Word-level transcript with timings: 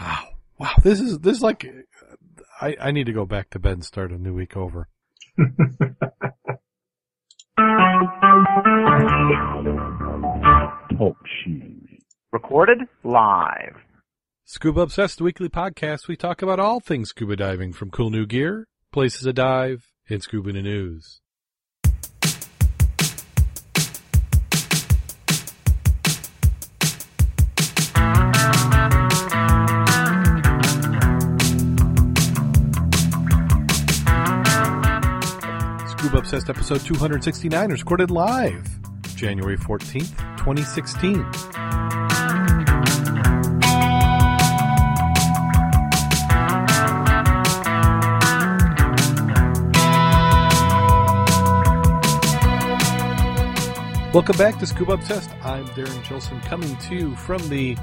Wow. 0.00 0.24
Wow. 0.58 0.74
This 0.82 1.00
is, 1.00 1.18
this 1.20 1.36
is 1.36 1.42
like, 1.42 1.66
I, 2.60 2.76
I 2.80 2.90
need 2.90 3.06
to 3.06 3.12
go 3.12 3.26
back 3.26 3.50
to 3.50 3.58
bed 3.58 3.72
and 3.74 3.84
start 3.84 4.12
a 4.12 4.18
new 4.18 4.34
week 4.34 4.56
over. 4.56 4.88
Talk 10.98 11.16
shoes. 11.44 12.02
Recorded 12.32 12.78
live. 13.04 13.76
Scuba 14.44 14.80
Obsessed 14.80 15.20
Weekly 15.20 15.48
Podcast. 15.48 16.08
We 16.08 16.16
talk 16.16 16.40
about 16.40 16.60
all 16.60 16.80
things 16.80 17.10
scuba 17.10 17.36
diving 17.36 17.72
from 17.72 17.90
cool 17.90 18.10
new 18.10 18.26
gear, 18.26 18.66
places 18.92 19.22
to 19.22 19.32
dive, 19.32 19.86
and 20.08 20.22
scuba 20.22 20.52
news. 20.52 21.20
Obsessed 36.14 36.48
episode 36.48 36.80
269 36.82 37.72
is 37.72 37.80
recorded 37.80 38.10
live 38.10 38.66
January 39.16 39.56
14th, 39.56 40.16
2016. 40.36 41.22
Welcome 54.12 54.36
back 54.38 54.58
to 54.60 54.66
Scuba 54.66 54.92
Obsessed. 54.92 55.30
I'm 55.42 55.66
Darrin 55.74 56.02
Gilson 56.02 56.40
coming 56.42 56.76
to 56.76 56.94
you 56.94 57.16
from 57.16 57.46
the 57.48 57.76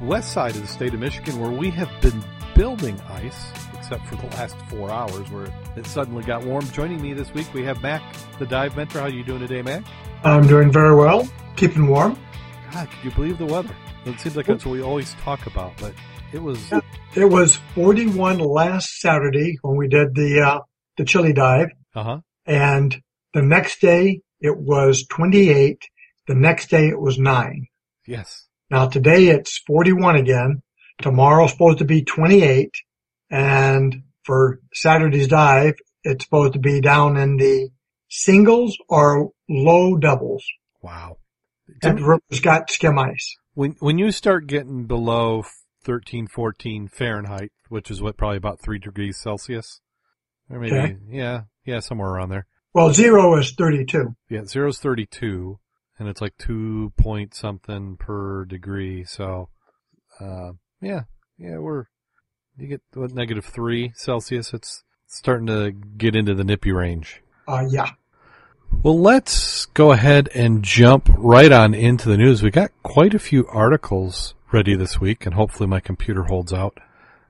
west 0.00 0.32
side 0.32 0.54
of 0.54 0.62
the 0.62 0.68
state 0.68 0.94
of 0.94 1.00
Michigan 1.00 1.40
where 1.40 1.50
we 1.50 1.70
have 1.70 1.90
been 2.00 2.22
building 2.54 3.00
ice, 3.08 3.50
except 3.84 4.06
for 4.06 4.16
the 4.16 4.26
last 4.36 4.56
four 4.70 4.90
hours 4.90 5.30
where 5.30 5.46
it 5.76 5.84
suddenly 5.86 6.24
got 6.24 6.42
warm. 6.42 6.66
Joining 6.70 7.02
me 7.02 7.12
this 7.12 7.32
week, 7.34 7.52
we 7.52 7.62
have 7.64 7.82
Mack, 7.82 8.02
the 8.38 8.46
dive 8.46 8.74
mentor. 8.78 9.00
How 9.00 9.04
are 9.06 9.10
you 9.10 9.22
doing 9.22 9.40
today, 9.40 9.60
Mack? 9.60 9.84
I'm 10.24 10.46
doing 10.46 10.72
very 10.72 10.94
well, 10.96 11.28
keeping 11.56 11.86
warm. 11.86 12.18
God, 12.72 12.90
can 12.90 12.98
you 13.04 13.14
believe 13.14 13.36
the 13.36 13.44
weather? 13.44 13.76
It 14.06 14.18
seems 14.20 14.36
like 14.36 14.46
that's 14.46 14.64
what 14.64 14.72
we 14.72 14.80
always 14.82 15.12
talk 15.22 15.46
about, 15.46 15.74
but 15.78 15.92
it 16.32 16.38
was. 16.42 16.58
It 17.14 17.26
was 17.26 17.56
41 17.74 18.38
last 18.38 19.00
Saturday 19.00 19.58
when 19.60 19.76
we 19.76 19.86
did 19.86 20.14
the 20.14 20.40
uh, 20.40 20.60
the 20.96 21.04
chili 21.04 21.34
dive, 21.34 21.68
Uh 21.94 22.02
huh. 22.02 22.18
and 22.46 22.96
the 23.34 23.42
next 23.42 23.80
day 23.82 24.20
it 24.40 24.56
was 24.56 25.06
28. 25.10 25.78
The 26.26 26.34
next 26.34 26.70
day 26.70 26.88
it 26.88 26.98
was 26.98 27.18
nine. 27.18 27.66
Yes. 28.06 28.46
Now 28.70 28.88
today 28.88 29.26
it's 29.28 29.58
41 29.66 30.16
again. 30.16 30.62
Tomorrow's 31.02 31.50
supposed 31.52 31.78
to 31.78 31.84
be 31.84 32.02
28, 32.02 32.70
and 33.34 34.02
for 34.22 34.60
Saturday's 34.72 35.28
dive 35.28 35.74
it's 36.04 36.24
supposed 36.24 36.52
to 36.52 36.58
be 36.58 36.80
down 36.80 37.16
in 37.16 37.36
the 37.36 37.70
singles 38.08 38.76
or 38.88 39.30
low 39.48 39.96
doubles. 39.96 40.44
Wow. 40.82 41.16
And 41.82 41.98
the 41.98 42.04
river's 42.04 42.40
got 42.40 42.70
skim 42.70 42.98
ice. 42.98 43.36
When 43.54 43.74
when 43.80 43.98
you 43.98 44.10
start 44.10 44.46
getting 44.46 44.84
below 44.84 45.44
13, 45.84 46.26
14 46.26 46.88
Fahrenheit, 46.88 47.52
which 47.68 47.90
is 47.90 48.02
what 48.02 48.16
probably 48.16 48.36
about 48.36 48.60
three 48.60 48.78
degrees 48.78 49.18
Celsius, 49.18 49.80
or 50.50 50.60
maybe 50.60 50.76
Okay. 50.76 50.96
yeah, 51.08 51.42
yeah, 51.64 51.80
somewhere 51.80 52.10
around 52.10 52.28
there. 52.28 52.46
Well, 52.74 52.92
zero 52.92 53.36
is 53.38 53.52
32. 53.52 54.14
Yeah, 54.28 54.44
zero 54.44 54.68
is 54.68 54.78
thirty 54.78 55.06
two, 55.06 55.58
and 55.98 56.08
it's 56.08 56.20
like 56.20 56.36
two 56.36 56.92
point 56.98 57.34
something 57.34 57.96
per 57.96 58.44
degree. 58.44 59.04
So, 59.04 59.48
uh, 60.20 60.52
yeah, 60.82 61.02
yeah, 61.38 61.58
we're 61.58 61.84
you 62.56 62.66
get 62.66 62.82
what 62.94 63.12
negative 63.12 63.44
three 63.44 63.92
Celsius. 63.94 64.52
It's 64.54 64.84
starting 65.06 65.46
to 65.46 65.72
get 65.72 66.14
into 66.14 66.34
the 66.34 66.44
nippy 66.44 66.72
range. 66.72 67.22
Uh, 67.46 67.64
yeah. 67.68 67.90
Well, 68.82 68.98
let's 68.98 69.66
go 69.66 69.92
ahead 69.92 70.28
and 70.34 70.62
jump 70.62 71.08
right 71.16 71.52
on 71.52 71.74
into 71.74 72.08
the 72.08 72.16
news. 72.16 72.42
We 72.42 72.50
got 72.50 72.70
quite 72.82 73.14
a 73.14 73.18
few 73.18 73.46
articles 73.46 74.34
ready 74.52 74.74
this 74.74 75.00
week, 75.00 75.26
and 75.26 75.34
hopefully 75.34 75.68
my 75.68 75.80
computer 75.80 76.24
holds 76.24 76.52
out. 76.52 76.78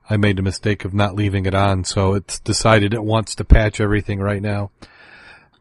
I 0.09 0.17
made 0.17 0.37
the 0.37 0.43
mistake 0.43 0.85
of 0.85 0.93
not 0.93 1.15
leaving 1.15 1.45
it 1.45 1.55
on, 1.55 1.83
so 1.83 2.13
it's 2.13 2.39
decided 2.39 2.93
it 2.93 3.03
wants 3.03 3.35
to 3.35 3.43
patch 3.43 3.79
everything 3.79 4.19
right 4.19 4.41
now. 4.41 4.71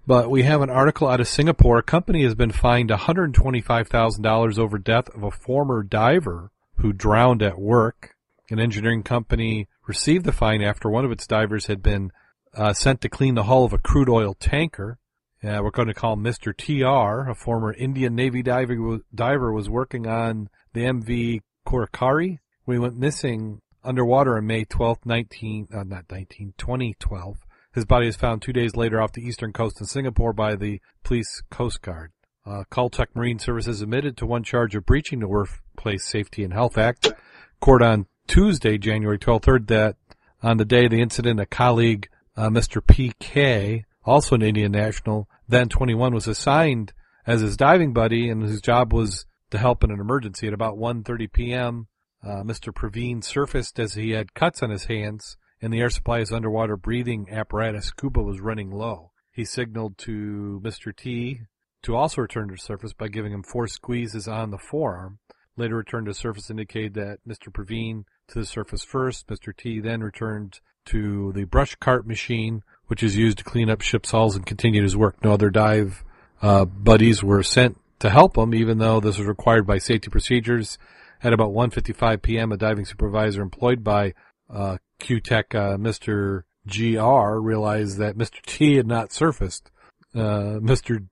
But 0.06 0.30
we 0.30 0.42
have 0.42 0.60
an 0.60 0.68
article 0.68 1.08
out 1.08 1.20
of 1.20 1.28
Singapore. 1.28 1.78
A 1.78 1.82
company 1.82 2.24
has 2.24 2.34
been 2.34 2.50
fined 2.50 2.90
$125,000 2.90 4.58
over 4.58 4.78
death 4.78 5.08
of 5.14 5.22
a 5.22 5.30
former 5.30 5.82
diver 5.82 6.50
who 6.76 6.92
drowned 6.92 7.42
at 7.42 7.58
work. 7.58 8.13
An 8.50 8.60
engineering 8.60 9.02
company 9.02 9.68
received 9.86 10.24
the 10.24 10.32
fine 10.32 10.62
after 10.62 10.90
one 10.90 11.04
of 11.04 11.10
its 11.10 11.26
divers 11.26 11.66
had 11.66 11.82
been 11.82 12.10
uh, 12.54 12.74
sent 12.74 13.00
to 13.00 13.08
clean 13.08 13.34
the 13.34 13.44
hull 13.44 13.64
of 13.64 13.72
a 13.72 13.78
crude 13.78 14.08
oil 14.08 14.34
tanker. 14.34 14.98
Uh, 15.42 15.60
we're 15.62 15.70
going 15.70 15.88
to 15.88 15.94
call 15.94 16.16
Mr. 16.16 16.56
TR, 16.56 17.30
a 17.30 17.34
former 17.34 17.72
Indian 17.72 18.14
Navy 18.14 18.42
diver, 18.42 19.00
diver 19.14 19.52
was 19.52 19.68
working 19.68 20.06
on 20.06 20.48
the 20.72 20.82
MV 20.82 21.40
Korakari 21.66 22.38
We 22.66 22.78
went 22.78 22.98
missing 22.98 23.60
underwater 23.82 24.36
on 24.36 24.46
May 24.46 24.64
12th, 24.64 25.04
19, 25.04 25.68
uh, 25.72 25.84
not 25.84 26.04
19, 26.10 26.54
2012. 26.58 27.36
His 27.74 27.84
body 27.84 28.06
was 28.06 28.16
found 28.16 28.40
two 28.40 28.52
days 28.52 28.76
later 28.76 29.00
off 29.00 29.12
the 29.12 29.26
eastern 29.26 29.52
coast 29.52 29.80
of 29.80 29.88
Singapore 29.88 30.32
by 30.32 30.54
the 30.54 30.80
police 31.02 31.42
coast 31.50 31.82
guard. 31.82 32.12
Uh, 32.46 32.64
Caltech 32.70 33.08
Marine 33.14 33.38
Services 33.38 33.80
admitted 33.80 34.16
to 34.18 34.26
one 34.26 34.44
charge 34.44 34.74
of 34.74 34.84
breaching 34.84 35.20
the 35.20 35.28
Workplace 35.28 36.06
Safety 36.06 36.44
and 36.44 36.52
Health 36.52 36.76
Act. 36.76 37.12
Court 37.60 37.82
on 37.82 38.06
Tuesday, 38.26 38.78
January 38.78 39.18
12th, 39.18 39.46
heard 39.46 39.66
that 39.68 39.96
on 40.42 40.56
the 40.56 40.64
day 40.64 40.84
of 40.86 40.90
the 40.90 41.00
incident, 41.00 41.40
a 41.40 41.46
colleague, 41.46 42.08
uh, 42.36 42.48
Mr. 42.48 42.82
PK, 42.82 43.84
also 44.04 44.34
an 44.34 44.42
Indian 44.42 44.72
national, 44.72 45.28
then 45.48 45.68
21, 45.68 46.14
was 46.14 46.26
assigned 46.26 46.92
as 47.26 47.40
his 47.40 47.56
diving 47.56 47.92
buddy, 47.92 48.28
and 48.28 48.42
his 48.42 48.60
job 48.60 48.92
was 48.92 49.26
to 49.50 49.58
help 49.58 49.84
in 49.84 49.90
an 49.90 50.00
emergency. 50.00 50.46
At 50.46 50.52
about 50.52 50.76
1:30 50.76 51.32
p.m., 51.32 51.86
uh, 52.22 52.42
Mr. 52.42 52.72
Praveen 52.72 53.22
surfaced 53.22 53.78
as 53.78 53.94
he 53.94 54.10
had 54.10 54.34
cuts 54.34 54.62
on 54.62 54.70
his 54.70 54.86
hands, 54.86 55.36
and 55.60 55.72
the 55.72 55.80
air 55.80 55.90
supply's 55.90 56.32
underwater 56.32 56.76
breathing 56.76 57.28
apparatus 57.30 57.86
scuba 57.86 58.22
was 58.22 58.40
running 58.40 58.70
low. 58.70 59.12
He 59.32 59.44
signaled 59.44 59.98
to 59.98 60.60
Mr. 60.62 60.94
T 60.94 61.40
to 61.82 61.96
also 61.96 62.22
return 62.22 62.48
to 62.48 62.56
surface 62.56 62.92
by 62.92 63.08
giving 63.08 63.32
him 63.32 63.42
four 63.42 63.66
squeezes 63.68 64.26
on 64.26 64.50
the 64.50 64.58
forearm. 64.58 65.18
Later 65.56 65.76
returned 65.76 66.06
to 66.06 66.14
surface 66.14 66.50
indicated 66.50 66.94
that 66.94 67.18
Mr. 67.26 67.52
Praveen 67.52 68.04
to 68.28 68.38
the 68.38 68.46
surface 68.46 68.82
first. 68.82 69.26
Mr. 69.28 69.56
T 69.56 69.80
then 69.80 70.02
returned 70.02 70.60
to 70.86 71.32
the 71.32 71.44
brush 71.44 71.74
cart 71.76 72.06
machine, 72.06 72.62
which 72.86 73.02
is 73.02 73.16
used 73.16 73.38
to 73.38 73.44
clean 73.44 73.70
up 73.70 73.80
ship's 73.80 74.10
hulls 74.10 74.36
and 74.36 74.46
continued 74.46 74.82
his 74.82 74.96
work. 74.96 75.22
No 75.24 75.32
other 75.32 75.50
dive 75.50 76.04
uh, 76.42 76.64
buddies 76.64 77.22
were 77.22 77.42
sent 77.42 77.78
to 78.00 78.10
help 78.10 78.36
him, 78.36 78.54
even 78.54 78.78
though 78.78 79.00
this 79.00 79.18
was 79.18 79.26
required 79.26 79.66
by 79.66 79.78
safety 79.78 80.10
procedures. 80.10 80.78
At 81.22 81.32
about 81.32 81.52
1:55 81.52 82.20
p.m., 82.20 82.52
a 82.52 82.56
diving 82.58 82.84
supervisor 82.84 83.40
employed 83.40 83.82
by 83.82 84.12
uh, 84.52 84.76
QTech, 85.00 85.54
uh, 85.54 85.76
Mr. 85.78 86.42
GR, 86.68 87.38
realized 87.40 87.96
that 87.98 88.18
Mr. 88.18 88.42
T 88.42 88.76
had 88.76 88.86
not 88.86 89.10
surfaced. 89.10 89.70
Uh, 90.14 90.60
Mr. 90.60 91.06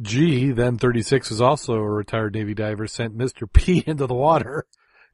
G, 0.00 0.52
then 0.52 0.78
36, 0.78 1.30
is 1.30 1.40
also 1.40 1.74
a 1.74 1.90
retired 1.90 2.34
Navy 2.34 2.54
diver, 2.54 2.86
sent 2.86 3.16
Mr. 3.16 3.50
P 3.52 3.84
into 3.86 4.06
the 4.06 4.14
water. 4.14 4.64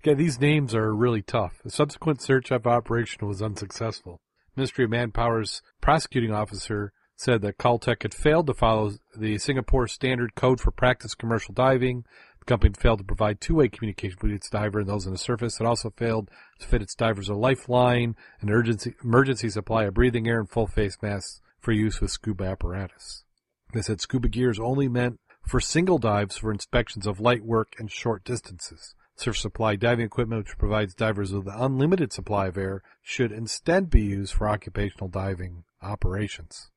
Okay, 0.06 0.12
these 0.12 0.38
names 0.38 0.74
are 0.74 0.94
really 0.94 1.22
tough. 1.22 1.62
A 1.64 1.70
subsequent 1.70 2.20
search 2.20 2.50
of 2.50 2.66
operation 2.66 3.26
was 3.26 3.40
unsuccessful. 3.40 4.20
Ministry 4.54 4.84
of 4.84 4.90
Manpower's 4.90 5.62
prosecuting 5.80 6.30
officer 6.30 6.92
said 7.16 7.40
that 7.40 7.56
Caltech 7.56 8.02
had 8.02 8.12
failed 8.12 8.46
to 8.48 8.52
follow 8.52 8.92
the 9.16 9.38
Singapore 9.38 9.88
Standard 9.88 10.34
Code 10.34 10.60
for 10.60 10.72
Practice 10.72 11.14
Commercial 11.14 11.54
Diving. 11.54 12.04
The 12.38 12.44
company 12.44 12.74
failed 12.78 12.98
to 12.98 13.04
provide 13.06 13.40
two-way 13.40 13.68
communication 13.68 14.16
between 14.16 14.34
its 14.34 14.50
diver 14.50 14.80
and 14.80 14.88
those 14.90 15.06
on 15.06 15.12
the 15.12 15.18
surface. 15.18 15.58
It 15.58 15.66
also 15.66 15.88
failed 15.96 16.30
to 16.58 16.66
fit 16.66 16.82
its 16.82 16.94
divers 16.94 17.30
a 17.30 17.34
lifeline, 17.34 18.14
an 18.42 18.50
emergency, 18.50 18.94
emergency 19.02 19.48
supply 19.48 19.84
of 19.84 19.94
breathing 19.94 20.28
air, 20.28 20.38
and 20.38 20.50
full 20.50 20.66
face 20.66 20.98
masks 21.00 21.40
for 21.60 21.72
use 21.72 22.02
with 22.02 22.10
scuba 22.10 22.44
apparatus. 22.44 23.24
They 23.72 23.80
said 23.80 24.02
scuba 24.02 24.28
gear 24.28 24.50
is 24.50 24.60
only 24.60 24.86
meant 24.86 25.18
for 25.48 25.60
single 25.60 25.96
dives 25.96 26.36
for 26.36 26.52
inspections 26.52 27.06
of 27.06 27.20
light 27.20 27.42
work 27.42 27.72
and 27.78 27.90
short 27.90 28.22
distances. 28.22 28.94
Surf 29.16 29.38
Supply 29.38 29.76
diving 29.76 30.04
equipment, 30.04 30.44
which 30.44 30.58
provides 30.58 30.94
divers 30.94 31.32
with 31.32 31.46
an 31.46 31.54
unlimited 31.56 32.12
supply 32.12 32.48
of 32.48 32.58
air, 32.58 32.82
should 33.02 33.32
instead 33.32 33.90
be 33.90 34.02
used 34.02 34.34
for 34.34 34.48
occupational 34.48 35.08
diving 35.08 35.64
operations. 35.82 36.70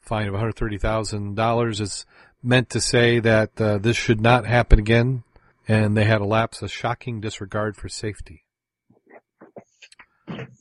Fine 0.00 0.28
of 0.28 0.34
$130,000 0.34 1.80
is 1.80 2.06
meant 2.42 2.70
to 2.70 2.80
say 2.80 3.18
that 3.20 3.60
uh, 3.60 3.78
this 3.78 3.96
should 3.96 4.20
not 4.20 4.46
happen 4.46 4.78
again, 4.78 5.22
and 5.68 5.96
they 5.96 6.04
had 6.04 6.20
a 6.20 6.26
lapse 6.26 6.62
of 6.62 6.70
shocking 6.70 7.20
disregard 7.20 7.76
for 7.76 7.88
safety. 7.88 8.44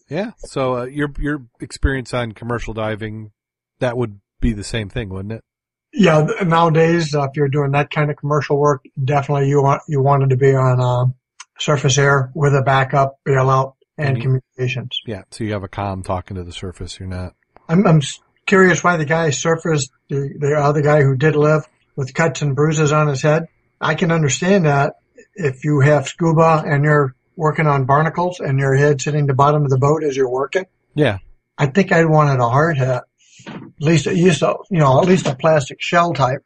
Yeah, 0.09 0.31
so 0.39 0.79
uh, 0.79 0.85
your 0.85 1.13
your 1.17 1.45
experience 1.61 2.13
on 2.13 2.33
commercial 2.33 2.73
diving, 2.73 3.31
that 3.79 3.95
would 3.95 4.19
be 4.41 4.51
the 4.51 4.63
same 4.63 4.89
thing, 4.89 5.09
wouldn't 5.09 5.31
it? 5.31 5.43
Yeah, 5.93 6.25
nowadays, 6.45 7.13
uh, 7.13 7.23
if 7.23 7.31
you're 7.35 7.49
doing 7.49 7.71
that 7.71 7.89
kind 7.91 8.09
of 8.09 8.17
commercial 8.17 8.57
work, 8.57 8.83
definitely 9.03 9.49
you 9.49 9.61
want 9.61 9.81
you 9.87 10.01
wanted 10.01 10.29
to 10.29 10.37
be 10.37 10.55
on 10.55 10.79
uh, 10.79 11.11
surface 11.59 11.97
air 11.97 12.31
with 12.33 12.53
a 12.55 12.61
backup, 12.61 13.17
bailout, 13.27 13.73
and 13.97 14.17
Mhm. 14.17 14.21
communications. 14.21 14.99
Yeah, 15.05 15.23
so 15.31 15.43
you 15.43 15.53
have 15.53 15.63
a 15.63 15.67
com 15.67 16.01
talking 16.03 16.35
to 16.37 16.43
the 16.43 16.53
surface. 16.53 16.99
You're 16.99 17.09
not. 17.09 17.33
I'm, 17.67 17.85
I'm 17.85 18.01
curious 18.45 18.83
why 18.83 18.97
the 18.97 19.05
guy 19.05 19.29
surfaced 19.31 19.91
the, 20.09 20.33
the 20.39 20.55
other 20.55 20.81
guy 20.81 21.01
who 21.01 21.15
did 21.17 21.35
live 21.35 21.65
with 21.95 22.13
cuts 22.13 22.41
and 22.41 22.55
bruises 22.55 22.91
on 22.93 23.07
his 23.07 23.21
head. 23.21 23.47
I 23.79 23.95
can 23.95 24.11
understand 24.11 24.65
that 24.65 24.95
if 25.35 25.63
you 25.65 25.81
have 25.81 26.07
scuba 26.07 26.63
and 26.65 26.83
you're 26.83 27.15
working 27.35 27.67
on 27.67 27.85
barnacles 27.85 28.39
and 28.39 28.59
your 28.59 28.75
head 28.75 29.01
sitting 29.01 29.25
the 29.27 29.33
bottom 29.33 29.63
of 29.63 29.69
the 29.69 29.77
boat 29.77 30.03
as 30.03 30.15
you're 30.15 30.29
working. 30.31 30.65
Yeah, 30.95 31.17
I 31.57 31.67
think 31.67 31.91
I'd 31.91 32.05
wanted 32.09 32.39
a 32.39 32.49
hard 32.49 32.77
hat. 32.77 33.03
At 33.47 33.63
least 33.79 34.07
at 34.07 34.15
least 34.15 34.41
a, 34.41 34.55
you 34.69 34.79
know, 34.79 34.99
at 35.01 35.07
least 35.07 35.25
a 35.27 35.35
plastic 35.35 35.81
shell 35.81 36.13
type. 36.13 36.43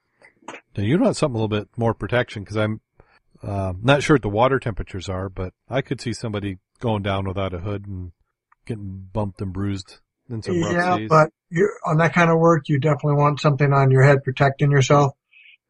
now 0.77 0.83
you 0.83 0.97
want 0.99 1.15
something 1.15 1.39
a 1.39 1.43
little 1.43 1.59
bit 1.59 1.69
more 1.77 1.93
protection 1.93 2.43
because 2.43 2.57
I'm 2.57 2.81
uh, 3.43 3.73
not 3.81 4.03
sure 4.03 4.15
what 4.15 4.21
the 4.21 4.29
water 4.29 4.59
temperatures 4.59 5.09
are, 5.09 5.29
but 5.29 5.53
I 5.69 5.81
could 5.81 6.01
see 6.01 6.13
somebody 6.13 6.57
going 6.79 7.03
down 7.03 7.27
without 7.27 7.53
a 7.53 7.59
hood 7.59 7.85
and 7.87 8.11
getting 8.65 9.07
bumped 9.13 9.41
and 9.41 9.53
bruised 9.53 9.99
in 10.29 10.41
some 10.41 10.61
rough 10.61 10.71
Yeah, 10.73 11.07
but 11.07 11.29
on 11.85 11.97
that 11.97 12.13
kind 12.13 12.31
of 12.31 12.39
work, 12.39 12.67
you 12.67 12.79
definitely 12.79 13.15
want 13.15 13.39
something 13.39 13.71
on 13.71 13.91
your 13.91 14.03
head 14.03 14.23
protecting 14.23 14.71
yourself. 14.71 15.13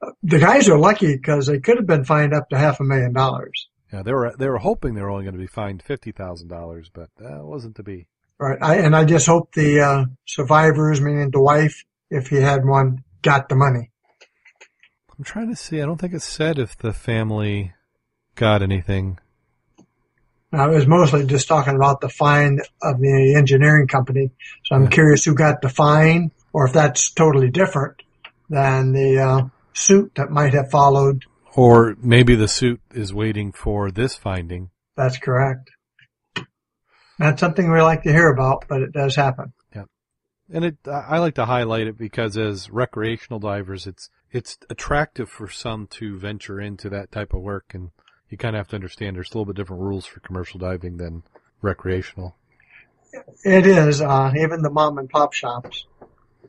Uh, 0.02 0.12
The 0.24 0.40
guys 0.40 0.70
are 0.70 0.78
lucky 0.78 1.16
because 1.16 1.48
they 1.48 1.60
could 1.60 1.78
have 1.78 1.88
been 1.88 2.06
fined 2.06 2.34
up 2.34 2.50
to 2.50 2.58
half 2.58 2.80
a 2.80 2.84
million 2.84 3.14
dollars. 3.14 3.68
yeah, 3.92 4.02
they 4.04 4.14
were 4.14 4.34
they 4.38 4.50
were 4.50 4.60
hoping 4.60 4.94
they 4.94 5.02
were 5.02 5.10
only 5.12 5.26
going 5.26 5.36
to 5.36 5.40
be 5.40 5.48
fined 5.48 5.84
fifty 5.84 6.12
thousand 6.12 6.48
dollars, 6.48 6.90
but 6.94 7.10
that 7.18 7.44
wasn't 7.44 7.76
to 7.76 7.84
be. 7.84 8.08
Right. 8.40 8.58
I, 8.62 8.78
and 8.78 8.96
I 8.96 9.06
just 9.06 9.28
hope 9.28 9.54
the 9.54 9.80
uh, 9.80 10.06
survivors, 10.26 11.00
meaning 11.00 11.32
the 11.32 11.42
wife, 11.42 11.84
if 12.10 12.28
he 12.28 12.38
had 12.38 12.66
one, 12.66 13.04
got 13.22 13.48
the 13.50 13.56
money. 13.56 13.92
I'm 15.18 15.24
trying 15.24 15.50
to 15.50 15.56
see. 15.56 15.82
I 15.82 15.86
don't 15.86 16.00
think 16.00 16.14
it 16.14 16.22
said 16.22 16.60
if 16.60 16.78
the 16.78 16.92
family 16.92 17.74
got 18.36 18.62
anything. 18.62 19.20
Now, 20.52 20.70
it 20.70 20.76
was 20.76 20.88
mostly 20.88 21.26
just 21.26 21.48
talking 21.48 21.76
about 21.76 22.02
the 22.02 22.10
fine 22.10 22.60
of 22.82 23.00
the 23.00 23.36
engineering 23.38 23.88
company. 23.88 24.32
So 24.66 24.76
I'm 24.76 24.84
Yeah. 24.84 24.90
curious 24.90 25.24
who 25.24 25.34
got 25.34 25.62
the 25.62 25.70
fine 25.70 26.32
or 26.54 26.68
if 26.68 26.74
that's 26.74 27.12
totally 27.12 27.50
different 27.50 28.02
than 28.50 28.92
the 28.92 29.20
uh, 29.20 29.42
suit 29.74 30.14
that 30.16 30.30
might 30.30 30.54
have 30.54 30.70
followed. 30.70 31.24
Or 31.56 31.96
maybe 32.02 32.36
the 32.36 32.48
suit 32.50 32.82
is 32.94 33.14
waiting 33.14 33.54
for 33.54 33.92
this 33.92 34.16
finding. 34.16 34.70
That's 34.98 35.18
correct. 35.18 35.72
Not 37.18 37.40
something 37.40 37.72
we 37.72 37.82
like 37.82 38.04
to 38.04 38.12
hear 38.12 38.30
about, 38.30 38.66
but 38.68 38.82
it 38.82 38.92
does 38.92 39.16
happen. 39.16 39.54
Yeah, 39.74 39.86
and 40.52 40.66
it, 40.66 40.78
I 40.86 41.20
like 41.20 41.36
to 41.36 41.46
highlight 41.46 41.88
it 41.88 41.98
because 41.98 42.38
as 42.38 42.70
recreational 42.70 43.40
divers, 43.40 43.88
it's, 43.88 44.10
it's 44.32 44.58
attractive 44.70 45.30
for 45.30 45.50
some 45.50 45.88
to 45.92 46.18
venture 46.18 46.60
into 46.60 46.90
that 46.90 47.12
type 47.12 47.34
of 47.34 47.42
work. 47.42 47.72
And 47.74 47.92
you 48.30 48.38
kind 48.38 48.56
of 48.56 48.60
have 48.60 48.68
to 48.70 48.76
understand 48.76 49.16
there's 49.16 49.32
a 49.32 49.38
little 49.38 49.46
bit 49.46 49.56
different 49.56 49.82
rules 49.82 50.06
for 50.06 50.20
commercial 50.20 50.60
diving 50.60 50.98
than 50.98 51.24
recreational. 51.62 52.36
It 53.44 53.66
is, 53.66 54.02
uh, 54.02 54.34
even 54.38 54.62
the 54.62 54.70
mom 54.70 54.98
and 54.98 55.10
pop 55.10 55.34
shops. 55.34 55.86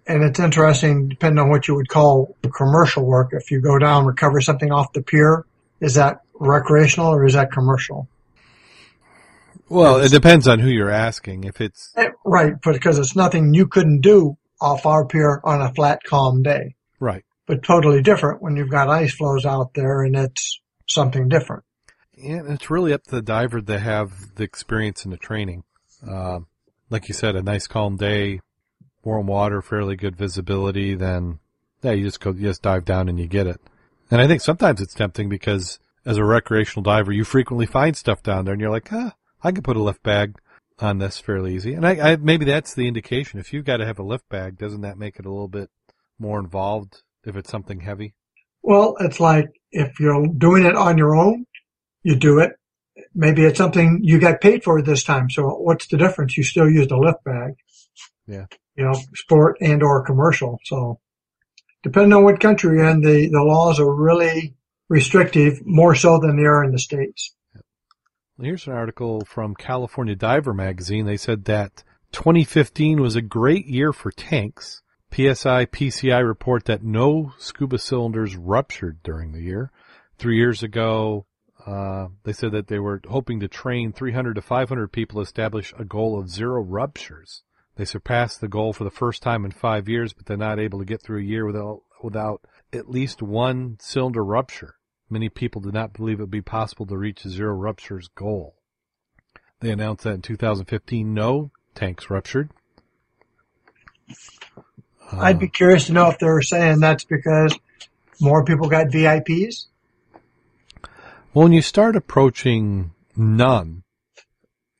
And 0.09 0.23
it's 0.23 0.39
interesting, 0.39 1.09
depending 1.09 1.39
on 1.39 1.49
what 1.49 1.69
you 1.69 1.75
would 1.77 1.89
call 1.89 2.37
commercial 2.55 3.05
work. 3.05 3.31
If 3.33 3.51
you 3.51 3.61
go 3.61 3.79
down, 3.79 4.07
recover 4.07 4.41
something 4.41 4.73
off 4.73 4.93
the 4.93 5.03
pier, 5.03 5.45
is 5.81 5.95
that 5.95 6.23
recreational 6.35 7.09
or 7.09 7.25
is 7.25 7.35
that 7.35 7.53
commercial? 7.53 8.09
Well, 9.69 9.97
it 10.01 10.11
depends 10.11 10.47
on 10.47 10.59
who 10.61 10.69
you're 10.69 10.91
asking. 10.91 11.45
If 11.45 11.61
it's, 11.61 11.93
Eh, 11.97 12.11
Right, 12.25 12.55
because 12.63 12.99
it's 12.99 13.17
nothing 13.17 13.55
you 13.55 13.67
couldn't 13.67 14.01
do 14.01 14.37
off 14.61 14.87
our 14.87 15.07
pier 15.07 15.41
on 15.45 15.61
a 15.61 15.73
flat, 15.75 16.03
calm 16.05 16.43
day. 16.43 16.75
right. 17.01 17.25
But 17.47 17.63
totally 17.63 18.03
different 18.03 18.43
when 18.43 18.57
you've 18.57 18.71
got 18.71 18.89
ice 18.89 19.15
flows 19.15 19.47
out 19.47 19.73
there 19.75 20.03
and 20.03 20.17
it's 20.17 20.61
something 20.89 21.29
different. 21.29 21.63
And 22.21 22.51
it's 22.51 22.71
really 22.71 22.93
up 22.93 23.05
to 23.05 23.11
the 23.17 23.23
diver 23.23 23.61
to 23.61 23.79
have 23.79 24.35
the 24.35 24.43
experience 24.43 25.05
and 25.05 25.13
the 25.13 25.17
training. 25.17 25.63
Uh, 26.05 26.41
like 26.91 27.07
you 27.09 27.15
said, 27.15 27.37
a 27.37 27.43
nice 27.43 27.69
calm 27.69 27.97
day, 27.97 28.41
warm 29.05 29.29
water, 29.29 29.63
fairly 29.63 29.95
good 29.95 30.17
visibility, 30.17 30.95
then 30.97 31.39
yeah, 31.83 31.93
you 31.93 32.05
just 32.05 32.19
go, 32.21 32.33
you 32.33 32.49
just 32.49 32.63
dive 32.63 32.85
down 32.85 33.09
and 33.09 33.21
you 33.21 33.29
get 33.29 33.47
it. 33.47 33.61
And 34.11 34.21
I 34.21 34.27
think 34.27 34.41
sometimes 34.41 34.81
it's 34.81 34.95
tempting 34.95 35.29
because 35.29 35.79
as 36.05 36.17
a 36.17 36.25
recreational 36.25 36.83
diver, 36.83 37.13
you 37.13 37.23
frequently 37.23 37.67
find 37.67 37.97
stuff 37.97 38.25
down 38.25 38.45
there 38.45 38.55
and 38.55 38.61
you're 38.61 38.71
like, 38.71 38.93
ah, 38.93 39.15
I 39.47 39.53
could 39.53 39.63
put 39.63 39.77
a 39.77 39.83
lift 39.83 40.03
bag 40.03 40.35
on 40.81 40.99
this 40.99 41.21
fairly 41.21 41.55
easy. 41.55 41.75
And 41.75 41.87
I, 41.87 42.13
I 42.13 42.17
maybe 42.17 42.45
that's 42.45 42.75
the 42.75 42.89
indication. 42.89 43.39
If 43.39 43.53
you've 43.53 43.65
got 43.65 43.77
to 43.77 43.87
have 43.87 44.01
a 44.01 44.03
lift 44.03 44.29
bag, 44.29 44.59
doesn't 44.59 44.81
that 44.81 44.99
make 44.99 45.21
it 45.21 45.25
a 45.25 45.31
little 45.31 45.47
bit 45.47 45.71
more 46.19 46.41
involved 46.41 47.03
if 47.25 47.37
it's 47.37 47.49
something 47.49 47.79
heavy? 47.79 48.15
Well, 48.63 48.97
it's 48.99 49.21
like 49.21 49.47
if 49.71 50.01
you're 50.01 50.27
doing 50.27 50.65
it 50.65 50.75
on 50.75 50.99
your 50.99 51.15
own, 51.15 51.47
you 52.03 52.17
do 52.17 52.41
it. 52.41 52.55
Maybe 53.15 53.45
it's 53.45 53.59
something 53.59 54.01
you 54.03 54.19
got 54.19 54.41
paid 54.41 54.65
for 54.65 54.83
this 54.83 55.05
time. 55.05 55.31
So 55.31 55.49
what's 55.51 55.87
the 55.87 55.97
difference? 55.97 56.37
You 56.37 56.43
still 56.43 56.69
used 56.69 56.91
a 56.91 56.99
lift 56.99 57.23
bag. 57.23 57.53
Yeah. 58.27 58.47
You 58.75 58.85
know, 58.85 59.01
sport 59.15 59.59
and 59.61 59.81
or 59.81 60.05
commercial. 60.05 60.59
So 60.65 60.99
depending 61.85 62.15
on 62.15 62.25
what 62.25 62.41
country 62.41 62.79
you're 62.79 62.89
in, 62.89 63.01
the, 63.01 63.29
the 63.29 63.43
laws 63.43 63.79
are 63.79 63.95
really 63.95 64.55
restrictive, 64.89 65.65
more 65.65 65.95
so 65.95 66.19
than 66.19 66.37
they 66.37 66.47
are 66.47 66.65
in 66.65 66.73
the 66.73 66.81
States. 66.81 67.33
Here's 68.39 68.67
an 68.67 68.75
article 68.75 69.25
from 69.25 69.55
California 69.55 70.15
Diver 70.15 70.53
Magazine. 70.53 71.07
They 71.07 71.17
said 71.17 71.47
that 71.47 71.83
2015 72.13 73.01
was 73.01 73.17
a 73.17 73.23
great 73.23 73.65
year 73.65 73.95
for 73.95 74.11
tanks. 74.11 74.83
PSI 75.11 75.65
PCI 75.65 76.27
report 76.27 76.67
that 76.67 76.83
no 76.83 77.33
scuba 77.39 77.79
cylinders 77.79 78.37
ruptured 78.37 79.03
during 79.03 79.33
the 79.33 79.41
year. 79.41 79.73
Three 80.19 80.37
years 80.37 80.63
ago, 80.63 81.25
uh, 81.65 82.09
they 82.25 82.35
said 82.35 82.53
that 82.53 82.67
they 82.67 82.79
were 82.79 83.01
hoping 83.09 83.41
to 83.41 83.49
train 83.49 83.95
300 83.95 84.35
to 84.35 84.43
500 84.43 84.93
people 84.93 85.17
to 85.17 85.27
establish 85.27 85.73
a 85.79 85.87
goal 85.87 86.21
of 86.21 86.29
zero 86.29 86.61
ruptures. 86.61 87.43
They 87.77 87.87
surpassed 87.87 88.43
the 88.43 88.49
goal 88.49 88.75
for 88.75 88.85
the 88.85 88.91
first 88.91 89.23
time 89.23 89.47
in 89.47 89.51
five 89.51 89.89
years, 89.89 90.13
but 90.13 90.27
they're 90.27 90.37
not 90.37 90.61
able 90.61 90.79
to 90.81 90.85
get 90.85 91.01
through 91.01 91.21
a 91.21 91.25
year 91.25 91.47
without, 91.47 91.81
without 92.03 92.43
at 92.71 92.91
least 92.91 93.23
one 93.23 93.79
cylinder 93.81 94.23
rupture. 94.23 94.75
Many 95.09 95.29
people 95.29 95.61
did 95.61 95.75
not 95.75 95.93
believe 95.93 96.19
it 96.19 96.25
would 96.25 96.31
be 96.31 96.43
possible 96.43 96.87
to 96.87 96.97
reach 96.97 97.25
a 97.25 97.31
zero 97.31 97.55
ruptures 97.55 98.09
goal. 98.15 98.57
They 99.61 99.71
announced 99.71 100.05
that 100.05 100.15
in 100.15 100.23
2015, 100.23 101.15
no 101.15 101.51
tanks 101.75 102.11
ruptured. 102.11 102.51
Uh, 104.11 105.19
I'd 105.19 105.39
be 105.39 105.49
curious 105.49 105.87
to 105.87 105.93
know 105.93 106.09
if 106.11 106.19
they're 106.19 106.43
saying 106.43 106.81
that's 106.81 107.05
because 107.05 107.57
more 108.21 108.45
people 108.45 108.69
got 108.69 108.89
VIPs. 108.89 109.67
Well, 111.33 111.45
when 111.45 111.53
you 111.53 111.63
start 111.63 111.97
approaching 111.97 112.93
none, 113.15 113.85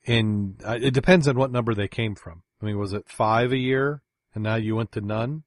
and 0.05 0.61
uh, 0.65 0.79
it 0.81 0.93
depends 0.93 1.27
on 1.27 1.37
what 1.37 1.51
number 1.51 1.73
they 1.73 1.87
came 1.87 2.15
from. 2.15 2.43
I 2.61 2.65
mean, 2.65 2.77
was 2.77 2.93
it 2.93 3.09
five 3.09 3.51
a 3.51 3.57
year, 3.57 4.01
and 4.33 4.43
now 4.43 4.55
you 4.55 4.75
went 4.75 4.91
to 4.93 5.01
none? 5.01 5.43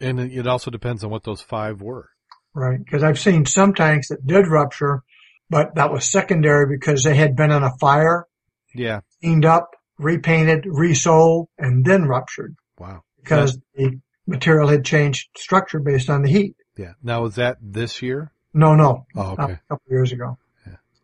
And 0.00 0.20
it 0.20 0.46
also 0.46 0.70
depends 0.70 1.02
on 1.02 1.10
what 1.10 1.24
those 1.24 1.40
five 1.40 1.82
were. 1.82 2.10
Right. 2.58 2.78
Because 2.84 3.02
I've 3.02 3.18
seen 3.18 3.46
some 3.46 3.72
tanks 3.74 4.08
that 4.08 4.26
did 4.26 4.46
rupture, 4.48 5.02
but 5.48 5.74
that 5.76 5.92
was 5.92 6.04
secondary 6.10 6.66
because 6.66 7.04
they 7.04 7.14
had 7.14 7.36
been 7.36 7.50
in 7.52 7.62
a 7.62 7.70
fire, 7.78 8.26
Yeah. 8.74 9.00
cleaned 9.20 9.44
up, 9.44 9.76
repainted, 9.98 10.64
resold, 10.66 11.48
and 11.58 11.84
then 11.84 12.04
ruptured 12.06 12.56
Wow. 12.78 13.02
because 13.22 13.58
the 13.74 14.00
material 14.26 14.68
had 14.68 14.84
changed 14.84 15.28
structure 15.36 15.78
based 15.80 16.10
on 16.10 16.22
the 16.22 16.28
heat. 16.30 16.56
Yeah. 16.76 16.92
Now, 17.02 17.22
was 17.22 17.36
that 17.36 17.58
this 17.62 18.02
year? 18.02 18.32
No, 18.54 18.74
no. 18.74 19.06
Oh, 19.14 19.32
okay. 19.38 19.52
A 19.52 19.60
couple 19.68 19.90
years 19.90 20.12
ago. 20.12 20.36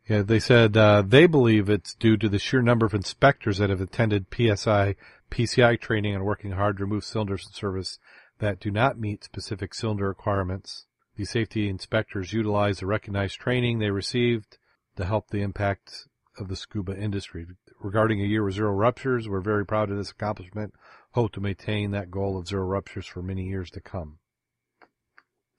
Yeah, 0.06 0.20
they 0.20 0.38
said 0.38 0.76
uh, 0.76 1.02
they 1.06 1.26
believe 1.26 1.70
it's 1.70 1.94
due 1.94 2.18
to 2.18 2.28
the 2.28 2.38
sheer 2.38 2.60
number 2.60 2.84
of 2.84 2.92
inspectors 2.92 3.56
that 3.56 3.70
have 3.70 3.80
attended 3.80 4.26
PSI, 4.30 4.96
PCI 5.30 5.80
training 5.80 6.14
and 6.14 6.24
working 6.26 6.50
hard 6.50 6.76
to 6.76 6.84
remove 6.84 7.04
cylinders 7.04 7.46
in 7.46 7.52
service 7.54 7.98
that 8.38 8.60
do 8.60 8.70
not 8.70 8.98
meet 8.98 9.24
specific 9.24 9.72
cylinder 9.72 10.06
requirements. 10.06 10.84
These 11.16 11.30
safety 11.30 11.68
inspectors 11.68 12.32
utilize 12.32 12.78
the 12.78 12.86
recognized 12.86 13.38
training 13.38 13.78
they 13.78 13.90
received 13.90 14.58
to 14.96 15.04
help 15.04 15.28
the 15.28 15.42
impact 15.42 16.08
of 16.38 16.48
the 16.48 16.56
scuba 16.56 16.96
industry. 16.96 17.46
Regarding 17.80 18.20
a 18.20 18.26
year 18.26 18.44
with 18.44 18.54
zero 18.54 18.72
ruptures, 18.72 19.28
we're 19.28 19.40
very 19.40 19.64
proud 19.64 19.90
of 19.90 19.96
this 19.96 20.10
accomplishment. 20.10 20.74
Hope 21.12 21.32
to 21.32 21.40
maintain 21.40 21.92
that 21.92 22.10
goal 22.10 22.36
of 22.36 22.48
zero 22.48 22.64
ruptures 22.64 23.06
for 23.06 23.22
many 23.22 23.44
years 23.44 23.70
to 23.70 23.80
come. 23.80 24.18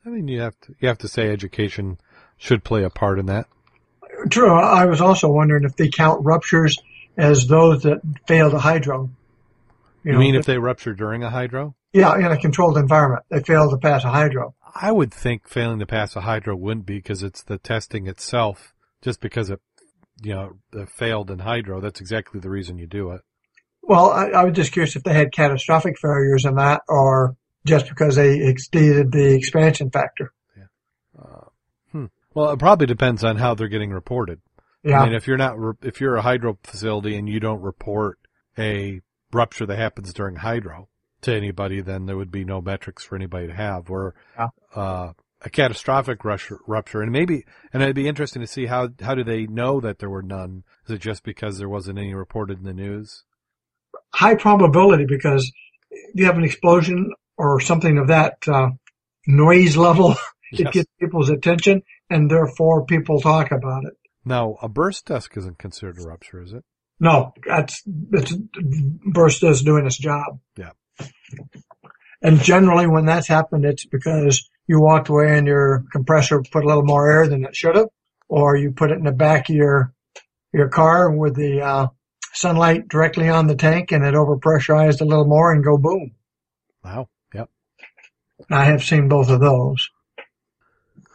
I 0.06 0.10
mean, 0.10 0.28
you 0.28 0.42
have 0.42 0.60
to 0.62 0.76
you 0.80 0.88
have 0.88 1.00
to 1.00 1.08
say 1.08 1.30
education 1.30 2.00
should 2.38 2.64
play 2.64 2.84
a 2.84 2.90
part 2.90 3.18
in 3.18 3.26
that. 3.28 3.48
True. 4.30 4.54
I 4.54 4.86
was 4.86 5.02
also 5.02 5.30
wondering 5.32 5.64
if 5.64 5.76
they 5.76 5.90
count 5.90 6.24
ruptures 6.24 6.78
as 7.18 7.48
those 7.48 7.84
that 7.84 8.02
fail 8.28 8.52
to 8.52 8.60
hydro. 8.60 9.10
You, 10.04 10.12
know, 10.12 10.20
mean 10.20 10.36
if 10.36 10.46
they 10.46 10.60
rupture 10.60 10.94
during 10.94 11.24
a 11.24 11.30
hydro? 11.30 11.76
Yeah, 11.96 12.18
in 12.18 12.26
a 12.26 12.38
controlled 12.38 12.78
environment, 12.78 13.24
they 13.30 13.40
fail 13.40 13.70
to 13.70 13.78
pass 13.78 14.04
a 14.04 14.10
hydro. 14.10 14.54
I 14.76 14.92
would 14.92 15.14
think 15.14 15.48
failing 15.48 15.80
to 15.80 15.86
pass 15.86 16.14
a 16.18 16.22
hydro 16.22 16.54
wouldn't 16.54 16.86
be 16.86 16.98
because 16.98 17.24
it's 17.24 17.42
the 17.42 17.58
testing 17.58 18.08
itself. 18.08 18.74
Just 19.02 19.22
because 19.22 19.50
it, 19.50 19.62
you 20.22 20.34
know, 20.34 20.88
failed 20.88 21.32
in 21.32 21.40
hydro, 21.40 21.80
that's 21.80 22.02
exactly 22.02 22.42
the 22.42 22.50
reason 22.50 22.78
you 22.78 22.86
do 22.86 23.12
it. 23.12 23.22
Well, 23.82 24.12
I, 24.12 24.26
I 24.26 24.44
was 24.44 24.54
just 24.56 24.74
curious 24.74 24.98
if 24.98 25.04
they 25.04 25.14
had 25.14 25.32
catastrophic 25.32 25.98
failures 25.98 26.44
in 26.44 26.56
that, 26.56 26.82
or 26.90 27.38
just 27.66 27.88
because 27.88 28.18
they 28.18 28.46
exceeded 28.46 29.14
the 29.14 29.34
expansion 29.34 29.90
factor. 29.90 30.34
Yeah. 30.58 30.64
Uh, 31.18 31.46
hmm. 31.94 32.06
Well, 32.34 32.50
it 32.52 32.60
probably 32.60 32.88
depends 32.88 33.24
on 33.24 33.38
how 33.38 33.56
they're 33.56 33.70
getting 33.70 33.92
reported. 33.92 34.42
Yeah. 34.84 35.00
I 35.00 35.06
mean, 35.06 35.16
if 35.16 35.28
you're 35.28 35.38
not, 35.38 35.56
if 35.82 36.02
you're 36.02 36.18
a 36.18 36.22
hydro 36.22 36.58
facility 36.62 37.16
and 37.16 37.30
you 37.30 37.40
don't 37.40 37.62
report 37.62 38.20
a 38.58 39.00
rupture 39.32 39.66
that 39.66 39.78
happens 39.78 40.14
during 40.14 40.36
hydro 40.36 40.90
to 41.26 41.36
anybody, 41.36 41.82
then 41.82 42.06
there 42.06 42.18
would 42.18 42.32
be 42.32 42.44
no 42.44 42.62
metrics 42.62 43.04
for 43.04 43.16
anybody 43.16 43.48
to 43.48 43.54
have. 43.54 43.90
Or 43.90 44.16
yeah. 44.38 44.48
uh, 44.74 45.14
a 45.42 45.50
catastrophic 45.50 46.24
rupture, 46.24 47.02
and 47.02 47.12
maybe, 47.12 47.46
and 47.72 47.84
it'd 47.84 47.96
be 47.96 48.08
interesting 48.08 48.42
to 48.42 48.48
see 48.48 48.66
how 48.66 48.90
how 49.02 49.14
do 49.14 49.24
they 49.24 49.46
know 49.46 49.80
that 49.80 50.00
there 50.00 50.10
were 50.10 50.24
none? 50.24 50.64
Is 50.88 50.96
it 50.96 51.02
just 51.02 51.24
because 51.24 51.58
there 51.58 51.70
wasn't 51.70 52.00
any 52.00 52.14
reported 52.14 52.58
in 52.58 52.64
the 52.64 52.74
news? 52.74 53.24
High 54.14 54.36
probability 54.36 55.06
because 55.06 55.52
you 56.14 56.26
have 56.26 56.38
an 56.38 56.44
explosion 56.44 57.12
or 57.38 57.60
something 57.60 57.98
of 57.98 58.08
that 58.08 58.38
uh, 58.48 58.70
noise 59.28 59.78
level, 59.78 60.12
it 60.52 60.62
yes. 60.62 60.74
gets 60.74 60.90
people's 61.00 61.30
attention, 61.30 61.84
and 62.10 62.30
therefore 62.30 62.86
people 62.86 63.20
talk 63.20 63.52
about 63.52 63.84
it. 63.86 63.94
Now, 64.24 64.58
a 64.62 64.70
burst 64.70 65.06
disk 65.06 65.38
isn't 65.38 65.60
considered 65.60 66.00
a 66.00 66.04
rupture, 66.04 66.42
is 66.42 66.54
it? 66.54 66.64
No, 67.00 67.34
that's 67.46 67.84
it's 68.14 68.34
burst 69.06 69.44
is 69.44 69.62
doing 69.62 69.86
its 69.86 69.98
job. 69.98 70.40
Yeah. 70.58 70.72
And 72.22 72.42
generally, 72.42 72.88
when 72.88 73.06
that's 73.06 73.28
happened, 73.28 73.66
it's 73.66 73.86
because 73.86 74.50
you 74.68 74.82
walked 74.82 75.10
away 75.10 75.38
and 75.38 75.48
your 75.48 75.86
compressor 75.92 76.42
put 76.52 76.64
a 76.64 76.68
little 76.68 76.86
more 76.86 77.10
air 77.10 77.28
than 77.28 77.46
it 77.46 77.56
should 77.56 77.76
have, 77.76 77.90
or 78.28 78.56
you 78.56 78.72
put 78.72 78.92
it 78.92 78.98
in 78.98 79.04
the 79.04 79.12
back 79.12 79.50
of 79.50 79.56
your 79.56 79.94
your 80.54 80.70
car 80.70 81.12
with 81.12 81.36
the 81.36 81.62
uh, 81.62 81.88
sunlight 82.34 82.88
directly 82.88 83.30
on 83.30 83.48
the 83.48 83.56
tank, 83.56 83.92
and 83.92 84.06
it 84.06 84.14
overpressurized 84.14 85.02
a 85.02 85.06
little 85.06 85.26
more 85.26 85.52
and 85.52 85.64
go 85.64 85.78
boom. 85.78 86.12
Wow. 86.84 87.10
Yep. 87.34 87.50
I 88.50 88.66
have 88.66 88.84
seen 88.84 89.10
both 89.10 89.30
of 89.30 89.40
those. 89.40 89.90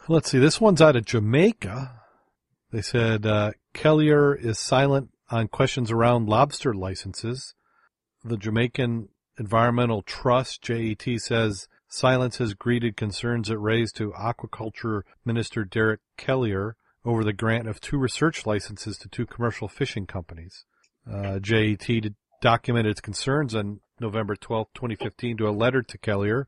Let's 0.09 0.31
see. 0.31 0.39
This 0.39 0.61
one's 0.61 0.83
out 0.83 0.97
of 0.97 1.05
Jamaica. 1.05 1.93
They 2.73 2.83
said 2.83 3.27
uh, 3.27 3.53
Kellier 3.75 4.39
is 4.39 4.59
silent 4.59 5.11
on 5.31 5.49
questions 5.49 5.91
around 5.91 6.29
lobster 6.29 6.75
licenses. 6.75 7.55
The 8.25 8.37
Jamaican 8.37 9.09
Environmental 9.41 10.03
Trust, 10.03 10.61
JET, 10.61 11.03
says 11.17 11.67
silence 11.89 12.37
has 12.37 12.53
greeted 12.53 12.95
concerns 12.95 13.49
it 13.49 13.59
raised 13.59 13.97
to 13.97 14.13
Aquaculture 14.13 15.01
Minister 15.25 15.65
Derrick 15.65 16.01
Kellier 16.19 16.75
over 17.07 17.25
the 17.25 17.33
grant 17.33 17.67
of 17.67 17.81
two 17.81 17.97
research 17.97 18.45
licenses 18.45 18.99
to 18.99 19.09
two 19.09 19.25
commercial 19.25 19.67
fishing 19.67 20.07
companies. 20.07 20.67
Uh, 21.11 21.39
JET 21.39 21.89
documented 22.43 22.91
its 22.91 23.01
concerns 23.01 23.55
on 23.55 23.81
November 23.99 24.37
12, 24.37 24.67
2015 24.75 25.39
to 25.39 25.49
a 25.49 25.51
letter 25.51 25.83
to 25.83 25.97
Kellier 25.97 26.45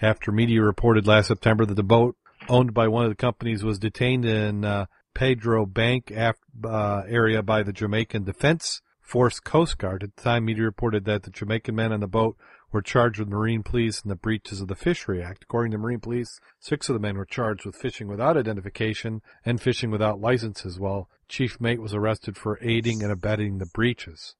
after 0.00 0.30
media 0.30 0.62
reported 0.62 1.04
last 1.04 1.26
September 1.26 1.66
that 1.66 1.74
the 1.74 1.82
boat 1.82 2.16
owned 2.48 2.72
by 2.72 2.86
one 2.86 3.02
of 3.02 3.10
the 3.10 3.16
companies 3.16 3.64
was 3.64 3.80
detained 3.80 4.24
in 4.24 4.64
uh, 4.64 4.86
Pedro 5.14 5.66
Bank 5.66 6.12
uh, 6.16 7.02
area 7.08 7.42
by 7.42 7.64
the 7.64 7.72
Jamaican 7.72 8.22
Defense 8.22 8.82
Force 9.06 9.38
Coast 9.38 9.78
Guard. 9.78 10.02
At 10.02 10.16
the 10.16 10.22
time, 10.22 10.44
media 10.44 10.64
reported 10.64 11.04
that 11.04 11.22
the 11.22 11.30
Jamaican 11.30 11.76
men 11.76 11.92
on 11.92 12.00
the 12.00 12.08
boat 12.08 12.36
were 12.72 12.82
charged 12.82 13.20
with 13.20 13.28
marine 13.28 13.62
police 13.62 14.02
and 14.02 14.10
the 14.10 14.16
breaches 14.16 14.60
of 14.60 14.66
the 14.66 14.74
Fishery 14.74 15.22
Act. 15.22 15.44
According 15.44 15.70
to 15.70 15.78
Marine 15.78 16.00
Police, 16.00 16.40
six 16.58 16.88
of 16.88 16.94
the 16.94 17.00
men 17.00 17.16
were 17.16 17.24
charged 17.24 17.64
with 17.64 17.76
fishing 17.76 18.08
without 18.08 18.36
identification 18.36 19.22
and 19.44 19.62
fishing 19.62 19.92
without 19.92 20.20
licenses, 20.20 20.80
while 20.80 21.08
Chief 21.28 21.60
Mate 21.60 21.80
was 21.80 21.94
arrested 21.94 22.36
for 22.36 22.58
aiding 22.60 23.00
and 23.04 23.12
abetting 23.12 23.58
the 23.58 23.70
breaches. 23.72 24.34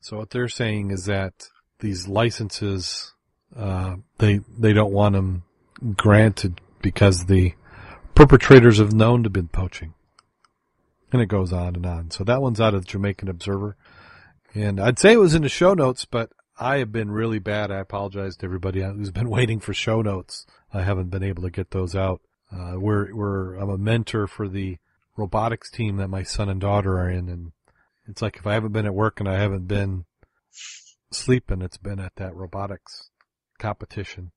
So 0.00 0.16
what 0.16 0.30
they're 0.30 0.48
saying 0.48 0.90
is 0.90 1.04
that 1.04 1.34
these 1.80 2.08
licenses, 2.08 3.12
uh, 3.54 3.96
they 4.16 4.40
they 4.58 4.72
don't 4.72 4.92
want 4.92 5.14
them 5.14 5.42
granted 5.96 6.62
because 6.80 7.26
the 7.26 7.52
perpetrators 8.14 8.78
have 8.78 8.94
known 8.94 9.22
to 9.22 9.26
have 9.26 9.34
been 9.34 9.48
poaching. 9.48 9.92
And 11.12 11.20
it 11.20 11.26
goes 11.26 11.52
on 11.52 11.76
and 11.76 11.86
on. 11.86 12.10
So 12.10 12.24
that 12.24 12.42
one's 12.42 12.60
out 12.60 12.74
of 12.74 12.82
the 12.82 12.90
Jamaican 12.90 13.28
Observer. 13.28 13.76
And 14.54 14.80
I'd 14.80 14.98
say 14.98 15.12
it 15.12 15.20
was 15.20 15.34
in 15.34 15.42
the 15.42 15.48
show 15.48 15.74
notes, 15.74 16.04
but 16.04 16.32
I 16.58 16.78
have 16.78 16.90
been 16.90 17.10
really 17.10 17.38
bad. 17.38 17.70
I 17.70 17.78
apologize 17.78 18.36
to 18.36 18.46
everybody 18.46 18.82
who's 18.82 19.10
been 19.10 19.28
waiting 19.38 19.60
for 19.60 19.74
show 19.74 20.02
notes. 20.02 20.46
I 20.72 20.82
haven't 20.82 21.10
been 21.10 21.22
able 21.22 21.42
to 21.42 21.50
get 21.50 21.70
those 21.70 21.94
out. 21.94 22.22
Uh, 22.50 22.74
we're, 22.76 23.14
we're, 23.14 23.54
I'm 23.56 23.70
a 23.70 23.78
mentor 23.78 24.26
for 24.26 24.48
the 24.48 24.78
robotics 25.16 25.70
team 25.70 25.96
that 25.98 26.08
my 26.08 26.22
son 26.22 26.48
and 26.48 26.60
daughter 26.60 26.98
are 26.98 27.10
in. 27.10 27.28
And 27.28 27.52
it's 28.06 28.22
like 28.22 28.38
if 28.38 28.46
I 28.46 28.54
haven't 28.54 28.72
been 28.72 28.86
at 28.86 28.94
work 28.94 29.20
and 29.20 29.28
I 29.28 29.38
haven't 29.38 29.68
been 29.68 30.06
sleeping, 31.10 31.62
it's 31.62 31.78
been 31.78 32.00
at 32.00 32.16
that 32.16 32.34
robotics 32.34 33.10
competition. 33.58 34.32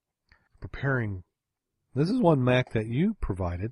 Preparing 0.59 1.23
this 1.93 2.09
is 2.09 2.19
one 2.19 2.43
Mack 2.43 2.73
that 2.73 2.87
you 2.87 3.15
provided. 3.21 3.71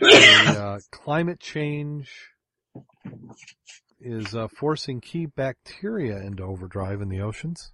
Uh, 0.00 0.78
climate 0.90 1.40
change 1.40 2.10
is 4.00 4.34
uh, 4.34 4.48
forcing 4.48 5.00
key 5.00 5.26
bacteria 5.26 6.18
into 6.18 6.42
overdrive 6.42 7.00
in 7.00 7.08
the 7.08 7.20
oceans. 7.20 7.72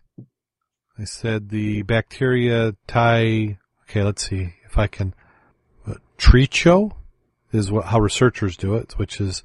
I 0.99 1.05
said 1.05 1.50
the 1.50 1.83
bacteria 1.83 2.76
tie. 2.87 3.59
Okay, 3.83 4.03
let's 4.03 4.29
see 4.29 4.55
if 4.64 4.79
I 4.79 4.87
can. 4.87 5.14
Uh, 5.87 5.95
tricho 6.17 6.93
is 7.53 7.71
what 7.71 7.87
how 7.87 8.00
researchers 8.00 8.57
do 8.57 8.75
it, 8.75 8.97
which 8.97 9.21
is 9.21 9.43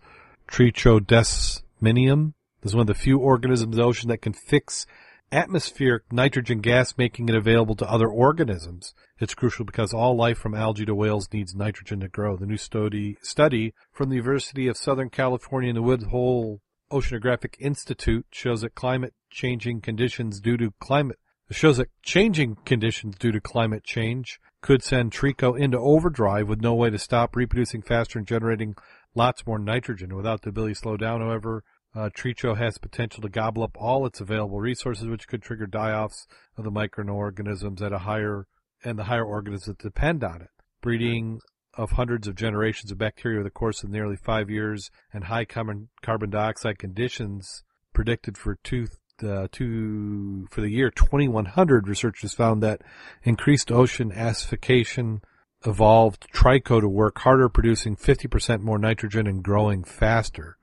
Trichodesmium. 0.50 2.34
This 2.62 2.72
is 2.72 2.75
one 2.75 2.81
of 2.81 2.88
the 2.88 2.93
few 2.93 3.19
organisms 3.19 3.75
in 3.75 3.79
the 3.79 3.86
ocean 3.86 4.10
that 4.10 4.22
can 4.22 4.34
fix 4.34 4.86
atmospheric 5.31 6.12
nitrogen 6.12 6.59
gas 6.59 6.98
making 6.98 7.29
it 7.29 7.36
available 7.36 7.75
to 7.75 7.89
other 7.89 8.07
organisms. 8.07 8.93
It's 9.19 9.36
crucial 9.36 9.65
because 9.65 9.93
all 9.93 10.15
life 10.15 10.38
from 10.38 10.55
algae 10.55 10.86
to 10.86 10.95
whales 10.95 11.27
needs 11.31 11.55
nitrogen 11.55 12.00
to 12.00 12.07
grow. 12.07 12.36
The 12.36 12.45
new 12.45 12.57
study, 12.57 13.17
study 13.21 13.74
from 13.91 14.09
the 14.09 14.15
University 14.15 14.67
of 14.67 14.77
Southern 14.77 15.09
California 15.09 15.69
and 15.69 15.77
the 15.77 15.83
Woods 15.83 16.05
Hole 16.05 16.62
Oceanographic 16.91 17.55
Institute 17.59 18.25
shows 18.31 18.62
that 18.62 18.75
climate 18.75 19.13
changing 19.29 19.81
conditions 19.81 20.39
due 20.39 20.57
to 20.57 20.74
climate 20.79 21.19
shows 21.51 21.77
that 21.77 21.89
changing 22.03 22.57
conditions 22.65 23.15
due 23.15 23.31
to 23.31 23.41
climate 23.41 23.83
change 23.83 24.39
could 24.62 24.83
send 24.83 25.12
Tricho 25.12 25.59
into 25.59 25.79
overdrive 25.79 26.48
with 26.48 26.62
no 26.62 26.75
way 26.75 26.89
to 26.89 27.00
stop 27.00 27.36
reproducing 27.36 27.81
faster 27.81 28.19
and 28.19 28.27
generating 28.27 28.75
lots 29.15 29.48
more 29.48 29.57
nitrogen. 29.57 30.15
Without 30.15 30.41
the 30.41 30.50
ability 30.50 30.74
to 30.74 30.79
slow 30.79 30.98
down, 30.98 31.21
however, 31.21 31.63
uh, 31.96 32.10
Tricho 32.15 32.58
has 32.58 32.77
potential 32.77 33.22
to 33.22 33.29
gobble 33.29 33.63
up 33.63 33.75
all 33.79 34.05
its 34.05 34.22
available 34.22 34.60
resources, 34.60 35.08
which 35.08 35.27
could 35.27 35.41
trigger 35.41 35.65
die-offs 35.65 36.27
of 36.58 36.63
the 36.63 36.72
microorganisms 36.72 37.81
at 37.81 37.93
a 37.93 38.00
higher 38.00 38.46
and 38.84 38.98
the 38.98 39.05
higher 39.05 39.25
organisms 39.25 39.65
that 39.65 39.84
depend 39.84 40.24
on 40.24 40.41
it. 40.41 40.50
Breeding 40.81 41.41
of 41.74 41.91
hundreds 41.91 42.27
of 42.27 42.36
generations 42.36 42.91
of 42.91 42.98
bacteria 42.98 43.39
over 43.39 43.43
the 43.43 43.50
course 43.50 43.84
of 43.84 43.89
nearly 43.89 44.15
five 44.15 44.50
years 44.50 44.89
and 45.13 45.25
high 45.25 45.46
carbon, 45.46 45.89
carbon 46.01 46.29
dioxide 46.29 46.77
conditions 46.77 47.63
predicted 47.93 48.38
for 48.38 48.58
two, 48.63 48.88
uh, 49.24 49.48
two, 49.51 50.48
for 50.51 50.62
the 50.62 50.69
year 50.69 50.89
2100, 50.89 51.88
researchers 51.88 52.34
found 52.34 52.63
that 52.63 52.81
increased 53.24 53.72
ocean 53.72 54.12
acidification 54.12 55.22
evolved 55.65 56.27
Tricho 56.34 56.79
to 56.79 56.88
work 56.88 57.19
harder, 57.19 57.50
producing 57.50 57.96
50% 57.96 58.62
more 58.62 58.77
nitrogen 58.77 59.27
and 59.27 59.43
growing 59.43 59.84
faster. 59.84 60.58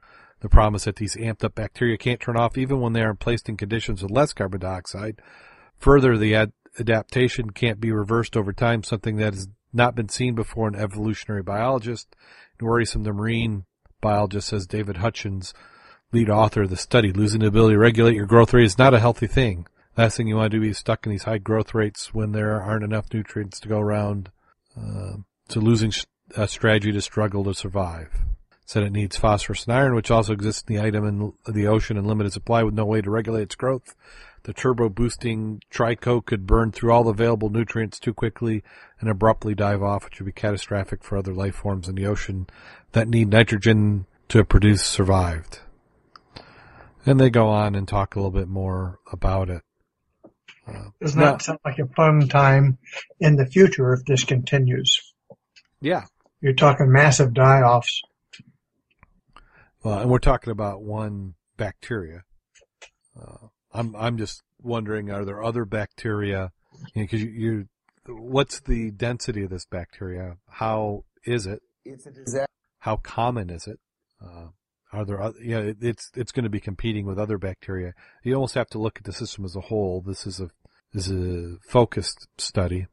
The 0.47 0.51
problem 0.51 0.77
is 0.77 0.85
that 0.85 0.95
these 0.95 1.17
amped 1.17 1.43
up 1.43 1.57
bacteria 1.57 1.99
can't 1.99 2.21
turn 2.21 2.37
off 2.37 2.57
even 2.57 2.81
when 2.81 2.93
they 2.93 3.03
are 3.03 3.15
placed 3.15 3.49
in 3.49 3.57
conditions 3.57 4.01
with 4.01 4.13
less 4.13 4.33
carbon 4.33 4.61
dioxide. 4.61 5.21
Further, 5.79 6.17
the 6.17 6.37
ad- 6.37 6.53
adaptation 6.79 7.51
can't 7.51 7.81
be 7.81 7.91
reversed 7.91 8.37
over 8.37 8.53
time, 8.53 8.85
something 8.85 9.17
that 9.17 9.35
has 9.35 9.49
not 9.73 9.97
been 9.97 10.09
seen 10.09 10.37
before 10.37 10.69
in 10.69 10.77
evolutionary 10.77 11.43
biologists. 11.43 12.07
And 12.61 12.69
worrisome 12.69 13.03
the 13.03 13.13
marine 13.13 13.65
biologist, 14.01 14.47
says 14.47 14.69
David 14.69 14.99
Hutchins, 14.99 15.53
lead 16.13 16.31
author 16.31 16.63
of 16.63 16.71
the 16.71 16.77
study. 16.77 17.13
Losing 17.13 17.41
the 17.41 17.49
ability 17.49 17.75
to 17.75 17.81
regulate 17.81 18.15
your 18.15 18.27
growth 18.27 18.55
rate 18.55 18.67
is 18.67 18.79
not 18.79 18.95
a 18.95 19.01
healthy 19.01 19.27
thing. 19.27 19.67
Last 19.97 20.17
thing 20.17 20.29
you 20.29 20.37
want 20.37 20.53
to 20.53 20.61
do 20.61 20.65
is 20.65 20.79
stuck 20.79 21.05
in 21.07 21.11
these 21.11 21.25
high 21.25 21.39
growth 21.39 21.75
rates 21.75 22.15
when 22.15 22.31
there 22.31 22.63
aren't 22.63 22.85
enough 22.85 23.13
nutrients 23.13 23.59
to 23.59 23.69
go 23.69 23.81
around. 23.81 24.31
Uh, 24.81 25.17
so 25.49 25.59
losing 25.59 25.93
a 26.37 26.47
strategy 26.47 26.93
to 26.93 27.03
struggle 27.03 27.43
to 27.43 27.53
survive 27.53 28.11
said 28.67 28.83
it 28.83 28.93
needs 28.93 29.17
phosphorus 29.17 29.65
and 29.65 29.75
iron, 29.75 29.95
which 29.95 30.11
also 30.11 30.33
exists 30.33 30.65
in 30.69 30.75
the 30.75 30.83
item 30.83 31.05
in 31.07 31.33
the 31.55 31.67
ocean 31.67 31.97
in 31.97 32.05
limited 32.05 32.33
supply 32.33 32.63
with 32.63 32.75
no 32.75 32.85
way 32.85 33.01
to 33.01 33.11
regulate 33.11 33.43
its 33.43 33.55
growth. 33.55 33.95
the 34.43 34.53
turbo 34.53 34.89
boosting 34.89 35.61
Tricho 35.73 36.25
could 36.25 36.47
burn 36.47 36.71
through 36.71 36.93
all 36.93 37.03
the 37.03 37.11
available 37.11 37.51
nutrients 37.51 37.99
too 37.99 38.15
quickly 38.15 38.63
and 39.01 39.09
abruptly 39.11 39.55
dive 39.57 39.83
off, 39.83 40.05
which 40.05 40.21
would 40.21 40.27
be 40.27 40.33
catastrophic 40.33 41.03
for 41.03 41.17
other 41.19 41.35
life 41.35 41.57
forms 41.57 41.89
in 41.89 41.97
the 41.97 42.07
ocean 42.07 42.47
that 42.93 43.09
need 43.09 43.29
nitrogen 43.29 44.07
to 44.29 44.45
produce 44.45 44.85
survived. 44.85 45.61
And 47.05 47.19
they 47.21 47.31
go 47.31 47.49
on 47.49 47.75
and 47.75 47.87
talk 47.89 48.15
a 48.15 48.19
little 48.21 48.31
bit 48.33 48.49
more 48.49 48.99
about 49.13 49.51
it. 49.51 49.63
Uh, 50.67 50.91
Doesn't 51.01 51.21
that 51.21 51.43
sound 51.43 51.61
like 51.65 51.79
a 51.79 51.87
fun 51.87 52.29
time 52.29 52.79
in 53.21 53.37
the 53.37 53.47
future 53.47 53.93
if 53.95 54.05
this 54.05 54.25
continues? 54.25 55.13
Yeah. 55.81 56.05
You're 56.41 56.55
talking 56.55 56.91
massive 56.91 57.33
die-offs. 57.35 58.03
Well, 59.87 60.01
and 60.01 60.11
we're 60.11 60.19
talking 60.19 60.51
about 60.51 60.83
one 60.83 61.35
bacteria. 61.57 62.25
Uh, 63.17 63.47
I'm 63.73 63.95
I'm 63.95 64.19
just 64.19 64.43
wondering, 64.61 65.13
are 65.13 65.25
there 65.25 65.45
other 65.45 65.65
bacteria? 65.65 66.51
Because 66.93 67.23
you, 67.23 67.29
you, 67.31 67.69
what's 68.09 68.59
the 68.59 68.91
density 68.91 69.45
of 69.45 69.51
this 69.51 69.65
bacteria? 69.65 70.39
How 70.49 71.05
is 71.25 71.47
it? 71.47 71.63
It's 71.85 72.05
a 72.05 72.11
disaster. 72.11 72.47
How 72.81 72.97
common 72.97 73.49
is 73.49 73.69
it? 73.69 73.79
Uh, 74.21 74.49
are 74.93 75.05
there 75.05 75.23
other, 75.23 75.39
yeah, 75.41 75.59
it, 75.59 75.77
it's, 75.81 76.11
it's 76.17 76.33
going 76.33 76.43
to 76.43 76.51
be 76.51 76.59
competing 76.59 77.07
with 77.07 77.17
other 77.17 77.39
bacteria. 77.39 77.93
You 78.25 78.35
almost 78.35 78.57
have 78.57 78.69
to 78.71 78.79
look 78.79 78.99
at 78.99 79.05
the 79.05 79.13
system 79.13 79.45
as 79.45 79.55
a 79.55 79.61
whole. 79.61 80.03
This 80.05 80.27
is 80.27 80.41
a, 80.41 80.51
this 80.93 81.07
is 81.07 81.55
a 81.55 81.59
focused 81.69 82.27
study 82.39 82.89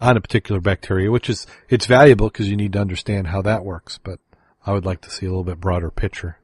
on 0.00 0.16
a 0.16 0.20
particular 0.22 0.62
bacteria, 0.62 1.10
which 1.10 1.28
is, 1.28 1.46
it's 1.68 1.84
valuable 1.84 2.28
because 2.28 2.48
you 2.48 2.56
need 2.56 2.72
to 2.72 2.80
understand 2.80 3.26
how 3.26 3.42
that 3.42 3.66
works, 3.66 3.98
but 4.02 4.18
I 4.68 4.72
would 4.72 4.84
like 4.84 5.00
to 5.00 5.10
see 5.10 5.24
a 5.24 5.30
little 5.30 5.44
bit 5.44 5.58
broader 5.58 5.90
picture. 5.90 6.36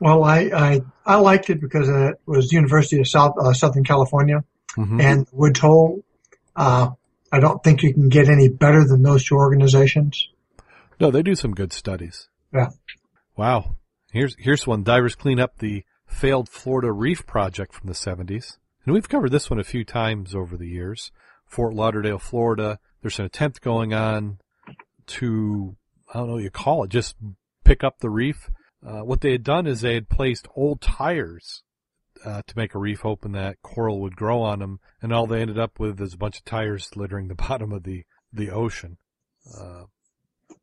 Well, 0.00 0.24
I, 0.24 0.50
I, 0.54 0.80
I 1.04 1.16
liked 1.16 1.50
it 1.50 1.60
because 1.60 1.90
it 1.90 2.18
was 2.24 2.54
University 2.54 2.98
of 3.00 3.06
South, 3.06 3.34
uh, 3.38 3.52
Southern 3.52 3.84
California 3.84 4.42
mm-hmm. 4.78 4.98
and 4.98 5.26
Woods 5.30 5.60
Hole. 5.60 6.02
Uh, 6.56 6.92
I 7.30 7.38
don't 7.38 7.62
think 7.62 7.82
you 7.82 7.92
can 7.92 8.08
get 8.08 8.30
any 8.30 8.48
better 8.48 8.86
than 8.86 9.02
those 9.02 9.26
two 9.26 9.34
organizations. 9.34 10.26
No, 10.98 11.10
they 11.10 11.22
do 11.22 11.34
some 11.34 11.52
good 11.52 11.74
studies. 11.74 12.30
Yeah. 12.50 12.70
Wow. 13.36 13.76
Here's 14.10 14.34
here's 14.38 14.66
one. 14.66 14.82
Divers 14.82 15.14
clean 15.14 15.38
up 15.38 15.58
the 15.58 15.84
failed 16.06 16.48
Florida 16.48 16.90
Reef 16.90 17.26
project 17.26 17.74
from 17.74 17.88
the 17.88 17.94
70s. 17.94 18.56
And 18.86 18.94
we've 18.94 19.08
covered 19.08 19.32
this 19.32 19.50
one 19.50 19.60
a 19.60 19.64
few 19.64 19.84
times 19.84 20.34
over 20.34 20.56
the 20.56 20.66
years. 20.66 21.12
Fort 21.44 21.74
Lauderdale, 21.74 22.18
Florida. 22.18 22.78
There's 23.02 23.18
an 23.18 23.26
attempt 23.26 23.60
going 23.60 23.92
on 23.92 24.38
to, 25.08 25.76
I 26.08 26.18
don't 26.18 26.28
know 26.28 26.34
what 26.34 26.42
you 26.42 26.50
call 26.50 26.84
it, 26.84 26.90
just 26.90 27.16
pick 27.70 27.84
up 27.84 28.00
the 28.00 28.10
reef. 28.10 28.50
Uh, 28.84 29.02
what 29.04 29.20
they 29.20 29.30
had 29.30 29.44
done 29.44 29.64
is 29.64 29.80
they 29.80 29.94
had 29.94 30.08
placed 30.08 30.48
old 30.56 30.80
tires 30.80 31.62
uh, 32.24 32.42
to 32.44 32.58
make 32.58 32.74
a 32.74 32.78
reef 32.80 33.04
open 33.04 33.30
that 33.30 33.62
coral 33.62 34.00
would 34.00 34.16
grow 34.16 34.42
on 34.42 34.58
them, 34.58 34.80
and 35.00 35.12
all 35.12 35.28
they 35.28 35.40
ended 35.40 35.58
up 35.58 35.78
with 35.78 36.00
is 36.00 36.14
a 36.14 36.18
bunch 36.18 36.38
of 36.38 36.44
tires 36.44 36.90
littering 36.96 37.28
the 37.28 37.34
bottom 37.48 37.72
of 37.72 37.84
the 37.84 38.02
the 38.32 38.50
ocean. 38.50 38.96
Uh, 39.56 39.84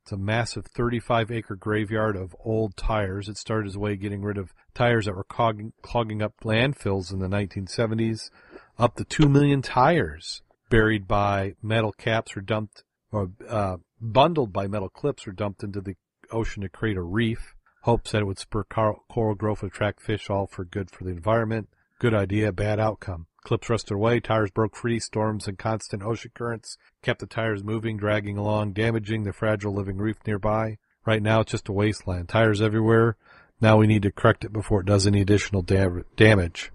it's 0.01 0.11
a 0.11 0.17
massive 0.17 0.65
35 0.65 1.31
acre 1.31 1.55
graveyard 1.55 2.17
of 2.17 2.35
old 2.43 2.75
tires. 2.75 3.29
It 3.29 3.37
started 3.37 3.67
its 3.67 3.77
way 3.77 3.93
of 3.93 4.01
getting 4.01 4.21
rid 4.21 4.37
of 4.37 4.53
tires 4.73 5.05
that 5.05 5.15
were 5.15 5.23
clogging, 5.23 5.71
clogging 5.81 6.21
up 6.21 6.33
landfills 6.43 7.13
in 7.13 7.19
the 7.19 7.27
1970s. 7.27 8.29
Up 8.77 8.95
to 8.95 9.05
2 9.05 9.29
million 9.29 9.61
tires 9.61 10.41
buried 10.69 11.07
by 11.07 11.55
metal 11.61 11.93
caps 11.93 12.35
or 12.35 12.41
dumped, 12.41 12.83
or 13.11 13.31
uh, 13.47 13.77
bundled 14.01 14.51
by 14.51 14.67
metal 14.67 14.89
clips 14.89 15.25
or 15.25 15.31
dumped 15.31 15.63
into 15.63 15.79
the 15.79 15.95
ocean 16.31 16.61
to 16.63 16.69
create 16.69 16.97
a 16.97 17.01
reef. 17.01 17.55
Hopes 17.81 18.11
that 18.11 18.21
it 18.21 18.25
would 18.25 18.39
spur 18.39 18.63
coral 18.63 19.35
growth 19.35 19.63
attract 19.63 20.01
fish, 20.01 20.29
all 20.29 20.47
for 20.47 20.65
good 20.65 20.91
for 20.91 21.03
the 21.03 21.11
environment. 21.11 21.69
Good 21.99 22.13
idea, 22.13 22.51
bad 22.51 22.79
outcome. 22.79 23.27
Clips 23.43 23.69
rusted 23.69 23.95
away, 23.95 24.19
tires 24.19 24.51
broke 24.51 24.75
free, 24.75 24.99
storms 24.99 25.47
and 25.47 25.57
constant 25.57 26.03
ocean 26.03 26.31
currents 26.35 26.77
kept 27.01 27.21
the 27.21 27.25
tires 27.25 27.63
moving, 27.63 27.95
dragging 27.95 28.37
along, 28.37 28.73
damaging 28.73 29.23
the 29.23 29.31
fragile 29.31 29.73
living 29.73 29.97
reef 29.97 30.17
nearby. 30.27 30.77
Right 31.05 31.23
now 31.23 31.39
it's 31.39 31.51
just 31.51 31.69
a 31.69 31.71
wasteland. 31.71 32.27
Tires 32.27 32.61
everywhere. 32.61 33.15
Now 33.61 33.77
we 33.77 33.87
need 33.87 34.01
to 34.03 34.11
correct 34.11 34.43
it 34.43 34.51
before 34.51 34.81
it 34.81 34.85
does 34.85 35.07
any 35.07 35.21
additional 35.21 35.61
damage. 35.61 36.71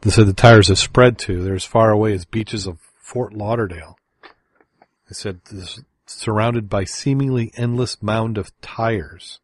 They 0.00 0.10
said 0.10 0.26
the 0.26 0.32
tires 0.32 0.68
have 0.68 0.78
spread 0.78 1.18
to. 1.20 1.42
They're 1.42 1.54
as 1.54 1.64
far 1.64 1.90
away 1.90 2.12
as 2.12 2.24
beaches 2.24 2.66
of 2.66 2.80
Fort 3.00 3.32
Lauderdale. 3.32 3.96
They 4.22 5.12
said 5.12 5.40
this 5.50 5.80
surrounded 6.06 6.68
by 6.68 6.84
seemingly 6.84 7.52
endless 7.56 8.02
mound 8.02 8.38
of 8.38 8.58
tires. 8.60 9.40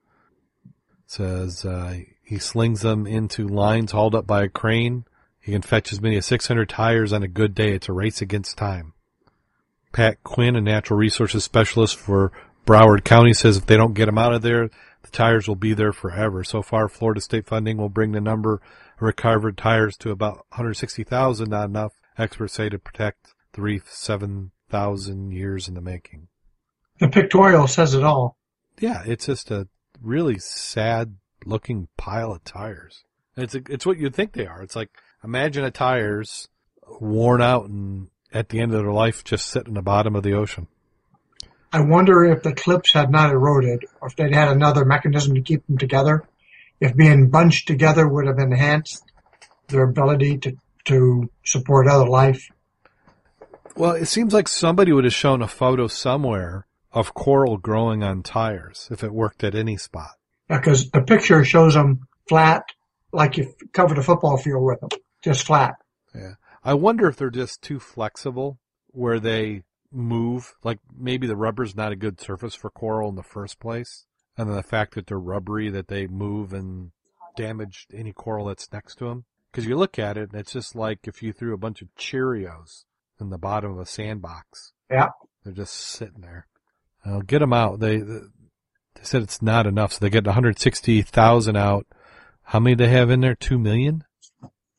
Says 1.06 1.64
uh, 1.64 1.98
he 2.22 2.38
slings 2.38 2.80
them 2.80 3.06
into 3.06 3.46
lines 3.46 3.92
hauled 3.92 4.14
up 4.14 4.26
by 4.26 4.44
a 4.44 4.48
crane. 4.48 5.04
He 5.40 5.52
can 5.52 5.62
fetch 5.62 5.92
as 5.92 6.00
many 6.00 6.16
as 6.16 6.26
600 6.26 6.68
tires 6.68 7.12
on 7.12 7.22
a 7.22 7.28
good 7.28 7.54
day. 7.54 7.72
It's 7.72 7.88
a 7.88 7.92
race 7.92 8.22
against 8.22 8.56
time. 8.56 8.94
Pat 9.92 10.22
Quinn, 10.22 10.56
a 10.56 10.60
natural 10.60 10.98
resources 10.98 11.44
specialist 11.44 11.96
for 11.96 12.32
Broward 12.64 13.04
County, 13.04 13.34
says 13.34 13.58
if 13.58 13.66
they 13.66 13.76
don't 13.76 13.94
get 13.94 14.06
them 14.06 14.16
out 14.16 14.32
of 14.32 14.42
there, 14.42 14.70
the 15.02 15.10
tires 15.10 15.48
will 15.48 15.56
be 15.56 15.74
there 15.74 15.92
forever. 15.92 16.44
So 16.44 16.62
far, 16.62 16.88
Florida 16.88 17.20
state 17.20 17.46
funding 17.46 17.76
will 17.76 17.88
bring 17.88 18.12
the 18.12 18.20
number 18.20 18.54
of 18.54 18.60
recovered 19.00 19.58
tires 19.58 19.96
to 19.98 20.10
about 20.10 20.36
160,000, 20.50 21.50
not 21.50 21.68
enough, 21.68 21.92
experts 22.16 22.54
say, 22.54 22.68
to 22.68 22.78
protect 22.78 23.34
the 23.52 23.62
reef 23.62 23.92
7,000 23.92 25.32
years 25.32 25.68
in 25.68 25.74
the 25.74 25.80
making. 25.80 26.28
The 27.02 27.08
pictorial 27.08 27.66
says 27.66 27.94
it 27.94 28.04
all. 28.04 28.36
Yeah, 28.78 29.02
it's 29.04 29.26
just 29.26 29.50
a 29.50 29.66
really 30.00 30.38
sad 30.38 31.16
looking 31.44 31.88
pile 31.96 32.32
of 32.32 32.44
tires. 32.44 33.02
It's 33.36 33.56
a, 33.56 33.62
it's 33.68 33.84
what 33.84 33.98
you'd 33.98 34.14
think 34.14 34.32
they 34.32 34.46
are. 34.46 34.62
It's 34.62 34.76
like 34.76 34.90
Imagine 35.24 35.64
a 35.64 35.70
tires 35.70 36.48
worn 37.00 37.40
out 37.40 37.68
and 37.68 38.08
at 38.32 38.48
the 38.48 38.60
end 38.60 38.72
of 38.72 38.82
their 38.82 38.92
life 38.92 39.22
just 39.22 39.46
sit 39.46 39.66
in 39.68 39.74
the 39.74 39.82
bottom 39.82 40.16
of 40.16 40.22
the 40.22 40.34
ocean. 40.34 40.66
I 41.72 41.80
wonder 41.80 42.24
if 42.24 42.42
the 42.42 42.54
clips 42.54 42.92
had 42.92 43.10
not 43.10 43.30
eroded 43.30 43.84
or 44.00 44.08
if 44.08 44.16
they'd 44.16 44.34
had 44.34 44.48
another 44.48 44.84
mechanism 44.84 45.34
to 45.34 45.40
keep 45.40 45.66
them 45.66 45.78
together. 45.78 46.24
If 46.80 46.96
being 46.96 47.30
bunched 47.30 47.68
together 47.68 48.06
would 48.06 48.26
have 48.26 48.38
enhanced 48.38 49.04
their 49.68 49.82
ability 49.82 50.38
to, 50.38 50.56
to 50.84 51.30
support 51.44 51.88
other 51.88 52.08
life. 52.08 52.48
Well, 53.76 53.92
it 53.92 54.06
seems 54.06 54.34
like 54.34 54.48
somebody 54.48 54.92
would 54.92 55.04
have 55.04 55.14
shown 55.14 55.40
a 55.40 55.48
photo 55.48 55.86
somewhere 55.86 56.66
of 56.92 57.14
coral 57.14 57.56
growing 57.56 58.02
on 58.02 58.22
tires 58.22 58.88
if 58.90 59.02
it 59.02 59.12
worked 59.12 59.44
at 59.44 59.54
any 59.54 59.76
spot. 59.76 60.12
Because 60.48 60.90
the 60.90 61.02
picture 61.02 61.44
shows 61.44 61.74
them 61.74 62.06
flat, 62.28 62.64
like 63.12 63.36
you 63.36 63.54
covered 63.72 63.98
a 63.98 64.02
football 64.02 64.36
field 64.36 64.62
with 64.62 64.80
them 64.80 64.90
just 65.22 65.46
flat. 65.46 65.74
Yeah. 66.14 66.34
I 66.64 66.74
wonder 66.74 67.08
if 67.08 67.16
they're 67.16 67.30
just 67.30 67.62
too 67.62 67.80
flexible 67.80 68.58
where 68.88 69.18
they 69.18 69.62
move. 69.90 70.54
Like 70.62 70.78
maybe 70.96 71.26
the 71.26 71.36
rubber's 71.36 71.74
not 71.74 71.92
a 71.92 71.96
good 71.96 72.20
surface 72.20 72.54
for 72.54 72.70
coral 72.70 73.08
in 73.08 73.16
the 73.16 73.22
first 73.22 73.58
place. 73.58 74.06
And 74.36 74.48
then 74.48 74.56
the 74.56 74.62
fact 74.62 74.94
that 74.94 75.06
they're 75.06 75.18
rubbery, 75.18 75.70
that 75.70 75.88
they 75.88 76.06
move 76.06 76.52
and 76.52 76.92
damage 77.36 77.86
any 77.92 78.12
coral 78.12 78.46
that's 78.46 78.72
next 78.72 78.96
to 78.96 79.06
them. 79.06 79.24
Cause 79.52 79.66
you 79.66 79.76
look 79.76 79.98
at 79.98 80.16
it 80.16 80.30
and 80.32 80.40
it's 80.40 80.52
just 80.52 80.74
like 80.74 81.00
if 81.04 81.22
you 81.22 81.32
threw 81.32 81.52
a 81.52 81.58
bunch 81.58 81.82
of 81.82 81.94
Cheerios 81.94 82.84
in 83.20 83.28
the 83.28 83.38
bottom 83.38 83.72
of 83.72 83.78
a 83.78 83.86
sandbox. 83.86 84.72
Yeah. 84.90 85.08
They're 85.44 85.52
just 85.52 85.74
sitting 85.74 86.22
there. 86.22 86.46
I'll 87.04 87.22
get 87.22 87.40
them 87.40 87.52
out. 87.52 87.80
They, 87.80 87.98
they 87.98 88.20
said 89.02 89.22
it's 89.22 89.42
not 89.42 89.66
enough. 89.66 89.94
So 89.94 89.98
they 90.00 90.10
get 90.10 90.24
160,000 90.24 91.56
out. 91.56 91.86
How 92.42 92.60
many 92.60 92.76
do 92.76 92.84
they 92.84 92.90
have 92.90 93.10
in 93.10 93.20
there? 93.20 93.34
Two 93.34 93.58
million? 93.58 94.04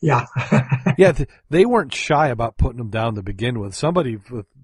Yeah. 0.02 0.26
yeah, 0.98 1.14
they 1.50 1.66
weren't 1.66 1.94
shy 1.94 2.28
about 2.28 2.58
putting 2.58 2.78
them 2.78 2.90
down 2.90 3.16
to 3.16 3.24
begin 3.24 3.60
with. 3.60 3.74
Somebody 3.74 4.20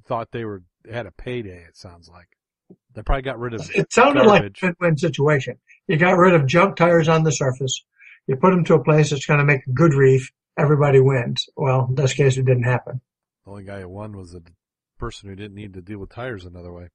thought 0.06 0.32
they 0.32 0.44
were 0.46 0.64
had 0.92 1.06
a 1.06 1.12
payday. 1.12 1.64
It 1.68 1.78
sounds 1.78 2.10
like 2.10 2.28
they 2.94 3.02
probably 3.04 3.22
got 3.22 3.40
rid 3.40 3.54
of. 3.54 3.70
It 3.74 3.92
sounded 3.92 4.26
garbage. 4.26 4.62
like 4.62 4.72
a 4.72 4.76
win-win 4.80 4.98
situation. 4.98 5.58
You 5.88 5.98
got 5.98 6.18
rid 6.18 6.34
of 6.34 6.46
junk 6.46 6.76
tires 6.76 7.08
on 7.08 7.24
the 7.24 7.32
surface. 7.32 7.84
You 8.28 8.36
put 8.36 8.52
them 8.52 8.66
to 8.66 8.76
a 8.76 8.84
place 8.84 9.10
that's 9.10 9.26
going 9.26 9.40
to 9.40 9.46
make 9.46 9.66
a 9.66 9.72
good 9.72 9.94
reef. 9.94 10.32
Everybody 10.58 11.00
wins. 11.00 11.48
Well, 11.56 11.88
in 11.90 11.96
this 11.96 12.14
case, 12.14 12.38
it 12.38 12.46
didn't 12.46 12.64
happen. 12.64 13.02
The 13.46 13.52
only 13.52 13.64
guy 13.64 13.82
who 13.82 13.90
won 13.90 14.18
was 14.18 14.34
the 14.34 14.44
person 14.98 15.30
who 15.30 15.36
didn't 15.36 15.56
need 15.56 15.74
to 15.74 15.82
deal 15.82 16.00
with 16.00 16.10
tires 16.10 16.46
another 16.46 16.72
way. 16.74 16.90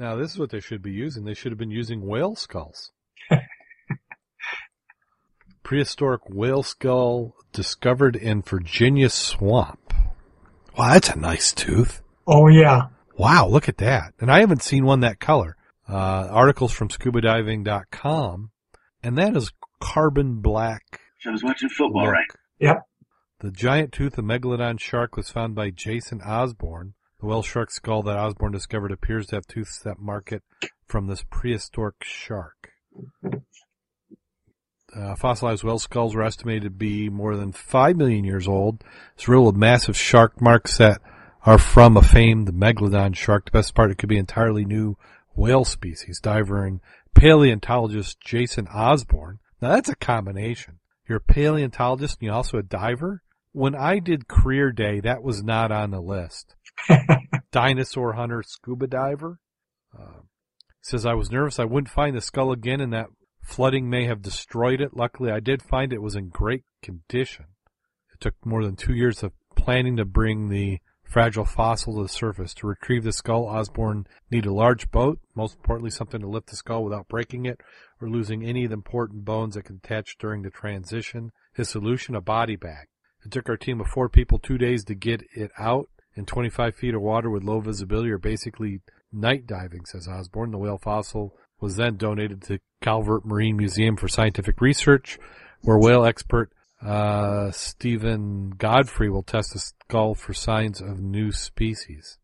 Now, 0.00 0.16
this 0.16 0.32
is 0.32 0.38
what 0.38 0.48
they 0.48 0.60
should 0.60 0.80
be 0.80 0.92
using. 0.92 1.24
They 1.24 1.34
should 1.34 1.52
have 1.52 1.58
been 1.58 1.70
using 1.70 2.00
whale 2.00 2.34
skulls. 2.34 2.90
prehistoric 5.62 6.22
whale 6.26 6.62
skull 6.62 7.34
discovered 7.52 8.16
in 8.16 8.40
Virginia 8.40 9.10
swamp. 9.10 9.92
Wow, 10.74 10.94
that's 10.94 11.10
a 11.10 11.18
nice 11.18 11.52
tooth. 11.52 12.00
Oh 12.26 12.48
yeah. 12.48 12.86
Wow, 13.18 13.48
look 13.48 13.68
at 13.68 13.76
that. 13.76 14.14
And 14.18 14.32
I 14.32 14.40
haven't 14.40 14.62
seen 14.62 14.86
one 14.86 15.00
that 15.00 15.20
color. 15.20 15.54
Uh, 15.86 16.28
articles 16.30 16.72
from 16.72 16.88
scubadiving.com, 16.88 18.52
and 19.02 19.18
that 19.18 19.36
is 19.36 19.52
carbon 19.82 20.40
black. 20.40 20.98
I 21.26 21.30
was 21.30 21.44
watching 21.44 21.68
football, 21.68 22.04
look. 22.04 22.12
right? 22.14 22.26
Yep. 22.58 22.84
The 23.40 23.50
giant 23.50 23.92
tooth 23.92 24.16
of 24.16 24.24
megalodon 24.24 24.80
shark 24.80 25.14
was 25.14 25.28
found 25.28 25.54
by 25.54 25.68
Jason 25.68 26.22
Osborne. 26.22 26.94
The 27.20 27.26
whale 27.26 27.42
shark 27.42 27.70
skull 27.70 28.02
that 28.04 28.16
Osborne 28.16 28.52
discovered 28.52 28.92
appears 28.92 29.26
to 29.26 29.36
have 29.36 29.46
tooths 29.46 29.78
that 29.80 29.98
mark 29.98 30.32
it 30.32 30.42
from 30.86 31.06
this 31.06 31.22
prehistoric 31.30 32.02
shark. 32.02 32.70
Uh, 34.96 35.14
fossilized 35.14 35.62
whale 35.62 35.78
skulls 35.78 36.14
were 36.14 36.22
estimated 36.22 36.62
to 36.62 36.70
be 36.70 37.10
more 37.10 37.36
than 37.36 37.52
5 37.52 37.96
million 37.96 38.24
years 38.24 38.48
old. 38.48 38.82
It's 39.14 39.28
riddled 39.28 39.54
with 39.54 39.60
massive 39.60 39.96
shark 39.96 40.40
marks 40.40 40.78
that 40.78 41.00
are 41.44 41.58
from 41.58 41.96
a 41.96 42.02
famed 42.02 42.48
megalodon 42.48 43.14
shark. 43.14 43.44
The 43.44 43.50
best 43.50 43.74
part, 43.74 43.90
it 43.90 43.98
could 43.98 44.08
be 44.08 44.18
entirely 44.18 44.64
new 44.64 44.96
whale 45.34 45.64
species. 45.64 46.20
Diver 46.20 46.64
and 46.64 46.80
paleontologist 47.14 48.20
Jason 48.20 48.66
Osborne. 48.68 49.40
Now 49.60 49.74
that's 49.74 49.90
a 49.90 49.94
combination. 49.94 50.78
You're 51.06 51.18
a 51.18 51.32
paleontologist 51.32 52.18
and 52.18 52.26
you're 52.26 52.34
also 52.34 52.58
a 52.58 52.62
diver? 52.62 53.22
When 53.52 53.74
I 53.74 53.98
did 53.98 54.28
career 54.28 54.70
day, 54.70 55.00
that 55.00 55.22
was 55.22 55.42
not 55.42 55.72
on 55.72 55.90
the 55.90 56.00
list. 56.00 56.54
Dinosaur 57.52 58.14
hunter, 58.14 58.42
scuba 58.42 58.86
diver. 58.86 59.38
Uh, 59.96 60.20
says 60.80 61.04
I 61.04 61.14
was 61.14 61.30
nervous 61.30 61.58
I 61.58 61.64
wouldn't 61.64 61.92
find 61.92 62.16
the 62.16 62.20
skull 62.20 62.52
again 62.52 62.80
and 62.80 62.92
that 62.92 63.08
flooding 63.42 63.90
may 63.90 64.06
have 64.06 64.22
destroyed 64.22 64.80
it. 64.80 64.96
Luckily 64.96 65.30
I 65.30 65.40
did 65.40 65.62
find 65.62 65.92
it 65.92 66.02
was 66.02 66.16
in 66.16 66.28
great 66.28 66.64
condition. 66.82 67.46
It 68.12 68.20
took 68.20 68.34
more 68.44 68.64
than 68.64 68.76
two 68.76 68.94
years 68.94 69.22
of 69.22 69.32
planning 69.56 69.96
to 69.96 70.04
bring 70.04 70.48
the 70.48 70.78
fragile 71.02 71.44
fossil 71.44 71.96
to 71.96 72.02
the 72.04 72.08
surface. 72.08 72.54
To 72.54 72.68
retrieve 72.68 73.02
the 73.02 73.12
skull, 73.12 73.46
Osborne 73.46 74.06
needed 74.30 74.48
a 74.48 74.54
large 74.54 74.90
boat, 74.90 75.18
most 75.34 75.56
importantly 75.56 75.90
something 75.90 76.20
to 76.20 76.28
lift 76.28 76.48
the 76.48 76.56
skull 76.56 76.84
without 76.84 77.08
breaking 77.08 77.46
it 77.46 77.60
or 78.00 78.08
losing 78.08 78.44
any 78.44 78.64
of 78.64 78.70
the 78.70 78.76
important 78.76 79.24
bones 79.24 79.54
that 79.54 79.64
could 79.64 79.80
attach 79.82 80.16
during 80.18 80.42
the 80.42 80.50
transition. 80.50 81.32
His 81.52 81.68
solution, 81.68 82.14
a 82.14 82.20
body 82.20 82.56
bag. 82.56 82.86
It 83.24 83.32
took 83.32 83.48
our 83.48 83.56
team 83.56 83.80
of 83.80 83.88
four 83.88 84.08
people 84.08 84.38
two 84.38 84.56
days 84.56 84.84
to 84.84 84.94
get 84.94 85.22
it 85.34 85.50
out 85.58 85.88
in 86.20 86.26
25 86.26 86.74
feet 86.76 86.94
of 86.94 87.00
water 87.00 87.30
with 87.30 87.42
low 87.42 87.60
visibility 87.60 88.10
are 88.10 88.18
basically 88.18 88.80
night 89.10 89.46
diving, 89.46 89.86
says 89.86 90.06
Osborne. 90.06 90.50
The 90.50 90.58
whale 90.58 90.78
fossil 90.78 91.34
was 91.60 91.76
then 91.76 91.96
donated 91.96 92.42
to 92.42 92.60
Calvert 92.82 93.24
Marine 93.24 93.56
Museum 93.56 93.96
for 93.96 94.06
scientific 94.06 94.60
research, 94.60 95.18
where 95.62 95.78
whale 95.78 96.04
expert 96.04 96.52
uh, 96.84 97.50
Stephen 97.50 98.50
Godfrey 98.50 99.10
will 99.10 99.22
test 99.22 99.52
the 99.52 99.58
skull 99.58 100.14
for 100.14 100.32
signs 100.34 100.80
of 100.80 101.00
new 101.00 101.32
species. 101.32 102.18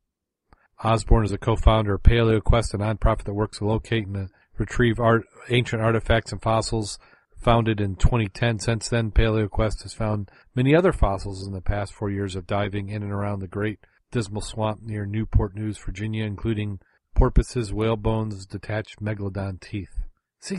Osborne 0.85 1.25
is 1.25 1.33
a 1.33 1.39
co-founder 1.39 1.95
of 1.95 2.03
PaleoQuest, 2.03 2.75
a 2.75 2.79
nonprofit 2.79 3.25
that 3.25 3.35
works 3.35 3.59
to 3.59 3.65
locate 3.65 4.07
and 4.07 4.29
retrieve 4.59 5.01
art, 5.01 5.25
ancient 5.49 5.83
artifacts 5.83 6.33
and 6.33 6.43
fossils. 6.43 6.99
Founded 7.39 7.81
in 7.81 7.97
2010, 7.97 8.59
since 8.59 8.89
then, 8.89 9.11
PaleoQuest 9.11 9.83
has 9.83 9.93
found 9.93 10.31
many 10.55 10.75
other 10.75 10.93
fossils 10.93 11.47
in 11.47 11.53
the 11.53 11.61
past 11.61 11.93
four 11.93 12.11
years 12.11 12.35
of 12.35 12.47
diving 12.47 12.89
in 12.89 13.03
and 13.03 13.13
around 13.13 13.39
the 13.39 13.47
Great 13.47 13.79
Dismal 14.11 14.43
Swamp 14.43 14.83
near 14.83 15.07
Newport 15.07 15.55
News, 15.55 15.79
Virginia, 15.79 16.25
including 16.25 16.81
porpoises, 17.15 17.73
whale 17.73 17.97
bones, 17.97 18.47
detached 18.47 19.01
megalodon 19.01 19.61
teeth. 19.61 20.01
See, 20.41 20.59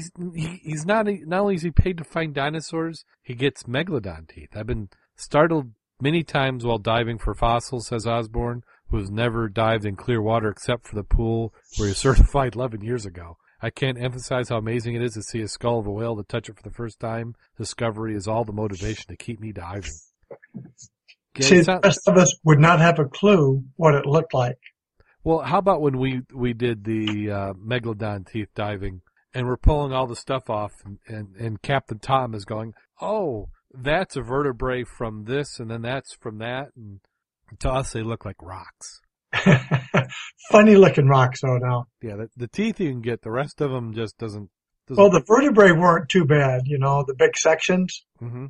he's, 0.63 0.85
not 0.85 1.07
not 1.07 1.41
only 1.41 1.55
is 1.55 1.61
he 1.61 1.71
paid 1.71 1.97
to 1.97 2.03
find 2.03 2.33
dinosaurs, 2.33 3.05
he 3.21 3.35
gets 3.35 3.63
megalodon 3.63 4.27
teeth. 4.27 4.49
I've 4.55 4.67
been 4.67 4.89
startled 5.15 5.71
many 6.01 6.23
times 6.23 6.65
while 6.65 6.77
diving 6.77 7.17
for 7.17 7.33
fossils, 7.33 7.87
says 7.87 8.07
Osborne, 8.07 8.63
who 8.89 8.97
has 8.97 9.09
never 9.09 9.47
dived 9.47 9.85
in 9.85 9.95
clear 9.95 10.21
water 10.21 10.49
except 10.49 10.87
for 10.87 10.95
the 10.95 11.03
pool 11.03 11.53
where 11.77 11.87
he 11.87 11.91
was 11.91 11.97
certified 11.97 12.55
11 12.55 12.81
years 12.81 13.05
ago. 13.05 13.37
I 13.61 13.69
can't 13.69 14.01
emphasize 14.01 14.49
how 14.49 14.57
amazing 14.57 14.95
it 14.95 15.01
is 15.01 15.13
to 15.13 15.23
see 15.23 15.41
a 15.41 15.47
skull 15.47 15.79
of 15.79 15.87
a 15.87 15.91
whale 15.91 16.15
to 16.15 16.23
touch 16.23 16.49
it 16.49 16.55
for 16.55 16.63
the 16.63 16.75
first 16.75 16.99
time. 16.99 17.35
Discovery 17.57 18.15
is 18.15 18.27
all 18.27 18.43
the 18.43 18.53
motivation 18.53 19.05
to 19.07 19.17
keep 19.17 19.39
me 19.39 19.51
diving. 19.51 19.91
See, 21.39 21.61
the 21.61 21.79
rest 21.83 22.07
of 22.07 22.17
us 22.17 22.35
would 22.43 22.59
not 22.59 22.79
have 22.79 22.99
a 22.99 23.05
clue 23.05 23.63
what 23.75 23.95
it 23.95 24.05
looked 24.05 24.33
like. 24.33 24.57
Well, 25.23 25.39
how 25.39 25.57
about 25.57 25.81
when 25.81 25.97
we 25.97 26.21
we 26.33 26.53
did 26.53 26.83
the 26.83 27.31
uh, 27.31 27.53
megalodon 27.53 28.27
teeth 28.27 28.49
diving 28.55 29.01
and 29.33 29.45
we're 29.45 29.57
pulling 29.57 29.93
all 29.93 30.07
the 30.07 30.15
stuff 30.15 30.49
off, 30.49 30.73
and, 30.83 30.97
and, 31.07 31.35
and 31.35 31.61
Captain 31.61 31.99
Tom 31.99 32.33
is 32.33 32.45
going, 32.45 32.73
"Oh, 32.99 33.49
that's 33.71 34.15
a 34.15 34.21
vertebrae 34.21 34.83
from 34.83 35.25
this, 35.25 35.59
and 35.59 35.69
then 35.69 35.83
that's 35.83 36.15
from 36.15 36.39
that," 36.39 36.69
and 36.75 37.01
to 37.59 37.69
us 37.69 37.91
they 37.91 38.01
look 38.01 38.25
like 38.25 38.41
rocks. 38.41 39.01
Funny 40.52 40.76
looking 40.76 41.08
rocks, 41.08 41.41
though. 41.41 41.58
Now, 41.58 41.86
yeah, 42.02 42.15
the, 42.15 42.30
the 42.38 42.47
teeth 42.47 42.80
you 42.80 42.89
can 42.91 43.02
get, 43.02 43.21
the 43.21 43.32
rest 43.32 43.62
of 43.62 43.71
them 43.71 43.93
just 43.93 44.17
doesn't. 44.17 44.50
doesn't 44.88 45.02
well, 45.02 45.12
the 45.12 45.23
vertebrae 45.26 45.71
weren't 45.71 46.10
too 46.10 46.26
bad. 46.26 46.63
You 46.65 46.80
know, 46.80 47.04
the 47.06 47.15
big 47.15 47.38
sections. 47.38 48.06
hmm 48.19 48.47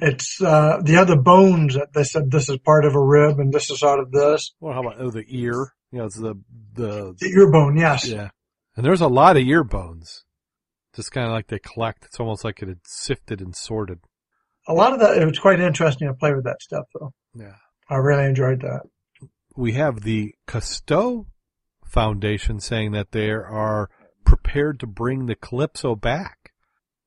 It's 0.00 0.40
uh, 0.40 0.80
the 0.82 0.96
other 0.96 1.16
bones 1.16 1.74
that 1.74 1.92
they 1.92 2.04
said 2.04 2.30
this 2.30 2.48
is 2.48 2.58
part 2.58 2.84
of 2.84 2.94
a 2.94 3.00
rib 3.04 3.38
and 3.38 3.52
this 3.52 3.70
is 3.70 3.82
out 3.82 4.00
of 4.00 4.10
this. 4.10 4.52
Well, 4.60 4.72
how 4.74 4.80
about 4.80 5.00
oh, 5.00 5.10
the 5.10 5.24
ear? 5.28 5.72
You 5.92 5.98
know, 6.00 6.06
it's 6.06 6.16
the 6.16 6.34
the 6.74 7.14
The 7.18 7.28
ear 7.28 7.50
bone, 7.52 7.76
yes. 7.76 8.08
yeah, 8.08 8.30
and 8.76 8.84
there's 8.84 9.00
a 9.00 9.08
lot 9.08 9.36
of 9.36 9.42
ear 9.44 9.62
bones. 9.62 10.24
Just 10.96 11.12
kind 11.12 11.26
of 11.26 11.32
like 11.32 11.48
they 11.48 11.58
collect. 11.58 12.04
It's 12.04 12.20
almost 12.20 12.44
like 12.44 12.62
it 12.62 12.68
had 12.68 12.80
sifted 12.84 13.40
and 13.40 13.54
sorted. 13.54 13.98
A 14.66 14.72
lot 14.72 14.92
of 14.92 15.00
that, 15.00 15.18
it 15.18 15.26
was 15.26 15.38
quite 15.38 15.60
interesting 15.60 16.08
to 16.08 16.14
play 16.14 16.32
with 16.32 16.44
that 16.44 16.62
stuff 16.62 16.86
though. 16.98 17.12
Yeah. 17.34 17.56
I 17.90 17.96
really 17.96 18.24
enjoyed 18.24 18.62
that. 18.62 18.82
We 19.56 19.72
have 19.72 20.02
the 20.02 20.34
Cousteau 20.46 21.26
Foundation 21.84 22.60
saying 22.60 22.92
that 22.92 23.12
they 23.12 23.30
are 23.30 23.88
prepared 24.24 24.80
to 24.80 24.86
bring 24.86 25.26
the 25.26 25.36
Calypso 25.36 25.94
back. 25.94 26.52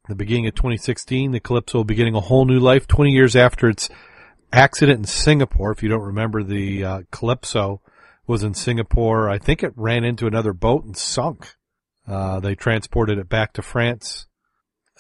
The 0.07 0.15
beginning 0.15 0.47
of 0.47 0.55
2016, 0.55 1.31
the 1.31 1.39
Calypso 1.39 1.79
will 1.79 1.83
be 1.83 1.95
getting 1.95 2.15
a 2.15 2.21
whole 2.21 2.45
new 2.45 2.60
life 2.60 2.88
20 2.88 3.12
years 3.12 3.36
after 3.36 3.67
its 3.67 3.89
accident 4.53 4.99
in 4.99 5.05
Singapore. 5.05 5.71
If 5.71 5.83
you 5.83 5.89
don't 5.89 6.01
remember, 6.01 6.43
the 6.43 6.83
uh, 6.83 7.01
Calypso 7.12 7.81
was 8.25 8.43
in 8.43 8.53
Singapore. 8.53 9.29
I 9.29 9.38
think 9.38 9.63
it 9.63 9.73
ran 9.75 10.05
into 10.05 10.27
another 10.27 10.53
boat 10.53 10.86
and 10.86 10.95
sunk. 10.95 11.55
Uh, 12.07 12.39
they 12.39 12.55
transported 12.55 13.17
it 13.17 13.27
back 13.27 13.51
to 13.53 13.62
France, 13.62 14.27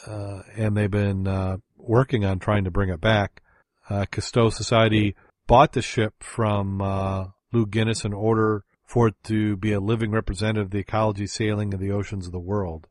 uh, 0.05 0.41
and 0.57 0.75
they've 0.75 0.91
been 0.91 1.25
uh, 1.25 1.57
working 1.77 2.25
on 2.25 2.39
trying 2.39 2.65
to 2.65 2.71
bring 2.71 2.89
it 2.89 2.99
back. 2.99 3.41
Uh, 3.89 4.05
Cousteau 4.11 4.51
Society 4.51 5.15
bought 5.47 5.71
the 5.71 5.81
ship 5.81 6.15
from 6.21 6.81
uh, 6.81 7.27
Loel 7.57 7.65
Guinness 7.65 8.05
in 8.05 8.13
order 8.13 8.63
for 8.85 9.07
it 9.07 9.15
to 9.23 9.57
be 9.57 9.73
a 9.73 9.79
living 9.79 10.11
representative 10.11 10.67
of 10.67 10.71
the 10.71 10.79
ecology 10.79 11.25
sailing 11.25 11.73
of 11.73 11.79
the 11.79 11.91
oceans 11.91 12.27
of 12.27 12.31
the 12.31 12.39
world. 12.39 12.87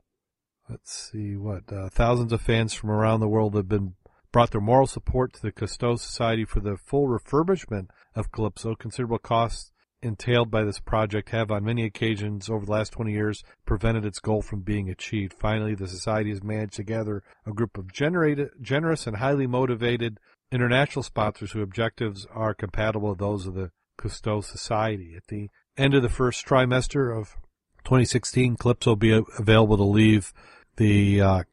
Let's 0.69 1.09
see 1.11 1.37
what 1.37 1.71
uh, 1.71 1.89
thousands 1.89 2.33
of 2.33 2.41
fans 2.41 2.73
from 2.73 2.91
around 2.91 3.21
the 3.21 3.29
world 3.29 3.55
have 3.55 3.69
been 3.69 3.95
brought 4.33 4.51
their 4.51 4.61
moral 4.61 4.87
support 4.87 5.33
to 5.33 5.41
the 5.41 5.53
Cousteau 5.53 5.97
Society 5.97 6.43
for 6.43 6.59
the 6.59 6.75
full 6.75 7.07
refurbishment 7.07 7.87
of 8.13 8.31
Calypso. 8.31 8.75
Considerable 8.75 9.19
costs 9.19 9.71
entailed 10.01 10.51
by 10.51 10.63
this 10.63 10.79
project 10.79 11.29
have 11.29 11.49
on 11.49 11.63
many 11.63 11.85
occasions 11.85 12.49
over 12.49 12.65
the 12.65 12.71
last 12.71 12.91
20 12.91 13.11
years 13.11 13.43
prevented 13.65 14.05
its 14.05 14.19
goal 14.19 14.41
from 14.41 14.61
being 14.61 14.89
achieved. 14.89 15.33
Finally, 15.33 15.75
the 15.75 15.87
society 15.87 16.29
has 16.29 16.43
managed 16.43 16.73
to 16.73 16.83
gather 16.83 17.23
a 17.45 17.53
group 17.53 17.77
of 17.77 17.91
generous 17.93 19.07
and 19.07 19.17
highly 19.17 19.47
motivated 19.47 20.19
international 20.51 21.03
sponsors 21.03 21.53
whose 21.53 21.63
objectives 21.63 22.27
are 22.33 22.53
compatible 22.53 23.09
with 23.09 23.19
those 23.19 23.47
of 23.47 23.53
the 23.53 23.71
Cousteau 23.97 24.43
Society. 24.43 25.13
At 25.15 25.27
the 25.27 25.49
end 25.77 25.93
of 25.93 26.01
the 26.01 26.09
first 26.09 26.45
trimester 26.45 27.15
of 27.15 27.35
2016, 27.83 28.57
Calypso 28.57 28.91
will 28.91 28.95
be 28.95 29.21
available 29.37 29.77
to 29.77 29.83
leave 29.83 30.33
the, 30.77 31.21
uh, 31.21 31.43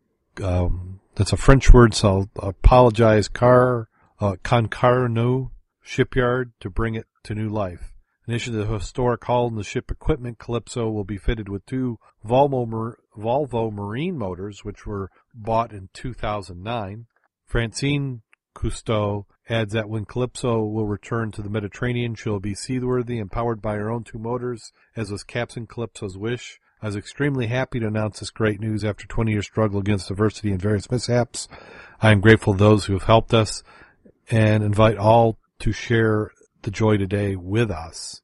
um, 0.43 1.01
that's 1.15 1.33
a 1.33 1.37
French 1.37 1.73
word, 1.73 1.95
so 1.95 2.29
I'll 2.41 2.49
apologize, 2.51 3.29
Car, 3.29 3.89
uh, 4.21 4.37
Concarneau 4.43 5.51
shipyard 5.83 6.53
to 6.61 6.71
bring 6.71 6.95
it 6.95 7.07
to 7.25 7.35
new 7.35 7.49
life. 7.49 7.95
In 8.27 8.33
addition 8.33 8.55
to 8.55 8.65
the 8.65 8.79
historic 8.79 9.23
hull 9.25 9.49
and 9.49 9.59
the 9.59 9.65
ship 9.65 9.91
equipment, 9.91 10.39
Calypso 10.39 10.89
will 10.89 11.05
be 11.05 11.19
fitted 11.19 11.49
with 11.49 11.67
two 11.67 11.99
Volvo, 12.27 12.95
Volvo 13.17 13.73
marine 13.73 14.17
motors, 14.17 14.65
which 14.65 14.87
were 14.87 15.11
bought 15.35 15.73
in 15.73 15.91
2009. 15.93 17.07
Francine 17.45 18.23
Cousteau 18.55 19.27
adds 19.49 19.73
that 19.73 19.89
when 19.89 20.05
Calypso 20.05 20.65
will 20.65 20.87
return 20.87 21.31
to 21.33 21.43
the 21.43 21.51
Mediterranean, 21.51 22.15
she'll 22.15 22.41
be 22.41 22.55
seaworthy 22.55 23.19
and 23.19 23.31
powered 23.31 23.61
by 23.61 23.75
her 23.77 23.91
own 23.91 24.05
two 24.05 24.19
motors, 24.19 24.73
as 24.97 25.11
was 25.11 25.23
Captain 25.23 25.67
Calypso's 25.67 26.17
wish. 26.17 26.61
I 26.83 26.87
was 26.87 26.97
extremely 26.97 27.47
happy 27.47 27.81
to 27.81 27.87
announce 27.87 28.21
this 28.21 28.31
great 28.31 28.61
news 28.61 28.85
after 28.85 29.07
20 29.07 29.33
years 29.33 29.47
struggle 29.47 29.81
against 29.81 30.11
adversity 30.11 30.51
and 30.51 30.61
various 30.61 30.91
mishaps. 30.91 31.49
I 32.01 32.11
am 32.11 32.21
grateful 32.21 32.55
to 32.55 32.59
those 32.59 32.85
who 32.85 32.93
have 32.95 33.05
helped 33.05 33.33
us 33.33 33.63
and 34.31 34.63
invite 34.63 34.99
all 34.99 35.39
to 35.61 35.73
share 35.73 36.31
the 36.63 36.71
joy 36.71 36.97
today 36.97 37.37
with 37.37 37.71
us. 37.71 38.23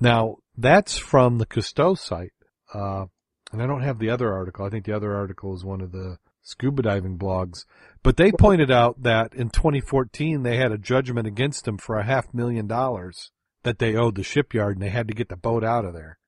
Now, 0.00 0.36
that's 0.56 0.98
from 0.98 1.38
the 1.38 1.46
Cousteau 1.46 1.96
site. 1.96 2.32
Uh, 2.72 3.06
and 3.52 3.62
I 3.62 3.66
don't 3.66 3.82
have 3.82 3.98
the 3.98 4.10
other 4.10 4.32
article. 4.32 4.64
I 4.64 4.70
think 4.70 4.84
the 4.84 4.96
other 4.96 5.14
article 5.14 5.54
is 5.54 5.64
one 5.64 5.80
of 5.80 5.92
the 5.92 6.18
scuba 6.42 6.82
diving 6.82 7.18
blogs. 7.18 7.64
But 8.02 8.16
they 8.16 8.32
pointed 8.32 8.70
out 8.70 9.02
that 9.02 9.34
in 9.34 9.50
2014 9.50 10.42
they 10.42 10.56
had 10.56 10.72
a 10.72 10.78
judgment 10.78 11.26
against 11.26 11.64
them 11.64 11.76
for 11.78 11.98
a 11.98 12.04
half 12.04 12.32
million 12.32 12.66
dollars 12.66 13.30
that 13.62 13.78
they 13.78 13.94
owed 13.94 14.14
the 14.14 14.22
shipyard 14.22 14.76
and 14.76 14.82
they 14.82 14.88
had 14.90 15.06
to 15.08 15.14
get 15.14 15.28
the 15.28 15.36
boat 15.36 15.62
out 15.62 15.84
of 15.84 15.92
there. 15.92 16.18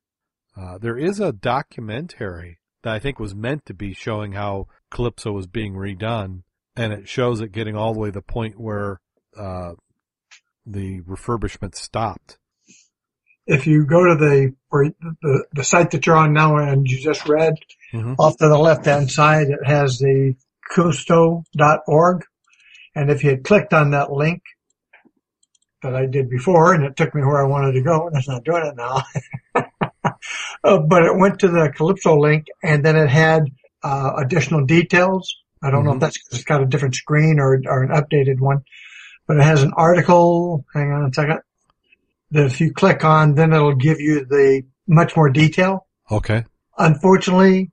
Uh, 0.54 0.76
there 0.76 0.98
is 0.98 1.18
a 1.18 1.32
documentary 1.32 2.58
that 2.82 2.92
I 2.92 2.98
think 2.98 3.18
was 3.18 3.35
meant 3.35 3.64
to 3.66 3.74
be 3.74 3.94
showing 3.94 4.32
how 4.32 4.66
Calypso 4.90 5.32
was 5.32 5.46
being 5.46 5.72
redone, 5.72 6.42
and 6.76 6.92
it 6.92 7.08
shows 7.08 7.40
it 7.40 7.52
getting 7.52 7.74
all 7.74 7.94
the 7.94 8.00
way 8.00 8.08
to 8.08 8.12
the 8.12 8.20
point 8.22 8.61
where 8.61 9.00
uh, 9.38 9.72
the 10.66 11.00
refurbishment 11.02 11.74
stopped. 11.74 12.37
If 13.46 13.66
you 13.66 13.87
go 13.87 14.04
to 14.04 14.14
the, 14.16 14.54
the, 14.70 15.44
the 15.54 15.64
site 15.64 15.90
that 15.92 16.06
you're 16.06 16.16
on 16.16 16.35
now 16.35 16.56
and 16.58 16.87
you 16.87 16.98
just 17.00 17.26
read, 17.26 17.54
Mhm. 17.94 18.14
off 18.18 18.37
to 18.38 18.48
the 18.48 18.58
left 18.58 18.85
hand 18.85 19.11
side, 19.11 19.48
it 19.48 19.64
has 19.66 19.98
the 19.98 20.35
cousteau.org. 20.74 22.24
And 22.94 23.11
if 23.11 23.24
you 23.24 23.30
had 23.30 23.44
clicked 23.44 23.72
on 23.72 23.90
that 23.90 24.12
link 24.12 24.42
that 25.82 25.94
I 25.94 26.06
did 26.06 26.28
before 26.28 26.74
and 26.74 26.85
it 26.85 26.96
took 26.96 27.14
me 27.14 27.22
where 27.22 27.42
I 27.42 27.48
wanted 27.48 27.72
to 27.72 27.82
go, 27.82 28.06
and 28.06 28.16
it's 28.16 28.28
not 28.28 28.44
doing 28.44 28.64
it 28.66 28.76
now, 28.76 29.02
uh, 30.64 30.78
but 30.78 31.02
it 31.04 31.16
went 31.16 31.40
to 31.40 31.48
the 31.48 31.72
Calypso 31.74 32.16
link 32.18 32.46
and 32.62 32.85
then 32.85 32.96
it 32.96 33.08
had 33.08 33.44
uh, 33.82 34.12
additional 34.18 34.64
details. 34.64 35.37
I 35.62 35.70
don't 35.70 35.85
know 35.85 35.94
if 35.94 36.00
that's 36.00 36.18
'cause 36.18 36.38
it's 36.38 36.44
got 36.44 36.62
a 36.62 36.66
different 36.66 36.94
screen 36.96 37.38
or, 37.38 37.61
or 37.66 37.82
an 37.82 37.90
updated 37.90 38.40
one, 38.40 38.62
but 39.26 39.37
it 39.37 39.44
has 39.44 39.62
an 39.62 39.72
article. 39.76 40.64
Hang 40.74 40.90
on 40.90 41.08
a 41.08 41.12
second. 41.12 41.38
That 42.32 42.46
if 42.46 42.61
you 42.61 42.72
click 42.72 43.04
on, 43.04 43.35
then 43.35 43.52
it'll 43.52 43.74
give 43.76 44.00
you 44.00 44.24
the 44.24 44.62
much 44.88 45.16
more 45.16 45.30
detail. 45.30 45.87
Okay. 46.11 46.44
Unfortunately, 46.78 47.70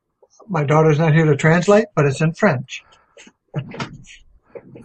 my 0.47 0.63
daughter's 0.63 0.99
not 0.99 1.13
here 1.13 1.25
to 1.25 1.35
translate, 1.35 1.85
but 1.95 2.05
it's 2.05 2.21
in 2.21 2.33
French. 2.33 2.83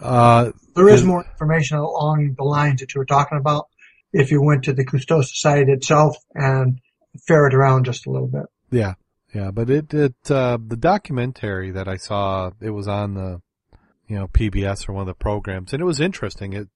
Uh, 0.00 0.52
There 0.74 0.88
is 0.88 1.04
more 1.04 1.24
information 1.24 1.78
along 1.78 2.34
the 2.36 2.44
lines 2.44 2.80
that 2.80 2.94
you 2.94 2.98
were 2.98 3.04
talking 3.04 3.38
about 3.38 3.66
if 4.12 4.30
you 4.30 4.42
went 4.42 4.64
to 4.64 4.72
the 4.72 4.84
Cousteau 4.84 5.22
Society 5.24 5.72
itself 5.72 6.16
and 6.34 6.80
ferret 7.26 7.54
around 7.54 7.84
just 7.84 8.06
a 8.06 8.10
little 8.10 8.28
bit. 8.28 8.46
yeah, 8.70 8.94
yeah, 9.34 9.50
but 9.50 9.70
it, 9.70 9.92
it, 9.94 10.14
uh, 10.30 10.58
the 10.64 10.76
documentary 10.76 11.70
that 11.72 11.88
I 11.88 11.96
saw, 11.96 12.50
it 12.60 12.70
was 12.70 12.86
on 12.88 13.14
the, 13.14 13.40
you 14.08 14.16
know, 14.16 14.28
PBS 14.28 14.88
or 14.88 14.92
one 14.92 15.02
of 15.02 15.06
the 15.06 15.14
programs, 15.14 15.72
and 15.72 15.80
it 15.80 15.84
was 15.86 16.00
interesting. 16.00 16.52
It, 16.52 16.68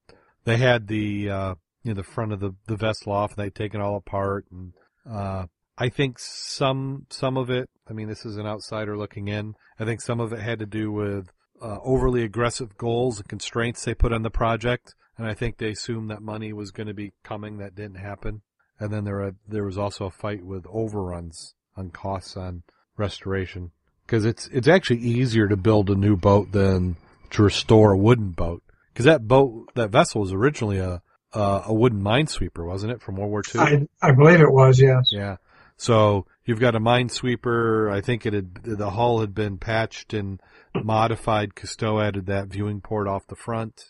they 0.45 0.57
had 0.57 0.89
the, 0.89 1.31
uh, 1.31 1.55
you 1.85 1.93
know, 1.93 1.95
the 1.95 2.03
front 2.05 2.33
of 2.33 2.41
the, 2.41 2.55
the 2.67 2.77
vessel 2.77 3.13
off, 3.13 3.37
and 3.37 3.45
they'd 3.45 3.55
taken 3.55 3.81
it 3.81 3.85
all 3.85 3.97
apart, 3.97 4.47
and, 4.51 4.73
uh, 5.09 5.47
I 5.81 5.89
think 5.91 6.19
some, 6.19 7.07
some 7.11 7.37
of 7.37 7.51
it, 7.51 7.71
I 7.89 7.93
mean, 7.93 8.09
this 8.09 8.27
is 8.27 8.37
an 8.37 8.47
outsider 8.47 8.97
looking 8.97 9.29
in, 9.29 9.55
I 9.79 9.85
think 9.85 10.01
some 10.01 10.19
of 10.19 10.33
it 10.33 10.41
had 10.41 10.59
to 10.59 10.67
do 10.67 10.91
with, 10.91 11.29
uh, 11.61 11.79
overly 11.83 12.23
aggressive 12.23 12.77
goals 12.77 13.19
and 13.19 13.29
constraints 13.29 13.85
they 13.85 13.95
put 13.95 14.13
on 14.13 14.23
the 14.23 14.31
project, 14.31 14.95
and 15.17 15.27
I 15.27 15.35
think 15.35 15.59
they 15.59 15.71
assumed 15.71 16.11
that 16.11 16.23
money 16.23 16.53
was 16.53 16.71
going 16.71 16.87
to 16.87 16.95
be 16.95 17.13
coming. 17.25 17.59
That 17.59 17.75
didn't 17.75 17.99
happen. 17.99 18.43
And 18.81 18.93
then 18.93 19.05
there 19.05 19.35
there 19.47 19.65
was 19.65 19.79
also 19.79 20.07
a 20.07 20.11
fight 20.11 20.45
with 20.45 20.65
overruns 20.69 21.55
on 21.77 21.91
costs 21.91 22.37
on 22.37 22.63
restoration 22.97 23.73
because 24.07 24.25
it's 24.25 24.49
it's 24.49 24.69
actually 24.69 25.01
easier 25.01 25.49
to 25.49 25.57
build 25.57 25.91
a 25.91 25.95
new 25.95 26.17
boat 26.17 26.53
than 26.53 26.97
to 27.31 27.43
restore 27.43 27.93
a 27.93 27.99
wooden 27.99 28.31
boat 28.31 28.63
because 28.93 29.05
that 29.05 29.27
boat 29.27 29.69
that 29.75 29.91
vessel 29.91 30.21
was 30.21 30.33
originally 30.33 30.79
a 30.79 31.03
uh, 31.33 31.63
a 31.67 31.75
wooden 31.75 32.01
minesweeper, 32.01 32.67
wasn't 32.67 32.93
it, 32.93 33.03
from 33.03 33.17
World 33.17 33.31
War 33.31 33.43
II? 33.55 33.61
I, 33.61 33.89
I 34.01 34.13
believe 34.13 34.41
it 34.41 34.51
was, 34.51 34.81
yes. 34.81 35.11
Yeah. 35.13 35.37
So 35.77 36.27
you've 36.49 36.59
got 36.59 36.75
a 36.75 36.81
minesweeper. 36.81 37.93
I 37.93 38.01
think 38.01 38.25
it 38.25 38.33
had 38.33 38.55
the 38.65 38.91
hull 38.91 39.21
had 39.21 39.35
been 39.35 39.59
patched 39.59 40.15
and 40.15 40.41
modified. 40.75 41.55
Cousteau 41.55 42.03
added 42.03 42.27
that 42.27 42.49
viewing 42.49 42.81
port 42.81 43.07
off 43.07 43.27
the 43.27 43.37
front. 43.37 43.85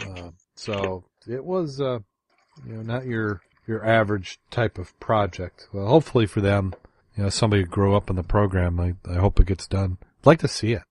Uh, 0.00 0.30
so 0.54 1.04
it 1.26 1.44
was, 1.44 1.80
uh, 1.80 1.98
you 2.66 2.74
know, 2.74 2.82
not 2.82 3.06
your 3.06 3.40
your 3.66 3.84
average 3.84 4.38
type 4.50 4.78
of 4.78 4.98
project. 5.00 5.68
Well, 5.72 5.86
hopefully 5.86 6.26
for 6.26 6.40
them, 6.40 6.74
you 7.16 7.22
know, 7.24 7.30
somebody 7.30 7.62
who 7.62 7.68
grew 7.68 7.96
up 7.96 8.10
in 8.10 8.16
the 8.16 8.22
program. 8.22 8.78
I 8.78 8.94
I 9.10 9.14
hope 9.14 9.40
it 9.40 9.46
gets 9.46 9.66
done. 9.66 9.96
I'd 10.20 10.26
like 10.26 10.40
to 10.40 10.48
see 10.48 10.72
it. 10.72 10.82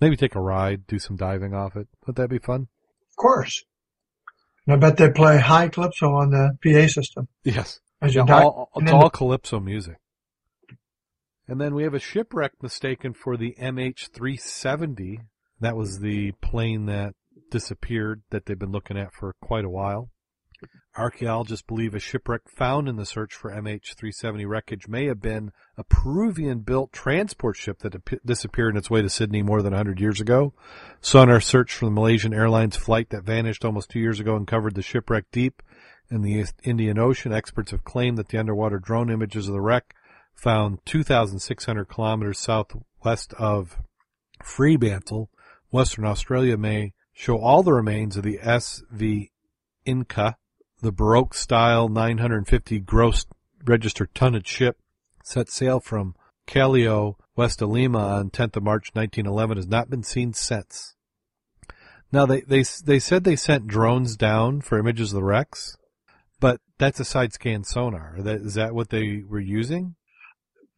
Maybe 0.00 0.16
take 0.16 0.34
a 0.34 0.40
ride, 0.40 0.86
do 0.86 0.98
some 0.98 1.16
diving 1.16 1.54
off 1.54 1.76
it. 1.76 1.86
Would 2.06 2.16
that 2.16 2.28
be 2.28 2.38
fun? 2.38 2.68
Of 3.10 3.16
course. 3.16 3.64
And 4.66 4.74
I 4.74 4.78
bet 4.78 4.96
they 4.96 5.10
play 5.10 5.38
high 5.38 5.68
calypso 5.68 6.06
on 6.14 6.30
the 6.30 6.58
PA 6.62 6.88
system 6.88 7.28
Yes. 7.44 7.80
as 8.00 8.14
you 8.14 8.24
dive. 8.24 8.44
all, 8.44 8.70
it's 8.76 8.90
all 8.90 9.10
calypso 9.10 9.60
music. 9.60 9.96
And 11.46 11.60
then 11.60 11.74
we 11.74 11.82
have 11.82 11.94
a 11.94 11.98
shipwreck 11.98 12.62
mistaken 12.62 13.12
for 13.12 13.36
the 13.36 13.54
MH370. 13.60 15.18
That 15.60 15.76
was 15.76 16.00
the 16.00 16.32
plane 16.40 16.86
that 16.86 17.14
disappeared 17.50 18.22
that 18.30 18.46
they've 18.46 18.58
been 18.58 18.72
looking 18.72 18.98
at 18.98 19.12
for 19.12 19.34
quite 19.40 19.64
a 19.64 19.70
while. 19.70 20.10
Archaeologists 20.96 21.66
believe 21.66 21.94
a 21.94 21.98
shipwreck 21.98 22.48
found 22.48 22.88
in 22.88 22.96
the 22.96 23.04
search 23.04 23.34
for 23.34 23.50
MH370 23.50 24.46
wreckage 24.46 24.86
may 24.86 25.06
have 25.06 25.20
been 25.20 25.50
a 25.76 25.82
Peruvian 25.84 26.60
built 26.60 26.92
transport 26.92 27.56
ship 27.56 27.80
that 27.80 27.96
disappeared 28.24 28.74
on 28.74 28.78
its 28.78 28.90
way 28.90 29.02
to 29.02 29.10
Sydney 29.10 29.42
more 29.42 29.60
than 29.60 29.72
100 29.72 30.00
years 30.00 30.20
ago. 30.20 30.54
Sonar 31.00 31.40
search 31.40 31.74
for 31.74 31.86
the 31.86 31.90
Malaysian 31.90 32.32
Airlines 32.32 32.76
flight 32.76 33.10
that 33.10 33.24
vanished 33.24 33.64
almost 33.64 33.90
two 33.90 33.98
years 33.98 34.20
ago 34.20 34.36
uncovered 34.36 34.76
the 34.76 34.82
shipwreck 34.82 35.24
deep 35.32 35.62
in 36.10 36.22
the 36.22 36.44
Indian 36.62 36.98
Ocean. 36.98 37.32
Experts 37.32 37.72
have 37.72 37.82
claimed 37.82 38.16
that 38.16 38.28
the 38.28 38.38
underwater 38.38 38.78
drone 38.78 39.10
images 39.10 39.48
of 39.48 39.52
the 39.54 39.60
wreck 39.60 39.94
found 40.34 40.78
2,600 40.84 41.84
kilometers 41.86 42.38
southwest 42.38 43.32
of 43.34 43.78
Fremantle, 44.42 45.30
Western 45.70 46.04
Australia, 46.04 46.56
may 46.56 46.92
show 47.12 47.38
all 47.38 47.62
the 47.62 47.72
remains 47.72 48.16
of 48.16 48.24
the 48.24 48.38
SV 48.42 49.30
Inca, 49.84 50.36
the 50.80 50.92
Baroque 50.92 51.34
style 51.34 51.88
950 51.88 52.80
gross 52.80 53.26
registered 53.64 54.14
tonnage 54.14 54.46
ship 54.46 54.78
set 55.22 55.48
sail 55.48 55.80
from 55.80 56.14
Callao, 56.46 57.16
west 57.36 57.62
of 57.62 57.70
Lima 57.70 57.98
on 57.98 58.30
10th 58.30 58.56
of 58.56 58.62
March 58.62 58.90
1911 58.92 59.56
has 59.56 59.66
not 59.66 59.88
been 59.88 60.02
seen 60.02 60.32
since. 60.34 60.94
Now 62.12 62.26
they, 62.26 62.42
they, 62.42 62.62
they 62.84 62.98
said 62.98 63.24
they 63.24 63.36
sent 63.36 63.66
drones 63.66 64.16
down 64.16 64.60
for 64.60 64.78
images 64.78 65.12
of 65.12 65.16
the 65.16 65.24
wrecks, 65.24 65.76
but 66.38 66.60
that's 66.78 67.00
a 67.00 67.04
side 67.04 67.32
scan 67.32 67.64
sonar. 67.64 68.16
Is 68.18 68.54
that 68.54 68.74
what 68.74 68.90
they 68.90 69.22
were 69.26 69.40
using? 69.40 69.96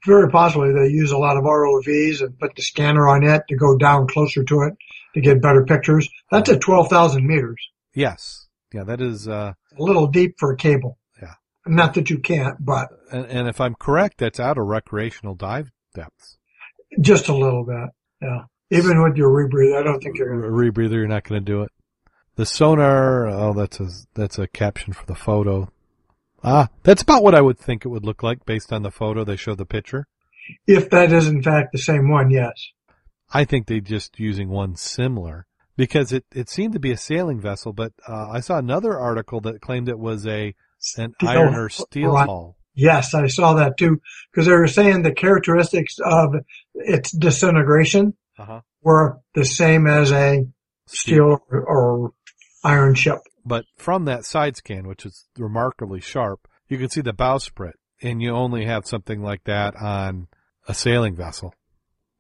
Very 0.05 0.31
possibly 0.31 0.73
they 0.73 0.89
use 0.89 1.11
a 1.13 1.19
lot 1.19 1.37
of 1.37 1.45
ROVs 1.45 2.21
and 2.21 2.39
put 2.39 2.55
the 2.55 2.63
scanner 2.63 3.09
on 3.09 3.25
it 3.25 3.43
to 3.49 3.57
go 3.57 3.77
down 3.77 4.07
closer 4.07 4.45
to 4.45 4.63
it 4.63 4.75
to 5.15 5.21
get 5.21 5.41
better 5.41 5.65
pictures. 5.65 6.09
That's 6.31 6.51
at 6.51 6.61
12,000 6.61 7.27
meters. 7.27 7.61
Yes. 7.95 8.47
Yeah, 8.73 8.85
that 8.85 9.01
is, 9.01 9.27
uh, 9.27 9.53
A 9.79 9.83
little 9.83 10.07
deep 10.09 10.35
for 10.39 10.53
a 10.53 10.57
cable. 10.57 10.99
Yeah. 11.21 11.35
Not 11.67 11.95
that 11.95 12.11
you 12.11 12.19
can't, 12.19 12.57
but 12.65 12.89
and, 13.11 13.25
and 13.27 13.49
if 13.49 13.61
I'm 13.61 13.75
correct, 13.75 14.19
that's 14.19 14.39
out 14.41 14.59
of 14.59 14.67
recreational 14.67 15.35
dive 15.35 15.71
depths. 15.95 16.37
just 17.01 17.29
a 17.29 17.35
little 17.35 17.65
bit. 17.65 17.91
Yeah. 18.21 18.43
Even 18.71 19.03
with 19.03 19.17
your 19.17 19.31
rebreather, 19.31 19.79
I 19.79 19.83
don't 19.85 20.01
think 20.03 20.19
you're 20.19 20.29
going 20.29 20.43
to. 20.43 20.49
rebreather, 20.49 20.95
you're 20.95 21.07
not 21.07 21.25
going 21.25 21.41
to 21.41 21.45
do 21.53 21.63
it. 21.63 21.71
The 22.35 22.45
sonar, 22.45 23.27
oh, 23.29 23.53
that's 23.55 23.81
a, 23.81 23.89
that's 24.15 24.39
a 24.39 24.47
caption 24.49 24.93
for 24.93 25.07
the 25.07 25.15
photo. 25.15 25.71
Ah, 26.45 26.69
that's 26.83 27.03
about 27.03 27.23
what 27.23 27.35
I 27.35 27.41
would 27.41 27.59
think 27.59 27.85
it 27.85 27.89
would 27.89 28.05
look 28.05 28.23
like 28.23 28.45
based 28.45 28.73
on 28.73 28.83
the 28.83 28.91
photo 28.91 29.25
they 29.25 29.37
show 29.37 29.55
the 29.55 29.67
picture. 29.67 30.07
If 30.67 30.91
that 30.91 31.13
is 31.13 31.27
in 31.29 31.43
fact 31.43 31.73
the 31.73 31.79
same 31.79 32.09
one, 32.11 32.31
yes. 32.31 32.53
I 33.33 33.45
think 33.45 33.67
they're 33.67 33.81
just 33.81 34.21
using 34.21 34.49
one 34.49 34.77
similar 34.77 35.47
because 35.77 36.13
it, 36.13 36.25
it 36.33 36.49
seemed 36.49 36.75
to 36.75 36.79
be 36.79 36.93
a 36.93 36.97
sailing 36.97 37.41
vessel, 37.41 37.73
but 37.73 37.93
uh, 38.07 38.29
I 38.31 38.41
saw 38.41 38.59
another 38.59 38.99
article 38.99 39.41
that 39.41 39.61
claimed 39.61 39.89
it 39.89 39.99
was 39.99 40.27
a 40.27 40.55
an 40.97 41.15
Steel- 41.19 41.29
iron 41.29 41.55
or 41.55 41.69
steel 41.69 42.15
hull. 42.15 42.57
Yes, 42.75 43.15
I 43.15 43.27
saw 43.29 43.55
that 43.55 43.79
too, 43.79 44.01
because 44.31 44.47
they 44.47 44.53
were 44.53 44.69
saying 44.69 45.03
the 45.03 45.13
characteristics 45.15 45.97
of 46.05 46.35
its 46.75 47.11
disintegration 47.11 48.15
Uh-huh. 48.39 48.61
were 48.83 49.19
the 49.35 49.45
same 49.47 49.87
as 49.87 50.13
a 50.13 50.47
steel 50.87 51.41
or, 51.51 51.61
or 51.65 52.13
iron 52.63 52.95
ship. 52.95 53.19
But 53.47 53.65
from 53.77 54.07
that 54.07 54.25
side 54.25 54.57
scan, 54.57 54.89
which 54.89 55.07
is 55.07 55.27
remarkably 55.39 56.01
sharp, 56.01 56.49
you 56.69 56.79
can 56.79 56.89
see 56.91 57.01
the 57.01 57.13
bowsprit, 57.15 57.75
and 58.03 58.21
you 58.21 58.31
only 58.33 58.65
have 58.65 58.87
something 58.87 59.23
like 59.23 59.45
that 59.45 59.77
on 59.77 60.27
a 60.67 60.75
sailing 60.75 61.15
vessel. 61.15 61.55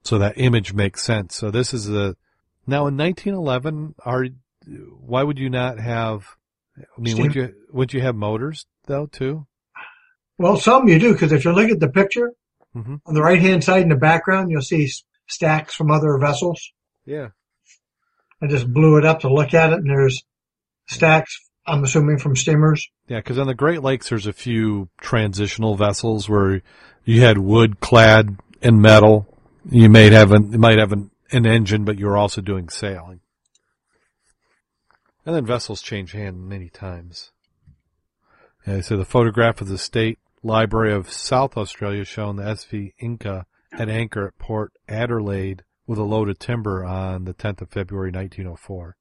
So 0.05 0.19
that 0.19 0.39
image 0.39 0.73
makes 0.73 1.03
sense. 1.03 1.35
So 1.35 1.51
this 1.51 1.75
is 1.75 1.91
a 1.91 2.15
now 2.65 2.87
in 2.87 2.97
1911. 2.97 3.97
Are 4.05 4.27
why 5.01 5.25
would 5.25 5.39
you 5.39 5.51
not 5.51 5.81
have? 5.81 6.37
I 6.79 7.01
mean, 7.01 7.19
would 7.19 7.35
you 7.35 7.55
would 7.73 7.93
you 7.93 8.03
have 8.03 8.15
motors 8.15 8.67
though 8.87 9.07
too? 9.07 9.47
Well, 10.39 10.57
some 10.59 10.87
you 10.87 11.01
do, 11.01 11.13
because 11.13 11.33
if 11.33 11.45
you 11.45 11.53
look 11.53 11.71
at 11.71 11.81
the 11.81 11.89
picture 11.89 12.33
Mhm. 12.77 13.01
on 13.05 13.15
the 13.15 13.23
right 13.23 13.41
hand 13.41 13.65
side 13.65 13.83
in 13.83 13.89
the 13.89 13.97
background, 13.97 14.51
you'll 14.51 14.61
see 14.63 14.89
stacks 15.27 15.75
from 15.75 15.91
other 15.91 16.17
vessels. 16.19 16.73
Yeah. 17.05 17.31
I 18.41 18.47
just 18.47 18.73
blew 18.73 18.99
it 18.99 19.05
up 19.05 19.21
to 19.21 19.33
look 19.33 19.55
at 19.55 19.73
it, 19.73 19.79
and 19.79 19.89
there's 19.91 20.23
stacks. 20.89 21.39
I'm 21.67 21.83
assuming 21.83 22.19
from 22.19 22.37
steamers. 22.37 22.89
Yeah, 23.09 23.19
because 23.19 23.39
on 23.39 23.47
the 23.47 23.55
Great 23.55 23.83
Lakes, 23.83 24.09
there's 24.09 24.27
a 24.27 24.33
few 24.33 24.89
transitional 25.01 25.75
vessels 25.77 26.29
where 26.29 26.63
you 27.05 27.23
had 27.23 27.39
wood 27.39 27.81
clad 27.81 28.37
and 28.63 28.81
metal. 28.81 29.27
You 29.69 29.89
may 29.89 30.11
have 30.11 30.33
an, 30.33 30.53
you 30.53 30.59
might 30.59 30.79
have 30.79 30.93
an, 30.93 31.11
an 31.33 31.47
engine, 31.47 31.85
but 31.85 31.99
you're 31.99 32.17
also 32.17 32.41
doing 32.41 32.69
sailing. 32.69 33.21
And 35.25 35.35
then 35.35 35.45
vessels 35.45 35.83
change 35.83 36.13
hand 36.13 36.49
many 36.49 36.69
times. 36.69 37.33
Yeah, 38.65 38.81
so 38.81 38.97
the 38.97 39.05
photograph 39.05 39.61
of 39.61 39.69
the 39.69 39.79
State 39.79 40.19
Library 40.43 40.93
of 40.93 41.11
South 41.11 41.57
Australia 41.57 42.05
showing 42.05 42.37
the 42.37 42.45
SV 42.45 42.93
Inca 43.01 43.47
at 43.73 43.89
anchor 43.89 44.29
at 44.29 44.39
Port 44.39 44.73
Adelaide 44.89 45.65
with 45.87 45.99
a 45.99 46.05
load 46.05 46.29
of 46.29 46.39
timber 46.39 46.85
on 46.85 47.25
the 47.25 47.35
10th 47.35 47.63
of 47.63 47.71
February 47.71 48.11
1904. 48.11 48.97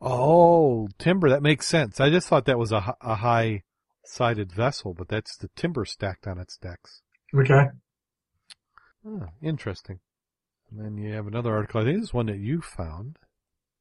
Oh, 0.00 0.88
timber. 0.98 1.28
That 1.28 1.42
makes 1.42 1.66
sense. 1.66 2.00
I 2.00 2.10
just 2.10 2.28
thought 2.28 2.46
that 2.46 2.58
was 2.58 2.72
a, 2.72 2.96
a 3.00 3.16
high 3.16 3.62
sided 4.04 4.52
vessel, 4.52 4.94
but 4.94 5.08
that's 5.08 5.36
the 5.36 5.48
timber 5.56 5.84
stacked 5.84 6.26
on 6.26 6.38
its 6.38 6.56
decks. 6.56 7.02
Okay. 7.34 7.66
Oh, 9.06 9.26
interesting. 9.42 10.00
And 10.70 10.84
then 10.84 10.96
you 10.96 11.12
have 11.14 11.26
another 11.26 11.54
article. 11.54 11.80
I 11.80 11.84
think 11.84 11.98
this 11.98 12.08
is 12.08 12.14
one 12.14 12.26
that 12.26 12.38
you 12.38 12.60
found. 12.60 13.18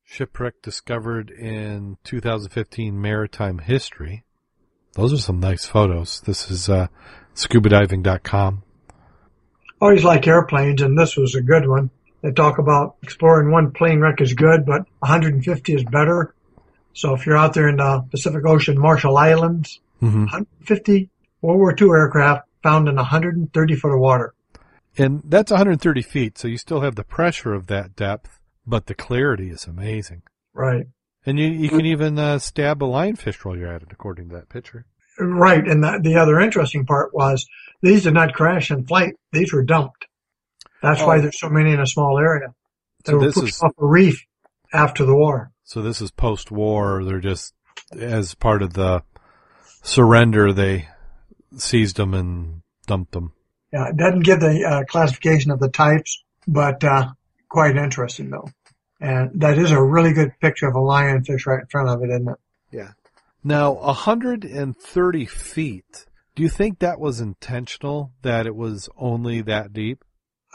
Shipwreck 0.03 0.61
discovered 0.63 1.29
in 1.29 1.97
2015 2.03 2.99
Maritime 2.99 3.59
History. 3.59 4.23
Those 4.93 5.13
are 5.13 5.17
some 5.17 5.39
nice 5.39 5.65
photos. 5.65 6.21
This 6.21 6.49
is 6.49 6.67
uh, 6.67 6.87
scubadiving.com. 7.35 8.63
Always 9.79 10.03
like 10.03 10.27
airplanes, 10.27 10.81
and 10.81 10.97
this 10.97 11.15
was 11.15 11.35
a 11.35 11.41
good 11.41 11.67
one. 11.67 11.91
They 12.21 12.31
talk 12.31 12.57
about 12.57 12.97
exploring 13.01 13.51
one 13.51 13.71
plane 13.71 13.99
wreck 13.99 14.21
is 14.21 14.33
good, 14.33 14.65
but 14.65 14.83
150 14.99 15.73
is 15.73 15.83
better. 15.83 16.33
So 16.93 17.13
if 17.13 17.25
you're 17.25 17.37
out 17.37 17.53
there 17.53 17.69
in 17.69 17.77
the 17.77 18.05
Pacific 18.11 18.45
Ocean, 18.45 18.77
Marshall 18.79 19.17
Islands, 19.17 19.79
Mm-hmm. 20.01 20.25
150 20.25 21.09
World 21.41 21.59
War 21.59 21.75
II 21.79 21.89
aircraft 21.89 22.47
found 22.63 22.87
in 22.87 22.95
130 22.95 23.75
foot 23.75 23.93
of 23.93 23.99
water. 23.99 24.33
And 24.97 25.21
that's 25.25 25.51
130 25.51 26.01
feet, 26.01 26.37
so 26.37 26.47
you 26.47 26.57
still 26.57 26.81
have 26.81 26.95
the 26.95 27.03
pressure 27.03 27.53
of 27.53 27.67
that 27.67 27.95
depth, 27.95 28.39
but 28.65 28.87
the 28.87 28.93
clarity 28.93 29.49
is 29.49 29.65
amazing. 29.65 30.23
Right. 30.53 30.87
And 31.25 31.37
you, 31.37 31.47
you 31.47 31.69
can 31.69 31.85
even 31.85 32.17
uh, 32.17 32.39
stab 32.39 32.83
a 32.83 32.87
lionfish 32.87 33.45
while 33.45 33.57
you're 33.57 33.71
at 33.71 33.83
it, 33.83 33.89
according 33.91 34.29
to 34.29 34.35
that 34.35 34.49
picture. 34.49 34.85
Right. 35.19 35.65
And 35.65 35.83
the, 35.83 35.99
the 36.01 36.15
other 36.15 36.39
interesting 36.39 36.85
part 36.85 37.13
was 37.13 37.45
these 37.81 38.03
did 38.03 38.13
not 38.13 38.33
crash 38.33 38.71
in 38.71 38.85
flight. 38.85 39.15
These 39.31 39.53
were 39.53 39.63
dumped. 39.63 40.05
That's 40.81 41.01
why 41.01 41.17
Oh. 41.17 41.21
there's 41.21 41.39
so 41.39 41.49
many 41.49 41.71
in 41.71 41.79
a 41.79 41.85
small 41.87 42.17
area. 42.19 42.53
They 43.05 43.11
So 43.11 43.17
were 43.17 43.25
this 43.25 43.35
pushed 43.35 43.55
is 43.55 43.61
off 43.61 43.73
a 43.79 43.85
reef 43.85 44.25
after 44.73 45.05
the 45.05 45.15
war. 45.15 45.51
so 45.63 45.81
this 45.81 46.01
is 46.01 46.11
post-war. 46.11 47.03
They're 47.03 47.19
just 47.19 47.53
as 47.97 48.33
part 48.35 48.61
of 48.61 48.73
the 48.73 49.03
surrender. 49.83 50.53
They 50.53 50.87
seized 51.57 51.97
them 51.97 52.13
and 52.13 52.61
dumped 52.87 53.11
them. 53.13 53.33
Yeah, 53.73 53.89
it 53.89 53.97
doesn't 53.97 54.21
give 54.21 54.39
the 54.39 54.63
uh, 54.65 54.83
classification 54.85 55.51
of 55.51 55.59
the 55.59 55.69
types, 55.69 56.23
but 56.47 56.83
uh, 56.83 57.09
quite 57.49 57.75
interesting 57.77 58.29
though. 58.29 58.49
And 59.01 59.41
that 59.41 59.57
is 59.57 59.71
a 59.71 59.81
really 59.81 60.13
good 60.13 60.31
picture 60.41 60.67
of 60.67 60.75
a 60.75 60.79
lionfish 60.79 61.45
right 61.45 61.61
in 61.61 61.67
front 61.67 61.89
of 61.89 62.01
it, 62.03 62.09
isn't 62.09 62.27
it? 62.29 62.37
Yeah. 62.71 62.91
Now, 63.43 63.71
130 63.73 65.25
feet. 65.25 66.05
Do 66.35 66.43
you 66.43 66.49
think 66.49 66.79
that 66.79 66.99
was 66.99 67.21
intentional? 67.21 68.11
That 68.23 68.45
it 68.45 68.55
was 68.55 68.89
only 68.97 69.41
that 69.43 69.71
deep? 69.73 70.03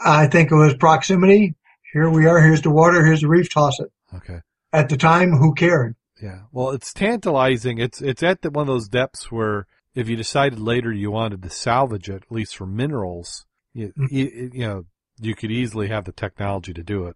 I 0.03 0.27
think 0.27 0.51
it 0.51 0.55
was 0.55 0.75
proximity. 0.75 1.55
Here 1.93 2.09
we 2.09 2.25
are. 2.25 2.41
Here's 2.41 2.61
the 2.61 2.71
water. 2.71 3.05
Here's 3.05 3.21
the 3.21 3.27
reef. 3.27 3.49
Toss 3.53 3.79
it. 3.79 3.91
Okay. 4.13 4.39
At 4.73 4.89
the 4.89 4.97
time, 4.97 5.31
who 5.31 5.53
cared? 5.53 5.95
Yeah. 6.21 6.41
Well, 6.51 6.71
it's 6.71 6.93
tantalizing. 6.93 7.77
It's 7.77 8.01
it's 8.01 8.23
at 8.23 8.41
the, 8.41 8.49
one 8.49 8.63
of 8.63 8.67
those 8.67 8.89
depths 8.89 9.31
where 9.31 9.67
if 9.93 10.09
you 10.09 10.15
decided 10.15 10.59
later 10.59 10.91
you 10.91 11.11
wanted 11.11 11.41
to 11.41 11.49
salvage 11.49 12.09
it, 12.09 12.23
at 12.23 12.31
least 12.31 12.57
for 12.57 12.65
minerals, 12.65 13.45
you, 13.73 13.93
you, 14.09 14.51
you 14.53 14.67
know, 14.67 14.85
you 15.19 15.35
could 15.35 15.51
easily 15.51 15.87
have 15.87 16.03
the 16.03 16.11
technology 16.11 16.73
to 16.73 16.83
do 16.83 17.07
it. 17.07 17.15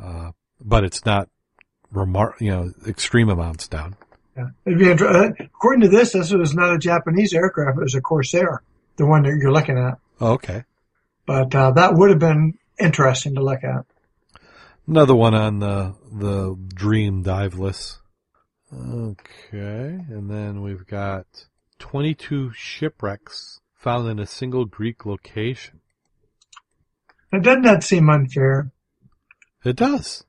Uh, 0.00 0.32
but 0.60 0.84
it's 0.84 1.04
not 1.04 1.28
remar- 1.94 2.40
you 2.40 2.50
know, 2.50 2.72
extreme 2.86 3.28
amounts 3.28 3.68
down. 3.68 3.96
Yeah. 4.36 4.48
It'd 4.64 4.78
be 4.78 4.90
inter- 4.90 5.06
uh, 5.08 5.30
according 5.38 5.82
to 5.82 5.88
this, 5.88 6.12
this 6.12 6.32
was 6.32 6.54
not 6.54 6.74
a 6.74 6.78
Japanese 6.78 7.32
aircraft. 7.32 7.78
It 7.78 7.82
was 7.82 7.94
a 7.94 8.00
Corsair, 8.00 8.62
the 8.96 9.06
one 9.06 9.22
that 9.22 9.36
you're 9.40 9.52
looking 9.52 9.78
at. 9.78 9.98
Oh, 10.20 10.32
okay. 10.32 10.64
But 11.26 11.54
uh, 11.54 11.72
that 11.72 11.94
would 11.94 12.10
have 12.10 12.18
been 12.18 12.58
interesting 12.78 13.34
to 13.34 13.42
look 13.42 13.64
at. 13.64 13.84
Another 14.86 15.14
one 15.14 15.34
on 15.34 15.58
the 15.58 15.94
the 16.12 16.56
dream 16.74 17.22
dive 17.22 17.58
list. 17.58 17.98
Okay, 18.72 19.98
and 20.08 20.30
then 20.30 20.62
we've 20.62 20.86
got 20.86 21.26
22 21.78 22.52
shipwrecks 22.52 23.60
found 23.74 24.08
in 24.08 24.18
a 24.18 24.26
single 24.26 24.64
Greek 24.64 25.04
location. 25.04 25.80
Now, 27.32 27.40
doesn't 27.40 27.62
that 27.62 27.82
seem 27.82 28.08
unfair? 28.08 28.70
It 29.64 29.76
does. 29.76 30.24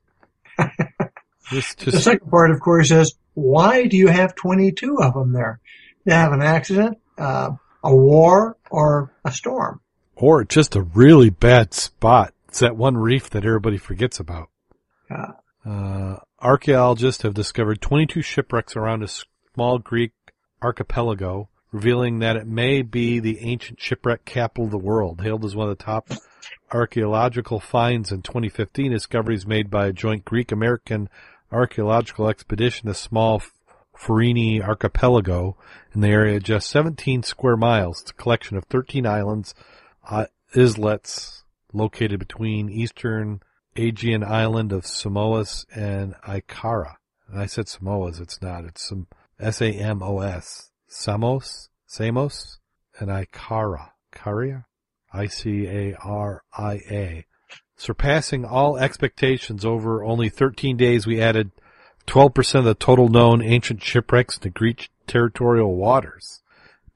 This 1.49 1.75
The 1.75 1.93
second 1.93 2.29
part, 2.29 2.51
of 2.51 2.60
course, 2.60 2.91
is 2.91 3.15
why 3.33 3.88
do 3.88 3.95
you 3.95 4.07
have 4.07 4.36
22 4.36 4.97
of 5.01 5.13
them 5.13 5.31
there? 5.31 5.62
You 6.03 6.12
have 6.12 6.33
an 6.33 6.41
accident, 6.41 6.97
uh, 7.17 7.51
a 7.83 7.95
war, 7.95 8.57
or 8.69 9.13
a 9.23 9.31
storm. 9.31 9.79
Or 10.19 10.43
just 10.43 10.75
a 10.75 10.82
really 10.82 11.30
bad 11.30 11.73
spot. 11.73 12.34
It's 12.47 12.60
that 12.60 12.75
one 12.75 12.97
reef 12.97 13.30
that 13.30 13.45
everybody 13.45 13.77
forgets 13.77 14.19
about. 14.19 14.49
Uh, 15.10 15.34
Uh, 15.65 16.15
archaeologists 16.39 17.23
have 17.23 17.34
discovered 17.34 17.82
22 17.82 18.21
shipwrecks 18.21 18.77
around 18.77 19.03
a 19.03 19.08
small 19.53 19.80
Greek 19.80 20.13
archipelago, 20.62 21.49
revealing 21.73 22.19
that 22.19 22.38
it 22.38 22.47
may 22.47 22.82
be 22.82 23.19
the 23.19 23.39
ancient 23.41 23.82
shipwreck 23.82 24.23
capital 24.23 24.65
of 24.65 24.71
the 24.71 24.77
world. 24.77 25.19
Hailed 25.21 25.43
as 25.43 25.58
one 25.58 25.69
of 25.69 25.77
the 25.77 25.84
top 25.84 26.10
archaeological 26.71 27.60
finds 27.60 28.13
in 28.13 28.21
2015, 28.21 28.91
discoveries 28.91 29.45
made 29.45 29.69
by 29.69 29.88
a 29.88 29.93
joint 29.93 30.23
Greek-American 30.23 31.10
archaeological 31.51 32.30
expedition, 32.30 32.88
the 32.88 32.93
small 32.93 33.41
Farini 33.93 34.62
archipelago 34.62 35.58
in 35.93 35.99
the 35.99 36.08
area 36.08 36.38
of 36.38 36.43
just 36.43 36.69
17 36.69 37.23
square 37.23 37.58
miles. 37.58 38.01
It's 38.01 38.12
a 38.12 38.13
collection 38.13 38.56
of 38.56 38.63
13 38.65 39.06
islands, 39.06 39.53
islets 40.55 41.43
located 41.73 42.19
between 42.19 42.69
eastern 42.69 43.41
Aegean 43.75 44.23
island 44.23 44.71
of 44.71 44.83
Samoas 44.83 45.65
and 45.73 46.15
Ikara. 46.27 46.95
And 47.29 47.39
I 47.39 47.45
said 47.45 47.65
Samoas, 47.65 48.19
it's 48.19 48.41
not. 48.41 48.65
It's 48.65 48.87
some 48.87 49.07
S-A-M-O-S. 49.39 50.71
Samos? 50.87 51.69
Samos? 51.85 52.59
And 52.99 53.09
Ikara. 53.09 53.89
Karia? 54.13 54.65
I-C-A-R-I-A. 55.13 55.95
Surpassing 57.75 58.45
all 58.45 58.77
expectations 58.77 59.63
over 59.63 60.03
only 60.03 60.29
13 60.29 60.77
days, 60.77 61.05
we 61.05 61.21
added 61.21 61.51
12% 62.07 62.55
of 62.55 62.65
the 62.65 62.73
total 62.73 63.07
known 63.09 63.43
ancient 63.43 63.83
shipwrecks 63.83 64.39
to 64.39 64.49
Greek 64.49 64.89
territorial 65.05 65.75
waters. 65.75 66.41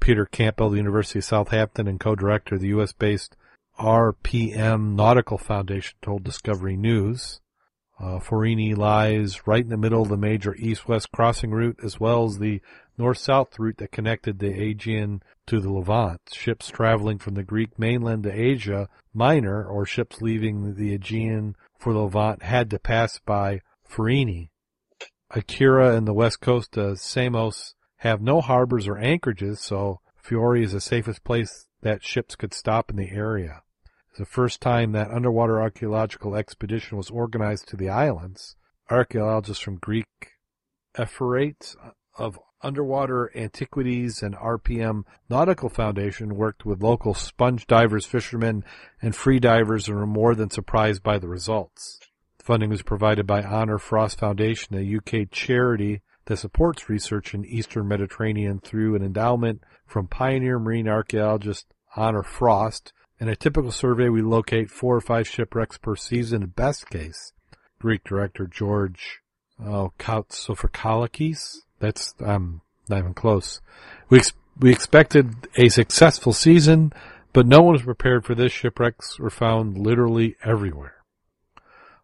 Peter 0.02 0.26
Campbell, 0.26 0.72
the 0.72 0.78
University 0.78 1.20
of 1.20 1.26
Southampton 1.26 1.88
and 1.88 2.00
co-director 2.00 2.56
of 2.56 2.62
the 2.62 2.70
U.S.-based 2.70 3.30
RPM 3.80 4.96
Nautical 4.96 5.38
Foundation 5.38 5.96
told 6.02 6.24
Discovery 6.24 6.76
News. 6.76 7.40
Uh, 8.00 8.18
Forini 8.18 8.76
lies 8.76 9.46
right 9.46 9.64
in 9.64 9.70
the 9.70 9.78
middle 9.78 10.02
of 10.02 10.10
the 10.10 10.18
major 10.18 10.56
east-west 10.56 11.12
crossing 11.12 11.52
route 11.52 11.80
as 11.84 12.00
well 12.00 12.26
as 12.26 12.40
the 12.40 12.60
north-south 12.98 13.60
route 13.60 13.78
that 13.78 13.92
connected 13.92 14.40
the 14.40 14.52
Aegean 14.52 15.22
to 15.46 15.60
the 15.60 15.72
Levant. 15.72 16.20
Ships 16.34 16.70
traveling 16.70 17.20
from 17.20 17.36
the 17.36 17.44
Greek 17.44 17.78
mainland 17.78 18.24
to 18.24 18.32
Asia 18.32 18.90
Minor 19.14 19.64
or 19.64 19.86
ships 19.86 20.20
leaving 20.20 20.74
the 20.76 20.96
Aegean 20.96 21.56
for 21.78 21.94
the 21.94 22.00
Levant 22.00 22.42
had 22.42 22.72
to 22.72 22.80
pass 22.80 23.20
by 23.24 23.62
Forini. 23.88 24.50
Akira 25.30 25.96
and 25.96 26.08
the 26.08 26.14
west 26.14 26.42
coast 26.42 26.76
of 26.78 27.00
Samos 27.00 27.76
have 28.02 28.20
no 28.20 28.42
harbors 28.42 28.88
or 28.88 28.98
anchorages, 28.98 29.60
so 29.60 30.00
Fiore 30.16 30.64
is 30.64 30.72
the 30.72 30.82
safest 30.82 31.24
place 31.24 31.68
that 31.84 32.04
ships 32.04 32.36
could 32.36 32.52
stop 32.52 32.90
in 32.90 32.96
the 32.96 33.12
area. 33.12 33.62
It's 34.10 34.18
the 34.18 34.26
first 34.26 34.60
time 34.60 34.92
that 34.94 35.12
underwater 35.12 35.62
archaeological 35.62 36.36
expedition 36.36 36.98
was 36.98 37.12
organized 37.12 37.68
to 37.68 37.78
the 37.78 37.90
islands. 37.90 38.56
Archaeologists 38.90 39.62
from 39.64 39.76
Greek 39.76 40.08
Ephorates 40.98 41.76
of 42.18 42.40
Underwater 42.64 43.32
Antiquities 43.38 44.24
and 44.24 44.36
RPM 44.36 45.04
Nautical 45.30 45.70
Foundation 45.70 46.36
worked 46.36 46.66
with 46.66 46.82
local 46.82 47.14
sponge 47.14 47.68
divers, 47.68 48.08
fishermen, 48.08 48.66
and 49.00 49.16
free 49.16 49.40
divers 49.40 49.88
and 49.88 49.98
were 49.98 50.08
more 50.08 50.34
than 50.34 50.50
surprised 50.50 51.04
by 51.04 51.20
the 51.20 51.28
results. 51.28 52.00
Funding 52.40 52.72
was 52.72 52.82
provided 52.82 53.28
by 53.28 53.44
Honor 53.44 53.78
Frost 53.78 54.18
Foundation, 54.18 54.76
a 54.76 54.98
UK 54.98 55.30
charity 55.30 56.02
that 56.26 56.38
supports 56.38 56.90
research 56.90 57.34
in 57.34 57.46
Eastern 57.46 57.88
Mediterranean 57.88 58.60
through 58.60 58.96
an 58.96 59.04
endowment 59.04 59.62
from 59.86 60.08
pioneer 60.08 60.60
marine 60.60 60.88
archaeologist 60.88 61.68
Honor 61.96 62.24
Frost. 62.24 62.94
In 63.20 63.28
a 63.28 63.36
typical 63.36 63.72
survey, 63.72 64.10
we 64.10 64.22
locate 64.22 64.70
four 64.70 64.96
or 64.96 65.02
five 65.02 65.28
shipwrecks 65.28 65.78
per 65.78 65.96
season 65.96 66.48
best 66.48 66.90
case. 66.90 67.34
Greek 67.80 68.04
director 68.04 68.48
George 68.48 69.22
oh, 69.64 69.92
Kautsofokalakis. 70.00 71.58
That's 71.80 72.14
um 72.24 72.62
not 72.88 73.00
even 73.00 73.14
close. 73.14 73.62
We 74.10 74.20
ex- 74.20 74.34
we 74.60 74.72
expected 74.72 75.48
a 75.56 75.70
successful 75.70 76.34
season, 76.34 76.94
but 77.34 77.48
no 77.48 77.62
one 77.62 77.74
was 77.74 77.84
prepared 77.84 78.26
for 78.26 78.36
this. 78.36 78.52
Shipwrecks 78.52 79.20
were 79.20 79.30
found 79.30 79.78
literally 79.78 80.36
everywhere. 80.44 81.01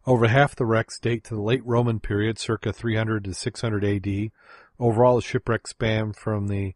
Over 0.08 0.30
half 0.30 0.55
the 0.55 0.66
wrecks 0.66 0.99
date 0.99 1.26
to 1.26 1.36
the 1.36 1.41
late 1.41 1.66
Roman 1.66 1.99
period, 1.99 2.39
circa 2.39 2.72
300 2.72 3.26
to 3.26 3.34
600 3.34 3.84
AD. 3.84 4.32
Overall, 4.80 5.18
the 5.18 5.22
shipwrecks 5.22 5.72
span 5.72 6.14
from 6.14 6.47
the 6.47 6.76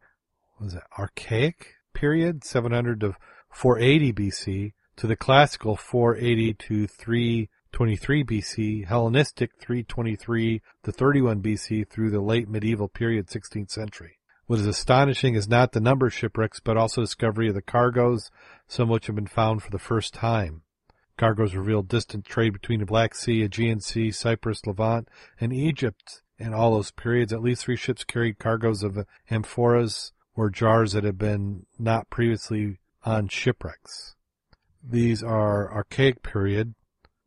was 0.59 0.75
Archaic 0.99 1.75
period, 1.93 2.43
700 2.43 2.99
to 2.99 3.15
480 3.49 4.11
BC, 4.11 4.73
to 4.97 5.07
the 5.07 5.15
Classical 5.15 5.77
480 5.77 6.55
to 6.55 6.87
323 6.87 8.23
BC, 8.25 8.85
Hellenistic 8.87 9.51
323 9.59 10.61
to 10.83 10.91
31 10.91 11.41
BC, 11.41 11.87
through 11.87 12.09
the 12.09 12.19
late 12.19 12.49
medieval 12.49 12.89
period, 12.89 13.27
16th 13.27 13.71
century. 13.71 14.17
What 14.47 14.59
is 14.59 14.67
astonishing 14.67 15.35
is 15.35 15.47
not 15.47 15.71
the 15.71 15.79
number 15.79 16.07
of 16.07 16.13
shipwrecks, 16.13 16.59
but 16.59 16.75
also 16.75 16.99
discovery 16.99 17.47
of 17.47 17.55
the 17.55 17.61
cargoes, 17.61 18.29
some 18.67 18.89
of 18.89 18.89
which 18.89 19.07
have 19.07 19.15
been 19.15 19.25
found 19.25 19.63
for 19.63 19.71
the 19.71 19.79
first 19.79 20.13
time. 20.13 20.63
Cargoes 21.21 21.53
revealed 21.53 21.87
distant 21.87 22.25
trade 22.25 22.51
between 22.51 22.79
the 22.79 22.85
Black 22.87 23.13
Sea, 23.13 23.43
Aegean 23.43 23.79
Sea, 23.79 24.09
Cyprus, 24.09 24.65
Levant, 24.65 25.07
and 25.39 25.53
Egypt. 25.53 26.23
In 26.39 26.51
all 26.51 26.73
those 26.73 26.89
periods, 26.89 27.31
at 27.31 27.43
least 27.43 27.63
three 27.63 27.75
ships 27.75 28.03
carried 28.03 28.39
cargoes 28.39 28.81
of 28.81 29.05
amphoras 29.29 30.13
or 30.33 30.49
jars 30.49 30.93
that 30.93 31.03
had 31.03 31.19
been 31.19 31.67
not 31.77 32.09
previously 32.09 32.79
on 33.05 33.27
shipwrecks. 33.27 34.15
These 34.83 35.21
are 35.21 35.71
Archaic 35.71 36.23
period, 36.23 36.73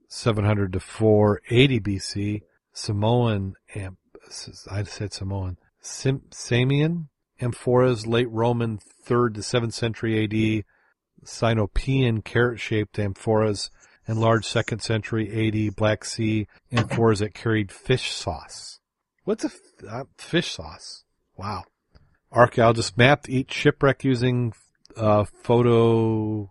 700 0.09 0.73
to 0.73 0.81
480 0.81 1.79
BC, 1.79 2.43
Samoan, 2.73 3.55
amp, 3.77 3.99
I 4.69 4.83
said 4.83 5.13
Samoan, 5.13 5.57
Sim, 5.81 6.23
Samian 6.33 7.11
amphoras, 7.41 8.09
late 8.09 8.29
Roman 8.29 8.81
3rd 9.07 9.35
to 9.35 9.41
7th 9.41 9.73
century 9.73 10.25
AD, 10.25 10.65
Sinopean 11.27 12.25
carrot-shaped 12.25 12.97
amphoras, 12.97 13.71
and 14.07 14.21
large 14.21 14.47
2nd 14.47 14.83
century 14.83 15.69
AD 15.69 15.77
Black 15.77 16.05
Sea 16.05 16.47
amphoras 16.73 17.19
that 17.19 17.35
carried 17.35 17.73
fish 17.73 18.13
sauce. 18.13 18.81
What's 19.25 19.45
a 19.45 19.51
uh, 19.89 20.05
fish 20.19 20.53
sauce? 20.53 21.05
Wow. 21.37 21.65
Archaeologists 22.31 22.97
mapped 22.97 23.29
each 23.29 23.53
shipwreck 23.53 24.05
using 24.05 24.53
uh, 24.97 25.25
photo 25.43 26.51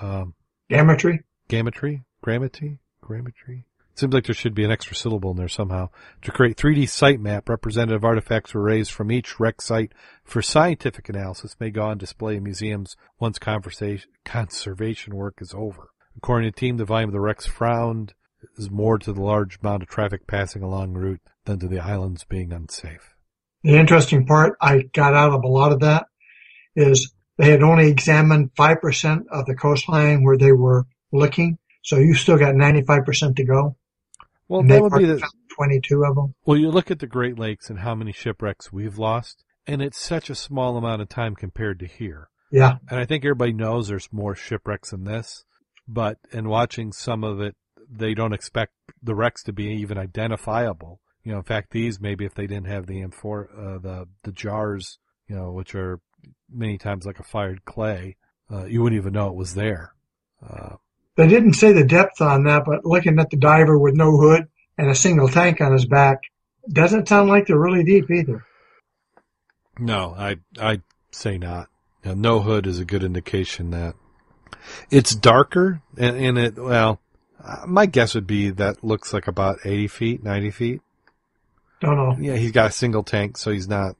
um, 0.00 0.34
Gammetry? 0.70 1.20
Gammetry? 1.48 2.02
Grammetry? 2.24 2.78
Grammetry? 3.02 3.64
Seems 3.96 4.12
like 4.12 4.26
there 4.26 4.34
should 4.34 4.54
be 4.54 4.64
an 4.64 4.70
extra 4.70 4.94
syllable 4.94 5.30
in 5.30 5.38
there 5.38 5.48
somehow. 5.48 5.88
To 6.22 6.30
create 6.30 6.58
3D 6.58 6.86
site 6.86 7.18
map, 7.18 7.48
representative 7.48 8.04
artifacts 8.04 8.52
were 8.52 8.60
raised 8.62 8.92
from 8.92 9.10
each 9.10 9.40
wreck 9.40 9.62
site 9.62 9.92
for 10.22 10.42
scientific 10.42 11.08
analysis 11.08 11.56
may 11.58 11.70
go 11.70 11.82
on 11.82 11.96
display 11.96 12.36
in 12.36 12.42
museums 12.42 12.94
once 13.18 13.38
conservation 13.38 15.16
work 15.16 15.38
is 15.40 15.54
over. 15.54 15.88
According 16.14 16.50
to 16.50 16.54
the 16.54 16.60
team, 16.60 16.76
the 16.76 16.84
volume 16.84 17.08
of 17.08 17.14
the 17.14 17.20
wrecks 17.20 17.46
found 17.46 18.12
is 18.58 18.70
more 18.70 18.98
to 18.98 19.14
the 19.14 19.22
large 19.22 19.58
amount 19.62 19.82
of 19.82 19.88
traffic 19.88 20.26
passing 20.26 20.62
along 20.62 20.92
the 20.92 21.00
route 21.00 21.22
than 21.46 21.58
to 21.60 21.68
the 21.68 21.80
islands 21.80 22.24
being 22.24 22.52
unsafe. 22.52 23.14
The 23.62 23.76
interesting 23.76 24.26
part 24.26 24.58
I 24.60 24.82
got 24.92 25.14
out 25.14 25.32
of 25.32 25.42
a 25.42 25.48
lot 25.48 25.72
of 25.72 25.80
that 25.80 26.06
is 26.74 27.14
they 27.38 27.50
had 27.50 27.62
only 27.62 27.88
examined 27.88 28.50
5% 28.58 29.24
of 29.30 29.46
the 29.46 29.54
coastline 29.54 30.22
where 30.22 30.36
they 30.36 30.52
were 30.52 30.86
looking. 31.12 31.56
So 31.82 31.96
you 31.96 32.14
still 32.14 32.36
got 32.36 32.54
95% 32.54 33.36
to 33.36 33.44
go. 33.44 33.76
Well, 34.48 34.62
that 34.62 34.82
would 34.82 34.92
be 34.92 35.06
the 35.06 35.28
22 35.56 36.04
of 36.04 36.14
them. 36.14 36.34
Well, 36.44 36.58
you 36.58 36.70
look 36.70 36.90
at 36.90 36.98
the 37.00 37.06
Great 37.06 37.38
Lakes 37.38 37.68
and 37.68 37.80
how 37.80 37.94
many 37.94 38.12
shipwrecks 38.12 38.72
we've 38.72 38.98
lost, 38.98 39.44
and 39.66 39.82
it's 39.82 39.98
such 39.98 40.30
a 40.30 40.34
small 40.34 40.76
amount 40.76 41.02
of 41.02 41.08
time 41.08 41.34
compared 41.34 41.80
to 41.80 41.86
here. 41.86 42.28
Yeah. 42.52 42.76
And 42.88 43.00
I 43.00 43.04
think 43.04 43.24
everybody 43.24 43.52
knows 43.52 43.88
there's 43.88 44.12
more 44.12 44.34
shipwrecks 44.34 44.90
than 44.90 45.04
this, 45.04 45.44
but 45.88 46.18
in 46.32 46.48
watching 46.48 46.92
some 46.92 47.24
of 47.24 47.40
it, 47.40 47.56
they 47.90 48.14
don't 48.14 48.32
expect 48.32 48.72
the 49.02 49.14
wrecks 49.14 49.42
to 49.44 49.52
be 49.52 49.64
even 49.64 49.98
identifiable. 49.98 51.00
You 51.24 51.32
know, 51.32 51.38
in 51.38 51.44
fact, 51.44 51.72
these 51.72 52.00
maybe 52.00 52.24
if 52.24 52.34
they 52.34 52.46
didn't 52.46 52.68
have 52.68 52.86
the 52.86 53.02
amphor, 53.02 53.50
uh, 53.56 53.78
the 53.78 54.06
the 54.22 54.32
jars, 54.32 54.98
you 55.28 55.34
know, 55.34 55.50
which 55.50 55.74
are 55.74 56.00
many 56.50 56.78
times 56.78 57.04
like 57.04 57.18
a 57.18 57.24
fired 57.24 57.64
clay, 57.64 58.16
uh, 58.50 58.64
you 58.64 58.82
wouldn't 58.82 59.00
even 59.00 59.12
know 59.12 59.28
it 59.28 59.34
was 59.34 59.54
there. 59.54 59.92
Uh, 60.44 60.76
they 61.16 61.26
didn't 61.26 61.54
say 61.54 61.72
the 61.72 61.84
depth 61.84 62.20
on 62.20 62.44
that, 62.44 62.64
but 62.64 62.84
looking 62.84 63.18
at 63.18 63.30
the 63.30 63.36
diver 63.36 63.78
with 63.78 63.94
no 63.94 64.16
hood 64.16 64.48
and 64.78 64.90
a 64.90 64.94
single 64.94 65.28
tank 65.28 65.60
on 65.60 65.72
his 65.72 65.86
back 65.86 66.20
doesn't 66.70 67.08
sound 67.08 67.28
like 67.28 67.46
they're 67.46 67.58
really 67.58 67.84
deep 67.84 68.10
either. 68.10 68.44
No, 69.78 70.14
I 70.16 70.36
I 70.58 70.82
say 71.10 71.38
not. 71.38 71.68
no 72.04 72.40
hood 72.40 72.66
is 72.66 72.78
a 72.78 72.84
good 72.84 73.02
indication 73.02 73.70
that 73.70 73.94
it's 74.90 75.14
darker 75.14 75.82
and, 75.96 76.16
and 76.16 76.38
it 76.38 76.58
well, 76.58 77.00
my 77.66 77.86
guess 77.86 78.14
would 78.14 78.26
be 78.26 78.50
that 78.50 78.82
looks 78.82 79.12
like 79.12 79.26
about 79.26 79.58
eighty 79.64 79.88
feet, 79.88 80.22
ninety 80.22 80.50
feet. 80.50 80.80
Don't 81.80 81.96
know. 81.96 82.16
Yeah, 82.18 82.36
he's 82.36 82.52
got 82.52 82.70
a 82.70 82.72
single 82.72 83.02
tank, 83.02 83.36
so 83.36 83.50
he's 83.50 83.68
not 83.68 83.96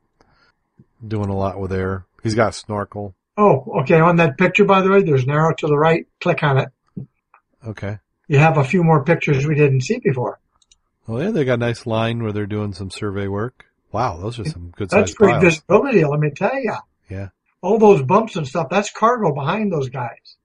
doing 1.07 1.29
a 1.29 1.37
lot 1.37 1.61
with 1.61 1.73
air. 1.73 2.07
He's 2.23 2.35
got 2.35 2.51
a 2.51 2.53
snorkel. 2.53 3.15
Oh, 3.37 3.81
okay. 3.83 4.01
On 4.01 4.17
that 4.17 4.39
picture, 4.39 4.65
by 4.65 4.81
the 4.81 4.91
way, 4.91 5.03
there's 5.03 5.25
an 5.25 5.31
arrow 5.31 5.55
to 5.55 5.67
the 5.67 5.77
right. 5.77 6.07
Click 6.21 6.43
on 6.43 6.59
it. 6.59 6.71
Okay. 7.67 7.99
You 8.29 8.39
have 8.39 8.59
a 8.59 8.65
few 8.65 8.83
more 8.83 9.05
pictures 9.05 9.47
we 9.47 9.55
didn't 9.55 9.83
see 9.83 9.99
before. 9.99 10.41
Oh 11.09 11.21
yeah, 11.21 11.31
they 11.31 11.45
got 11.45 11.55
a 11.55 11.59
nice 11.59 11.87
line 11.87 12.23
where 12.23 12.33
they're 12.33 12.47
doing 12.47 12.73
some 12.73 12.91
survey 12.91 13.29
work. 13.29 13.67
Wow, 13.93 14.19
those 14.19 14.39
are 14.39 14.45
some 14.45 14.73
good. 14.77 14.91
That's 14.91 15.15
great 15.15 15.33
piles. 15.33 15.45
visibility. 15.45 16.05
Let 16.05 16.21
me 16.21 16.31
tell 16.31 16.55
you. 16.55 16.75
Yeah. 17.09 17.29
All 17.63 17.79
those 17.79 18.03
bumps 18.03 18.37
and 18.37 18.47
stuff. 18.47 18.69
That's 18.71 18.91
cargo 18.91 19.33
behind 19.33 19.73
those 19.73 19.89
guys. 19.89 20.37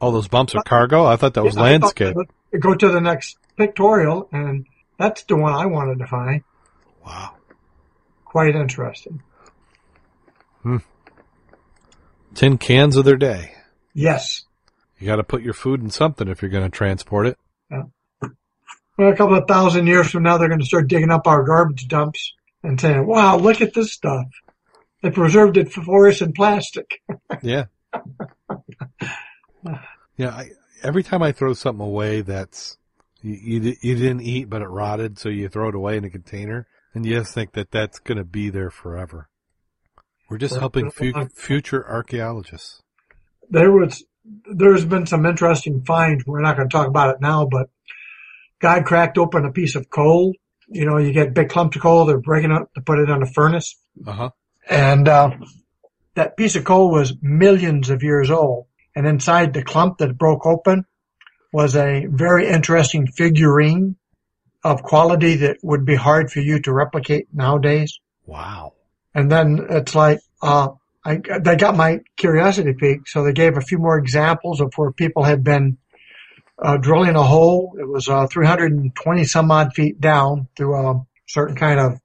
All 0.00 0.12
those 0.12 0.28
bumps 0.28 0.54
are 0.54 0.62
cargo. 0.62 1.04
I 1.04 1.16
thought 1.16 1.34
that 1.34 1.44
was 1.44 1.56
yeah, 1.56 1.62
landscape. 1.62 2.16
Go 2.58 2.74
to 2.74 2.88
the 2.88 3.00
next 3.00 3.36
pictorial, 3.56 4.28
and 4.32 4.66
that's 4.98 5.22
the 5.24 5.36
one 5.36 5.52
I 5.52 5.66
wanted 5.66 5.98
to 5.98 6.06
find. 6.06 6.42
Wow. 7.04 7.34
Quite 8.24 8.56
interesting. 8.56 9.22
Hmm. 10.62 10.78
Tin 12.34 12.58
cans 12.58 12.96
of 12.96 13.04
their 13.04 13.16
day. 13.16 13.52
Yes. 13.92 14.44
You 15.00 15.06
got 15.06 15.16
to 15.16 15.24
put 15.24 15.42
your 15.42 15.54
food 15.54 15.82
in 15.82 15.90
something 15.90 16.28
if 16.28 16.42
you're 16.42 16.50
going 16.50 16.70
to 16.70 16.76
transport 16.76 17.26
it. 17.26 17.38
Yeah. 17.70 17.84
Well, 18.98 19.10
a 19.10 19.16
couple 19.16 19.36
of 19.36 19.48
thousand 19.48 19.86
years 19.86 20.10
from 20.10 20.24
now, 20.24 20.36
they're 20.36 20.48
going 20.48 20.60
to 20.60 20.66
start 20.66 20.88
digging 20.88 21.10
up 21.10 21.26
our 21.26 21.42
garbage 21.42 21.88
dumps 21.88 22.34
and 22.62 22.78
saying, 22.78 23.06
"Wow, 23.06 23.38
look 23.38 23.62
at 23.62 23.72
this 23.72 23.92
stuff! 23.92 24.26
They 25.02 25.10
preserved 25.10 25.56
it 25.56 25.72
for 25.72 26.06
us 26.06 26.20
in 26.20 26.34
plastic." 26.34 27.00
yeah. 27.42 27.64
yeah. 30.18 30.28
I, 30.28 30.50
every 30.82 31.02
time 31.02 31.22
I 31.22 31.32
throw 31.32 31.54
something 31.54 31.84
away 31.84 32.20
that's 32.20 32.76
you, 33.22 33.60
you, 33.60 33.76
you 33.80 33.94
didn't 33.94 34.20
eat, 34.20 34.50
but 34.50 34.60
it 34.60 34.68
rotted, 34.68 35.18
so 35.18 35.30
you 35.30 35.48
throw 35.48 35.70
it 35.70 35.74
away 35.74 35.96
in 35.96 36.04
a 36.04 36.10
container, 36.10 36.66
and 36.92 37.06
you 37.06 37.18
just 37.18 37.32
think 37.32 37.52
that 37.52 37.70
that's 37.70 38.00
going 38.00 38.18
to 38.18 38.24
be 38.24 38.50
there 38.50 38.70
forever. 38.70 39.30
We're 40.28 40.36
just 40.36 40.56
helping 40.56 40.90
fu- 40.90 41.12
uh, 41.14 41.26
future 41.34 41.88
archaeologists. 41.88 42.82
There 43.48 43.72
was 43.72 44.04
there's 44.52 44.84
been 44.84 45.06
some 45.06 45.26
interesting 45.26 45.82
finds. 45.84 46.24
We're 46.26 46.40
not 46.40 46.56
going 46.56 46.68
to 46.68 46.72
talk 46.72 46.86
about 46.86 47.14
it 47.14 47.20
now, 47.20 47.46
but 47.46 47.68
guy 48.60 48.80
cracked 48.82 49.18
open 49.18 49.44
a 49.44 49.52
piece 49.52 49.74
of 49.76 49.90
coal. 49.90 50.34
You 50.68 50.86
know, 50.86 50.98
you 50.98 51.12
get 51.12 51.34
big 51.34 51.48
clumps 51.48 51.76
of 51.76 51.82
coal, 51.82 52.06
they're 52.06 52.18
breaking 52.18 52.52
it 52.52 52.62
to 52.74 52.80
put 52.80 52.98
it 52.98 53.08
in 53.08 53.22
a 53.22 53.26
furnace. 53.26 53.76
Uh-huh. 54.06 54.30
And, 54.68 55.08
uh, 55.08 55.30
that 56.14 56.36
piece 56.36 56.56
of 56.56 56.64
coal 56.64 56.90
was 56.90 57.14
millions 57.22 57.90
of 57.90 58.02
years 58.02 58.30
old. 58.30 58.66
And 58.94 59.06
inside 59.06 59.52
the 59.52 59.62
clump 59.62 59.98
that 59.98 60.18
broke 60.18 60.44
open 60.46 60.84
was 61.52 61.76
a 61.76 62.06
very 62.06 62.48
interesting 62.48 63.06
figurine 63.06 63.96
of 64.62 64.82
quality 64.82 65.36
that 65.36 65.58
would 65.62 65.84
be 65.84 65.94
hard 65.94 66.30
for 66.30 66.40
you 66.40 66.60
to 66.62 66.72
replicate 66.72 67.28
nowadays. 67.32 67.98
Wow. 68.26 68.74
And 69.14 69.30
then 69.30 69.66
it's 69.70 69.94
like, 69.94 70.20
uh, 70.42 70.68
I, 71.04 71.20
they 71.42 71.56
got 71.56 71.76
my 71.76 72.00
curiosity 72.16 72.74
peaked, 72.74 73.08
so 73.08 73.24
they 73.24 73.32
gave 73.32 73.56
a 73.56 73.62
few 73.62 73.78
more 73.78 73.98
examples 73.98 74.60
of 74.60 74.72
where 74.76 74.92
people 74.92 75.22
had 75.22 75.42
been 75.42 75.78
uh, 76.62 76.76
drilling 76.76 77.16
a 77.16 77.22
hole. 77.22 77.74
It 77.78 77.88
was 77.88 78.08
uh, 78.08 78.26
320 78.26 79.24
some 79.24 79.50
odd 79.50 79.72
feet 79.74 80.00
down 80.00 80.48
through 80.56 80.76
a 80.76 81.06
certain 81.26 81.56
kind 81.56 81.80
of, 81.80 82.00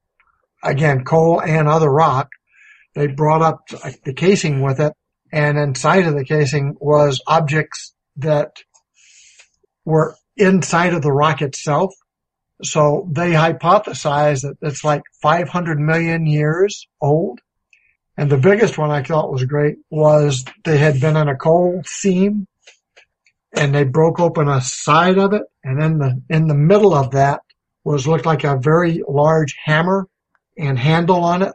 again, 0.63 1.03
coal 1.03 1.41
and 1.41 1.67
other 1.67 1.89
rock. 1.89 2.29
They 2.93 3.07
brought 3.07 3.41
up 3.41 3.67
the 4.05 4.13
casing 4.13 4.61
with 4.61 4.79
it, 4.79 4.93
and 5.31 5.57
inside 5.57 6.07
of 6.07 6.15
the 6.15 6.23
casing 6.23 6.77
was 6.79 7.21
objects 7.27 7.93
that 8.17 8.63
were 9.83 10.15
inside 10.37 10.93
of 10.93 11.01
the 11.01 11.11
rock 11.11 11.41
itself. 11.41 11.93
So 12.63 13.09
they 13.11 13.31
hypothesized 13.31 14.43
that 14.43 14.55
it's 14.61 14.85
like 14.85 15.01
500 15.21 15.77
million 15.77 16.25
years 16.25 16.87
old 17.01 17.41
and 18.17 18.29
the 18.29 18.37
biggest 18.37 18.77
one 18.77 18.91
I 18.91 19.03
thought 19.03 19.31
was 19.31 19.43
great 19.43 19.77
was 19.89 20.45
they 20.63 20.77
had 20.77 20.99
been 20.99 21.17
in 21.17 21.27
a 21.27 21.35
coal 21.35 21.81
seam 21.85 22.47
and 23.55 23.73
they 23.73 23.83
broke 23.83 24.19
open 24.19 24.47
a 24.47 24.61
side 24.61 25.17
of 25.17 25.33
it 25.33 25.43
and 25.63 25.81
in 25.81 25.99
the, 25.99 26.21
in 26.29 26.47
the 26.47 26.55
middle 26.55 26.93
of 26.93 27.11
that 27.11 27.41
was 27.83 28.07
looked 28.07 28.25
like 28.25 28.43
a 28.43 28.57
very 28.57 29.03
large 29.07 29.55
hammer 29.63 30.07
and 30.57 30.79
handle 30.79 31.23
on 31.23 31.43
it. 31.43 31.53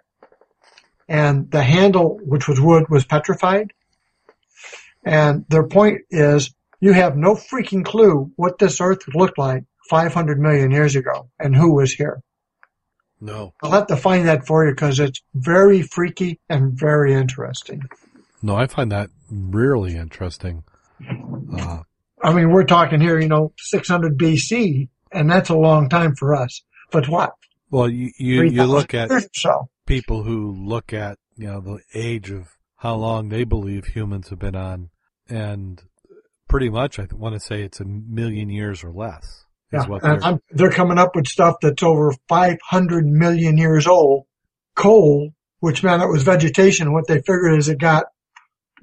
And 1.08 1.50
the 1.50 1.62
handle, 1.62 2.20
which 2.24 2.46
was 2.46 2.60
wood, 2.60 2.88
was 2.88 3.04
petrified. 3.04 3.72
And 5.04 5.44
their 5.48 5.66
point 5.66 6.02
is 6.10 6.54
you 6.80 6.92
have 6.92 7.16
no 7.16 7.34
freaking 7.34 7.84
clue 7.84 8.30
what 8.36 8.58
this 8.58 8.80
earth 8.80 9.00
looked 9.12 9.38
like 9.38 9.64
500 9.88 10.38
million 10.38 10.70
years 10.70 10.94
ago 10.94 11.30
and 11.38 11.56
who 11.56 11.74
was 11.74 11.92
here. 11.92 12.22
No. 13.20 13.54
I'll 13.62 13.72
have 13.72 13.86
to 13.88 13.96
find 13.96 14.26
that 14.28 14.46
for 14.46 14.64
you 14.64 14.72
because 14.72 14.98
it's 14.98 15.20
very 15.34 15.82
freaky 15.82 16.40
and 16.48 16.72
very 16.72 17.12
interesting. 17.12 17.82
No, 18.42 18.56
I 18.56 18.66
find 18.66 18.90
that 18.92 19.10
really 19.30 19.96
interesting. 19.96 20.64
Uh, 21.56 21.82
I 22.22 22.32
mean, 22.32 22.50
we're 22.50 22.64
talking 22.64 23.00
here, 23.00 23.20
you 23.20 23.28
know, 23.28 23.52
600 23.58 24.18
BC, 24.18 24.88
and 25.12 25.30
that's 25.30 25.50
a 25.50 25.54
long 25.54 25.88
time 25.88 26.14
for 26.14 26.34
us. 26.34 26.62
But 26.90 27.08
what? 27.08 27.34
Well, 27.70 27.88
you 27.88 28.10
you, 28.18 28.42
you 28.42 28.64
look 28.64 28.94
at 28.94 29.10
so. 29.34 29.68
people 29.86 30.24
who 30.24 30.52
look 30.52 30.92
at 30.92 31.18
you 31.36 31.46
know 31.46 31.60
the 31.60 31.78
age 31.94 32.30
of 32.30 32.48
how 32.76 32.96
long 32.96 33.28
they 33.28 33.44
believe 33.44 33.86
humans 33.86 34.30
have 34.30 34.40
been 34.40 34.56
on, 34.56 34.90
and 35.28 35.80
pretty 36.48 36.68
much, 36.68 36.98
I 36.98 37.06
want 37.12 37.34
to 37.34 37.40
say 37.40 37.62
it's 37.62 37.80
a 37.80 37.84
million 37.84 38.50
years 38.50 38.82
or 38.82 38.90
less. 38.90 39.46
Yeah, 39.72 39.84
and 39.84 40.00
they're, 40.02 40.24
I'm, 40.24 40.40
they're 40.50 40.70
coming 40.70 40.98
up 40.98 41.14
with 41.14 41.28
stuff 41.28 41.56
that's 41.62 41.82
over 41.82 42.12
500 42.28 43.06
million 43.06 43.56
years 43.56 43.86
old. 43.86 44.26
Coal, 44.74 45.30
which 45.60 45.82
meant 45.82 46.02
it 46.02 46.08
was 46.08 46.22
vegetation. 46.22 46.92
What 46.92 47.06
they 47.06 47.18
figured 47.18 47.58
is 47.58 47.68
it 47.68 47.78
got 47.78 48.06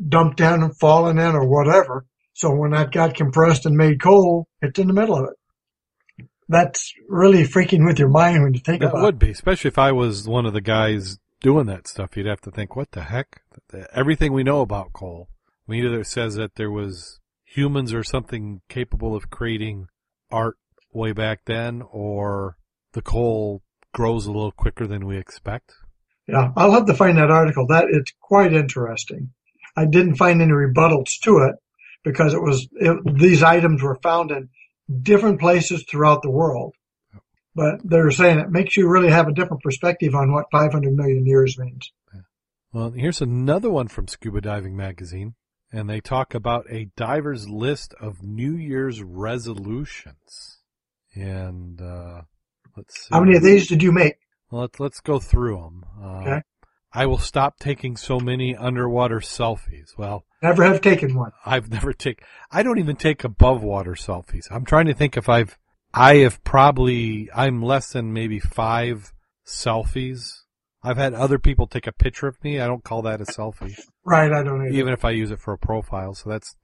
dumped 0.08 0.40
in 0.40 0.64
and 0.64 0.78
fallen 0.78 1.18
in 1.18 1.36
or 1.36 1.46
whatever. 1.46 2.06
So 2.34 2.54
when 2.54 2.72
that 2.72 2.92
got 2.92 3.16
compressed 3.16 3.66
and 3.66 3.76
made 3.76 4.02
coal, 4.02 4.48
it's 4.62 4.78
in 4.78 4.88
the 4.88 4.94
middle 4.94 5.16
of 5.16 5.26
it. 5.26 6.28
That's 6.48 6.94
really 7.10 7.44
freaking 7.44 7.86
with 7.86 8.00
your 8.00 8.10
mind 8.10 8.44
when 8.44 8.54
you 8.54 8.60
think 8.60 8.82
that 8.82 8.90
about 8.90 8.98
it. 8.98 9.02
That 9.02 9.06
would 9.06 9.20
be, 9.20 9.32
especially 9.32 9.70
if 9.70 9.78
I 9.78 9.92
was 9.92 10.28
one 10.28 10.46
of 10.46 10.54
the 10.54 10.62
guys 10.62 11.18
doing 11.42 11.66
that 11.66 11.88
stuff. 11.88 12.16
You'd 12.16 12.28
have 12.28 12.42
to 12.42 12.52
think, 12.52 12.76
what 12.76 12.92
the 12.92 13.04
heck? 13.04 13.42
Everything 13.94 14.32
we 14.32 14.44
know 14.44 14.62
about 14.62 14.94
coal, 14.94 15.28
we 15.68 15.86
either 15.86 16.04
says 16.04 16.36
that 16.36 16.56
there 16.56 16.72
was 16.72 17.20
humans 17.44 17.94
or 17.94 18.04
something 18.04 18.62
capable 18.70 19.16
of 19.16 19.30
creating 19.30 19.88
art 20.32 20.58
way 20.98 21.14
back 21.14 21.42
then, 21.46 21.82
or 21.92 22.58
the 22.94 23.02
coal 23.02 23.62
grows 23.94 24.26
a 24.26 24.32
little 24.32 24.52
quicker 24.52 24.86
than 24.86 25.06
we 25.06 25.18
expect. 25.18 25.74
Yeah, 26.28 26.52
I'll 26.58 26.74
have 26.74 26.88
to 26.88 26.94
find 26.94 27.18
that 27.18 27.32
article. 27.32 27.68
That 27.68 27.86
it's 27.90 28.12
quite 28.20 28.54
interesting. 28.54 29.32
I 29.78 29.86
didn't 29.86 30.16
find 30.16 30.42
any 30.42 30.52
rebuttals 30.52 31.20
to 31.24 31.38
it 31.38 31.56
because 32.04 32.34
it 32.34 32.42
was 32.42 32.68
it, 32.74 32.98
these 33.18 33.44
items 33.44 33.82
were 33.82 34.00
found 34.04 34.32
in 34.32 34.50
different 35.02 35.40
places 35.40 35.86
throughout 35.90 36.22
the 36.22 36.32
world. 36.32 36.74
But 37.56 37.80
they're 37.84 38.12
saying 38.12 38.40
it 38.40 38.52
makes 38.52 38.78
you 38.78 38.88
really 38.88 39.10
have 39.10 39.28
a 39.28 39.34
different 39.34 39.64
perspective 39.64 40.14
on 40.14 40.32
what 40.32 40.46
500 40.52 40.94
million 40.94 41.26
years 41.26 41.58
means. 41.58 41.92
Well, 42.72 42.92
here's 42.92 43.22
another 43.22 43.72
one 43.72 43.88
from 43.88 44.08
Scuba 44.08 44.42
Diving 44.42 44.76
Magazine, 44.76 45.36
and 45.72 45.90
they 45.90 46.02
talk 46.02 46.36
about 46.36 46.66
a 46.70 46.90
diver's 46.96 47.50
list 47.50 47.96
of 48.00 48.22
New 48.22 48.56
Year's 48.56 49.02
resolutions. 49.02 50.57
And 51.22 51.82
uh, 51.82 52.22
let's 52.76 53.00
see. 53.02 53.08
How 53.12 53.20
many 53.22 53.36
of 53.38 53.44
these 53.44 53.68
did 53.68 53.82
you 53.84 53.92
make? 53.92 54.16
Well, 54.52 54.62
let's 54.62 54.80
let's 54.80 55.00
go 55.02 55.20
through 55.20 55.58
them. 55.58 55.86
Uh, 56.02 56.22
Okay. 56.22 56.42
I 56.94 57.06
will 57.06 57.18
stop 57.18 57.60
taking 57.60 57.98
so 57.98 58.20
many 58.20 58.56
underwater 58.56 59.20
selfies. 59.20 59.90
Well, 59.98 60.24
Never 60.42 60.64
have 60.64 60.82
taken 60.82 61.16
one. 61.16 61.32
I've 61.46 61.70
never 61.78 61.92
take. 61.94 62.24
I 62.52 62.64
don't 62.64 62.80
even 62.80 62.96
take 62.96 63.24
above 63.24 63.62
water 63.62 63.92
selfies. 63.94 64.46
I'm 64.50 64.66
trying 64.66 64.86
to 64.88 64.94
think 64.94 65.18
if 65.18 65.28
I've. 65.30 65.58
I 65.94 66.16
have 66.18 66.44
probably. 66.44 67.30
I'm 67.36 67.62
less 67.62 67.92
than 67.92 68.14
maybe 68.14 68.40
five 68.40 69.14
selfies. 69.46 70.42
I've 70.84 70.98
had 70.98 71.14
other 71.14 71.40
people 71.40 71.68
take 71.68 71.88
a 71.88 71.92
picture 71.92 72.28
of 72.28 72.42
me. 72.44 72.60
I 72.62 72.68
don't 72.68 72.84
call 72.84 73.02
that 73.02 73.20
a 73.20 73.26
selfie, 73.26 73.78
Right, 74.06 74.32
I 74.32 74.44
don't 74.44 74.62
either. 74.68 74.76
even 74.78 74.94
if 74.94 75.04
I 75.04 75.10
use 75.12 75.32
it 75.32 75.40
for 75.40 75.54
a 75.54 75.58
profile. 75.58 76.14
So 76.14 76.30
that's. 76.30 76.56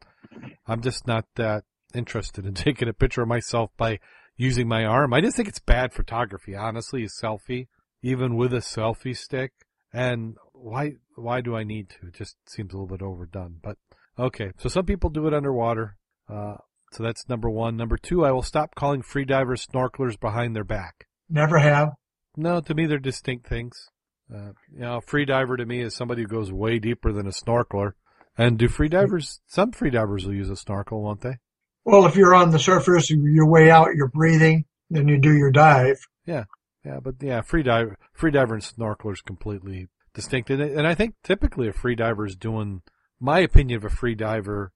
I'm 0.68 0.82
just 0.82 1.06
not 1.06 1.26
that 1.36 1.64
interested 1.94 2.46
in 2.46 2.54
taking 2.66 2.88
a 2.88 2.94
picture 2.94 3.22
of 3.24 3.28
myself 3.28 3.72
by 3.78 4.00
using 4.38 4.68
my 4.68 4.86
arm. 4.86 5.14
I 5.14 5.22
just 5.22 5.36
think 5.36 5.48
it's 5.48 5.60
bad 5.60 5.94
photography. 5.94 6.56
Honestly, 6.56 7.04
a 7.04 7.08
selfie, 7.08 7.68
even 8.02 8.36
with 8.36 8.54
a 8.54 8.58
selfie 8.58 9.16
stick. 9.16 9.52
And 9.92 10.38
why 10.54 10.94
why 11.16 11.42
do 11.42 11.56
I 11.56 11.64
need 11.64 11.90
to? 11.90 12.08
It 12.08 12.16
just 12.16 12.36
seems 12.48 12.74
a 12.74 12.78
little 12.78 12.88
bit 12.88 13.04
overdone. 13.04 13.58
But 13.62 13.78
okay, 14.18 14.52
so 14.58 14.70
some 14.70 14.86
people 14.86 15.10
do 15.10 15.28
it 15.28 15.34
underwater. 15.34 15.98
Uh, 16.28 16.56
so 16.92 17.04
that's 17.04 17.30
number 17.30 17.50
one. 17.50 17.78
Number 17.78 17.98
two, 17.98 18.26
I 18.26 18.32
will 18.32 18.42
stop 18.44 18.76
calling 18.76 19.02
freedivers 19.02 19.68
snorkelers 19.68 20.20
behind 20.20 20.56
their 20.56 20.64
back. 20.64 21.08
Never 21.30 21.60
have. 21.60 21.90
No, 22.36 22.62
to 22.62 22.74
me 22.74 22.86
they're 22.88 22.98
distinct 22.98 23.48
things. 23.48 23.90
Uh, 24.34 24.54
you 24.72 24.80
know, 24.80 24.98
a 24.98 25.02
freediver 25.02 25.58
to 25.58 25.66
me 25.66 25.82
is 25.82 25.96
somebody 25.96 26.24
who 26.24 26.28
goes 26.28 26.52
way 26.52 26.80
deeper 26.80 27.12
than 27.12 27.28
a 27.28 27.32
snorkeler. 27.32 27.92
And 28.38 28.58
do 28.58 28.68
freedivers? 28.68 29.40
Some 29.46 29.72
freedivers 29.72 30.26
will 30.26 30.34
use 30.34 30.50
a 30.50 30.56
snorkel, 30.56 31.04
won't 31.04 31.22
they? 31.22 31.38
Well, 31.86 32.06
if 32.06 32.16
you're 32.16 32.34
on 32.36 32.52
the 32.52 32.60
surface, 32.60 33.10
you're 33.10 33.48
way 33.48 33.70
out, 33.70 33.96
you're 33.96 34.08
breathing, 34.08 34.66
then 34.90 35.08
you 35.08 35.18
do 35.20 35.36
your 35.36 35.52
dive. 35.52 35.98
Yeah, 36.26 36.46
Yeah. 36.86 37.00
but 37.02 37.16
yeah, 37.22 37.42
freediver, 37.42 37.96
freediver 38.18 38.54
and 38.54 38.62
snorkeler 38.64 39.14
is 39.14 39.22
completely 39.22 39.90
distinct. 40.14 40.50
And, 40.50 40.62
and 40.62 40.88
I 40.88 40.96
think 40.96 41.16
typically 41.24 41.68
a 41.68 41.74
freediver 41.74 42.26
is 42.28 42.36
doing, 42.36 42.82
my 43.20 43.40
opinion 43.40 43.78
of 43.78 43.84
a 43.86 43.96
freediver, 43.96 44.70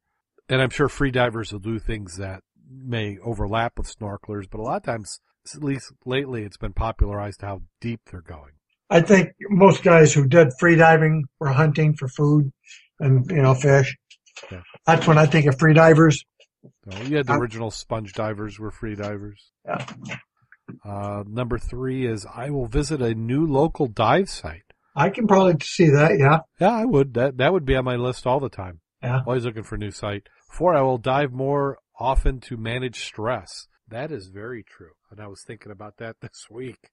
and 0.50 0.62
I'm 0.62 0.70
sure 0.70 0.88
freedivers 0.88 1.52
will 1.52 1.60
do 1.60 1.80
things 1.80 2.18
that 2.18 2.42
may 2.70 3.18
overlap 3.24 3.78
with 3.78 3.94
snorkelers, 3.94 4.50
but 4.50 4.60
a 4.60 4.64
lot 4.64 4.78
of 4.78 4.84
times, 4.84 5.20
at 5.56 5.64
least 5.64 5.94
lately, 6.06 6.44
it's 6.44 6.58
been 6.58 6.74
popularized 6.74 7.42
how 7.42 7.62
deep 7.80 8.02
they're 8.12 8.22
going. 8.22 8.52
I 8.90 9.00
think 9.02 9.30
most 9.50 9.84
guys 9.84 10.14
who 10.14 10.28
did 10.28 10.52
free 10.60 10.76
diving 10.76 11.26
were 11.40 11.50
hunting 11.50 11.94
for 11.96 12.08
food 12.10 12.52
and, 13.00 13.30
you 13.30 13.42
know, 13.42 13.54
fish. 13.54 13.96
Yeah. 14.52 14.62
That's 14.86 15.08
when 15.08 15.18
I 15.18 15.26
think 15.26 15.46
of 15.46 15.58
free 15.60 15.74
divers. 15.74 16.24
So 16.90 17.02
you 17.04 17.18
had 17.18 17.28
the 17.28 17.34
original 17.34 17.72
sponge 17.72 18.14
divers 18.14 18.60
were 18.60 18.72
freedivers. 18.72 19.38
Yeah. 19.66 19.86
Uh, 20.84 21.24
number 21.28 21.58
three 21.58 22.06
is 22.06 22.26
I 22.26 22.50
will 22.50 22.68
visit 22.68 23.02
a 23.02 23.14
new 23.14 23.46
local 23.46 23.88
dive 23.88 24.30
site. 24.30 24.64
I 24.96 25.10
can 25.10 25.28
probably 25.28 25.56
see 25.64 25.90
that, 25.90 26.18
yeah. 26.18 26.40
Yeah, 26.60 26.72
I 26.76 26.86
would. 26.86 27.14
That 27.14 27.38
that 27.38 27.54
would 27.54 27.66
be 27.66 27.76
on 27.76 27.86
my 27.86 27.96
list 27.96 28.26
all 28.26 28.40
the 28.40 28.50
time. 28.50 28.82
Yeah. 29.02 29.22
Always 29.26 29.46
looking 29.46 29.64
for 29.64 29.76
a 29.76 29.80
new 29.80 29.92
site. 29.92 30.28
Four, 30.52 30.76
I 30.76 30.82
will 30.82 30.98
dive 30.98 31.32
more 31.32 31.78
often 32.00 32.40
to 32.42 32.58
manage 32.58 33.04
stress. 33.04 33.68
That 33.88 34.12
is 34.12 34.28
very 34.28 34.64
true. 34.64 34.92
And 35.12 35.22
I 35.22 35.28
was 35.28 35.44
thinking 35.46 35.72
about 35.72 35.98
that 35.98 36.18
this 36.22 36.48
week. 36.50 36.90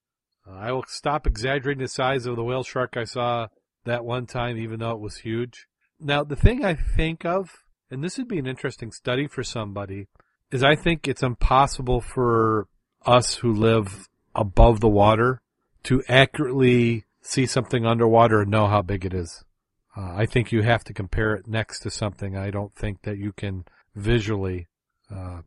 Uh, 0.47 0.53
I 0.53 0.73
will 0.73 0.85
stop 0.87 1.27
exaggerating 1.27 1.83
the 1.83 1.89
size 1.89 2.27
of 2.27 2.37
the 2.37 2.45
whale 2.45 2.63
shark 2.63 2.97
I 2.97 3.05
saw 3.05 3.49
that 3.85 4.05
one 4.05 4.27
time, 4.27 4.59
even 4.59 4.81
though 4.81 4.93
it 4.93 5.01
was 5.01 5.19
huge. 5.19 5.67
Now, 6.01 6.25
the 6.25 6.37
thing 6.37 6.65
I 6.65 6.75
think 6.75 7.25
of, 7.25 7.51
and 7.91 8.03
this 8.03 8.19
would 8.19 8.29
be 8.29 8.39
an 8.39 8.47
interesting 8.47 8.93
study 8.93 9.27
for 9.27 9.43
somebody, 9.43 10.09
is 10.51 10.63
I 10.63 10.75
think 10.75 11.07
it's 11.07 11.23
impossible 11.23 12.01
for 12.01 12.69
us 13.05 13.37
who 13.37 13.53
live 13.53 14.09
above 14.35 14.81
the 14.81 14.89
water 14.89 15.41
to 15.85 16.03
accurately 16.09 17.05
see 17.21 17.47
something 17.47 17.87
underwater 17.87 18.43
and 18.43 18.51
know 18.51 18.67
how 18.67 18.83
big 18.83 19.05
it 19.05 19.15
is. 19.15 19.45
Uh, 19.97 20.13
I 20.15 20.27
think 20.27 20.51
you 20.51 20.63
have 20.63 20.85
to 20.85 20.95
compare 20.95 21.35
it 21.35 21.47
next 21.47 21.81
to 21.81 21.91
something. 21.91 22.37
I 22.37 22.51
don't 22.51 22.75
think 22.75 23.03
that 23.03 23.19
you 23.19 23.33
can 23.33 23.65
visually. 23.95 24.67
Uh, 25.15 25.43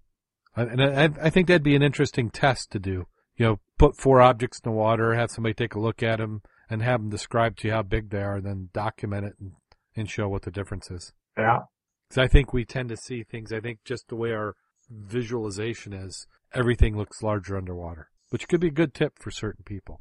and 0.55 0.81
I, 0.81 1.09
I 1.21 1.29
think 1.29 1.47
that'd 1.47 1.63
be 1.63 1.75
an 1.75 1.83
interesting 1.83 2.29
test 2.29 2.71
to 2.71 2.79
do. 2.79 3.07
You 3.35 3.45
know, 3.45 3.59
put 3.77 3.97
four 3.97 4.21
objects 4.21 4.59
in 4.63 4.71
the 4.71 4.75
water, 4.75 5.13
have 5.13 5.31
somebody 5.31 5.53
take 5.53 5.75
a 5.75 5.79
look 5.79 6.01
at 6.01 6.17
them, 6.17 6.41
and 6.69 6.81
have 6.81 7.01
them 7.01 7.09
describe 7.09 7.57
to 7.57 7.67
you 7.67 7.73
how 7.73 7.83
big 7.83 8.09
they 8.09 8.21
are, 8.21 8.37
and 8.37 8.45
then 8.45 8.69
document 8.73 9.25
it 9.25 9.33
and, 9.39 9.51
and 9.95 10.09
show 10.09 10.27
what 10.27 10.43
the 10.43 10.51
difference 10.51 10.89
is. 10.89 11.13
Yeah. 11.37 11.59
Because 12.07 12.23
I 12.23 12.27
think 12.27 12.53
we 12.53 12.65
tend 12.65 12.89
to 12.89 12.97
see 12.97 13.23
things. 13.23 13.51
I 13.51 13.59
think 13.59 13.79
just 13.83 14.07
the 14.07 14.15
way 14.15 14.31
our 14.31 14.55
visualization 14.89 15.93
is, 15.93 16.27
everything 16.53 16.97
looks 16.97 17.21
larger 17.21 17.57
underwater, 17.57 18.09
which 18.29 18.47
could 18.47 18.61
be 18.61 18.67
a 18.67 18.71
good 18.71 18.93
tip 18.93 19.19
for 19.19 19.31
certain 19.31 19.63
people. 19.65 19.99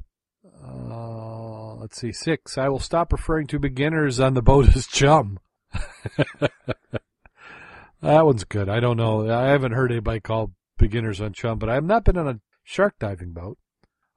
Uh, 0.63 1.75
let's 1.75 1.99
see. 1.99 2.11
Six. 2.11 2.57
I 2.57 2.69
will 2.69 2.79
stop 2.79 3.11
referring 3.11 3.47
to 3.47 3.59
beginners 3.59 4.19
on 4.19 4.33
the 4.33 4.41
boat 4.41 4.75
as 4.75 4.87
chum. 4.87 5.39
that 6.39 6.51
one's 8.01 8.45
good. 8.45 8.69
I 8.69 8.79
don't 8.79 8.97
know. 8.97 9.29
I 9.29 9.47
haven't 9.47 9.73
heard 9.73 9.91
anybody 9.91 10.21
call 10.21 10.53
beginners 10.77 11.19
on 11.19 11.33
chum, 11.33 11.59
but 11.59 11.69
I 11.69 11.73
have 11.75 11.83
not 11.83 12.05
been 12.05 12.17
on 12.17 12.27
a 12.27 12.39
shark 12.63 12.95
diving 12.99 13.33
boat. 13.33 13.57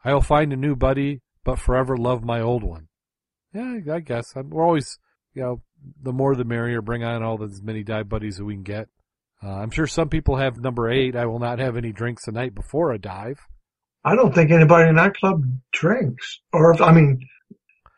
I 0.04 0.14
will 0.14 0.20
find 0.20 0.52
a 0.52 0.56
new 0.56 0.76
buddy, 0.76 1.20
but 1.44 1.58
forever 1.58 1.96
love 1.96 2.24
my 2.24 2.40
old 2.40 2.62
one. 2.62 2.88
Yeah, 3.52 3.80
I 3.92 4.00
guess. 4.00 4.34
I'm, 4.36 4.50
we're 4.50 4.64
always, 4.64 4.98
you 5.34 5.42
know, 5.42 5.62
the 6.02 6.12
more 6.12 6.34
the 6.34 6.44
merrier. 6.44 6.82
Bring 6.82 7.04
on 7.04 7.22
all 7.22 7.38
the, 7.38 7.46
as 7.46 7.62
many 7.62 7.82
dive 7.82 8.08
buddies 8.08 8.36
that 8.36 8.44
we 8.44 8.54
can 8.54 8.62
get. 8.62 8.88
Uh, 9.42 9.48
I'm 9.48 9.70
sure 9.70 9.86
some 9.86 10.08
people 10.08 10.36
have 10.36 10.58
number 10.58 10.90
eight. 10.90 11.16
I 11.16 11.26
will 11.26 11.38
not 11.38 11.58
have 11.58 11.76
any 11.76 11.92
drinks 11.92 12.26
the 12.26 12.32
night 12.32 12.54
before 12.54 12.92
a 12.92 12.98
dive. 12.98 13.40
I 14.04 14.14
don't 14.14 14.34
think 14.34 14.50
anybody 14.50 14.88
in 14.88 14.96
that 14.96 15.14
club 15.14 15.42
drinks. 15.72 16.40
Or, 16.52 16.72
if, 16.72 16.80
I 16.80 16.92
mean, 16.92 17.20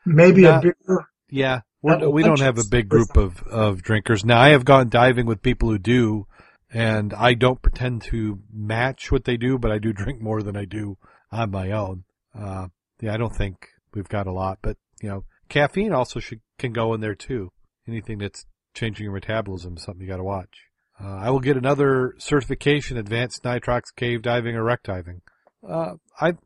maybe 0.05 0.43
Not- 0.43 0.65
a 0.65 0.75
beer. 0.87 1.07
Yeah, 1.31 1.61
we're, 1.81 2.09
we 2.11 2.23
don't 2.23 2.41
have 2.41 2.59
a 2.59 2.65
big 2.71 2.89
group 2.89 3.17
of, 3.17 3.43
of 3.45 3.83
drinkers. 3.83 4.25
Now, 4.25 4.39
I 4.39 4.51
have 4.51 4.65
gone 4.67 4.91
diving 4.91 5.27
with 5.27 5.43
people 5.43 5.71
who 5.71 5.79
do, 5.79 6.27
and 6.71 7.15
I 7.15 7.35
don't 7.35 7.63
pretend 7.63 8.03
to 8.03 8.41
match 8.53 9.11
what 9.11 9.25
they 9.25 9.37
do, 9.37 9.59
but 9.59 9.73
I 9.73 9.79
do 9.79 9.93
drink 9.93 10.21
more 10.21 10.43
than 10.43 10.57
I 10.57 10.67
do 10.67 10.99
on 11.31 11.51
my 11.51 11.71
own. 11.71 12.05
Uh, 12.39 12.69
yeah, 13.01 13.15
I 13.15 13.17
don't 13.17 13.35
think 13.35 13.69
we've 13.95 14.09
got 14.09 14.27
a 14.27 14.33
lot, 14.33 14.59
but 14.61 14.77
you 15.01 15.09
know, 15.09 15.25
caffeine 15.49 15.93
also 15.93 16.21
should 16.21 16.41
can 16.59 16.73
go 16.73 16.95
in 16.95 17.01
there 17.01 17.15
too. 17.15 17.51
Anything 17.93 18.17
that's 18.17 18.47
changing 18.73 19.05
your 19.05 19.13
metabolism 19.13 19.77
is 19.77 19.83
something 19.83 20.01
you 20.01 20.09
got 20.09 20.17
to 20.17 20.25
watch. 20.25 20.63
Uh, 20.99 21.15
I 21.15 21.29
will 21.29 21.41
get 21.41 21.59
another 21.59 22.15
certification, 22.17 22.97
advanced 22.97 23.43
nitrox 23.43 23.95
cave 23.95 24.23
diving 24.23 24.57
or 24.57 24.65
wreck 24.65 24.83
diving. 24.83 25.21
Uh, 25.69 25.97
I 26.19 26.37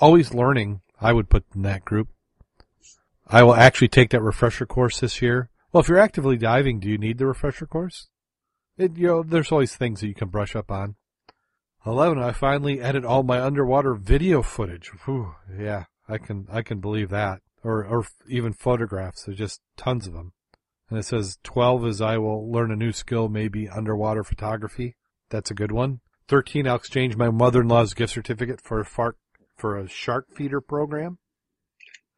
always 0.00 0.32
learning. 0.32 0.80
I 0.98 1.12
would 1.12 1.28
put 1.28 1.44
in 1.54 1.60
that 1.62 1.84
group. 1.84 2.08
I 3.26 3.42
will 3.42 3.54
actually 3.54 3.88
take 3.88 4.08
that 4.10 4.22
refresher 4.22 4.64
course 4.64 5.00
this 5.00 5.20
year. 5.20 5.50
Well, 5.70 5.82
if 5.82 5.88
you're 5.88 5.98
actively 5.98 6.38
diving, 6.38 6.80
do 6.80 6.88
you 6.88 6.96
need 6.96 7.18
the 7.18 7.26
refresher 7.26 7.66
course? 7.66 8.08
It, 8.78 8.96
you 8.96 9.08
know, 9.08 9.22
there's 9.22 9.52
always 9.52 9.76
things 9.76 10.00
that 10.00 10.08
you 10.08 10.14
can 10.14 10.28
brush 10.28 10.56
up 10.56 10.70
on. 10.70 10.94
Eleven, 11.84 12.18
I 12.18 12.32
finally 12.32 12.80
edit 12.80 13.04
all 13.04 13.22
my 13.22 13.42
underwater 13.42 13.92
video 13.92 14.40
footage. 14.40 14.88
Whew, 15.04 15.34
yeah, 15.54 15.84
I 16.08 16.16
can, 16.16 16.46
I 16.50 16.62
can 16.62 16.80
believe 16.80 17.10
that. 17.10 17.42
Or, 17.62 17.84
or 17.84 18.06
even 18.26 18.54
photographs. 18.54 19.24
There's 19.24 19.36
just 19.36 19.60
tons 19.76 20.06
of 20.06 20.14
them. 20.14 20.32
And 20.90 20.98
it 20.98 21.04
says 21.04 21.38
12 21.42 21.86
is 21.86 22.00
I 22.00 22.18
will 22.18 22.50
learn 22.50 22.70
a 22.70 22.76
new 22.76 22.92
skill, 22.92 23.28
maybe 23.28 23.68
underwater 23.68 24.24
photography. 24.24 24.96
That's 25.30 25.50
a 25.50 25.54
good 25.54 25.72
one. 25.72 26.00
13, 26.28 26.66
I'll 26.66 26.76
exchange 26.76 27.16
my 27.16 27.30
mother-in-law's 27.30 27.94
gift 27.94 28.14
certificate 28.14 28.60
for 28.60 28.80
a, 28.80 28.84
far, 28.84 29.16
for 29.56 29.78
a 29.78 29.88
shark 29.88 30.26
feeder 30.34 30.60
program. 30.60 31.18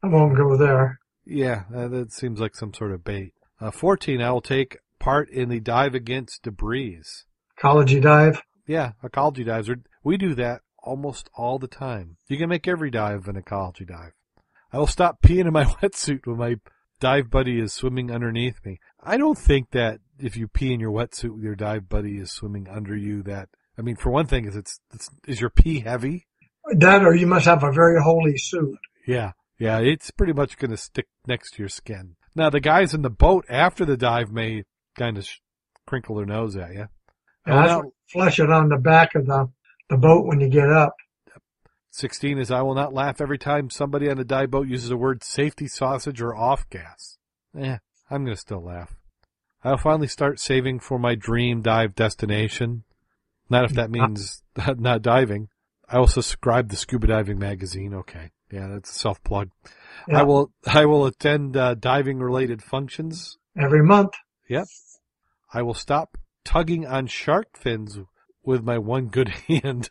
I 0.03 0.07
won't 0.07 0.37
go 0.37 0.57
there. 0.57 0.99
Yeah, 1.25 1.63
that 1.69 2.11
seems 2.11 2.39
like 2.39 2.55
some 2.55 2.73
sort 2.73 2.91
of 2.91 3.03
bait. 3.03 3.33
Uh, 3.59 3.71
14, 3.71 4.21
I 4.21 4.31
will 4.31 4.41
take 4.41 4.77
part 4.99 5.29
in 5.29 5.49
the 5.49 5.59
dive 5.59 5.93
against 5.93 6.43
debris. 6.43 7.01
Ecology 7.57 7.99
dive. 7.99 8.41
Yeah, 8.65 8.93
ecology 9.03 9.43
dives. 9.43 9.69
Are, 9.69 9.77
we 10.03 10.17
do 10.17 10.33
that 10.35 10.61
almost 10.79 11.29
all 11.35 11.59
the 11.59 11.67
time. 11.67 12.17
You 12.27 12.37
can 12.37 12.49
make 12.49 12.67
every 12.67 12.89
dive 12.89 13.27
an 13.27 13.35
ecology 13.35 13.85
dive. 13.85 14.13
I 14.73 14.77
will 14.77 14.87
stop 14.87 15.21
peeing 15.21 15.45
in 15.45 15.53
my 15.53 15.65
wetsuit 15.81 16.25
when 16.25 16.37
my 16.37 16.55
dive 17.01 17.29
buddy 17.29 17.59
is 17.59 17.73
swimming 17.73 18.09
underneath 18.09 18.63
me. 18.63 18.79
I 19.03 19.17
don't 19.17 19.37
think 19.37 19.71
that 19.71 19.99
if 20.17 20.37
you 20.37 20.47
pee 20.47 20.71
in 20.71 20.79
your 20.79 20.91
wetsuit, 20.91 21.43
your 21.43 21.55
dive 21.55 21.89
buddy 21.89 22.17
is 22.17 22.31
swimming 22.31 22.69
under 22.69 22.95
you. 22.95 23.23
That 23.23 23.49
I 23.77 23.81
mean, 23.81 23.97
for 23.97 24.11
one 24.11 24.27
thing, 24.27 24.45
is 24.45 24.55
it's, 24.55 24.79
it's 24.93 25.09
is 25.27 25.41
your 25.41 25.49
pee 25.49 25.81
heavy? 25.81 26.27
That 26.77 27.03
or 27.03 27.13
you 27.13 27.27
must 27.27 27.45
have 27.45 27.63
a 27.63 27.71
very 27.71 28.01
holy 28.01 28.37
suit. 28.37 28.77
Yeah, 29.05 29.31
yeah, 29.59 29.79
it's 29.79 30.11
pretty 30.11 30.33
much 30.33 30.57
going 30.57 30.71
to 30.71 30.77
stick 30.77 31.07
next 31.27 31.55
to 31.55 31.59
your 31.59 31.69
skin. 31.69 32.15
Now, 32.35 32.49
the 32.49 32.61
guys 32.61 32.93
in 32.93 33.01
the 33.01 33.09
boat 33.09 33.45
after 33.49 33.83
the 33.83 33.97
dive 33.97 34.31
may 34.31 34.63
kind 34.97 35.17
of 35.17 35.25
sh- 35.25 35.39
crinkle 35.85 36.15
their 36.15 36.25
nose 36.25 36.55
at 36.55 36.73
you. 36.73 36.87
And 37.45 37.57
that's 37.57 37.75
what 37.75 37.93
flush 38.07 38.39
it 38.39 38.49
on 38.49 38.69
the 38.69 38.77
back 38.77 39.15
of 39.15 39.25
the, 39.25 39.49
the 39.89 39.97
boat 39.97 40.25
when 40.25 40.39
you 40.39 40.47
get 40.47 40.69
up. 40.69 40.95
16 41.91 42.37
is 42.39 42.51
I 42.51 42.61
will 42.61 42.73
not 42.73 42.93
laugh 42.93 43.19
every 43.19 43.37
time 43.37 43.69
somebody 43.69 44.09
on 44.09 44.17
a 44.17 44.23
dive 44.23 44.51
boat 44.51 44.67
uses 44.67 44.89
the 44.89 44.97
word 44.97 45.23
safety 45.23 45.67
sausage 45.67 46.21
or 46.21 46.35
off 46.35 46.69
gas. 46.69 47.17
Eh, 47.57 47.77
I'm 48.09 48.23
going 48.23 48.35
to 48.35 48.41
still 48.41 48.63
laugh. 48.63 48.95
I'll 49.63 49.77
finally 49.77 50.07
start 50.07 50.39
saving 50.39 50.79
for 50.79 50.97
my 50.97 51.15
dream 51.15 51.61
dive 51.61 51.93
destination. 51.93 52.83
Not 53.49 53.65
if 53.65 53.73
that 53.73 53.91
means 53.91 54.41
not 54.77 55.01
diving. 55.01 55.49
I 55.87 55.99
will 55.99 56.07
subscribe 56.07 56.69
the 56.69 56.77
scuba 56.77 57.07
diving 57.07 57.37
magazine. 57.37 57.93
Okay. 57.93 58.31
Yeah, 58.49 58.67
that's 58.67 58.89
a 58.89 58.99
self 58.99 59.21
plug. 59.23 59.49
Yeah. 60.07 60.19
I 60.21 60.23
will, 60.23 60.51
I 60.65 60.85
will 60.85 61.05
attend 61.05 61.57
uh, 61.57 61.75
diving 61.75 62.19
related 62.19 62.63
functions. 62.63 63.37
Every 63.61 63.83
month. 63.83 64.13
Yep. 64.49 64.67
I 65.53 65.61
will 65.61 65.73
stop 65.73 66.17
tugging 66.45 66.87
on 66.87 67.07
shark 67.07 67.57
fins 67.57 67.99
with 68.43 68.63
my 68.63 68.77
one 68.77 69.07
good 69.07 69.29
hand. 69.47 69.89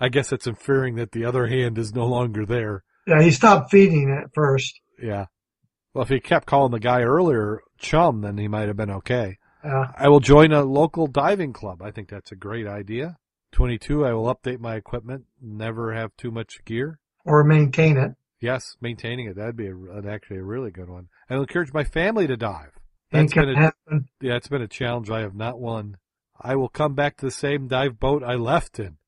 I 0.00 0.08
guess 0.08 0.32
it's 0.32 0.46
inferring 0.46 0.96
that 0.96 1.12
the 1.12 1.24
other 1.24 1.46
hand 1.46 1.78
is 1.78 1.94
no 1.94 2.06
longer 2.06 2.44
there. 2.46 2.84
Yeah, 3.06 3.22
he 3.22 3.30
stopped 3.30 3.70
feeding 3.70 4.10
it 4.10 4.30
first. 4.34 4.80
Yeah. 5.00 5.26
Well, 5.94 6.02
if 6.02 6.08
he 6.08 6.20
kept 6.20 6.46
calling 6.46 6.72
the 6.72 6.80
guy 6.80 7.02
earlier 7.02 7.60
chum, 7.78 8.20
then 8.20 8.36
he 8.38 8.48
might 8.48 8.68
have 8.68 8.76
been 8.76 8.90
okay. 8.90 9.38
Yeah. 9.64 9.86
I 9.96 10.08
will 10.08 10.20
join 10.20 10.52
a 10.52 10.62
local 10.62 11.06
diving 11.06 11.52
club. 11.52 11.82
I 11.82 11.90
think 11.90 12.08
that's 12.08 12.32
a 12.32 12.36
great 12.36 12.66
idea. 12.66 13.16
22, 13.52 14.04
I 14.04 14.12
will 14.12 14.32
update 14.34 14.60
my 14.60 14.74
equipment, 14.74 15.24
never 15.40 15.94
have 15.94 16.16
too 16.16 16.30
much 16.30 16.64
gear. 16.64 16.98
Or 17.24 17.42
maintain 17.44 17.96
it. 17.96 18.12
Yes, 18.40 18.76
maintaining 18.80 19.28
it. 19.28 19.36
That'd 19.36 19.56
be 19.56 19.68
a, 19.68 19.74
an- 19.74 20.06
actually 20.08 20.38
a 20.38 20.44
really 20.44 20.70
good 20.70 20.90
one. 20.90 21.08
I 21.30 21.34
will 21.34 21.42
encourage 21.42 21.72
my 21.72 21.84
family 21.84 22.26
to 22.26 22.36
dive. 22.36 22.72
That's 23.10 23.32
been 23.32 23.48
a, 23.50 23.56
happen. 23.56 24.08
yeah, 24.20 24.34
it's 24.34 24.48
been 24.48 24.62
a 24.62 24.68
challenge 24.68 25.10
I 25.10 25.20
have 25.20 25.34
not 25.34 25.58
won. 25.58 25.96
I 26.38 26.54
will 26.56 26.68
come 26.68 26.94
back 26.94 27.16
to 27.16 27.24
the 27.24 27.30
same 27.30 27.66
dive 27.68 27.98
boat 27.98 28.22
I 28.22 28.34
left 28.34 28.78
in. 28.78 28.98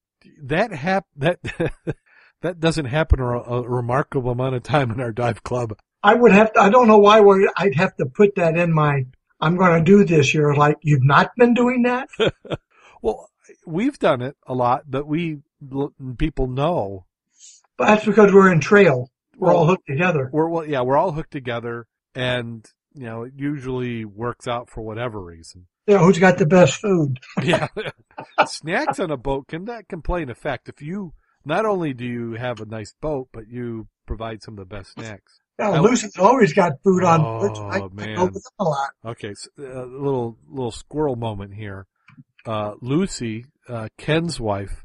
That 0.43 0.72
hap, 0.72 1.07
that, 1.16 1.39
that 2.43 2.61
doesn't 2.61 2.87
happen 2.87 3.20
a, 3.20 3.24
a 3.24 3.68
remarkable 3.68 4.31
amount 4.31 4.55
of 4.55 4.62
time 4.62 4.91
in 4.91 5.01
our 5.01 5.12
dive 5.12 5.43
club. 5.43 5.76
I 6.03 6.14
would 6.14 6.33
have 6.33 6.53
to, 6.53 6.61
I 6.61 6.70
don't 6.70 6.87
know 6.87 6.99
why 6.99 7.20
we 7.20 7.51
I'd 7.57 7.74
have 7.74 7.97
to 7.97 8.07
put 8.07 8.37
that 8.37 8.57
in 8.57 8.72
my, 8.72 9.07
I'm 9.41 9.57
going 9.57 9.85
to 9.85 9.85
do 9.85 10.05
this 10.05 10.33
year. 10.35 10.55
Like, 10.55 10.76
you've 10.83 11.05
not 11.05 11.31
been 11.37 11.55
doing 11.55 11.83
that? 11.83 12.09
Well, 13.01 13.31
we've 13.64 13.97
done 13.97 14.22
it 14.22 14.37
a 14.45 14.55
lot, 14.55 14.83
but 14.89 15.07
we, 15.07 15.39
people 16.18 16.49
know 16.49 17.07
But 17.76 17.87
that's 17.87 18.05
because 18.05 18.33
we're 18.33 18.51
in 18.51 18.59
trail. 18.59 19.09
We're 19.37 19.55
all 19.55 19.66
hooked 19.66 19.87
together. 19.87 20.29
we're 20.33 20.49
well, 20.49 20.66
yeah, 20.66 20.81
we're 20.81 20.97
all 20.97 21.12
hooked 21.12 21.31
together 21.31 21.87
and, 22.12 22.68
you 22.93 23.05
know, 23.05 23.22
it 23.22 23.35
usually 23.37 24.05
works 24.05 24.49
out 24.49 24.68
for 24.68 24.81
whatever 24.81 25.20
reason. 25.20 25.68
Yeah, 25.89 25.99
who's 25.99 26.18
got 26.18 26.36
the 26.39 26.47
best 26.47 26.74
food? 26.80 27.18
Yeah. 27.43 27.68
Snacks 28.47 29.01
on 29.01 29.11
a 29.11 29.16
boat 29.16 29.49
can, 29.49 29.64
that 29.64 29.89
can 29.89 30.03
play 30.03 30.22
an 30.22 30.30
effect. 30.30 30.68
If 30.68 30.82
you, 30.82 31.14
not 31.45 31.64
only 31.64 31.95
do 31.95 32.05
you 32.05 32.32
have 32.34 32.61
a 32.61 32.66
nice 32.66 32.93
boat, 33.01 33.28
but 33.32 33.49
you 33.49 33.89
provide 34.07 34.43
some 34.43 34.59
of 34.59 34.68
the 34.68 34.76
best 34.76 34.93
snacks. 34.93 35.41
Yeah, 35.59 35.80
Lucy's 35.80 36.16
always 36.18 36.53
got 36.53 36.72
food 36.84 37.03
on. 37.05 37.20
Oh, 37.22 37.68
I, 37.68 37.80
man. 37.93 38.16
go 38.16 38.24
with 38.26 38.34
them 38.34 38.43
a 38.61 38.64
lot. 38.64 38.91
Okay, 39.07 39.32
so, 39.34 39.49
a 39.59 39.86
little, 39.86 40.36
little 40.49 40.70
squirrel 40.70 41.16
moment 41.16 41.55
here. 41.55 41.86
Uh, 42.47 42.74
Lucy, 42.80 43.47
uh, 43.68 43.89
Ken's 43.97 44.39
wife, 44.39 44.84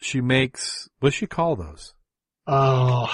she 0.00 0.20
makes, 0.20 0.88
what 1.00 1.08
does 1.10 1.14
she 1.16 1.26
call 1.26 1.56
those? 1.56 1.94
Oh, 2.46 3.12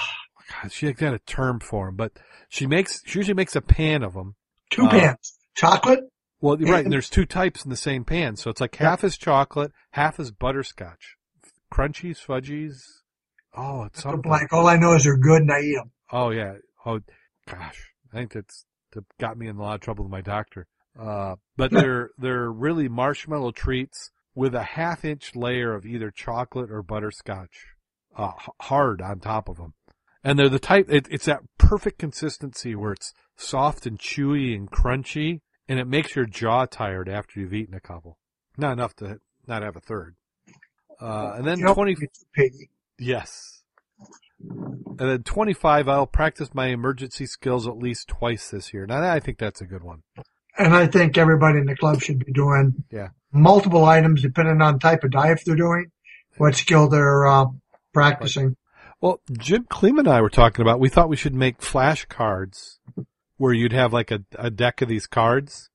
God, 0.63 0.71
she 0.71 0.93
got 0.93 1.15
a 1.15 1.19
term 1.21 1.61
for 1.61 1.87
them, 1.87 1.97
but 1.97 2.13
she 2.49 2.67
makes, 2.67 3.01
she 3.07 3.19
usually 3.19 3.35
makes 3.35 3.57
a 3.57 3.61
pan 3.61 4.03
of 4.03 4.13
them. 4.15 4.35
two 4.71 4.85
Uh, 4.87 4.91
pans. 4.91 5.35
Chocolate? 5.57 6.01
Well, 6.41 6.57
right, 6.59 6.85
and 6.85 6.93
there's 6.93 7.09
two 7.09 7.25
types 7.25 7.65
in 7.65 7.71
the 7.71 7.77
same 7.77 8.05
pan, 8.05 8.37
so 8.37 8.51
it's 8.51 8.61
like 8.61 8.77
half 8.77 9.03
is 9.05 9.17
chocolate, 9.17 9.73
half 9.93 10.21
is 10.21 10.31
butterscotch. 10.31 11.17
Crunchies, 11.73 12.25
fudgies. 12.25 12.83
Oh, 13.57 13.85
it's 13.85 14.03
something. 14.03 14.21
blank. 14.21 14.53
All 14.53 14.69
I 14.69 14.77
know 14.77 14.93
is 14.93 15.05
they're 15.05 15.17
good 15.17 15.43
and 15.43 15.53
I 15.53 15.61
eat 15.61 15.77
them. 15.77 15.91
Oh 16.13 16.31
yeah. 16.31 16.55
Oh 16.85 17.01
gosh, 17.49 17.93
I 18.13 18.17
think 18.17 18.33
that's 18.33 18.67
that 18.93 19.05
got 19.19 19.39
me 19.39 19.49
in 19.49 19.57
a 19.57 19.63
lot 19.63 19.77
of 19.77 19.81
trouble 19.81 20.05
with 20.05 20.13
my 20.13 20.21
doctor. 20.21 20.67
Uh, 20.99 21.37
but 21.57 21.71
they're 21.71 22.11
they're 22.19 22.51
really 22.51 22.89
marshmallow 22.89 23.53
treats 23.53 24.11
with 24.35 24.55
a 24.55 24.63
half 24.63 25.05
inch 25.05 25.35
layer 25.35 25.75
of 25.75 25.87
either 25.87 26.11
chocolate 26.11 26.71
or 26.71 26.83
butterscotch, 26.83 27.67
uh, 28.17 28.33
hard 28.61 29.01
on 29.01 29.19
top 29.19 29.49
of 29.49 29.57
them. 29.57 29.73
And 30.23 30.39
they're 30.39 30.49
the 30.49 30.59
type. 30.59 30.87
It, 30.89 31.07
it's 31.11 31.25
that 31.25 31.41
perfect 31.59 31.99
consistency 31.99 32.75
where 32.75 32.93
it's 32.93 33.13
soft 33.37 33.87
and 33.87 33.99
chewy 33.99 34.55
and 34.55 34.71
crunchy, 34.71 35.41
and 35.69 35.79
it 35.79 35.87
makes 35.87 36.15
your 36.17 36.27
jaw 36.27 36.67
tired 36.67 37.09
after 37.09 37.41
you've 37.41 37.55
eaten 37.55 37.75
a 37.75 37.81
couple. 37.81 38.19
Not 38.57 38.73
enough 38.73 38.95
to 38.97 39.21
not 39.47 39.63
have 39.63 39.77
a 39.77 39.81
third. 39.81 40.17
Uh, 41.01 41.33
and 41.37 41.47
then 41.47 41.59
twenty. 41.61 41.97
Yes. 42.99 43.63
And 44.41 44.97
then 44.99 45.23
25, 45.23 45.89
I'll 45.89 46.07
practice 46.07 46.55
my 46.55 46.67
emergency 46.67 47.27
skills 47.27 47.67
at 47.67 47.77
least 47.77 48.09
twice 48.09 48.51
this 48.51 48.73
year. 48.73 48.87
Now, 48.87 49.03
I 49.03 49.21
think 49.21 49.39
that's 49.39 49.61
a 49.61 49.67
good 49.67 49.83
one. 49.83 50.03
And 50.59 50.75
I 50.75 50.87
think 50.87 51.17
everybody 51.19 51.59
in 51.59 51.67
the 51.67 51.77
club 51.77 52.01
should 52.01 52.25
be 52.25 52.33
doing 52.33 52.85
Yeah. 52.91 53.09
multiple 53.33 53.85
items 53.85 54.23
depending 54.23 54.61
on 54.63 54.79
type 54.79 55.05
of 55.05 55.11
dive 55.11 55.41
they're 55.45 55.55
doing, 55.57 55.87
what 56.39 56.55
skill 56.55 56.89
they're 56.89 57.27
uh, 57.27 57.47
practicing. 57.93 58.57
Well, 59.01 59.21
Jim 59.33 59.65
Kleem 59.65 59.99
and 59.99 60.09
I 60.09 60.21
were 60.23 60.31
talking 60.31 60.63
about, 60.63 60.81
we 60.81 60.89
thought 60.89 61.09
we 61.11 61.17
should 61.17 61.35
make 61.35 61.59
flashcards 61.59 62.79
where 63.37 63.53
you'd 63.53 63.73
have 63.73 63.93
like 63.93 64.11
a, 64.11 64.25
a 64.39 64.51
deck 64.51 64.83
of 64.83 64.89
these 64.89 65.07
cards 65.07 65.71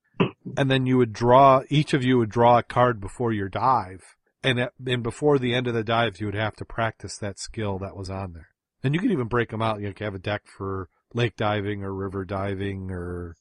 and 0.58 0.70
then 0.70 0.86
you 0.86 0.98
would 0.98 1.14
draw, 1.14 1.62
each 1.70 1.94
of 1.94 2.04
you 2.04 2.18
would 2.18 2.30
draw 2.30 2.58
a 2.58 2.64
card 2.64 3.00
before 3.00 3.32
your 3.32 3.50
dive. 3.50 4.02
And, 4.44 4.60
at, 4.60 4.74
and 4.86 5.04
before 5.04 5.38
the 5.38 5.54
end 5.54 5.68
of 5.68 5.74
the 5.74 5.84
dive, 5.84 6.20
you 6.20 6.26
would 6.26 6.36
have 6.36 6.56
to 6.56 6.66
practice 6.66 7.18
that 7.18 7.40
skill 7.40 7.78
that 7.80 7.96
was 7.96 8.10
on 8.10 8.34
there. 8.34 8.48
And 8.84 8.96
you 8.96 9.00
could 9.00 9.12
even 9.12 9.28
break 9.28 9.50
them 9.50 9.62
out. 9.62 9.82
You 9.82 9.94
could 9.94 10.04
have 10.04 10.16
a 10.16 10.20
deck 10.20 10.44
for 10.46 10.90
lake 11.14 11.36
diving 11.36 11.84
or 11.84 11.94
river 11.94 12.26
diving 12.26 12.90
or 12.90 13.36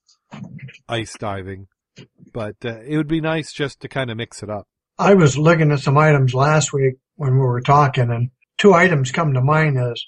ice 0.89 1.15
diving. 1.19 1.69
But 2.33 2.57
uh, 2.65 2.81
it 2.83 2.97
would 2.97 3.09
be 3.09 3.21
nice 3.21 3.53
just 3.53 3.81
to 3.81 3.89
kind 3.89 4.11
of 4.11 4.19
mix 4.19 4.43
it 4.43 4.51
up. 4.51 4.67
I 4.99 5.15
was 5.15 5.39
looking 5.39 5.73
at 5.73 5.81
some 5.81 5.97
items 5.97 6.35
last 6.35 6.73
week 6.73 6.97
when 7.17 7.33
we 7.33 7.41
were 7.41 7.63
talking 7.63 8.11
and 8.11 8.31
two 8.59 8.75
items 8.75 9.11
come 9.11 9.33
to 9.33 9.41
mind 9.41 9.79
is 9.79 10.07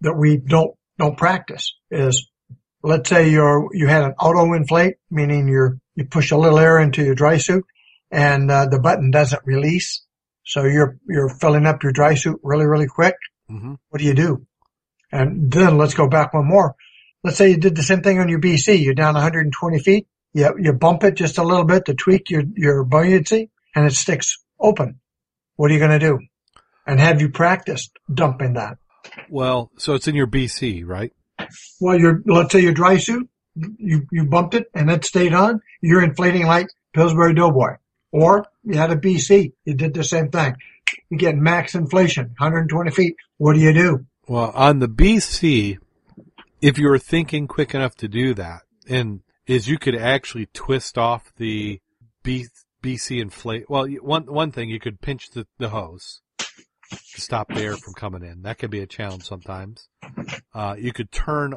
that 0.00 0.16
we 0.16 0.36
don't, 0.36 0.74
don't 0.98 1.16
practice 1.16 1.76
is 1.90 2.28
let's 2.82 3.08
say 3.08 3.30
you're, 3.30 3.68
you 3.72 3.86
had 3.86 4.02
an 4.02 4.14
auto 4.18 4.52
inflate, 4.54 4.96
meaning 5.10 5.48
you're, 5.48 5.78
you 5.94 6.04
push 6.04 6.30
a 6.30 6.36
little 6.36 6.58
air 6.58 6.78
into 6.78 7.04
your 7.04 7.14
dry 7.14 7.38
suit 7.38 7.64
and 8.10 8.50
uh, 8.50 8.66
the 8.66 8.78
button 8.78 9.10
doesn't 9.10 9.42
release. 9.44 10.02
So 10.44 10.64
you're, 10.64 10.98
you're 11.08 11.28
filling 11.28 11.66
up 11.66 11.82
your 11.82 11.92
dry 11.92 12.14
suit 12.14 12.40
really, 12.42 12.66
really 12.66 12.86
quick. 12.86 13.14
hmm 13.48 13.74
What 13.90 13.98
do 14.00 14.04
you 14.04 14.14
do? 14.14 14.46
And 15.10 15.52
then 15.52 15.78
let's 15.78 15.94
go 15.94 16.08
back 16.08 16.32
one 16.34 16.46
more. 16.46 16.74
Let's 17.22 17.36
say 17.36 17.50
you 17.50 17.56
did 17.56 17.76
the 17.76 17.82
same 17.82 18.02
thing 18.02 18.18
on 18.18 18.28
your 18.28 18.40
BC. 18.40 18.82
You're 18.82 18.94
down 18.94 19.14
120 19.14 19.78
feet. 19.78 20.06
You, 20.32 20.54
you 20.58 20.72
bump 20.72 21.04
it 21.04 21.14
just 21.14 21.38
a 21.38 21.44
little 21.44 21.64
bit 21.64 21.84
to 21.86 21.94
tweak 21.94 22.30
your, 22.30 22.42
your 22.56 22.84
buoyancy 22.84 23.50
and 23.74 23.86
it 23.86 23.92
sticks 23.92 24.38
open. 24.58 25.00
What 25.56 25.70
are 25.70 25.74
you 25.74 25.80
going 25.80 25.98
to 25.98 25.98
do? 25.98 26.18
And 26.86 26.98
have 26.98 27.20
you 27.20 27.28
practiced 27.28 27.92
dumping 28.12 28.54
that? 28.54 28.78
Well, 29.28 29.70
so 29.76 29.94
it's 29.94 30.08
in 30.08 30.14
your 30.14 30.26
BC, 30.26 30.84
right? 30.86 31.12
Well, 31.80 31.98
you're, 31.98 32.22
let's 32.26 32.52
say 32.52 32.60
your 32.60 32.72
dry 32.72 32.98
suit, 32.98 33.28
you, 33.54 34.06
you 34.10 34.24
bumped 34.24 34.54
it 34.54 34.66
and 34.74 34.90
it 34.90 35.04
stayed 35.04 35.34
on. 35.34 35.60
You're 35.80 36.02
inflating 36.02 36.46
like 36.46 36.68
Pillsbury 36.94 37.34
Doughboy. 37.34 37.76
Or 38.12 38.46
you 38.64 38.76
had 38.76 38.90
a 38.90 38.96
BC. 38.96 39.52
You 39.64 39.74
did 39.74 39.94
the 39.94 40.04
same 40.04 40.30
thing. 40.30 40.56
You 41.10 41.18
get 41.18 41.36
max 41.36 41.74
inflation, 41.74 42.26
120 42.38 42.90
feet. 42.90 43.16
What 43.38 43.54
do 43.54 43.60
you 43.60 43.72
do? 43.72 44.06
Well, 44.28 44.52
on 44.54 44.78
the 44.78 44.88
BC, 44.88 45.78
if 46.60 46.78
you 46.78 46.88
were 46.88 46.98
thinking 46.98 47.46
quick 47.46 47.74
enough 47.74 47.94
to 47.96 48.08
do 48.08 48.34
that, 48.34 48.62
and 48.88 49.20
is 49.46 49.68
you 49.68 49.78
could 49.78 49.94
actually 49.94 50.46
twist 50.52 50.96
off 50.96 51.32
the 51.36 51.80
B, 52.22 52.46
BC 52.82 53.20
inflate. 53.20 53.68
Well, 53.68 53.86
one 53.86 54.26
one 54.26 54.52
thing 54.52 54.70
you 54.70 54.80
could 54.80 55.00
pinch 55.00 55.30
the, 55.30 55.46
the 55.58 55.70
hose 55.70 56.21
to 57.14 57.20
stop 57.20 57.48
the 57.48 57.60
air 57.60 57.76
from 57.76 57.94
coming 57.94 58.22
in. 58.22 58.42
That 58.42 58.58
can 58.58 58.70
be 58.70 58.80
a 58.80 58.86
challenge 58.86 59.24
sometimes. 59.24 59.88
Uh, 60.54 60.76
you 60.78 60.92
could 60.92 61.10
turn. 61.10 61.54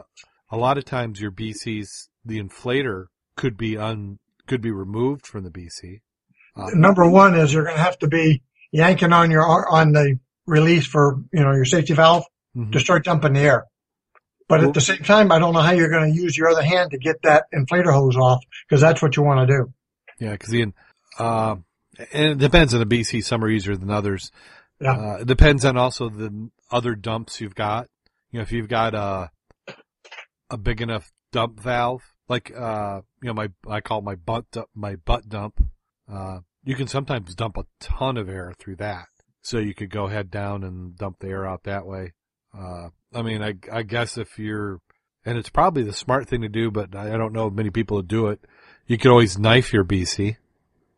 A 0.51 0.57
lot 0.57 0.77
of 0.77 0.85
times, 0.85 1.19
your 1.19 1.31
BCs, 1.31 2.07
the 2.23 2.41
inflator 2.41 3.05
could 3.35 3.57
be 3.57 3.77
un 3.77 4.19
could 4.47 4.61
be 4.61 4.71
removed 4.71 5.25
from 5.25 5.43
the 5.43 5.49
BC. 5.49 6.01
Uh, 6.55 6.69
Number 6.73 7.09
one 7.09 7.35
is 7.35 7.53
you're 7.53 7.63
going 7.63 7.75
to 7.75 7.81
have 7.81 7.97
to 7.99 8.07
be 8.07 8.43
yanking 8.71 9.11
on 9.11 9.31
your 9.31 9.43
on 9.69 9.91
the 9.91 10.19
release 10.45 10.85
for 10.85 11.19
you 11.33 11.43
know 11.43 11.51
your 11.51 11.65
safety 11.65 11.93
valve 11.93 12.25
mhm. 12.55 12.71
to 12.71 12.79
start 12.79 13.03
dumping 13.03 13.33
the 13.33 13.41
air. 13.41 13.65
But 14.47 14.63
at 14.63 14.75
the 14.75 14.81
same 14.81 14.99
time, 14.99 15.31
I 15.31 15.39
don't 15.39 15.53
know 15.53 15.61
how 15.61 15.71
you're 15.71 15.89
going 15.89 16.13
to 16.13 16.21
use 16.21 16.37
your 16.37 16.49
other 16.49 16.61
hand 16.61 16.91
to 16.91 16.99
get 16.99 17.23
that 17.23 17.45
inflator 17.51 17.91
hose 17.91 18.15
off 18.15 18.43
because 18.69 18.79
that's 18.79 19.01
what 19.01 19.17
you 19.17 19.23
want 19.23 19.49
to 19.49 19.57
do. 19.57 19.73
Yeah, 20.19 20.33
because 20.33 20.49
the 20.49 20.71
uh, 21.17 21.55
and 22.13 22.31
it 22.31 22.37
depends 22.37 22.73
on 22.73 22.79
the 22.79 22.85
BC. 22.85 23.23
Some 23.23 23.43
are 23.43 23.49
easier 23.49 23.75
than 23.75 23.89
others. 23.89 24.31
Yeah. 24.79 24.91
Uh, 24.91 25.17
it 25.21 25.27
depends 25.27 25.63
on 25.65 25.77
also 25.77 26.09
the 26.09 26.49
other 26.71 26.95
dumps 26.95 27.39
you've 27.39 27.55
got. 27.55 27.87
You 28.31 28.39
know, 28.39 28.43
if 28.43 28.51
you've 28.51 28.67
got 28.67 28.93
a 28.93 29.31
a 30.49 30.57
big 30.57 30.81
enough 30.81 31.11
dump 31.31 31.59
valve, 31.59 32.01
like 32.27 32.51
uh, 32.55 33.01
you 33.21 33.27
know, 33.27 33.33
my 33.33 33.49
I 33.67 33.81
call 33.81 34.01
my 34.01 34.15
butt 34.15 34.49
dump, 34.51 34.69
my 34.75 34.95
butt 34.95 35.29
dump. 35.29 35.63
Uh, 36.11 36.39
you 36.63 36.75
can 36.75 36.87
sometimes 36.87 37.35
dump 37.35 37.57
a 37.57 37.65
ton 37.79 38.17
of 38.17 38.27
air 38.27 38.53
through 38.57 38.77
that, 38.77 39.07
so 39.41 39.59
you 39.59 39.73
could 39.73 39.89
go 39.89 40.07
head 40.07 40.29
down 40.29 40.63
and 40.63 40.97
dump 40.97 41.19
the 41.19 41.27
air 41.27 41.45
out 41.45 41.63
that 41.63 41.85
way. 41.85 42.13
Uh, 42.57 42.89
I 43.13 43.21
mean, 43.21 43.41
I 43.41 43.55
I 43.71 43.83
guess 43.83 44.17
if 44.17 44.37
you're 44.37 44.81
and 45.25 45.37
it's 45.37 45.49
probably 45.49 45.83
the 45.83 45.93
smart 45.93 46.27
thing 46.27 46.41
to 46.41 46.49
do, 46.49 46.69
but 46.69 46.95
I 46.95 47.17
don't 47.17 47.33
know 47.33 47.49
many 47.49 47.69
people 47.71 47.97
that 47.97 48.07
do 48.07 48.27
it. 48.27 48.41
You 48.87 48.97
could 48.97 49.11
always 49.11 49.39
knife 49.39 49.73
your 49.73 49.83
BC. 49.83 50.37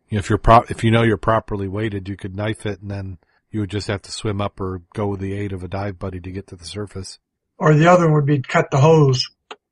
If 0.10 0.30
you're 0.30 0.38
pro- 0.38 0.66
if 0.70 0.84
you 0.84 0.92
know 0.92 1.04
you're 1.04 1.18
properly 1.18 1.68
weighted, 1.68 2.10
you 2.10 2.18
could 2.18 2.36
knife 2.36 2.66
it 2.66 2.82
and 2.82 2.92
then 2.92 3.18
you 3.58 3.62
would 3.62 3.72
just 3.72 3.88
have 3.88 4.04
to 4.04 4.12
swim 4.12 4.40
up 4.40 4.62
or 4.62 4.84
go 4.94 5.08
with 5.08 5.20
the 5.20 5.34
aid 5.34 5.52
of 5.52 5.64
a 5.64 5.68
dive 5.68 5.98
buddy 5.98 6.20
to 6.20 6.32
get 6.32 6.46
to 6.46 6.56
the 6.56 6.64
surface. 6.64 7.18
Or 7.58 7.74
the 7.74 7.88
other 7.88 8.06
one 8.06 8.14
would 8.14 8.28
be 8.28 8.40
cut 8.40 8.70
the 8.70 8.78
hose. 8.78 9.28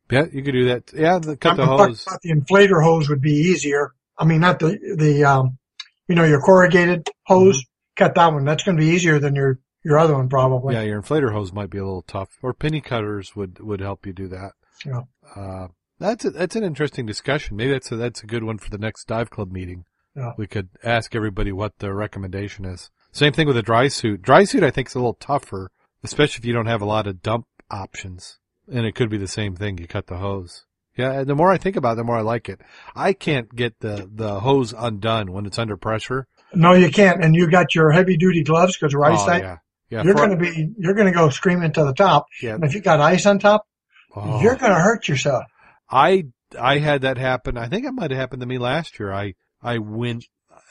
Yeah, 0.09 0.25
you 0.33 0.41
could 0.41 0.53
do 0.53 0.65
that. 0.69 0.91
Yeah, 0.91 1.19
the, 1.19 1.37
cut 1.37 1.57
the 1.57 1.61
I'm 1.61 1.67
talking 1.67 1.85
hose. 1.85 2.05
The 2.23 2.33
inflator 2.33 2.83
hose 2.83 3.07
would 3.09 3.21
be 3.21 3.33
easier. 3.33 3.93
I 4.17 4.25
mean, 4.25 4.41
not 4.41 4.57
the 4.57 4.95
the 4.97 5.23
um, 5.23 5.59
you 6.07 6.15
know, 6.15 6.23
your 6.23 6.41
corrugated 6.41 7.07
hose. 7.27 7.63
Cut 7.95 8.15
that 8.15 8.33
one. 8.33 8.43
That's 8.43 8.63
going 8.63 8.75
to 8.75 8.83
be 8.83 8.89
easier 8.89 9.19
than 9.19 9.35
your 9.35 9.59
your 9.83 9.99
other 9.99 10.15
one 10.15 10.29
probably. 10.29 10.73
Yeah, 10.73 10.81
your 10.81 10.99
inflator 10.99 11.31
hose 11.31 11.53
might 11.53 11.69
be 11.69 11.77
a 11.77 11.85
little 11.85 12.01
tough, 12.01 12.29
or 12.41 12.55
penny 12.55 12.81
cutters 12.81 13.35
would 13.35 13.59
would 13.59 13.81
help 13.81 14.07
you 14.07 14.13
do 14.13 14.27
that. 14.29 14.53
Yeah. 14.83 15.01
Uh, 15.35 15.67
that's 15.99 16.25
a, 16.25 16.31
that's 16.31 16.55
an 16.55 16.63
interesting 16.63 17.05
discussion. 17.05 17.55
Maybe 17.55 17.73
that's 17.73 17.91
a, 17.91 17.97
that's 17.97 18.23
a 18.23 18.27
good 18.27 18.43
one 18.43 18.57
for 18.57 18.71
the 18.71 18.79
next 18.79 19.07
dive 19.07 19.29
club 19.29 19.51
meeting. 19.51 19.85
Yeah. 20.15 20.31
We 20.37 20.47
could 20.47 20.69
ask 20.83 21.15
everybody 21.15 21.51
what 21.51 21.77
the 21.77 21.93
recommendation 21.93 22.65
is. 22.65 22.89
Same 23.15 23.31
thing 23.31 23.47
with 23.47 23.55
a 23.55 23.61
dry 23.63 23.87
suit. 23.87 24.21
Dry 24.21 24.43
suit, 24.43 24.61
I 24.61 24.71
think, 24.71 24.89
is 24.89 24.95
a 24.95 24.99
little 24.99 25.13
tougher, 25.13 25.71
especially 26.03 26.41
if 26.41 26.45
you 26.45 26.51
don't 26.53 26.65
have 26.65 26.81
a 26.81 26.85
lot 26.85 27.07
of 27.07 27.21
dump 27.21 27.45
options. 27.71 28.39
And 28.69 28.85
it 28.85 28.93
could 28.93 29.09
be 29.09 29.17
the 29.17 29.27
same 29.29 29.55
thing. 29.55 29.77
You 29.77 29.87
cut 29.87 30.07
the 30.07 30.17
hose. 30.17 30.65
Yeah, 30.97 31.11
and 31.13 31.27
the 31.27 31.35
more 31.35 31.49
I 31.49 31.57
think 31.57 31.77
about 31.77 31.93
it, 31.93 31.95
the 31.95 32.03
more 32.03 32.17
I 32.17 32.21
like 32.21 32.49
it. 32.49 32.59
I 32.93 33.13
can't 33.13 33.55
get 33.55 33.79
the, 33.79 34.09
the 34.13 34.41
hose 34.41 34.73
undone 34.77 35.31
when 35.31 35.45
it's 35.45 35.57
under 35.57 35.77
pressure. 35.77 36.27
No, 36.53 36.73
you 36.73 36.91
can't. 36.91 37.23
And 37.23 37.33
you 37.35 37.49
got 37.49 37.73
your 37.73 37.91
heavy 37.91 38.17
duty 38.17 38.43
gloves 38.43 38.77
because 38.77 38.91
your 38.91 39.05
Oh, 39.05 39.25
yeah. 39.27 39.57
Yeah. 39.89 40.03
You're 40.03 40.13
going 40.13 40.31
to 40.31 40.37
be 40.37 40.73
you're 40.77 40.93
going 40.93 41.07
to 41.07 41.13
go 41.13 41.29
screaming 41.29 41.71
to 41.73 41.85
the 41.85 41.93
top. 41.93 42.25
Yeah. 42.41 42.55
And 42.55 42.65
if 42.65 42.73
you 42.73 42.81
got 42.81 42.99
ice 42.99 43.25
on 43.25 43.39
top, 43.39 43.65
Oh. 44.13 44.41
you're 44.41 44.55
going 44.55 44.71
to 44.73 44.79
hurt 44.79 45.07
yourself. 45.07 45.43
I 45.89 46.25
I 46.59 46.79
had 46.79 47.01
that 47.03 47.17
happen. 47.17 47.57
I 47.57 47.67
think 47.67 47.85
it 47.85 47.91
might 47.91 48.11
have 48.11 48.19
happened 48.19 48.41
to 48.41 48.45
me 48.45 48.57
last 48.57 48.99
year. 48.99 49.13
I 49.13 49.35
I 49.61 49.77
went, 49.77 50.25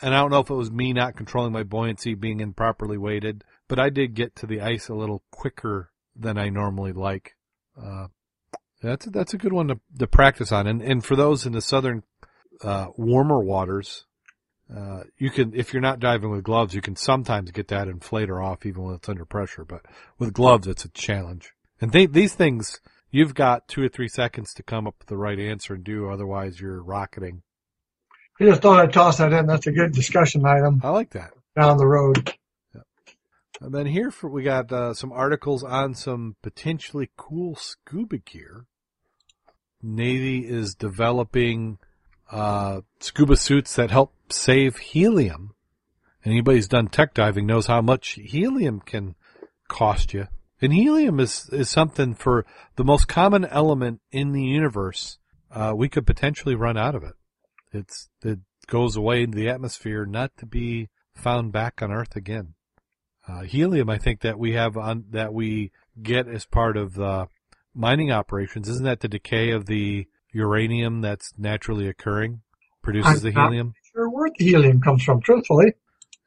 and 0.05 0.14
I 0.14 0.20
don't 0.20 0.30
know 0.30 0.40
if 0.40 0.50
it 0.50 0.55
was 0.55 0.70
me 0.70 0.92
not 0.92 1.16
controlling 1.16 1.52
my 1.52 1.62
buoyancy, 1.62 2.14
being 2.14 2.40
improperly 2.40 2.98
weighted, 2.98 3.42
but 3.68 3.78
I 3.78 3.88
did 3.88 4.12
get 4.12 4.36
to 4.36 4.46
the 4.46 4.61
ice 4.61 4.90
a 4.90 4.94
little 4.94 5.22
quicker 5.30 5.90
than 6.14 6.36
I 6.36 6.50
normally 6.50 6.92
like. 6.92 7.36
Uh, 7.74 8.09
that's 8.82 9.07
a, 9.07 9.11
that's 9.11 9.32
a 9.32 9.38
good 9.38 9.55
one 9.55 9.68
to, 9.68 9.80
to 9.98 10.07
practice 10.07 10.52
on, 10.52 10.66
and 10.66 10.82
and 10.82 11.02
for 11.02 11.16
those 11.16 11.46
in 11.46 11.52
the 11.52 11.62
southern 11.62 12.02
uh, 12.62 12.88
warmer 12.96 13.40
waters. 13.40 14.05
Uh, 14.74 15.05
you 15.18 15.30
can, 15.30 15.55
if 15.55 15.72
you're 15.72 15.82
not 15.82 16.00
diving 16.00 16.30
with 16.30 16.42
gloves, 16.42 16.74
you 16.74 16.80
can 16.80 16.96
sometimes 16.96 17.50
get 17.50 17.68
that 17.68 17.86
inflator 17.86 18.42
off 18.42 18.64
even 18.64 18.82
when 18.82 18.94
it's 18.94 19.09
under 19.11 19.26
pressure, 19.26 19.62
but 19.62 19.84
with 20.18 20.32
gloves, 20.32 20.66
it's 20.66 20.86
a 20.86 20.88
challenge. 20.90 21.52
And 21.82 21.92
they, 21.92 22.07
these 22.07 22.32
things, 22.32 22.80
you've 23.11 23.34
got 23.34 23.68
two 23.68 23.82
or 23.82 23.88
three 23.88 24.09
seconds 24.09 24.55
to 24.55 24.62
come 24.62 24.86
up 24.86 24.94
with 24.98 25.09
the 25.09 25.18
right 25.18 25.38
answer 25.38 25.74
and 25.74 25.84
do, 25.84 26.09
otherwise 26.09 26.61
you're 26.61 26.82
rocketing. 26.82 27.42
I 28.41 28.45
just 28.45 28.62
thought 28.62 28.80
I'd 28.80 28.93
toss 28.93 29.18
that 29.18 29.32
in. 29.32 29.47
That's 29.47 29.66
a 29.66 29.72
good 29.72 29.93
discussion 29.93 30.45
item 30.45 30.80
I 30.82 30.91
like 30.91 31.11
that. 31.11 31.32
down 31.57 31.78
the 31.78 31.87
road. 31.87 32.35
And 33.61 33.72
then 33.72 33.87
here 33.87 34.11
for, 34.11 34.28
we 34.28 34.43
got 34.43 34.70
uh, 34.72 34.93
some 34.93 35.12
articles 35.12 35.62
on 35.62 35.95
some 35.95 36.37
potentially 36.43 37.11
cool 37.16 37.55
scuba 37.55 38.18
gear. 38.18 38.66
Navy 39.82 40.41
is 40.41 40.74
developing 40.74 41.78
uh, 42.30 42.80
scuba 43.01 43.37
suits 43.37 43.76
that 43.76 43.91
help 43.91 44.12
save 44.30 44.76
helium. 44.78 45.55
Anybody 46.24 46.59
who's 46.59 46.68
done 46.68 46.89
tech 46.89 47.14
diving 47.14 47.47
knows 47.47 47.66
how 47.66 47.80
much 47.80 48.18
helium 48.22 48.80
can 48.80 49.14
cost 49.68 50.12
you. 50.12 50.26
And 50.61 50.72
helium 50.72 51.20
is, 51.20 51.49
is 51.53 51.68
something 51.70 52.14
for 52.14 52.45
the 52.76 52.85
most 52.85 53.09
common 53.09 53.45
element 53.45 54.01
in 54.11 54.32
the 54.32 54.43
universe. 54.43 55.18
Uh, 55.51 55.72
we 55.76 55.89
could 55.89 56.07
potentially 56.07 56.55
run 56.55 56.76
out 56.76 56.95
of 56.95 57.05
it. 57.05 57.14
It's, 57.75 58.09
it 58.22 58.41
goes 58.66 58.97
away 58.97 59.22
into 59.22 59.37
the 59.37 59.49
atmosphere 59.49 60.07
not 60.07 60.37
to 60.39 60.47
be 60.47 60.89
found 61.14 61.53
back 61.53 61.83
on 61.83 61.93
Earth 61.93 62.16
again. 62.16 62.55
Uh, 63.27 63.43
helium, 63.43 63.89
I 63.89 63.99
think 63.99 64.20
that 64.20 64.39
we 64.39 64.53
have 64.53 64.77
on, 64.77 65.05
that 65.11 65.33
we 65.33 65.72
get 66.03 66.29
as 66.29 66.45
part 66.45 66.77
of 66.77 66.95
the 66.95 67.27
mining 67.75 68.12
operations. 68.12 68.68
Isn't 68.68 68.85
that 68.85 69.01
the 69.01 69.09
decay 69.09 69.51
of 69.51 69.66
the 69.66 70.07
uranium 70.33 71.01
that's 71.01 71.33
naturally 71.39 71.89
occurring 71.89 72.43
produces 72.83 73.22
the 73.22 73.29
I'm 73.29 73.35
not 73.35 73.45
helium? 73.45 73.75
Sure, 73.93 74.11
where 74.11 74.29
the 74.37 74.45
helium 74.45 74.81
comes 74.81 75.03
from, 75.03 75.20
truthfully. 75.20 75.75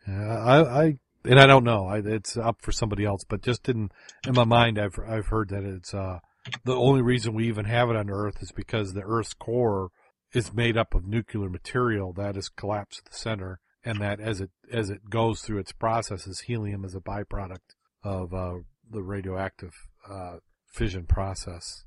Yeah, 0.08 0.38
I, 0.38 0.84
I, 0.84 0.98
and 1.26 1.40
I 1.40 1.46
don't 1.46 1.64
know. 1.64 1.86
I, 1.86 1.98
it's 2.00 2.38
up 2.38 2.62
for 2.62 2.72
somebody 2.72 3.06
else, 3.06 3.24
but 3.28 3.42
just 3.42 3.68
in 3.70 3.92
in 4.26 4.34
my 4.34 4.46
mind, 4.46 4.80
I've 4.80 4.98
I've 5.08 5.28
heard 5.28 5.50
that 5.50 5.64
it's 5.64 5.94
uh 5.94 6.20
the 6.64 6.76
only 6.76 7.02
reason 7.02 7.34
we 7.34 7.48
even 7.48 7.66
have 7.66 7.90
it 7.90 7.96
on 7.96 8.10
Earth 8.10 8.42
is 8.42 8.52
because 8.52 8.94
the 8.94 9.04
Earth's 9.04 9.34
core 9.34 9.90
is 10.34 10.54
made 10.54 10.78
up 10.78 10.94
of 10.94 11.06
nuclear 11.08 11.50
material 11.50 12.14
that 12.14 12.36
is 12.38 12.50
collapsed 12.50 13.02
at 13.06 13.12
the 13.12 13.18
center, 13.18 13.60
and 13.84 14.00
that 14.02 14.20
as 14.20 14.42
it 14.42 14.50
as 14.72 14.90
it 14.90 15.10
goes 15.10 15.42
through 15.42 15.60
its 15.60 15.72
processes, 15.72 16.42
helium 16.42 16.84
is 16.84 16.96
a 16.96 17.00
byproduct 17.00 17.76
of 18.04 18.34
uh, 18.34 18.56
the 18.92 19.02
radioactive 19.02 19.74
uh, 20.10 20.38
fission 20.72 21.06
process. 21.06 21.84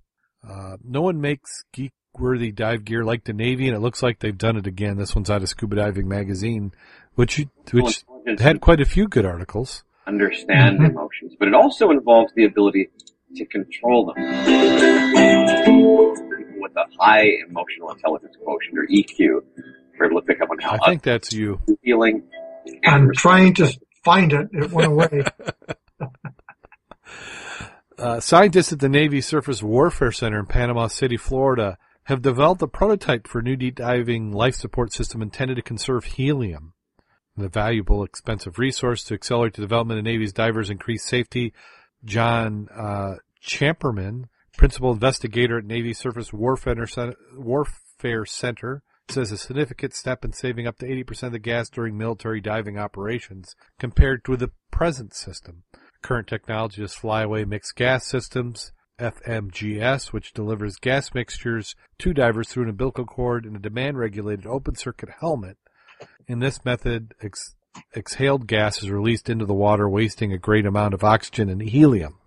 Uh, 0.47 0.77
no 0.83 1.03
one 1.03 1.21
makes 1.21 1.65
geek-worthy 1.73 2.51
dive 2.51 2.85
gear 2.85 3.05
like 3.05 3.25
the 3.25 3.33
Navy, 3.33 3.69
and 3.69 3.77
it 3.77 3.81
looks 3.81 4.03
like 4.03 4.19
they've 4.21 4.39
done 4.39 4.57
it 4.57 4.67
again. 4.67 4.97
This 4.97 5.15
one's 5.15 5.31
out 5.31 5.43
of 5.43 5.49
Scuba 5.51 5.77
Diving 5.77 6.09
Magazine, 6.09 6.73
which 7.15 7.39
you, 7.39 7.51
which 7.73 8.05
had 8.39 8.61
quite 8.63 8.81
a 8.81 8.87
few 8.87 9.07
good 9.07 9.27
articles. 9.27 9.85
understand 10.07 10.79
Mhm. 10.81 10.91
emotions, 10.91 11.35
but 11.39 11.47
it 11.47 11.55
also 11.55 11.91
involves 11.91 12.33
the 12.35 12.45
ability 12.45 12.89
to 13.37 13.45
control 13.47 14.07
them. 14.07 14.17
People 16.71 16.85
with 16.85 17.01
a 17.01 17.05
high 17.05 17.27
emotional 17.49 17.91
intelligence 17.91 18.37
quotient 18.43 18.79
or 18.79 18.87
EQ 18.87 19.43
are 20.01 20.07
able 20.07 20.21
to 20.21 20.27
pick 20.27 20.41
up 20.41 20.51
on 20.51 20.59
how 20.59 20.79
I 20.83 20.91
think 20.91 21.03
that's 21.03 21.33
you. 21.33 21.61
feeling. 21.85 22.23
and 22.67 22.79
I'm 22.85 23.13
trying 23.13 23.55
to 23.55 23.73
find 24.05 24.33
it. 24.33 24.49
It 24.53 24.71
went 24.71 24.93
away. 24.93 25.25
Uh, 27.99 28.19
scientists 28.19 28.73
at 28.73 28.79
the 28.79 28.89
Navy 28.89 29.21
Surface 29.21 29.63
Warfare 29.63 30.11
Center 30.11 30.41
in 30.41 30.47
Panama 30.47 30.87
City, 30.87 31.19
Florida, 31.19 31.77
have 32.05 32.23
developed 32.23 32.63
a 32.63 32.67
prototype 32.67 33.29
for 33.29 33.41
a 33.41 33.43
new 33.43 33.57
deep 33.57 33.75
diving 33.75 34.33
life 34.33 34.55
support 34.55 34.91
system 34.91 35.21
intended 35.21 35.57
to 35.57 35.63
conserve 35.63 36.05
helium, 36.05 36.73
the 37.37 37.51
valuable, 37.51 38.03
expensive 38.03 38.59
resource 38.59 39.05
to 39.05 39.13
accelerate 39.13 39.53
the 39.53 39.61
development 39.61 39.99
of 39.99 40.05
Navy's 40.07 40.33
divers, 40.33 40.71
increased 40.71 41.07
safety. 41.09 41.53
John 42.03 42.69
uh, 42.75 43.17
Camperman, 43.47 44.30
principal 44.57 44.93
investigator 44.93 45.59
at 45.59 45.65
Navy 45.65 45.93
Surface 45.93 46.33
Warfare 46.33 46.87
Center, 46.87 47.17
Warfare 47.37 48.25
Center, 48.27 48.83
says 49.09 49.33
a 49.33 49.39
significant 49.39 49.95
step 49.95 50.25
in 50.25 50.33
saving 50.33 50.67
up 50.67 50.79
to 50.79 50.87
80% 50.87 51.25
of 51.25 51.33
the 51.33 51.39
gas 51.39 51.69
during 51.69 51.99
military 51.99 52.41
diving 52.41 52.79
operations 52.79 53.57
compared 53.79 54.25
to 54.25 54.37
the 54.37 54.51
present 54.71 55.15
system. 55.15 55.65
Current 56.03 56.29
technology 56.29 56.83
is 56.83 56.95
flyaway 56.95 57.45
mixed 57.45 57.77
gas 57.77 58.07
systems, 58.07 58.73
FMGS, 58.99 60.13
which 60.13 60.33
delivers 60.33 60.77
gas 60.77 61.13
mixtures 61.15 61.75
to 61.99 62.15
divers 62.15 62.49
through 62.49 62.65
an 62.65 62.71
umbilical 62.71 63.05
cord 63.05 63.45
and 63.45 63.57
a 63.57 63.61
demand 63.61 63.99
regulated 63.99 64.47
open 64.47 64.75
circuit 64.77 65.09
helmet. 65.21 65.57
In 66.27 66.39
this 66.39 66.65
method, 66.65 67.15
ex- 67.23 67.55
exhaled 67.97 68.47
gas 68.47 68.83
is 68.83 68.91
released 68.91 69.29
into 69.29 69.47
the 69.47 69.55
water, 69.55 69.89
wasting 69.89 70.33
a 70.33 70.39
great 70.39 70.67
amount 70.67 70.95
of 70.95 71.05
oxygen 71.05 71.49
and 71.49 71.61
helium. 71.63 72.20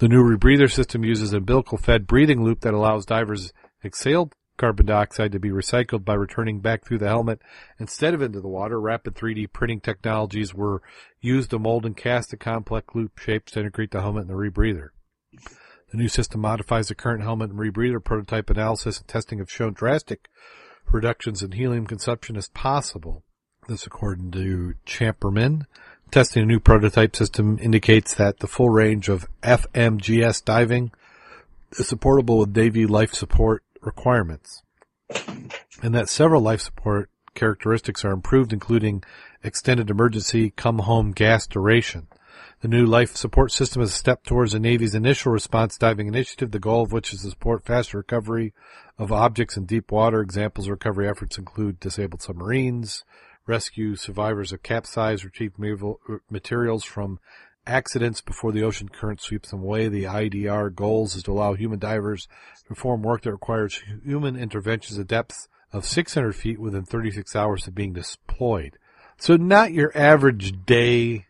The 0.00 0.08
new 0.08 0.24
rebreather 0.24 0.72
system 0.72 1.04
uses 1.04 1.32
an 1.32 1.40
umbilical 1.40 1.76
fed 1.76 2.06
breathing 2.06 2.42
loop 2.42 2.60
that 2.60 2.72
allows 2.72 3.04
divers 3.04 3.52
exhaled 3.84 4.32
carbon 4.56 4.86
dioxide 4.86 5.30
to 5.32 5.38
be 5.38 5.50
recycled 5.50 6.06
by 6.06 6.14
returning 6.14 6.60
back 6.60 6.86
through 6.86 7.00
the 7.00 7.08
helmet 7.08 7.42
instead 7.78 8.14
of 8.14 8.22
into 8.22 8.40
the 8.40 8.48
water. 8.48 8.80
Rapid 8.80 9.14
3D 9.14 9.52
printing 9.52 9.78
technologies 9.78 10.54
were 10.54 10.80
used 11.20 11.50
to 11.50 11.58
mold 11.58 11.84
and 11.84 11.94
cast 11.94 12.30
the 12.30 12.38
complex 12.38 12.94
loop 12.94 13.18
shapes 13.18 13.52
to 13.52 13.60
integrate 13.60 13.90
the 13.90 14.00
helmet 14.00 14.22
and 14.22 14.30
the 14.30 14.34
rebreather. 14.34 14.88
The 15.90 15.98
new 15.98 16.08
system 16.08 16.40
modifies 16.40 16.88
the 16.88 16.94
current 16.94 17.22
helmet 17.22 17.50
and 17.50 17.58
rebreather 17.58 18.02
prototype 18.02 18.48
analysis 18.48 19.00
and 19.00 19.06
testing 19.06 19.38
have 19.38 19.50
shown 19.50 19.74
drastic 19.74 20.30
reductions 20.90 21.42
in 21.42 21.52
helium 21.52 21.86
consumption 21.86 22.38
as 22.38 22.48
possible. 22.48 23.22
This 23.68 23.86
according 23.86 24.30
to 24.30 24.76
Camperman. 24.86 25.66
Testing 26.10 26.42
a 26.42 26.46
new 26.46 26.58
prototype 26.58 27.14
system 27.14 27.56
indicates 27.62 28.14
that 28.14 28.40
the 28.40 28.48
full 28.48 28.68
range 28.68 29.08
of 29.08 29.28
FMGS 29.44 30.44
diving 30.44 30.90
is 31.78 31.86
supportable 31.86 32.38
with 32.38 32.56
Navy 32.56 32.84
life 32.84 33.14
support 33.14 33.62
requirements, 33.80 34.64
and 35.80 35.94
that 35.94 36.08
several 36.08 36.42
life 36.42 36.62
support 36.62 37.10
characteristics 37.36 38.04
are 38.04 38.10
improved, 38.10 38.52
including 38.52 39.04
extended 39.44 39.88
emergency 39.88 40.50
come 40.50 40.80
home 40.80 41.12
gas 41.12 41.46
duration. 41.46 42.08
The 42.60 42.68
new 42.68 42.86
life 42.86 43.14
support 43.14 43.52
system 43.52 43.80
is 43.80 43.90
a 43.90 43.96
step 43.96 44.24
towards 44.24 44.50
the 44.50 44.58
Navy's 44.58 44.96
initial 44.96 45.30
response 45.30 45.78
diving 45.78 46.08
initiative, 46.08 46.50
the 46.50 46.58
goal 46.58 46.82
of 46.82 46.90
which 46.90 47.12
is 47.12 47.22
to 47.22 47.30
support 47.30 47.64
faster 47.64 47.98
recovery 47.98 48.52
of 48.98 49.12
objects 49.12 49.56
in 49.56 49.64
deep 49.64 49.92
water. 49.92 50.20
Examples 50.20 50.66
of 50.66 50.72
recovery 50.72 51.08
efforts 51.08 51.38
include 51.38 51.78
disabled 51.78 52.20
submarines, 52.20 53.04
rescue 53.50 53.96
survivors 53.96 54.52
of 54.52 54.62
capsized, 54.62 55.24
retrieve 55.24 55.52
uh, 55.58 55.94
materials 56.30 56.84
from 56.84 57.18
accidents 57.66 58.20
before 58.20 58.52
the 58.52 58.62
ocean 58.62 58.88
current 58.88 59.20
sweeps 59.20 59.50
them 59.50 59.60
away. 59.60 59.88
The 59.88 60.04
IDR 60.04 60.74
goals 60.74 61.16
is 61.16 61.24
to 61.24 61.32
allow 61.32 61.54
human 61.54 61.78
divers 61.78 62.28
to 62.58 62.64
perform 62.64 63.02
work 63.02 63.22
that 63.22 63.32
requires 63.32 63.82
human 64.04 64.36
interventions 64.36 64.98
at 64.98 65.08
depths 65.08 65.48
of 65.72 65.84
600 65.84 66.34
feet 66.34 66.58
within 66.58 66.84
36 66.84 67.34
hours 67.36 67.66
of 67.66 67.74
being 67.74 67.92
deployed. 67.92 68.78
So 69.18 69.36
not 69.36 69.72
your 69.72 69.92
average 69.96 70.64
day 70.64 71.26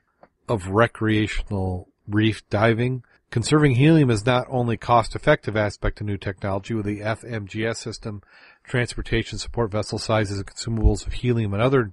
of 0.49 0.69
recreational 0.69 1.89
reef 2.07 2.49
diving. 2.49 3.03
Conserving 3.31 3.77
helium 3.77 4.11
is 4.11 4.27
not 4.27 4.47
only 4.49 4.77
cost 4.77 5.15
effective 5.15 5.57
aspect 5.57 6.01
of 6.01 6.07
new 6.07 6.17
technology 6.17 6.75
with 6.75 6.85
the 6.85 7.01
FMGS 7.01 7.77
system, 7.77 8.23
transportation 8.65 9.39
support 9.39 9.71
vessel 9.71 9.99
sizes 9.99 10.39
and 10.39 10.47
consumables 10.47 11.07
of 11.07 11.13
helium 11.13 11.53
and 11.55 11.63
other 11.63 11.93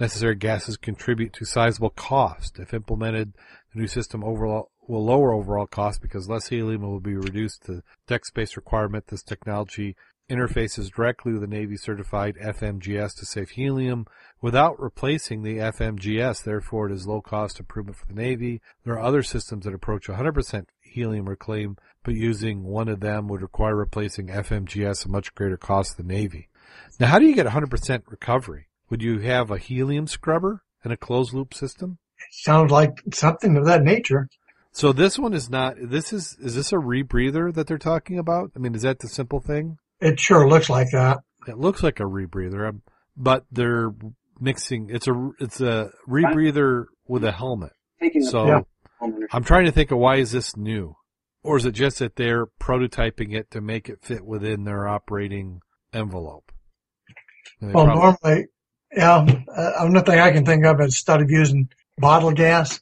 necessary 0.00 0.34
gases 0.34 0.76
contribute 0.76 1.32
to 1.34 1.44
sizable 1.44 1.90
cost. 1.90 2.58
If 2.58 2.72
implemented, 2.72 3.34
the 3.72 3.80
new 3.80 3.86
system 3.86 4.24
overall 4.24 4.70
will 4.86 5.04
lower 5.04 5.32
overall 5.32 5.66
cost 5.66 6.00
because 6.00 6.28
less 6.28 6.48
helium 6.48 6.82
will 6.82 7.00
be 7.00 7.14
reduced 7.14 7.64
to 7.66 7.82
deck 8.06 8.24
space 8.24 8.56
requirement. 8.56 9.06
This 9.08 9.22
technology 9.22 9.96
interfaces 10.30 10.90
directly 10.90 11.32
with 11.32 11.40
the 11.40 11.46
Navy 11.46 11.76
certified 11.76 12.36
FMGS 12.36 13.16
to 13.16 13.26
save 13.26 13.50
helium 13.50 14.06
without 14.40 14.78
replacing 14.80 15.42
the 15.42 15.56
FMGS. 15.56 16.42
Therefore, 16.42 16.88
it 16.88 16.92
is 16.92 17.06
low 17.06 17.20
cost 17.20 17.58
improvement 17.58 17.96
for 17.96 18.06
the 18.06 18.14
Navy. 18.14 18.60
There 18.84 18.94
are 18.94 19.00
other 19.00 19.22
systems 19.22 19.64
that 19.64 19.74
approach 19.74 20.06
100% 20.06 20.66
helium 20.80 21.28
reclaim, 21.28 21.76
but 22.02 22.14
using 22.14 22.64
one 22.64 22.88
of 22.88 23.00
them 23.00 23.28
would 23.28 23.42
require 23.42 23.76
replacing 23.76 24.28
FMGS 24.28 25.04
at 25.04 25.10
much 25.10 25.34
greater 25.34 25.56
cost 25.56 25.92
to 25.92 26.02
the 26.02 26.08
Navy. 26.08 26.48
Now, 27.00 27.08
how 27.08 27.18
do 27.18 27.26
you 27.26 27.34
get 27.34 27.46
100% 27.46 28.02
recovery? 28.06 28.67
Would 28.90 29.02
you 29.02 29.18
have 29.20 29.50
a 29.50 29.58
helium 29.58 30.06
scrubber 30.06 30.62
and 30.82 30.92
a 30.92 30.96
closed 30.96 31.32
loop 31.32 31.54
system? 31.54 31.98
It 32.16 32.34
Sounds 32.34 32.70
like 32.70 33.02
something 33.12 33.56
of 33.56 33.66
that 33.66 33.82
nature. 33.82 34.28
So 34.72 34.92
this 34.92 35.18
one 35.18 35.34
is 35.34 35.50
not, 35.50 35.74
this 35.80 36.12
is, 36.12 36.36
is 36.40 36.54
this 36.54 36.72
a 36.72 36.76
rebreather 36.76 37.52
that 37.54 37.66
they're 37.66 37.78
talking 37.78 38.18
about? 38.18 38.52
I 38.54 38.58
mean, 38.58 38.74
is 38.74 38.82
that 38.82 39.00
the 39.00 39.08
simple 39.08 39.40
thing? 39.40 39.78
It 40.00 40.20
sure 40.20 40.48
looks 40.48 40.70
like 40.70 40.90
that. 40.92 41.18
It 41.46 41.58
looks 41.58 41.82
like 41.82 42.00
a 42.00 42.04
rebreather, 42.04 42.68
um, 42.68 42.82
but 43.16 43.44
they're 43.50 43.90
mixing, 44.38 44.90
it's 44.90 45.08
a, 45.08 45.30
it's 45.40 45.60
a 45.60 45.90
rebreather 46.08 46.84
with 47.06 47.24
a 47.24 47.32
helmet. 47.32 47.72
So 48.30 48.46
yeah. 48.46 48.60
I'm 49.32 49.44
trying 49.44 49.64
to 49.64 49.72
think 49.72 49.90
of 49.90 49.98
why 49.98 50.16
is 50.16 50.32
this 50.32 50.56
new? 50.56 50.94
Or 51.42 51.56
is 51.56 51.64
it 51.64 51.72
just 51.72 52.00
that 52.00 52.16
they're 52.16 52.46
prototyping 52.46 53.34
it 53.34 53.50
to 53.52 53.60
make 53.60 53.88
it 53.88 53.98
fit 54.02 54.24
within 54.24 54.64
their 54.64 54.86
operating 54.86 55.60
envelope? 55.92 56.52
Well, 57.60 57.86
probably... 57.86 58.00
normally 58.22 58.46
yeah, 58.92 59.26
uh, 59.54 59.72
only 59.80 60.00
thing 60.00 60.18
I 60.18 60.30
can 60.30 60.44
think 60.44 60.64
of 60.64 60.80
is 60.80 60.86
instead 60.86 61.20
of 61.20 61.30
using 61.30 61.68
bottle 61.98 62.32
gas, 62.32 62.80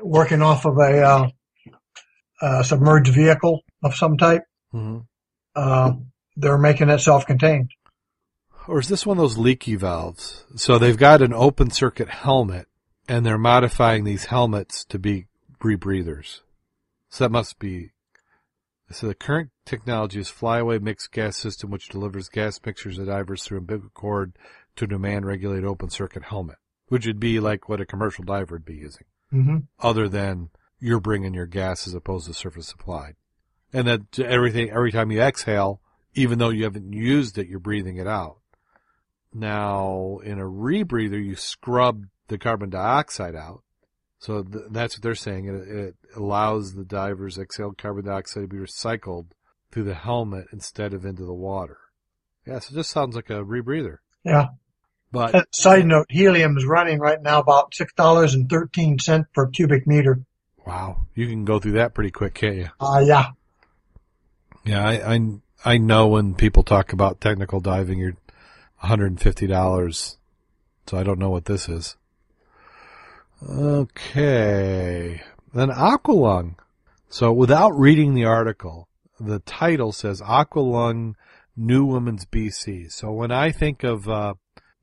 working 0.00 0.42
off 0.42 0.64
of 0.64 0.78
a 0.78 1.02
uh, 1.02 1.28
uh, 2.40 2.62
submerged 2.62 3.12
vehicle 3.12 3.62
of 3.82 3.94
some 3.94 4.16
type. 4.16 4.42
Mm-hmm. 4.74 4.98
Uh, 5.54 5.92
they're 6.36 6.58
making 6.58 6.88
it 6.88 6.98
self-contained. 6.98 7.70
Or 8.66 8.78
is 8.78 8.88
this 8.88 9.04
one 9.04 9.18
of 9.18 9.22
those 9.22 9.38
leaky 9.38 9.74
valves? 9.74 10.44
So 10.56 10.78
they've 10.78 10.96
got 10.96 11.20
an 11.20 11.34
open 11.34 11.70
circuit 11.70 12.08
helmet, 12.08 12.68
and 13.08 13.26
they're 13.26 13.38
modifying 13.38 14.04
these 14.04 14.26
helmets 14.26 14.84
to 14.86 14.98
be 14.98 15.26
rebreathers. 15.60 16.40
So 17.08 17.24
that 17.24 17.30
must 17.30 17.58
be. 17.58 17.90
So 18.90 19.08
the 19.08 19.14
current 19.14 19.50
technology 19.64 20.20
is 20.20 20.28
flyaway 20.28 20.78
mixed 20.78 21.12
gas 21.12 21.36
system, 21.36 21.70
which 21.70 21.88
delivers 21.88 22.28
gas 22.28 22.60
mixtures 22.64 22.96
to 22.96 23.04
divers 23.04 23.42
through 23.42 23.58
umbilical 23.58 23.90
cord 23.94 24.34
to 24.76 24.86
demand 24.86 25.26
regulate 25.26 25.64
open 25.64 25.90
circuit 25.90 26.24
helmet, 26.24 26.56
which 26.88 27.06
would 27.06 27.20
be 27.20 27.40
like 27.40 27.68
what 27.68 27.80
a 27.80 27.86
commercial 27.86 28.24
diver 28.24 28.56
would 28.56 28.64
be 28.64 28.74
using, 28.74 29.06
mm-hmm. 29.32 29.58
other 29.78 30.08
than 30.08 30.50
you're 30.78 31.00
bringing 31.00 31.34
your 31.34 31.46
gas 31.46 31.86
as 31.86 31.94
opposed 31.94 32.26
to 32.26 32.34
surface 32.34 32.68
supplied. 32.68 33.14
And 33.72 33.86
that 33.86 34.18
everything, 34.18 34.70
every 34.70 34.92
time 34.92 35.10
you 35.10 35.20
exhale, 35.20 35.80
even 36.14 36.38
though 36.38 36.50
you 36.50 36.64
haven't 36.64 36.92
used 36.92 37.38
it, 37.38 37.48
you're 37.48 37.58
breathing 37.58 37.96
it 37.96 38.06
out. 38.06 38.38
Now, 39.32 40.18
in 40.22 40.38
a 40.38 40.44
rebreather, 40.44 41.24
you 41.24 41.36
scrub 41.36 42.04
the 42.28 42.36
carbon 42.36 42.70
dioxide 42.70 43.34
out. 43.34 43.62
So 44.18 44.42
th- 44.42 44.66
that's 44.70 44.96
what 44.96 45.02
they're 45.02 45.14
saying. 45.14 45.46
It, 45.46 45.68
it 45.68 45.94
allows 46.14 46.74
the 46.74 46.84
diver's 46.84 47.38
exhaled 47.38 47.78
carbon 47.78 48.04
dioxide 48.04 48.42
to 48.42 48.48
be 48.48 48.56
recycled 48.58 49.28
through 49.70 49.84
the 49.84 49.94
helmet 49.94 50.46
instead 50.52 50.92
of 50.92 51.04
into 51.06 51.24
the 51.24 51.32
water. 51.32 51.78
Yeah, 52.46 52.58
so 52.58 52.74
just 52.74 52.90
sounds 52.90 53.16
like 53.16 53.30
a 53.30 53.42
rebreather. 53.44 53.98
Yeah. 54.24 54.48
But 55.12 55.34
uh, 55.34 55.44
side 55.52 55.86
note, 55.86 56.06
helium 56.08 56.56
is 56.56 56.64
running 56.64 56.98
right 56.98 57.20
now 57.20 57.38
about 57.38 57.74
six 57.74 57.92
dollars 57.92 58.34
and 58.34 58.48
thirteen 58.48 58.98
cent 58.98 59.26
per 59.34 59.46
cubic 59.48 59.86
meter. 59.86 60.20
Wow, 60.66 61.06
you 61.14 61.28
can 61.28 61.44
go 61.44 61.58
through 61.58 61.72
that 61.72 61.94
pretty 61.94 62.10
quick, 62.10 62.34
can't 62.34 62.56
you? 62.56 62.68
Uh 62.80 63.02
yeah. 63.04 63.26
Yeah, 64.64 64.86
I 64.86 65.14
I, 65.14 65.20
I 65.64 65.78
know 65.78 66.08
when 66.08 66.34
people 66.34 66.62
talk 66.62 66.92
about 66.92 67.20
technical 67.20 67.60
diving, 67.60 67.98
you're 67.98 68.16
one 68.78 68.88
hundred 68.88 69.10
and 69.10 69.20
fifty 69.20 69.46
dollars. 69.46 70.16
So 70.86 70.98
I 70.98 71.02
don't 71.02 71.18
know 71.18 71.30
what 71.30 71.44
this 71.44 71.68
is. 71.68 71.96
Okay, 73.48 75.20
then 75.52 75.68
Aqualung. 75.68 76.54
So 77.08 77.32
without 77.32 77.70
reading 77.78 78.14
the 78.14 78.24
article, 78.24 78.88
the 79.20 79.40
title 79.40 79.92
says 79.92 80.20
Aqualung 80.22 81.14
New 81.56 81.84
Women's 81.84 82.24
BC. 82.24 82.90
So 82.90 83.12
when 83.12 83.30
I 83.30 83.50
think 83.50 83.84
of 83.84 84.08
uh, 84.08 84.34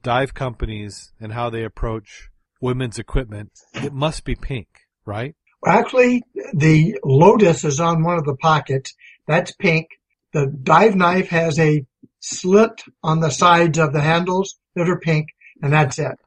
dive 0.04 0.34
companies 0.34 1.12
and 1.20 1.34
how 1.34 1.50
they 1.50 1.64
approach 1.64 2.30
women's 2.62 3.00
equipment, 3.00 3.52
it 3.74 3.94
must 3.94 4.24
be 4.24 4.36
pink, 4.36 4.68
right? 5.06 5.36
Actually, 5.66 6.24
the 6.54 6.98
Lotus 7.04 7.64
is 7.64 7.80
on 7.80 8.04
one 8.04 8.18
of 8.18 8.26
the 8.26 8.36
pockets. 8.36 8.96
That's 9.28 9.52
pink. 9.52 9.88
The 10.34 10.48
dive 10.48 10.96
knife 10.96 11.30
has 11.30 11.60
a 11.60 11.86
slit 12.20 12.84
on 13.04 13.20
the 13.20 13.30
sides 13.30 13.78
of 13.78 13.94
the 13.94 14.02
handles 14.02 14.58
that 14.76 14.90
are 14.90 15.00
pink, 15.00 15.28
and 15.62 15.74
that's 15.74 16.00
it. 16.00 16.18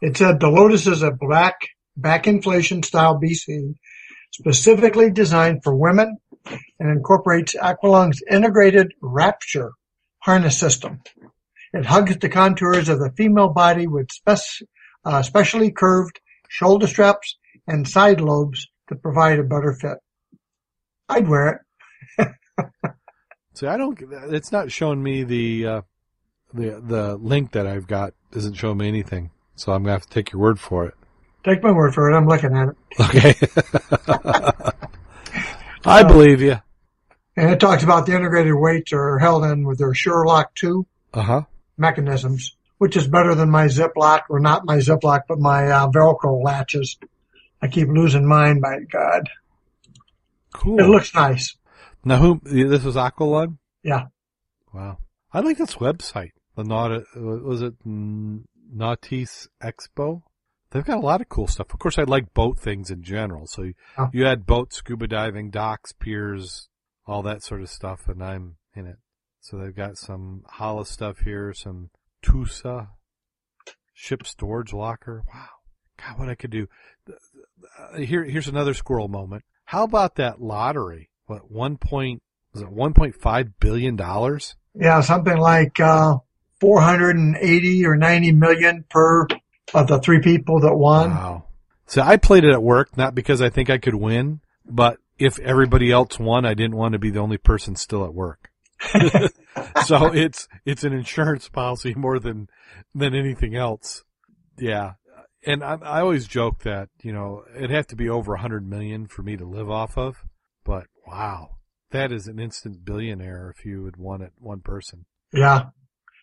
It 0.00 0.16
said 0.16 0.40
the 0.40 0.48
Lotus 0.48 0.86
is 0.86 1.02
a 1.02 1.10
black 1.10 1.56
back 1.96 2.26
inflation 2.26 2.82
style 2.82 3.20
BC 3.20 3.74
specifically 4.32 5.10
designed 5.10 5.62
for 5.62 5.74
women 5.74 6.16
and 6.78 6.90
incorporates 6.90 7.54
Aqualung's 7.56 8.22
integrated 8.30 8.92
Rapture 9.00 9.72
harness 10.20 10.58
system. 10.58 11.00
It 11.72 11.86
hugs 11.86 12.16
the 12.16 12.28
contours 12.28 12.88
of 12.88 12.98
the 12.98 13.10
female 13.16 13.48
body 13.48 13.86
with 13.86 14.10
spec- 14.10 14.66
uh, 15.04 15.22
specially 15.22 15.70
curved 15.70 16.20
shoulder 16.48 16.86
straps 16.86 17.36
and 17.66 17.86
side 17.86 18.20
lobes 18.20 18.68
to 18.88 18.96
provide 18.96 19.38
a 19.38 19.42
better 19.42 19.74
fit. 19.74 19.98
I'd 21.08 21.28
wear 21.28 21.64
it. 22.18 22.28
See, 23.54 23.66
I 23.66 23.76
don't. 23.76 23.98
It's 24.32 24.52
not 24.52 24.70
showing 24.72 25.02
me 25.02 25.24
the 25.24 25.66
uh, 25.66 25.80
the 26.54 26.80
the 26.80 27.16
link 27.16 27.52
that 27.52 27.66
I've 27.66 27.86
got. 27.86 28.14
Doesn't 28.30 28.54
show 28.54 28.74
me 28.74 28.88
anything. 28.88 29.30
So 29.56 29.72
I'm 29.72 29.82
gonna 29.82 29.92
have 29.92 30.02
to 30.02 30.10
take 30.10 30.32
your 30.32 30.40
word 30.40 30.60
for 30.60 30.86
it. 30.86 30.94
Take 31.44 31.62
my 31.62 31.72
word 31.72 31.94
for 31.94 32.10
it. 32.10 32.16
I'm 32.16 32.26
looking 32.26 32.56
at 32.56 32.68
it. 32.68 32.76
Okay. 33.00 33.34
I 35.84 36.02
uh, 36.02 36.08
believe 36.08 36.40
you. 36.40 36.56
And 37.36 37.50
it 37.50 37.60
talks 37.60 37.82
about 37.82 38.06
the 38.06 38.14
integrated 38.14 38.54
weights 38.54 38.92
are 38.92 39.18
held 39.18 39.44
in 39.44 39.64
with 39.64 39.78
their 39.78 39.94
Sure-Loc 39.94 40.52
2 40.56 40.84
uh-huh. 41.14 41.42
Mechanisms, 41.78 42.56
which 42.78 42.96
is 42.96 43.06
better 43.08 43.34
than 43.34 43.50
my 43.50 43.66
Ziploc, 43.66 44.22
or 44.30 44.40
not 44.40 44.64
my 44.64 44.76
Ziploc, 44.76 45.22
but 45.28 45.38
my 45.38 45.70
uh, 45.70 45.88
Velcro 45.88 46.42
latches. 46.42 46.98
I 47.60 47.68
keep 47.68 47.88
losing 47.88 48.26
mine, 48.26 48.60
by 48.60 48.78
God. 48.90 49.28
Cool. 50.54 50.78
It 50.80 50.86
looks 50.88 51.14
nice. 51.14 51.56
Now, 52.04 52.18
who, 52.18 52.40
this 52.44 52.84
was 52.84 52.96
Aqualung? 52.96 53.58
Yeah. 53.82 54.06
Wow. 54.72 54.98
I 55.32 55.40
like 55.40 55.58
this 55.58 55.74
website. 55.76 56.30
The 56.56 56.64
Naut 56.64 57.04
was 57.16 57.62
it 57.62 57.74
Nautis 57.86 59.48
Expo? 59.62 60.22
They've 60.70 60.84
got 60.84 60.98
a 60.98 61.06
lot 61.06 61.20
of 61.20 61.28
cool 61.28 61.46
stuff. 61.46 61.72
Of 61.72 61.78
course, 61.78 61.98
I 61.98 62.02
like 62.02 62.34
boat 62.34 62.58
things 62.58 62.90
in 62.90 63.02
general. 63.02 63.46
So 63.46 63.62
you, 63.62 63.74
Oh. 63.96 64.08
you 64.12 64.24
had 64.24 64.46
boat 64.46 64.72
scuba 64.72 65.06
diving, 65.06 65.50
docks, 65.50 65.92
piers, 65.92 66.68
all 67.06 67.22
that 67.22 67.42
sort 67.42 67.62
of 67.62 67.70
stuff, 67.70 68.08
and 68.08 68.22
I'm 68.22 68.56
in 68.74 68.86
it. 68.86 68.96
So 69.48 69.56
they've 69.56 69.74
got 69.74 69.96
some 69.96 70.42
Hala 70.46 70.84
stuff 70.84 71.20
here, 71.20 71.54
some 71.54 71.88
Tusa 72.22 72.88
ship 73.94 74.26
storage 74.26 74.74
locker. 74.74 75.22
Wow, 75.32 75.48
God, 75.96 76.18
what 76.18 76.28
I 76.28 76.34
could 76.34 76.50
do. 76.50 76.66
Uh, 77.08 77.96
here, 77.96 78.24
here's 78.24 78.48
another 78.48 78.74
squirrel 78.74 79.08
moment. 79.08 79.44
How 79.64 79.84
about 79.84 80.16
that 80.16 80.42
lottery? 80.42 81.08
What 81.24 81.50
one 81.50 81.78
point 81.78 82.22
was 82.52 82.60
it? 82.60 82.68
One 82.68 82.92
point 82.92 83.14
five 83.14 83.58
billion 83.58 83.96
dollars? 83.96 84.54
Yeah, 84.74 85.00
something 85.00 85.38
like 85.38 85.80
uh, 85.80 86.18
480 86.60 87.86
or 87.86 87.96
90 87.96 88.32
million 88.32 88.84
per 88.90 89.28
of 89.72 89.86
the 89.86 89.98
three 89.98 90.20
people 90.20 90.60
that 90.60 90.74
won. 90.74 91.08
Wow. 91.08 91.44
So 91.86 92.02
I 92.02 92.18
played 92.18 92.44
it 92.44 92.52
at 92.52 92.62
work, 92.62 92.98
not 92.98 93.14
because 93.14 93.40
I 93.40 93.48
think 93.48 93.70
I 93.70 93.78
could 93.78 93.94
win, 93.94 94.40
but 94.66 94.98
if 95.18 95.38
everybody 95.38 95.90
else 95.90 96.18
won, 96.18 96.44
I 96.44 96.52
didn't 96.52 96.76
want 96.76 96.92
to 96.92 96.98
be 96.98 97.10
the 97.10 97.20
only 97.20 97.38
person 97.38 97.76
still 97.76 98.04
at 98.04 98.12
work. 98.12 98.47
so 99.86 100.12
it's, 100.12 100.48
it's 100.64 100.84
an 100.84 100.92
insurance 100.92 101.48
policy 101.48 101.94
more 101.94 102.18
than, 102.18 102.48
than 102.94 103.14
anything 103.14 103.54
else. 103.54 104.04
Yeah. 104.58 104.92
And 105.46 105.62
I, 105.62 105.78
I 105.82 106.00
always 106.00 106.26
joke 106.26 106.62
that, 106.64 106.88
you 107.02 107.12
know, 107.12 107.44
it'd 107.56 107.70
have 107.70 107.86
to 107.88 107.96
be 107.96 108.08
over 108.08 108.34
a 108.34 108.40
hundred 108.40 108.68
million 108.68 109.06
for 109.06 109.22
me 109.22 109.36
to 109.36 109.44
live 109.44 109.70
off 109.70 109.96
of, 109.96 110.24
but 110.64 110.86
wow. 111.06 111.50
That 111.90 112.12
is 112.12 112.26
an 112.26 112.38
instant 112.38 112.84
billionaire 112.84 113.54
if 113.56 113.64
you 113.64 113.86
had 113.86 113.96
won 113.96 114.20
it 114.20 114.32
one 114.36 114.60
person. 114.60 115.06
Yeah, 115.32 115.70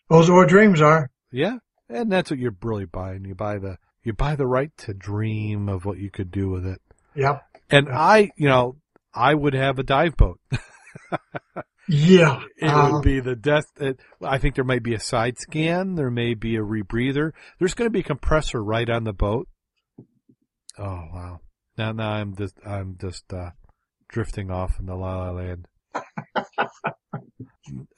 those 0.08 0.30
are 0.30 0.36
what 0.36 0.48
dreams 0.48 0.80
are. 0.80 1.10
Yeah. 1.32 1.56
And 1.88 2.10
that's 2.10 2.30
what 2.30 2.38
you're 2.38 2.56
really 2.62 2.84
buying. 2.84 3.24
You 3.24 3.34
buy 3.34 3.58
the, 3.58 3.78
you 4.02 4.12
buy 4.12 4.36
the 4.36 4.46
right 4.46 4.70
to 4.78 4.94
dream 4.94 5.68
of 5.68 5.84
what 5.84 5.98
you 5.98 6.10
could 6.10 6.30
do 6.30 6.48
with 6.48 6.66
it. 6.66 6.80
Yep. 7.14 7.42
And 7.70 7.88
I, 7.88 8.30
you 8.36 8.48
know, 8.48 8.76
I 9.14 9.34
would 9.34 9.54
have 9.54 9.78
a 9.78 9.82
dive 9.82 10.16
boat. 10.16 10.38
Yeah. 11.88 12.40
It 12.56 12.92
would 12.92 13.02
be 13.02 13.20
the 13.20 13.36
death. 13.36 13.66
It, 13.78 14.00
I 14.22 14.38
think 14.38 14.54
there 14.54 14.64
might 14.64 14.82
be 14.82 14.94
a 14.94 15.00
side 15.00 15.38
scan. 15.38 15.94
There 15.94 16.10
may 16.10 16.34
be 16.34 16.56
a 16.56 16.62
rebreather. 16.62 17.32
There's 17.58 17.74
going 17.74 17.86
to 17.86 17.92
be 17.92 18.00
a 18.00 18.04
compressor 18.04 18.62
right 18.62 18.88
on 18.88 19.04
the 19.04 19.12
boat. 19.12 19.48
Oh 20.78 21.04
wow! 21.12 21.40
Now, 21.78 21.92
now 21.92 22.10
I'm 22.10 22.36
just, 22.36 22.54
I'm 22.66 22.98
just 23.00 23.32
uh, 23.32 23.52
drifting 24.08 24.50
off 24.50 24.78
in 24.78 24.84
the 24.86 24.94
la 24.94 25.16
la 25.16 25.30
land. 25.30 25.68
uh, 25.94 26.02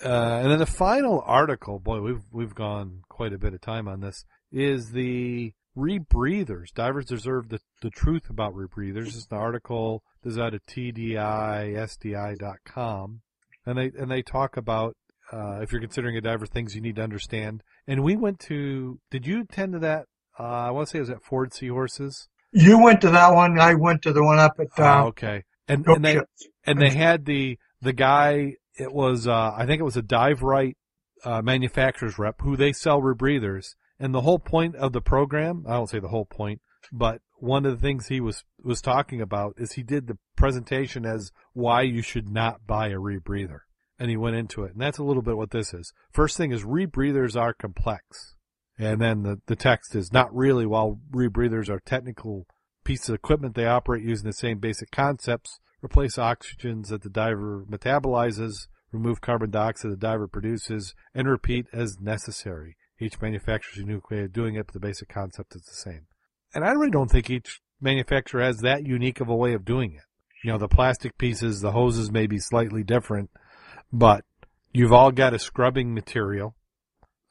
and 0.00 0.50
then 0.50 0.58
the 0.60 0.66
final 0.66 1.20
article, 1.26 1.80
boy, 1.80 2.00
we've 2.00 2.22
we've 2.30 2.54
gone 2.54 3.02
quite 3.08 3.32
a 3.32 3.38
bit 3.38 3.54
of 3.54 3.60
time 3.60 3.88
on 3.88 4.00
this. 4.00 4.24
Is 4.52 4.92
the 4.92 5.54
rebreathers? 5.76 6.72
Divers 6.72 7.06
deserve 7.06 7.48
the 7.48 7.58
the 7.82 7.90
truth 7.90 8.30
about 8.30 8.54
rebreathers. 8.54 9.06
This 9.06 9.16
is 9.16 9.26
an 9.30 9.38
article. 9.38 10.04
This 10.22 10.34
is 10.34 10.38
out 10.38 10.54
of 10.54 10.64
TDISDI.com 10.66 11.82
and 13.68 13.78
they 13.78 13.90
and 13.98 14.10
they 14.10 14.22
talk 14.22 14.56
about 14.56 14.96
uh, 15.32 15.60
if 15.60 15.72
you're 15.72 15.80
considering 15.80 16.16
a 16.16 16.20
diver, 16.20 16.46
things 16.46 16.74
you 16.74 16.80
need 16.80 16.96
to 16.96 17.02
understand. 17.02 17.62
And 17.86 18.02
we 18.02 18.16
went 18.16 18.40
to. 18.40 18.98
Did 19.10 19.26
you 19.26 19.42
attend 19.42 19.72
to 19.74 19.78
that? 19.80 20.06
Uh, 20.38 20.42
I 20.42 20.70
want 20.70 20.88
to 20.88 20.92
say 20.92 20.98
it 20.98 21.02
was 21.02 21.10
at 21.10 21.22
Ford 21.22 21.52
Seahorses. 21.52 22.28
you 22.52 22.82
went 22.82 23.00
to 23.02 23.10
that 23.10 23.34
one. 23.34 23.58
I 23.60 23.74
went 23.74 24.02
to 24.02 24.12
the 24.12 24.24
one 24.24 24.38
up 24.38 24.52
at 24.58 24.68
uh, 24.78 25.02
oh, 25.02 25.06
okay. 25.08 25.44
And 25.66 25.86
and 25.86 26.04
they 26.04 26.20
and 26.66 26.80
they 26.80 26.90
had 26.90 27.24
the 27.24 27.58
the 27.80 27.92
guy. 27.92 28.54
It 28.78 28.92
was 28.92 29.26
uh, 29.26 29.52
I 29.56 29.66
think 29.66 29.80
it 29.80 29.84
was 29.84 29.96
a 29.96 30.02
Dive 30.02 30.42
Rite 30.42 30.76
uh, 31.24 31.42
manufacturer's 31.42 32.18
rep 32.18 32.36
who 32.40 32.56
they 32.56 32.72
sell 32.72 33.00
rebreathers. 33.00 33.74
And 34.00 34.14
the 34.14 34.20
whole 34.20 34.38
point 34.38 34.76
of 34.76 34.92
the 34.92 35.00
program, 35.00 35.64
I 35.66 35.72
don't 35.72 35.90
say 35.90 35.98
the 35.98 36.08
whole 36.08 36.24
point, 36.24 36.60
but 36.92 37.20
one 37.40 37.64
of 37.64 37.72
the 37.72 37.80
things 37.80 38.08
he 38.08 38.20
was 38.20 38.44
was 38.62 38.80
talking 38.80 39.20
about 39.20 39.54
is 39.56 39.72
he 39.72 39.82
did 39.82 40.06
the 40.06 40.18
presentation 40.36 41.06
as 41.06 41.32
why 41.52 41.82
you 41.82 42.02
should 42.02 42.28
not 42.28 42.66
buy 42.66 42.88
a 42.88 42.96
rebreather. 42.96 43.60
And 43.98 44.10
he 44.10 44.16
went 44.16 44.36
into 44.36 44.62
it. 44.62 44.72
And 44.72 44.80
that's 44.80 44.98
a 44.98 45.04
little 45.04 45.22
bit 45.22 45.36
what 45.36 45.50
this 45.50 45.74
is. 45.74 45.92
First 46.12 46.36
thing 46.36 46.52
is 46.52 46.64
rebreathers 46.64 47.40
are 47.40 47.52
complex. 47.52 48.36
And 48.78 49.00
then 49.00 49.22
the, 49.22 49.40
the 49.46 49.56
text 49.56 49.96
is 49.96 50.12
not 50.12 50.34
really 50.34 50.66
while 50.66 51.00
rebreathers 51.12 51.68
are 51.68 51.80
technical 51.80 52.46
pieces 52.84 53.08
of 53.08 53.16
equipment, 53.16 53.54
they 53.54 53.66
operate 53.66 54.04
using 54.04 54.26
the 54.26 54.32
same 54.32 54.58
basic 54.58 54.90
concepts, 54.90 55.58
replace 55.82 56.16
oxygens 56.16 56.88
that 56.88 57.02
the 57.02 57.10
diver 57.10 57.64
metabolizes, 57.68 58.68
remove 58.92 59.20
carbon 59.20 59.50
dioxide 59.50 59.92
the 59.92 59.96
diver 59.96 60.28
produces, 60.28 60.94
and 61.12 61.28
repeat 61.28 61.66
as 61.72 62.00
necessary. 62.00 62.76
Each 63.00 63.20
manufacturer's 63.20 63.76
unique 63.76 64.10
way 64.10 64.20
of 64.22 64.32
doing 64.32 64.54
it, 64.54 64.66
but 64.66 64.74
the 64.74 64.80
basic 64.80 65.08
concept 65.08 65.54
is 65.54 65.62
the 65.62 65.74
same. 65.74 66.06
And 66.54 66.64
I 66.64 66.72
really 66.72 66.90
don't 66.90 67.10
think 67.10 67.30
each 67.30 67.60
manufacturer 67.80 68.42
has 68.42 68.58
that 68.58 68.86
unique 68.86 69.20
of 69.20 69.28
a 69.28 69.36
way 69.36 69.54
of 69.54 69.64
doing 69.64 69.92
it. 69.92 70.02
You 70.44 70.52
know, 70.52 70.58
the 70.58 70.68
plastic 70.68 71.18
pieces, 71.18 71.60
the 71.60 71.72
hoses 71.72 72.10
may 72.10 72.26
be 72.26 72.38
slightly 72.38 72.82
different, 72.84 73.30
but 73.92 74.24
you've 74.72 74.92
all 74.92 75.10
got 75.10 75.34
a 75.34 75.38
scrubbing 75.38 75.94
material. 75.94 76.54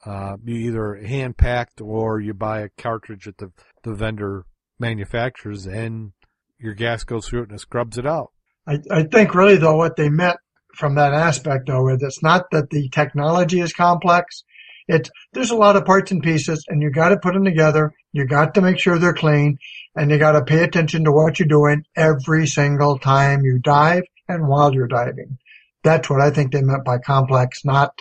Uh, 0.04 0.36
you 0.44 0.54
either 0.54 0.94
hand 0.94 1.36
packed 1.36 1.80
or 1.80 2.20
you 2.20 2.32
buy 2.32 2.60
a 2.60 2.68
cartridge 2.78 3.26
at 3.26 3.38
the, 3.38 3.50
the 3.82 3.94
vendor 3.94 4.44
manufacturers 4.78 5.66
and 5.66 6.12
your 6.58 6.74
gas 6.74 7.04
goes 7.04 7.26
through 7.26 7.42
it 7.42 7.48
and 7.48 7.58
it 7.58 7.60
scrubs 7.60 7.98
it 7.98 8.06
out. 8.06 8.30
I, 8.66 8.78
I 8.90 9.02
think 9.04 9.34
really 9.34 9.56
though 9.56 9.76
what 9.76 9.96
they 9.96 10.08
meant 10.08 10.36
from 10.74 10.94
that 10.94 11.14
aspect 11.14 11.66
though 11.66 11.88
is 11.88 12.02
it's 12.02 12.22
not 12.22 12.44
that 12.52 12.70
the 12.70 12.88
technology 12.90 13.60
is 13.60 13.72
complex. 13.72 14.44
It's 14.86 15.10
there's 15.32 15.50
a 15.50 15.56
lot 15.56 15.76
of 15.76 15.84
parts 15.84 16.12
and 16.12 16.22
pieces 16.22 16.64
and 16.68 16.80
you 16.80 16.90
got 16.90 17.08
to 17.08 17.18
put 17.18 17.34
them 17.34 17.44
together. 17.44 17.92
You 18.12 18.26
got 18.26 18.54
to 18.54 18.60
make 18.60 18.78
sure 18.78 18.98
they're 18.98 19.12
clean 19.14 19.58
and 19.94 20.10
you 20.10 20.18
got 20.18 20.32
to 20.32 20.42
pay 20.44 20.62
attention 20.62 21.04
to 21.04 21.12
what 21.12 21.38
you're 21.38 21.48
doing 21.48 21.84
every 21.96 22.46
single 22.46 22.98
time 22.98 23.42
you 23.44 23.58
dive 23.58 24.04
and 24.28 24.48
while 24.48 24.72
you're 24.74 24.88
diving. 24.88 25.38
That's 25.82 26.08
what 26.10 26.20
I 26.20 26.30
think 26.30 26.52
they 26.52 26.62
meant 26.62 26.84
by 26.84 26.98
complex, 26.98 27.64
not 27.64 28.00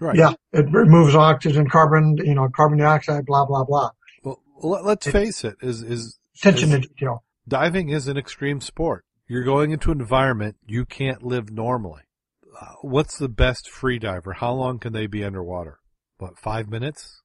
Right. 0.00 0.16
yeah, 0.16 0.32
it 0.52 0.66
removes 0.70 1.14
oxygen, 1.14 1.70
carbon, 1.70 2.16
you 2.18 2.34
know, 2.34 2.48
carbon 2.54 2.78
dioxide, 2.78 3.24
blah 3.26 3.46
blah 3.46 3.64
blah. 3.64 3.90
Well, 4.24 4.40
let- 4.60 4.84
let's 4.84 5.06
face 5.06 5.44
it, 5.44 5.56
is, 5.62 5.82
is, 5.82 6.18
Attention 6.42 6.70
is- 6.72 6.80
to 6.80 6.88
detail. 6.88 7.24
diving 7.46 7.88
is 7.90 8.08
an 8.08 8.16
extreme 8.18 8.60
sport. 8.60 9.04
You're 9.28 9.44
going 9.44 9.70
into 9.70 9.92
an 9.92 10.00
environment 10.00 10.56
you 10.66 10.84
can't 10.84 11.22
live 11.22 11.50
normally. 11.50 12.02
Uh, 12.60 12.74
what's 12.82 13.18
the 13.18 13.28
best 13.28 13.68
free 13.70 13.98
diver? 13.98 14.32
How 14.34 14.52
long 14.52 14.78
can 14.78 14.92
they 14.92 15.06
be 15.06 15.24
underwater? 15.24 15.78
What, 16.18 16.38
five 16.38 16.68
minutes? 16.68 17.22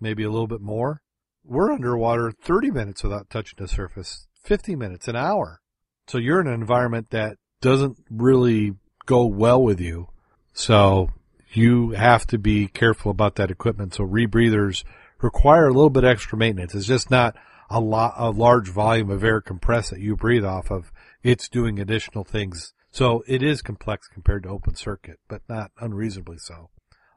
Maybe 0.00 0.22
a 0.22 0.30
little 0.30 0.46
bit 0.46 0.60
more? 0.60 1.01
We're 1.44 1.72
underwater 1.72 2.30
30 2.30 2.70
minutes 2.70 3.02
without 3.02 3.28
touching 3.28 3.56
the 3.58 3.66
surface, 3.66 4.26
50 4.44 4.76
minutes, 4.76 5.08
an 5.08 5.16
hour. 5.16 5.60
So 6.06 6.18
you're 6.18 6.40
in 6.40 6.46
an 6.46 6.54
environment 6.54 7.10
that 7.10 7.36
doesn't 7.60 7.98
really 8.10 8.74
go 9.06 9.26
well 9.26 9.62
with 9.62 9.80
you. 9.80 10.08
So 10.52 11.10
you 11.52 11.90
have 11.90 12.26
to 12.28 12.38
be 12.38 12.68
careful 12.68 13.10
about 13.10 13.34
that 13.36 13.50
equipment. 13.50 13.94
So 13.94 14.04
rebreathers 14.04 14.84
require 15.20 15.66
a 15.66 15.72
little 15.72 15.90
bit 15.90 16.04
extra 16.04 16.38
maintenance. 16.38 16.74
It's 16.74 16.86
just 16.86 17.10
not 17.10 17.36
a 17.68 17.80
lot, 17.80 18.14
a 18.16 18.30
large 18.30 18.68
volume 18.68 19.10
of 19.10 19.24
air 19.24 19.40
compressed 19.40 19.90
that 19.90 20.00
you 20.00 20.14
breathe 20.16 20.44
off 20.44 20.70
of. 20.70 20.92
It's 21.22 21.48
doing 21.48 21.78
additional 21.78 22.24
things. 22.24 22.72
So 22.90 23.24
it 23.26 23.42
is 23.42 23.62
complex 23.62 24.06
compared 24.06 24.42
to 24.44 24.50
open 24.50 24.76
circuit, 24.76 25.18
but 25.28 25.42
not 25.48 25.72
unreasonably 25.80 26.38
so. 26.38 26.70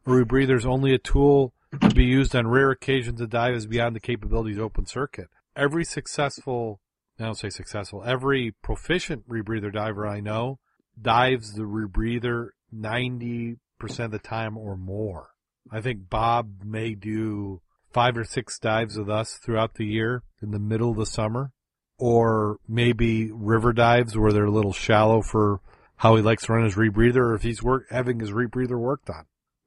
A 0.06 0.10
rebreather 0.10 0.58
is 0.58 0.66
only 0.66 0.94
a 0.94 1.00
tool 1.00 1.54
to 1.82 1.96
be 1.96 2.06
used 2.06 2.36
on 2.36 2.48
rare 2.48 2.72
occasions 2.72 3.20
to 3.20 3.28
dive 3.28 3.56
is 3.56 3.68
beyond 3.68 3.96
the 3.96 4.00
capabilities 4.00 4.58
of 4.58 4.64
open 4.64 4.86
circuit. 4.86 5.28
Every 5.56 5.86
successful, 5.86 6.82
I 7.20 7.24
don't 7.24 7.38
say 7.38 7.50
successful, 7.50 8.04
every 8.06 8.52
proficient 8.62 9.28
rebreather 9.30 9.72
diver 9.72 10.08
I 10.08 10.20
know 10.20 10.60
dives 11.02 11.54
the 11.54 11.64
rebreather 11.64 12.50
90% 12.74 13.58
of 14.00 14.12
the 14.12 14.20
time 14.20 14.58
or 14.58 14.76
more. 14.76 15.30
I 15.72 15.82
think 15.82 16.10
Bob 16.10 16.64
may 16.64 16.94
do 16.94 17.62
five 17.92 18.18
or 18.18 18.24
six 18.24 18.60
dives 18.60 18.98
with 18.98 19.10
us 19.10 19.38
throughout 19.38 19.76
the 19.76 19.86
year 19.86 20.24
in 20.42 20.52
the 20.52 20.60
middle 20.60 20.92
of 20.92 20.98
the 20.98 21.06
summer, 21.06 21.52
or 21.98 22.58
maybe 22.68 23.32
river 23.32 23.74
dives 23.74 24.18
where 24.18 24.34
they're 24.34 24.46
a 24.46 24.52
little 24.52 24.74
shallow 24.74 25.22
for 25.22 25.62
how 25.98 26.16
he 26.16 26.22
likes 26.22 26.46
to 26.46 26.54
run 26.54 26.66
his 26.66 26.76
rebreather, 26.76 27.18
or 27.18 27.36
if 27.36 27.44
he's 27.44 27.64
work, 27.64 27.86
having 27.90 28.20
his 28.20 28.32
rebreather 28.32 28.78
worked 28.78 29.10
on. 29.10 29.26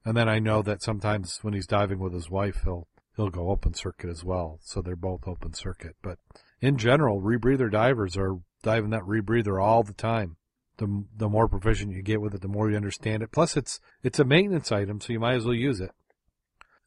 And 0.09 0.17
then 0.17 0.27
I 0.27 0.39
know 0.39 0.63
that 0.63 0.81
sometimes 0.81 1.37
when 1.43 1.53
he's 1.53 1.67
diving 1.67 1.99
with 1.99 2.13
his 2.13 2.31
wife, 2.31 2.61
he'll 2.63 2.87
he'll 3.15 3.29
go 3.29 3.51
open 3.51 3.75
circuit 3.75 4.09
as 4.09 4.23
well. 4.23 4.57
So 4.63 4.81
they're 4.81 4.95
both 4.95 5.27
open 5.27 5.53
circuit. 5.53 5.97
But 6.01 6.17
in 6.61 6.79
general, 6.79 7.21
rebreather 7.21 7.71
divers 7.71 8.17
are 8.17 8.37
diving 8.63 8.89
that 8.89 9.03
rebreather 9.03 9.63
all 9.63 9.83
the 9.83 9.93
time. 9.93 10.37
The 10.77 11.05
the 11.15 11.29
more 11.29 11.47
proficient 11.47 11.93
you 11.93 12.01
get 12.01 12.21
with 12.21 12.33
it, 12.33 12.41
the 12.41 12.47
more 12.47 12.71
you 12.71 12.75
understand 12.75 13.21
it. 13.21 13.31
Plus, 13.31 13.55
it's 13.55 13.79
it's 14.01 14.17
a 14.17 14.23
maintenance 14.23 14.71
item, 14.71 14.99
so 14.99 15.13
you 15.13 15.19
might 15.19 15.35
as 15.35 15.45
well 15.45 15.53
use 15.53 15.79
it. 15.79 15.91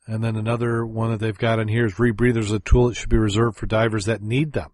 And 0.08 0.24
then 0.24 0.34
another 0.34 0.84
one 0.84 1.12
that 1.12 1.20
they've 1.20 1.38
got 1.38 1.60
in 1.60 1.68
here 1.68 1.86
is 1.86 1.94
rebreathers, 1.94 2.52
a 2.52 2.58
tool 2.58 2.88
that 2.88 2.96
should 2.96 3.08
be 3.08 3.18
reserved 3.18 3.56
for 3.56 3.66
divers 3.66 4.06
that 4.06 4.20
need 4.20 4.52
them. 4.52 4.72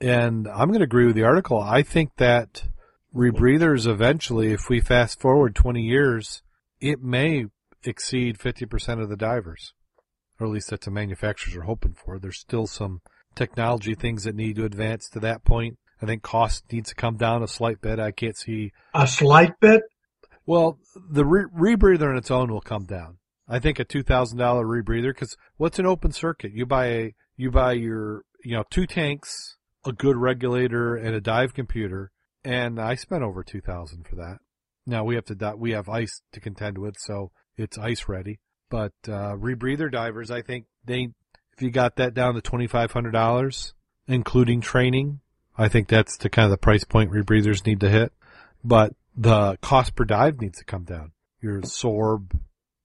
And 0.00 0.46
I'm 0.46 0.68
going 0.68 0.78
to 0.78 0.84
agree 0.84 1.06
with 1.06 1.16
the 1.16 1.24
article. 1.24 1.60
I 1.60 1.82
think 1.82 2.14
that 2.18 2.62
rebreathers 3.12 3.88
eventually, 3.88 4.52
if 4.52 4.68
we 4.68 4.80
fast 4.80 5.18
forward 5.18 5.56
20 5.56 5.82
years, 5.82 6.44
it 6.80 7.02
may 7.02 7.46
exceed 7.84 8.38
50% 8.38 9.02
of 9.02 9.08
the 9.08 9.16
divers. 9.16 9.72
Or 10.40 10.46
at 10.46 10.52
least 10.52 10.70
that's 10.70 10.86
what 10.86 10.94
manufacturers 10.94 11.56
are 11.56 11.62
hoping 11.62 11.94
for. 11.94 12.18
There's 12.18 12.38
still 12.38 12.66
some 12.66 13.00
technology 13.34 13.94
things 13.94 14.24
that 14.24 14.34
need 14.34 14.56
to 14.56 14.64
advance 14.64 15.08
to 15.10 15.20
that 15.20 15.44
point. 15.44 15.78
I 16.00 16.06
think 16.06 16.22
cost 16.22 16.64
needs 16.72 16.90
to 16.90 16.94
come 16.94 17.16
down 17.16 17.42
a 17.42 17.48
slight 17.48 17.80
bit. 17.80 17.98
I 17.98 18.12
can't 18.12 18.36
see. 18.36 18.72
A 18.94 19.06
slight 19.06 19.58
bit? 19.60 19.82
Well, 20.46 20.78
the 21.10 21.24
re- 21.24 21.44
rebreather 21.54 22.08
on 22.08 22.16
its 22.16 22.30
own 22.30 22.52
will 22.52 22.60
come 22.60 22.86
down. 22.86 23.18
I 23.48 23.58
think 23.58 23.78
a 23.78 23.84
two 23.84 24.02
thousand 24.02 24.38
dollar 24.38 24.64
rebreather 24.64 25.10
because 25.10 25.36
what's 25.56 25.78
an 25.78 25.86
open 25.86 26.12
circuit? 26.12 26.52
You 26.52 26.66
buy 26.66 26.86
a 26.86 27.14
you 27.36 27.50
buy 27.50 27.72
your 27.72 28.22
you 28.44 28.54
know 28.54 28.64
two 28.70 28.86
tanks, 28.86 29.56
a 29.86 29.92
good 29.92 30.16
regulator, 30.16 30.96
and 30.96 31.14
a 31.14 31.20
dive 31.20 31.54
computer, 31.54 32.12
and 32.44 32.78
I 32.78 32.94
spent 32.94 33.22
over 33.22 33.42
two 33.42 33.60
thousand 33.60 34.06
for 34.06 34.16
that. 34.16 34.38
Now 34.86 35.04
we 35.04 35.14
have 35.14 35.24
to 35.26 35.54
we 35.56 35.72
have 35.72 35.88
ice 35.88 36.22
to 36.32 36.40
contend 36.40 36.78
with, 36.78 36.96
so 36.98 37.30
it's 37.58 37.76
ice 37.78 38.08
ready. 38.08 38.38
But 38.70 38.92
uh, 39.06 39.34
rebreather 39.34 39.90
divers, 39.90 40.30
I 40.30 40.42
think 40.42 40.66
they 40.84 41.08
if 41.54 41.62
you 41.62 41.70
got 41.70 41.96
that 41.96 42.14
down 42.14 42.34
to 42.34 42.40
twenty 42.40 42.66
five 42.66 42.92
hundred 42.92 43.12
dollars, 43.12 43.74
including 44.06 44.60
training, 44.60 45.20
I 45.56 45.68
think 45.68 45.88
that's 45.88 46.16
the 46.16 46.28
kind 46.30 46.44
of 46.44 46.50
the 46.50 46.58
price 46.58 46.84
point 46.84 47.10
rebreathers 47.10 47.66
need 47.66 47.80
to 47.80 47.88
hit. 47.88 48.12
But 48.62 48.94
the 49.16 49.58
cost 49.60 49.96
per 49.96 50.04
dive 50.04 50.40
needs 50.40 50.58
to 50.58 50.64
come 50.64 50.84
down. 50.84 51.12
Your 51.40 51.62
sorb 51.62 52.38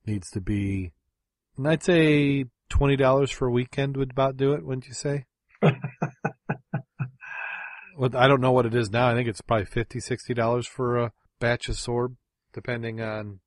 needs 0.05 0.30
to 0.32 0.41
be, 0.41 0.93
and 1.57 1.67
I'd 1.67 1.84
say 1.84 2.45
twenty 2.69 2.95
dollars 2.95 3.30
for 3.30 3.47
a 3.47 3.51
weekend 3.51 3.97
would 3.97 4.11
about 4.11 4.38
do 4.38 4.53
it. 4.53 4.65
Wouldn't 4.65 4.88
you 4.88 4.93
say? 4.93 5.26
well, 5.61 5.76
I 8.15 8.28
don't 8.28 8.41
know 8.41 8.51
what 8.51 8.65
it 8.65 8.74
is 8.74 8.89
now. 8.89 9.07
I 9.07 9.13
think 9.13 9.28
it's 9.28 9.41
probably 9.41 9.65
fifty, 9.65 9.99
sixty 9.99 10.34
dollars 10.34 10.65
for 10.67 10.97
a 10.97 11.11
batch 11.39 11.69
of 11.69 11.76
sorb, 11.76 12.15
depending 12.53 13.01
on 13.01 13.39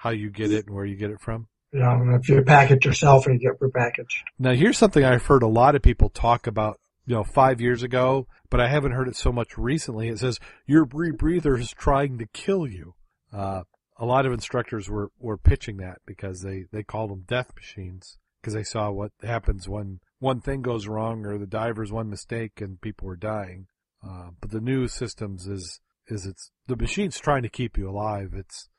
how 0.00 0.08
you 0.08 0.30
get 0.30 0.50
it 0.50 0.66
and 0.66 0.74
where 0.74 0.86
you 0.86 0.96
get 0.96 1.10
it 1.10 1.20
from. 1.20 1.46
You 1.72 1.80
know, 1.80 2.16
if 2.18 2.26
you 2.26 2.42
pack 2.42 2.70
it 2.70 2.86
yourself 2.86 3.26
and 3.26 3.38
you 3.38 3.50
get 3.50 3.60
repackaged. 3.60 4.22
Now, 4.38 4.54
here's 4.54 4.78
something 4.78 5.04
I've 5.04 5.26
heard 5.26 5.42
a 5.42 5.46
lot 5.46 5.74
of 5.74 5.82
people 5.82 6.08
talk 6.08 6.46
about, 6.46 6.80
you 7.04 7.14
know, 7.14 7.22
five 7.22 7.60
years 7.60 7.82
ago, 7.82 8.26
but 8.48 8.60
I 8.60 8.68
haven't 8.68 8.92
heard 8.92 9.08
it 9.08 9.16
so 9.16 9.30
much 9.30 9.58
recently. 9.58 10.08
It 10.08 10.18
says 10.18 10.40
your 10.66 10.86
rebreather 10.86 11.60
is 11.60 11.70
trying 11.70 12.16
to 12.16 12.26
kill 12.32 12.66
you. 12.66 12.94
Uh, 13.30 13.64
a 13.98 14.06
lot 14.06 14.24
of 14.24 14.32
instructors 14.32 14.88
were, 14.88 15.10
were 15.18 15.36
pitching 15.36 15.76
that 15.76 15.98
because 16.06 16.40
they, 16.40 16.64
they 16.72 16.82
called 16.82 17.10
them 17.10 17.24
death 17.28 17.52
machines 17.54 18.16
because 18.40 18.54
they 18.54 18.64
saw 18.64 18.90
what 18.90 19.12
happens 19.22 19.68
when 19.68 20.00
one 20.18 20.40
thing 20.40 20.62
goes 20.62 20.88
wrong 20.88 21.26
or 21.26 21.36
the 21.36 21.46
diver's 21.46 21.92
one 21.92 22.08
mistake 22.08 22.62
and 22.62 22.80
people 22.80 23.06
were 23.06 23.16
dying. 23.16 23.66
Uh, 24.02 24.30
but 24.40 24.50
the 24.50 24.62
new 24.62 24.88
systems 24.88 25.46
is, 25.46 25.80
is 26.08 26.24
it's, 26.24 26.50
the 26.68 26.76
machine's 26.76 27.18
trying 27.18 27.42
to 27.42 27.50
keep 27.50 27.76
you 27.76 27.88
alive. 27.88 28.32
It's, 28.34 28.70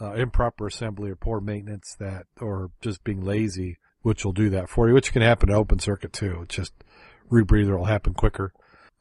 uh, 0.00 0.12
improper 0.14 0.66
assembly 0.66 1.10
or 1.10 1.16
poor 1.16 1.40
maintenance 1.40 1.96
that, 1.98 2.26
or 2.40 2.70
just 2.80 3.02
being 3.04 3.22
lazy, 3.22 3.78
which 4.02 4.24
will 4.24 4.32
do 4.32 4.50
that 4.50 4.68
for 4.68 4.88
you, 4.88 4.94
which 4.94 5.12
can 5.12 5.22
happen 5.22 5.48
in 5.48 5.54
open 5.54 5.78
circuit 5.78 6.12
too. 6.12 6.40
It's 6.42 6.54
just 6.54 6.72
rebreather 7.30 7.76
will 7.76 7.84
happen 7.84 8.14
quicker. 8.14 8.52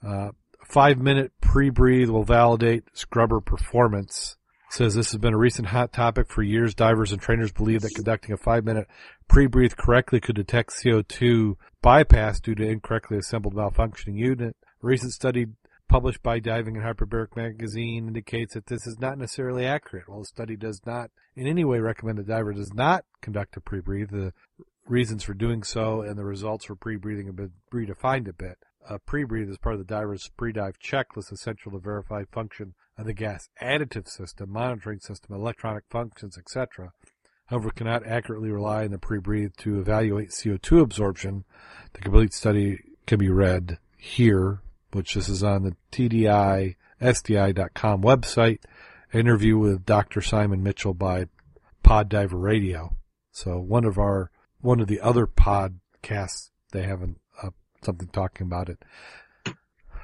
Uh, 0.05 0.29
five 0.67 0.97
minute 0.97 1.31
pre-breathe 1.41 2.09
will 2.09 2.23
validate 2.23 2.83
scrubber 2.93 3.39
performance. 3.39 4.35
Says 4.69 4.95
this 4.95 5.11
has 5.11 5.19
been 5.19 5.33
a 5.33 5.37
recent 5.37 5.69
hot 5.69 5.93
topic 5.93 6.27
for 6.29 6.43
years. 6.43 6.75
Divers 6.75 7.13
and 7.13 7.21
trainers 7.21 7.53
believe 7.53 7.81
that 7.81 7.95
conducting 7.95 8.33
a 8.33 8.37
five 8.37 8.65
minute 8.65 8.87
pre-breathe 9.29 9.75
correctly 9.77 10.19
could 10.19 10.35
detect 10.35 10.71
CO2 10.71 11.55
bypass 11.81 12.41
due 12.41 12.55
to 12.55 12.67
incorrectly 12.67 13.17
assembled 13.17 13.55
malfunctioning 13.55 14.17
unit. 14.17 14.57
A 14.83 14.85
recent 14.85 15.13
study 15.13 15.45
published 15.88 16.21
by 16.21 16.39
Diving 16.39 16.77
and 16.77 16.85
Hyperbaric 16.85 17.35
Magazine 17.35 18.07
indicates 18.07 18.53
that 18.53 18.67
this 18.67 18.85
is 18.85 18.99
not 18.99 19.17
necessarily 19.17 19.65
accurate. 19.65 20.07
While 20.07 20.19
the 20.19 20.25
study 20.25 20.55
does 20.55 20.81
not 20.85 21.11
in 21.35 21.47
any 21.47 21.63
way 21.63 21.79
recommend 21.79 22.19
a 22.19 22.23
diver 22.23 22.53
does 22.53 22.73
not 22.73 23.05
conduct 23.21 23.57
a 23.57 23.61
pre-breathe, 23.61 24.09
the 24.09 24.33
reasons 24.88 25.23
for 25.23 25.33
doing 25.33 25.63
so 25.63 26.01
and 26.01 26.17
the 26.17 26.25
results 26.25 26.65
for 26.65 26.75
pre-breathing 26.75 27.27
have 27.27 27.35
been 27.35 27.51
redefined 27.73 28.27
a 28.27 28.33
bit. 28.33 28.57
A 28.89 28.99
pre-breathe 28.99 29.49
is 29.49 29.57
part 29.57 29.75
of 29.75 29.79
the 29.79 29.93
diver's 29.93 30.29
pre-dive 30.38 30.79
checklist 30.79 31.31
essential 31.31 31.71
to 31.73 31.79
verify 31.79 32.23
function 32.31 32.73
of 32.97 33.05
the 33.05 33.13
gas 33.13 33.49
additive 33.61 34.07
system, 34.07 34.51
monitoring 34.51 34.99
system, 34.99 35.35
electronic 35.35 35.83
functions, 35.89 36.38
etc. 36.38 36.93
However, 37.47 37.69
cannot 37.69 38.05
accurately 38.05 38.49
rely 38.49 38.85
on 38.85 38.91
the 38.91 38.97
pre-breathe 38.97 39.53
to 39.57 39.79
evaluate 39.79 40.29
CO2 40.29 40.81
absorption. 40.81 41.43
The 41.93 41.99
complete 41.99 42.33
study 42.33 42.79
can 43.05 43.19
be 43.19 43.29
read 43.29 43.77
here 43.97 44.61
which 44.91 45.13
this 45.13 45.29
is 45.29 45.43
on 45.43 45.63
the 45.63 45.75
TDISDI.com 45.91 46.75
website, 48.01 48.59
interview 49.13 49.57
with 49.57 49.85
Dr. 49.85 50.21
Simon 50.21 50.63
Mitchell 50.63 50.93
by 50.93 51.27
Pod 51.83 52.09
Diver 52.09 52.38
Radio. 52.38 52.95
So 53.31 53.59
one 53.59 53.85
of 53.85 53.97
our, 53.97 54.31
one 54.61 54.79
of 54.79 54.88
the 54.88 55.01
other 55.01 55.27
podcasts, 55.27 56.49
they 56.71 56.83
have 56.83 57.01
an, 57.01 57.17
uh, 57.41 57.49
something 57.83 58.09
talking 58.09 58.47
about 58.47 58.69
it. 58.69 58.83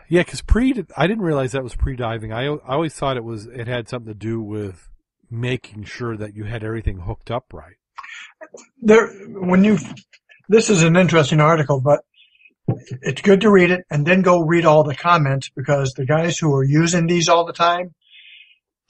Yeah, 0.09 0.23
cause 0.23 0.41
pre, 0.41 0.73
I 0.95 1.07
didn't 1.07 1.23
realize 1.23 1.53
that 1.53 1.63
was 1.63 1.75
pre-diving. 1.75 2.31
I, 2.31 2.45
I 2.45 2.57
always 2.67 2.93
thought 2.93 3.17
it 3.17 3.23
was, 3.23 3.47
it 3.47 3.67
had 3.67 3.89
something 3.89 4.13
to 4.13 4.17
do 4.17 4.41
with 4.41 4.87
making 5.31 5.85
sure 5.85 6.15
that 6.17 6.35
you 6.35 6.43
had 6.43 6.63
everything 6.63 6.99
hooked 6.99 7.31
up 7.31 7.53
right. 7.53 7.77
There, 8.81 9.07
when 9.27 9.63
you, 9.63 9.79
this 10.49 10.69
is 10.69 10.83
an 10.83 10.95
interesting 10.95 11.39
article, 11.39 11.81
but 11.81 12.01
it's 12.67 13.21
good 13.21 13.41
to 13.41 13.51
read 13.51 13.71
it 13.71 13.85
and 13.89 14.05
then 14.05 14.21
go 14.21 14.41
read 14.41 14.65
all 14.65 14.83
the 14.83 14.95
comments 14.95 15.49
because 15.49 15.93
the 15.93 16.05
guys 16.05 16.37
who 16.37 16.53
are 16.53 16.63
using 16.63 17.07
these 17.07 17.29
all 17.29 17.45
the 17.45 17.53
time 17.53 17.93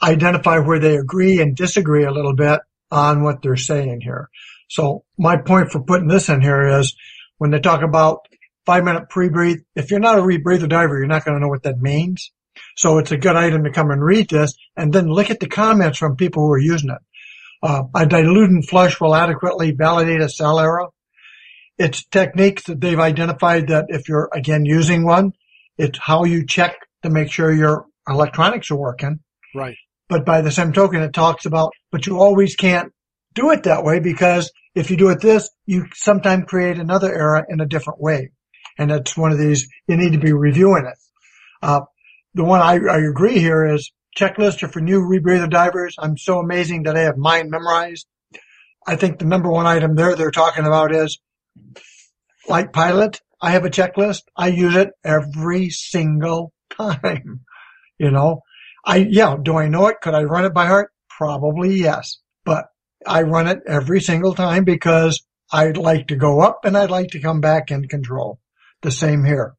identify 0.02 0.60
where 0.60 0.80
they 0.80 0.98
agree 0.98 1.42
and 1.42 1.56
disagree 1.56 2.04
a 2.04 2.12
little 2.12 2.36
bit 2.36 2.60
on 2.92 3.24
what 3.24 3.42
they're 3.42 3.56
saying 3.56 4.02
here. 4.02 4.30
So 4.70 5.04
my 5.18 5.38
point 5.38 5.72
for 5.72 5.82
putting 5.82 6.08
this 6.08 6.30
in 6.30 6.42
here 6.42 6.80
is 6.80 6.96
when 7.38 7.52
they 7.52 7.60
talk 7.60 7.82
about 7.82 8.28
five 8.66 8.84
minute 8.84 9.10
pre-breathe, 9.10 9.60
if 9.76 9.92
you're 9.92 10.00
not 10.00 10.20
a 10.20 10.22
rebreather 10.22 10.70
diver, 10.70 10.98
you're 10.98 11.08
not 11.08 11.26
going 11.26 11.36
to 11.36 11.42
know 11.42 11.50
what 11.50 11.64
that 11.64 11.82
means. 11.82 12.32
So 12.76 13.00
it's 13.00 13.12
a 13.12 13.18
good 13.18 13.36
item 13.36 13.64
to 13.64 13.72
come 13.72 13.90
and 13.90 14.04
read 14.04 14.30
this 14.30 14.54
and 14.78 14.94
then 14.94 15.08
look 15.08 15.30
at 15.32 15.40
the 15.40 15.48
comments 15.48 15.98
from 15.98 16.16
people 16.16 16.46
who 16.46 16.52
are 16.52 16.60
using 16.60 16.92
it. 16.92 17.00
Uh, 17.62 17.84
a 17.96 18.06
diluent 18.06 18.66
flush 18.66 19.00
will 19.00 19.16
adequately 19.16 19.72
validate 19.72 20.22
a 20.22 20.30
cell 20.30 20.60
error 20.60 20.90
it's 21.78 22.06
techniques 22.06 22.64
that 22.64 22.80
they've 22.80 23.00
identified 23.00 23.68
that 23.68 23.86
if 23.90 24.08
you're 24.08 24.30
again 24.34 24.66
using 24.66 25.04
one, 25.04 25.34
it's 25.78 26.00
how 26.00 26.24
you 26.24 26.46
check 26.46 26.76
to 27.04 27.10
make 27.10 27.32
sure 27.32 27.52
your 27.52 27.86
electronics 28.08 28.72
are 28.72 28.78
working. 28.78 29.20
Right. 29.56 29.76
But 30.10 30.26
by 30.26 30.42
the 30.42 30.52
same 30.52 30.74
token, 30.74 31.02
it 31.02 31.14
talks 31.14 31.46
about, 31.46 31.72
but 31.92 32.06
you 32.06 32.20
always 32.20 32.56
can't 32.56 32.92
do 33.34 33.52
it 33.52 33.64
that 33.64 33.84
way 33.84 34.00
because 34.00 34.52
if 34.76 34.92
you 34.92 34.98
do 34.98 35.10
it 35.10 35.22
this, 35.22 35.50
you 35.66 35.88
sometimes 35.94 36.46
create 36.48 36.78
another 36.78 37.14
error 37.14 37.46
in 37.50 37.62
a 37.62 37.66
different 37.66 38.02
way. 38.02 38.32
And 38.78 38.92
it's 38.92 39.18
one 39.18 39.32
of 39.32 39.38
these, 39.38 39.68
you 39.88 39.98
need 39.98 40.14
to 40.14 40.20
be 40.20 40.34
reviewing 40.34 40.86
it. 40.86 40.98
Uh, 41.62 41.82
the 42.34 42.44
one 42.44 42.62
I, 42.62 42.80
I 42.92 42.98
agree 42.98 43.40
here 43.40 43.66
is 43.66 43.92
checklist 44.18 44.68
for 44.72 44.82
new 44.82 45.02
rebreather 45.02 45.50
divers. 45.50 45.96
I'm 45.98 46.18
so 46.18 46.40
amazing 46.40 46.84
that 46.84 46.98
I 46.98 47.02
have 47.02 47.18
mine 47.18 47.50
memorized. 47.50 48.08
I 48.86 48.96
think 48.96 49.20
the 49.20 49.26
number 49.26 49.50
one 49.50 49.66
item 49.66 49.96
there 49.96 50.16
they're 50.16 50.32
talking 50.32 50.66
about 50.66 50.94
is 50.94 51.20
like 52.48 52.74
Pilot, 52.74 53.22
I 53.42 53.52
have 53.52 53.66
a 53.66 53.70
checklist. 53.70 54.22
I 54.36 54.48
use 54.48 54.76
it 54.76 54.92
every 55.04 55.70
single 55.70 56.54
time. 56.70 57.42
You 58.00 58.12
know, 58.12 58.42
I, 58.84 58.98
yeah, 58.98 59.38
do 59.42 59.58
I 59.58 59.68
know 59.68 59.88
it? 59.88 59.98
Could 60.02 60.16
I 60.16 60.24
run 60.24 60.46
it 60.46 60.54
by 60.54 60.66
heart? 60.66 60.92
Probably 61.10 61.76
yes, 61.76 62.18
but 62.44 62.66
I 63.06 63.22
run 63.22 63.48
it 63.48 63.60
every 63.68 64.02
single 64.02 64.34
time 64.34 64.64
because 64.64 65.24
I'd 65.52 65.78
like 65.78 66.08
to 66.08 66.16
go 66.16 66.42
up 66.42 66.66
and 66.66 66.76
I'd 66.76 66.90
like 66.90 67.10
to 67.12 67.22
come 67.22 67.40
back 67.40 67.70
in 67.70 67.88
control. 67.88 68.40
The 68.82 68.92
same 68.92 69.24
here. 69.24 69.56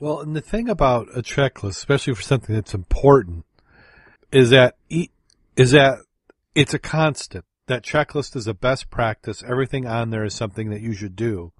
Well, 0.00 0.20
and 0.20 0.34
the 0.34 0.40
thing 0.40 0.68
about 0.68 1.08
a 1.14 1.22
checklist, 1.22 1.76
especially 1.76 2.14
for 2.14 2.22
something 2.22 2.54
that's 2.54 2.74
important, 2.74 3.44
is 4.32 4.50
that 4.50 4.76
is 5.56 5.70
that 5.70 5.98
it's 6.54 6.74
a 6.74 6.78
constant 6.78 7.44
that 7.66 7.84
checklist 7.84 8.36
is 8.36 8.46
a 8.46 8.54
best 8.54 8.90
practice. 8.90 9.42
Everything 9.46 9.86
on 9.86 10.10
there 10.10 10.24
is 10.24 10.34
something 10.34 10.70
that 10.70 10.80
you 10.80 10.92
should 10.92 11.16
do. 11.16 11.52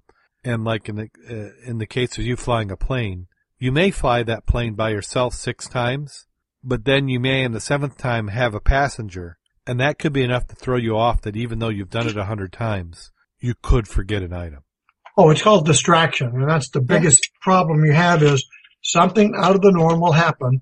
And 0.43 0.63
like 0.63 0.87
in 0.87 0.95
the 0.95 1.09
uh, 1.29 1.69
in 1.69 1.79
the 1.79 1.87
case 1.87 2.17
of 2.17 2.23
you 2.23 2.35
flying 2.35 2.69
a 2.69 2.77
plane, 2.77 3.27
you 3.57 3.71
may 3.71 3.89
fly 3.89 4.21
that 4.23 4.45
plane 4.45 4.75
by 4.75 4.89
yourself 4.89 5.33
six 5.33 5.67
times, 5.67 6.27
but 6.63 6.85
then 6.85 7.07
you 7.07 7.19
may 7.19 7.43
in 7.43 7.51
the 7.51 7.59
seventh 7.59 7.97
time 7.97 8.27
have 8.27 8.53
a 8.53 8.59
passenger, 8.59 9.37
and 9.65 9.79
that 9.79 9.97
could 9.97 10.13
be 10.13 10.23
enough 10.23 10.45
to 10.47 10.55
throw 10.55 10.77
you 10.77 10.95
off. 10.95 11.21
That 11.21 11.35
even 11.35 11.59
though 11.59 11.69
you've 11.69 11.89
done 11.89 12.07
it 12.07 12.17
a 12.17 12.25
hundred 12.25 12.53
times, 12.53 13.11
you 13.39 13.55
could 13.61 13.87
forget 13.87 14.21
an 14.21 14.33
item. 14.33 14.59
Oh, 15.17 15.31
it's 15.31 15.41
called 15.41 15.65
distraction, 15.65 16.27
and 16.27 16.49
that's 16.49 16.69
the 16.69 16.81
biggest 16.81 17.29
problem 17.41 17.83
you 17.85 17.93
have 17.93 18.21
is 18.21 18.45
something 18.83 19.33
out 19.35 19.55
of 19.55 19.61
the 19.61 19.71
norm 19.71 19.99
will 19.99 20.11
happen, 20.11 20.61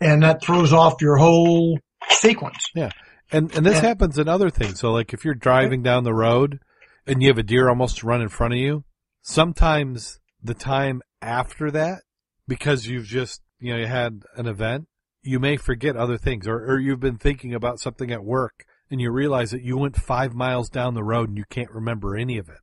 and 0.00 0.22
that 0.22 0.42
throws 0.42 0.72
off 0.72 1.00
your 1.00 1.18
whole 1.18 1.78
sequence. 2.08 2.66
Yeah. 2.74 2.90
And 3.32 3.54
and 3.54 3.64
this 3.64 3.76
yeah. 3.76 3.88
happens 3.88 4.18
in 4.18 4.28
other 4.28 4.50
things. 4.50 4.80
So 4.80 4.92
like 4.92 5.12
if 5.12 5.24
you're 5.24 5.34
driving 5.34 5.82
down 5.82 6.04
the 6.04 6.14
road 6.14 6.58
and 7.06 7.22
you 7.22 7.28
have 7.28 7.38
a 7.38 7.42
deer 7.42 7.68
almost 7.68 8.02
run 8.02 8.22
in 8.22 8.28
front 8.28 8.54
of 8.54 8.58
you, 8.58 8.84
sometimes 9.22 10.18
the 10.42 10.54
time 10.54 11.02
after 11.22 11.70
that, 11.70 12.02
because 12.48 12.86
you've 12.86 13.06
just 13.06 13.40
you 13.58 13.72
know 13.72 13.78
you 13.78 13.86
had 13.86 14.22
an 14.36 14.46
event, 14.46 14.88
you 15.22 15.38
may 15.38 15.56
forget 15.56 15.96
other 15.96 16.18
things, 16.18 16.48
or 16.48 16.56
or 16.56 16.80
you've 16.80 17.00
been 17.00 17.18
thinking 17.18 17.54
about 17.54 17.78
something 17.78 18.10
at 18.10 18.24
work 18.24 18.64
and 18.90 19.00
you 19.00 19.10
realize 19.10 19.52
that 19.52 19.62
you 19.62 19.78
went 19.78 19.96
five 19.96 20.34
miles 20.34 20.68
down 20.68 20.94
the 20.94 21.04
road 21.04 21.28
and 21.28 21.38
you 21.38 21.44
can't 21.48 21.70
remember 21.70 22.16
any 22.16 22.38
of 22.38 22.48
it. 22.48 22.58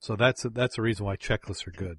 So 0.00 0.16
that's 0.16 0.44
a, 0.44 0.50
that's 0.50 0.76
the 0.76 0.82
reason 0.82 1.04
why 1.04 1.16
checklists 1.16 1.66
are 1.66 1.72
good. 1.72 1.98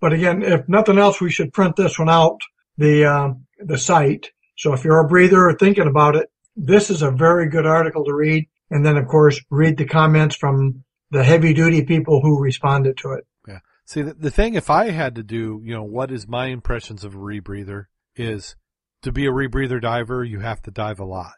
But 0.00 0.14
again, 0.14 0.42
if 0.42 0.66
nothing 0.66 0.98
else, 0.98 1.20
we 1.20 1.30
should 1.30 1.52
print 1.52 1.76
this 1.76 1.98
one 1.98 2.08
out, 2.08 2.38
the, 2.78 3.04
um, 3.04 3.46
the 3.58 3.76
site. 3.76 4.30
So 4.56 4.72
if 4.72 4.82
you're 4.82 5.04
a 5.04 5.06
breather 5.06 5.50
or 5.50 5.54
thinking 5.54 5.86
about 5.86 6.16
it, 6.16 6.30
this 6.60 6.90
is 6.90 7.02
a 7.02 7.10
very 7.10 7.48
good 7.48 7.66
article 7.66 8.04
to 8.04 8.14
read. 8.14 8.46
And 8.70 8.84
then 8.84 8.96
of 8.96 9.08
course, 9.08 9.40
read 9.50 9.78
the 9.78 9.86
comments 9.86 10.36
from 10.36 10.84
the 11.10 11.24
heavy 11.24 11.54
duty 11.54 11.84
people 11.84 12.20
who 12.20 12.40
responded 12.40 12.96
to 12.98 13.12
it. 13.12 13.26
Yeah. 13.48 13.58
See, 13.84 14.02
the, 14.02 14.14
the 14.14 14.30
thing, 14.30 14.54
if 14.54 14.70
I 14.70 14.90
had 14.90 15.14
to 15.16 15.22
do, 15.22 15.60
you 15.64 15.74
know, 15.74 15.82
what 15.82 16.12
is 16.12 16.28
my 16.28 16.46
impressions 16.46 17.02
of 17.02 17.14
a 17.14 17.18
rebreather 17.18 17.86
is 18.14 18.54
to 19.02 19.10
be 19.10 19.26
a 19.26 19.32
rebreather 19.32 19.80
diver, 19.80 20.22
you 20.22 20.40
have 20.40 20.62
to 20.62 20.70
dive 20.70 21.00
a 21.00 21.04
lot. 21.04 21.32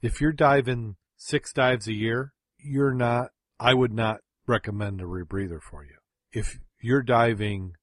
If 0.00 0.20
you're 0.20 0.32
diving 0.32 0.96
six 1.16 1.52
dives 1.52 1.86
a 1.86 1.92
year, 1.92 2.32
you're 2.58 2.94
not, 2.94 3.28
I 3.60 3.74
would 3.74 3.92
not 3.92 4.20
recommend 4.46 5.00
a 5.00 5.04
rebreather 5.04 5.60
for 5.60 5.84
you. 5.84 5.96
If 6.32 6.58
you're 6.80 7.02
diving 7.02 7.74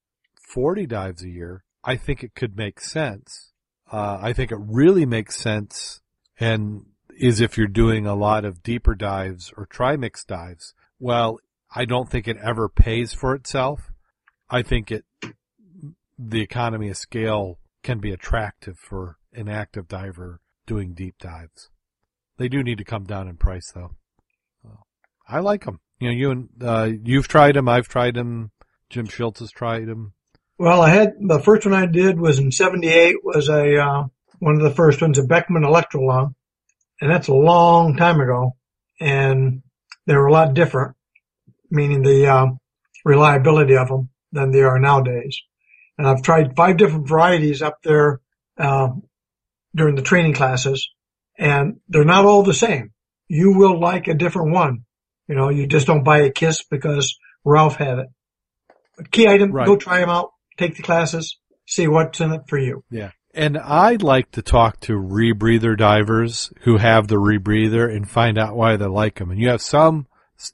40 0.50 0.88
dives 0.88 1.24
a 1.24 1.30
year, 1.30 1.64
I 1.84 1.96
think 1.96 2.24
it 2.24 2.36
could 2.36 2.58
make 2.58 2.82
sense. 2.82 3.52
Uh, 3.90 4.18
I 4.22 4.34
think 4.34 4.52
it 4.52 4.60
really 4.60 5.06
makes 5.06 5.38
sense 5.38 6.02
and 6.40 6.86
is 7.18 7.42
if 7.42 7.58
you're 7.58 7.68
doing 7.68 8.06
a 8.06 8.16
lot 8.16 8.46
of 8.46 8.64
deeper 8.64 8.96
dives 8.96 9.52
or 9.58 9.68
trimix 9.68 10.26
dives. 10.26 10.74
Well, 11.00 11.40
I 11.76 11.86
don't 11.86 12.10
think 12.10 12.28
it 12.28 12.38
ever 12.42 12.70
pays 12.70 13.14
for 13.14 13.36
itself. 13.36 13.92
I 14.50 14.62
think 14.62 14.92
it, 14.92 15.06
the 16.18 16.42
economy 16.42 16.90
of 16.90 16.98
scale 16.98 17.60
can 17.84 18.00
be 18.00 18.12
attractive 18.12 18.78
for 18.78 19.18
an 19.34 19.48
active 19.50 19.88
diver 19.88 20.40
doing 20.66 20.94
deep 20.94 21.16
dives. 21.20 21.70
They 22.38 22.48
do 22.48 22.64
need 22.64 22.78
to 22.78 22.86
come 22.86 23.04
down 23.04 23.28
in 23.28 23.38
price 23.38 23.72
though. 23.74 23.96
I 25.28 25.40
like 25.40 25.66
them. 25.66 25.80
You 26.00 26.08
know, 26.08 26.16
you 26.16 26.32
and, 26.32 26.50
uh, 26.62 26.90
you've 27.04 27.28
tried 27.28 27.56
them. 27.56 27.70
I've 27.70 27.88
tried 27.88 28.16
them. 28.16 28.52
Jim 28.90 29.06
Schultz 29.06 29.42
has 29.42 29.52
tried 29.52 29.86
them. 29.86 30.14
Well, 30.58 30.82
I 30.82 30.90
had, 30.90 31.14
the 31.20 31.40
first 31.40 31.66
one 31.66 31.76
I 31.76 31.86
did 31.86 32.20
was 32.20 32.40
in 32.40 32.52
78 32.52 33.18
was 33.24 33.48
a, 33.48 33.78
uh, 33.78 34.04
one 34.40 34.56
of 34.56 34.62
the 34.62 34.76
first 34.76 35.02
ones, 35.02 35.18
a 35.20 35.24
Beckman 35.24 35.64
Electrolung. 35.64 36.34
And 37.02 37.12
that's 37.12 37.28
a 37.28 37.34
long 37.34 37.96
time 37.96 38.20
ago. 38.20 38.56
And 39.00 39.62
they 40.06 40.16
were 40.16 40.28
a 40.28 40.34
lot 40.34 40.54
different, 40.54 40.96
meaning 41.70 42.02
the, 42.02 42.28
uh, 42.28 42.48
reliability 43.06 43.78
of 43.78 43.88
them 43.88 44.10
than 44.32 44.52
they 44.52 44.62
are 44.62 44.80
nowadays. 44.80 45.38
And 45.98 46.08
I've 46.08 46.22
tried 46.22 46.56
five 46.56 46.78
different 46.78 47.08
varieties 47.08 47.62
up 47.62 47.78
there, 47.84 48.20
uh, 48.58 48.90
during 49.76 49.96
the 49.96 50.02
training 50.02 50.34
classes 50.34 50.90
and 51.38 51.80
they're 51.88 52.04
not 52.04 52.26
all 52.26 52.44
the 52.44 52.54
same. 52.54 52.92
You 53.28 53.54
will 53.56 53.80
like 53.80 54.08
a 54.08 54.14
different 54.14 54.52
one. 54.52 54.86
You 55.28 55.36
know, 55.36 55.50
you 55.50 55.68
just 55.68 55.88
don't 55.88 56.04
buy 56.04 56.20
a 56.20 56.32
KISS 56.32 56.64
because 56.70 57.18
Ralph 57.46 57.76
had 57.76 58.00
it. 58.00 58.08
But 58.98 59.12
key 59.12 59.28
item, 59.28 59.52
Right. 59.52 59.68
go 59.68 59.78
try 59.78 60.00
them 60.00 60.10
out, 60.10 60.32
take 60.58 60.76
the 60.76 60.84
classes, 60.84 61.38
see 61.68 61.88
what's 61.88 62.20
in 62.20 62.34
it 62.34 62.42
for 62.48 62.58
you. 62.58 62.84
Yeah. 62.90 63.12
And 63.40 63.58
I'd 63.58 64.04
like 64.04 64.32
to 64.32 64.42
talk 64.42 64.82
to 64.82 65.00
rebreather 65.00 65.78
divers 65.78 66.52
who 66.64 66.76
have 66.76 67.08
the 67.08 67.16
rebreather 67.16 67.90
and 67.90 68.06
find 68.06 68.38
out 68.38 68.58
why 68.58 68.76
they 68.76 68.86
like 68.86 69.16
them. 69.16 69.32
And 69.32 69.40
you 69.40 69.48
have 69.48 69.62
some, 69.62 70.08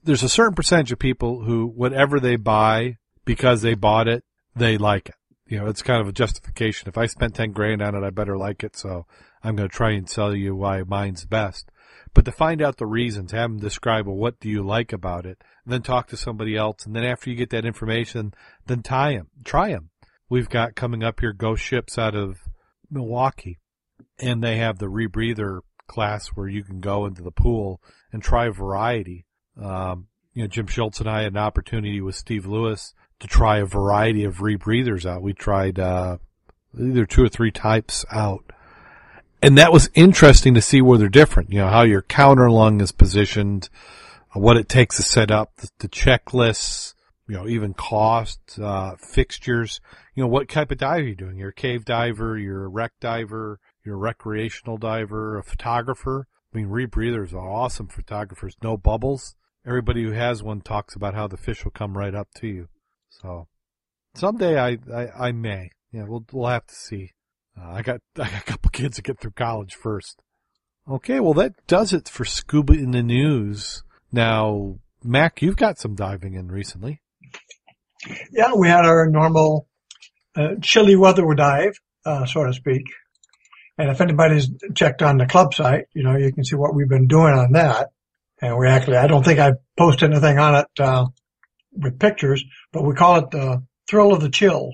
there's 0.03 0.21
a 0.21 0.29
certain 0.29 0.53
percentage 0.53 0.91
of 0.91 0.99
people 0.99 1.43
who, 1.43 1.65
whatever 1.65 2.19
they 2.19 2.35
buy 2.35 2.97
because 3.25 3.63
they 3.63 3.73
bought 3.73 4.07
it, 4.07 4.23
they 4.55 4.77
like 4.77 5.09
it. 5.09 5.15
You 5.47 5.57
know, 5.57 5.65
it's 5.65 5.81
kind 5.81 5.99
of 5.99 6.07
a 6.07 6.11
justification. 6.11 6.87
If 6.87 6.95
I 6.95 7.07
spent 7.07 7.33
10 7.33 7.53
grand 7.53 7.81
on 7.81 7.95
it, 7.95 8.05
I 8.05 8.11
better 8.11 8.37
like 8.37 8.63
it. 8.63 8.75
So 8.75 9.07
I'm 9.43 9.55
going 9.55 9.67
to 9.67 9.75
try 9.75 9.93
and 9.93 10.07
sell 10.07 10.35
you 10.35 10.55
why 10.55 10.83
mine's 10.83 11.25
best. 11.25 11.71
But 12.13 12.25
to 12.25 12.31
find 12.31 12.61
out 12.61 12.77
the 12.77 12.85
reasons, 12.85 13.31
have 13.31 13.49
them 13.49 13.59
describe, 13.59 14.05
well, 14.05 14.15
what 14.15 14.39
do 14.39 14.47
you 14.47 14.61
like 14.61 14.93
about 14.93 15.25
it? 15.25 15.43
And 15.63 15.73
then 15.73 15.81
talk 15.81 16.05
to 16.09 16.17
somebody 16.17 16.55
else. 16.55 16.85
And 16.85 16.95
then 16.95 17.03
after 17.03 17.31
you 17.31 17.35
get 17.35 17.49
that 17.49 17.65
information, 17.65 18.35
then 18.67 18.83
tie 18.83 19.13
them, 19.13 19.29
try 19.43 19.69
them. 19.69 19.89
We've 20.29 20.49
got 20.49 20.75
coming 20.75 21.03
up 21.03 21.21
here 21.21 21.33
ghost 21.33 21.63
ships 21.63 21.97
out 21.97 22.13
of 22.13 22.37
Milwaukee 22.89 23.59
and 24.19 24.43
they 24.43 24.57
have 24.57 24.79
the 24.79 24.87
rebreather 24.87 25.61
class 25.87 26.29
where 26.29 26.47
you 26.47 26.63
can 26.63 26.79
go 26.79 27.05
into 27.05 27.21
the 27.21 27.31
pool 27.31 27.81
and 28.11 28.21
try 28.21 28.47
a 28.47 28.51
variety. 28.51 29.25
Um, 29.61 30.07
you 30.33 30.43
know, 30.43 30.47
Jim 30.47 30.67
Schultz 30.67 30.99
and 30.99 31.09
I 31.09 31.23
had 31.23 31.33
an 31.33 31.37
opportunity 31.37 32.01
with 32.01 32.15
Steve 32.15 32.45
Lewis 32.45 32.93
to 33.19 33.27
try 33.27 33.59
a 33.59 33.65
variety 33.65 34.23
of 34.23 34.37
rebreathers 34.37 35.05
out. 35.05 35.21
We 35.21 35.33
tried, 35.33 35.79
uh, 35.79 36.17
either 36.77 37.05
two 37.05 37.23
or 37.23 37.29
three 37.29 37.51
types 37.51 38.03
out. 38.11 38.43
And 39.41 39.57
that 39.57 39.71
was 39.71 39.89
interesting 39.93 40.55
to 40.55 40.61
see 40.61 40.81
where 40.81 40.97
they're 40.97 41.07
different. 41.07 41.51
You 41.51 41.59
know, 41.59 41.67
how 41.67 41.83
your 41.83 42.01
counter 42.01 42.49
lung 42.49 42.81
is 42.81 42.91
positioned, 42.91 43.69
what 44.33 44.57
it 44.57 44.67
takes 44.67 44.97
to 44.97 45.03
set 45.03 45.31
up, 45.31 45.55
the, 45.57 45.69
the 45.79 45.87
checklists, 45.87 46.94
you 47.27 47.35
know, 47.35 47.47
even 47.47 47.73
cost, 47.73 48.59
uh, 48.61 48.95
fixtures. 48.97 49.81
You 50.13 50.23
know, 50.23 50.29
what 50.29 50.49
type 50.49 50.71
of 50.71 50.77
dive 50.77 51.03
are 51.03 51.07
you 51.07 51.15
doing? 51.15 51.37
You're 51.37 51.49
a 51.49 51.53
cave 51.53 51.85
diver, 51.85 52.37
you're 52.37 52.65
a 52.65 52.69
wreck 52.69 52.93
diver, 53.01 53.59
you're 53.83 53.95
a 53.95 53.99
recreational 53.99 54.77
diver, 54.77 55.37
a 55.37 55.43
photographer. 55.43 56.27
I 56.53 56.57
mean, 56.57 56.67
rebreathers 56.67 57.33
are 57.33 57.49
awesome 57.49 57.87
photographers. 57.87 58.55
No 58.63 58.77
bubbles. 58.77 59.35
Everybody 59.65 60.03
who 60.03 60.11
has 60.11 60.43
one 60.43 60.61
talks 60.61 60.95
about 60.95 61.15
how 61.15 61.27
the 61.27 61.37
fish 61.37 61.63
will 61.63 61.71
come 61.71 61.97
right 61.97 62.13
up 62.13 62.29
to 62.35 62.47
you. 62.47 62.67
So 63.09 63.47
someday 64.13 64.59
I, 64.59 64.77
I, 64.93 65.27
I 65.27 65.31
may. 65.31 65.71
Yeah, 65.91 66.05
we'll, 66.07 66.25
we'll 66.31 66.49
have 66.49 66.67
to 66.67 66.75
see. 66.75 67.13
Uh, 67.59 67.71
I 67.71 67.81
got, 67.81 68.01
I 68.17 68.29
got 68.29 68.41
a 68.41 68.45
couple 68.45 68.69
kids 68.69 68.97
to 68.97 69.01
get 69.01 69.19
through 69.19 69.31
college 69.31 69.73
first. 69.73 70.21
Okay, 70.87 71.19
well 71.19 71.33
that 71.33 71.53
does 71.65 71.93
it 71.93 72.07
for 72.07 72.25
scuba 72.25 72.73
in 72.73 72.91
the 72.91 73.01
news. 73.01 73.83
Now, 74.11 74.77
Mac, 75.03 75.41
you've 75.41 75.57
got 75.57 75.79
some 75.79 75.95
diving 75.95 76.35
in 76.35 76.49
recently. 76.49 77.01
Yeah, 78.31 78.53
we 78.55 78.67
had 78.67 78.85
our 78.85 79.07
normal 79.07 79.67
uh, 80.35 80.55
chilly 80.61 80.95
weather 80.95 81.25
dive, 81.33 81.79
uh, 82.05 82.25
so 82.25 82.43
to 82.43 82.53
speak. 82.53 82.83
And 83.77 83.89
if 83.89 84.01
anybody's 84.01 84.49
checked 84.73 85.01
on 85.01 85.17
the 85.17 85.25
club 85.25 85.53
site, 85.53 85.85
you 85.93 86.03
know, 86.03 86.15
you 86.15 86.31
can 86.31 86.43
see 86.43 86.55
what 86.55 86.73
we've 86.73 86.87
been 86.87 87.07
doing 87.07 87.33
on 87.33 87.53
that. 87.53 87.89
And 88.41 88.57
we 88.57 88.67
actually, 88.67 88.97
I 88.97 89.07
don't 89.07 89.23
think 89.23 89.39
I 89.39 89.53
posted 89.77 90.11
anything 90.11 90.39
on 90.39 90.55
it, 90.55 90.79
uh, 90.79 91.05
with 91.71 91.99
pictures, 91.99 92.43
but 92.71 92.83
we 92.83 92.95
call 92.95 93.17
it 93.17 93.31
the 93.31 93.63
thrill 93.87 94.13
of 94.13 94.21
the 94.21 94.29
chill 94.29 94.71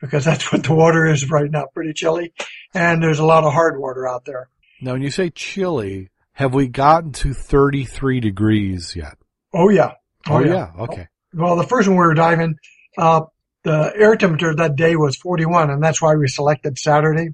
because 0.00 0.24
that's 0.26 0.52
what 0.52 0.62
the 0.62 0.74
water 0.74 1.06
is 1.06 1.28
right 1.30 1.50
now, 1.50 1.66
pretty 1.74 1.92
chilly. 1.92 2.32
And 2.72 3.02
there's 3.02 3.18
a 3.18 3.24
lot 3.24 3.44
of 3.44 3.52
hard 3.52 3.78
water 3.78 4.08
out 4.08 4.24
there. 4.24 4.48
Now, 4.80 4.92
when 4.92 5.02
you 5.02 5.10
say 5.10 5.30
chilly, 5.30 6.10
have 6.32 6.52
we 6.54 6.68
gotten 6.68 7.12
to 7.12 7.32
33 7.32 8.20
degrees 8.20 8.94
yet? 8.94 9.16
Oh 9.52 9.68
yeah. 9.68 9.92
Oh, 10.28 10.40
yeah. 10.40 10.72
Okay. 10.78 11.08
Well, 11.34 11.56
the 11.56 11.66
first 11.66 11.88
one 11.88 11.96
we 11.96 12.04
were 12.06 12.14
diving, 12.14 12.56
uh, 12.96 13.22
the 13.64 13.92
air 13.96 14.16
temperature 14.16 14.54
that 14.54 14.76
day 14.76 14.94
was 14.96 15.16
41 15.16 15.70
and 15.70 15.82
that's 15.82 16.00
why 16.00 16.14
we 16.14 16.28
selected 16.28 16.78
Saturday 16.78 17.28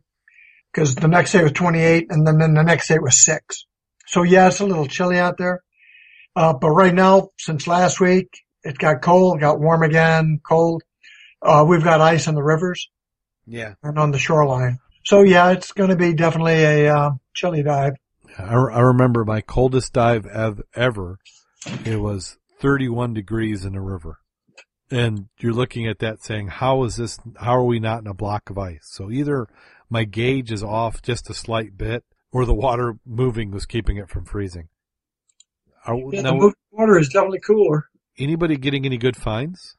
because 0.73 0.95
the 0.95 1.09
next 1.09 1.33
day 1.33 1.43
was 1.43 1.53
28 1.53 2.07
and 2.11 2.27
then, 2.27 2.39
then 2.39 2.55
the 2.55 2.63
next 2.63 2.89
day 2.89 2.99
was 2.99 3.23
six. 3.25 3.67
So 4.07 4.23
yeah, 4.23 4.49
it's 4.49 4.61
a 4.61 4.67
little 4.67 4.87
chilly 4.87 5.19
out 5.19 5.37
there. 5.39 5.63
Uh, 6.37 6.53
but 6.55 6.71
right 6.71 6.95
now, 6.95 7.31
since 7.39 7.67
last 7.67 8.01
week, 8.01 8.29
it 8.63 8.79
got 8.79 9.03
cold, 9.03 9.41
got 9.41 9.59
warm 9.61 9.83
again, 9.83 10.41
cold. 10.47 10.83
Uh, 11.43 11.65
we've 11.67 11.83
got 11.85 12.01
ice 12.01 12.27
in 12.29 12.35
the 12.35 12.43
rivers 12.43 12.89
Yeah. 13.47 13.75
and 13.83 13.99
on 13.99 14.11
the 14.13 14.19
shoreline. 14.19 14.79
So 15.05 15.23
yeah, 15.23 15.51
it's 15.51 15.73
going 15.73 15.91
to 15.91 15.97
be 15.97 16.13
definitely 16.13 16.63
a, 16.63 16.95
uh, 16.95 17.11
chilly 17.35 17.63
dive. 17.63 17.95
I, 18.39 18.55
I 18.55 18.81
remember 18.81 19.25
my 19.25 19.41
coldest 19.41 19.93
dive 19.93 20.27
ev- 20.27 20.63
ever. 20.77 21.19
It 21.85 21.97
was 21.97 22.37
31 22.61 23.15
degrees 23.15 23.65
in 23.65 23.73
the 23.73 23.81
river. 23.81 24.19
And 24.91 25.29
you're 25.39 25.53
looking 25.53 25.87
at 25.87 26.01
that 26.01 26.23
saying, 26.23 26.49
how 26.49 26.85
is 26.85 26.97
this, 26.97 27.19
how 27.37 27.57
are 27.57 27.65
we 27.65 27.79
not 27.79 28.01
in 28.01 28.07
a 28.07 28.15
block 28.15 28.51
of 28.51 28.59
ice? 28.59 28.89
So 28.91 29.11
either 29.11 29.47
my 29.89 30.05
gauge 30.05 30.51
is 30.51 30.63
off 30.63 31.01
just 31.03 31.31
a 31.31 31.35
slight 31.35 31.77
bit 31.77 32.05
or 32.33 32.45
the 32.45 32.55
water 32.55 32.97
moving 33.07 33.51
was 33.51 33.67
keeping 33.67 33.97
it 33.97 34.09
from 34.09 34.25
freezing. 34.25 34.69
Are, 35.87 35.97
Yeah, 36.13 36.23
now, 36.23 36.31
the 36.31 36.37
moving 36.37 36.55
water 36.73 36.99
is 36.99 37.09
definitely 37.09 37.41
cooler. 37.41 37.87
anybody 38.19 38.57
getting 38.57 38.85
any 38.85 38.99
good 38.99 39.17
finds? 39.17 39.77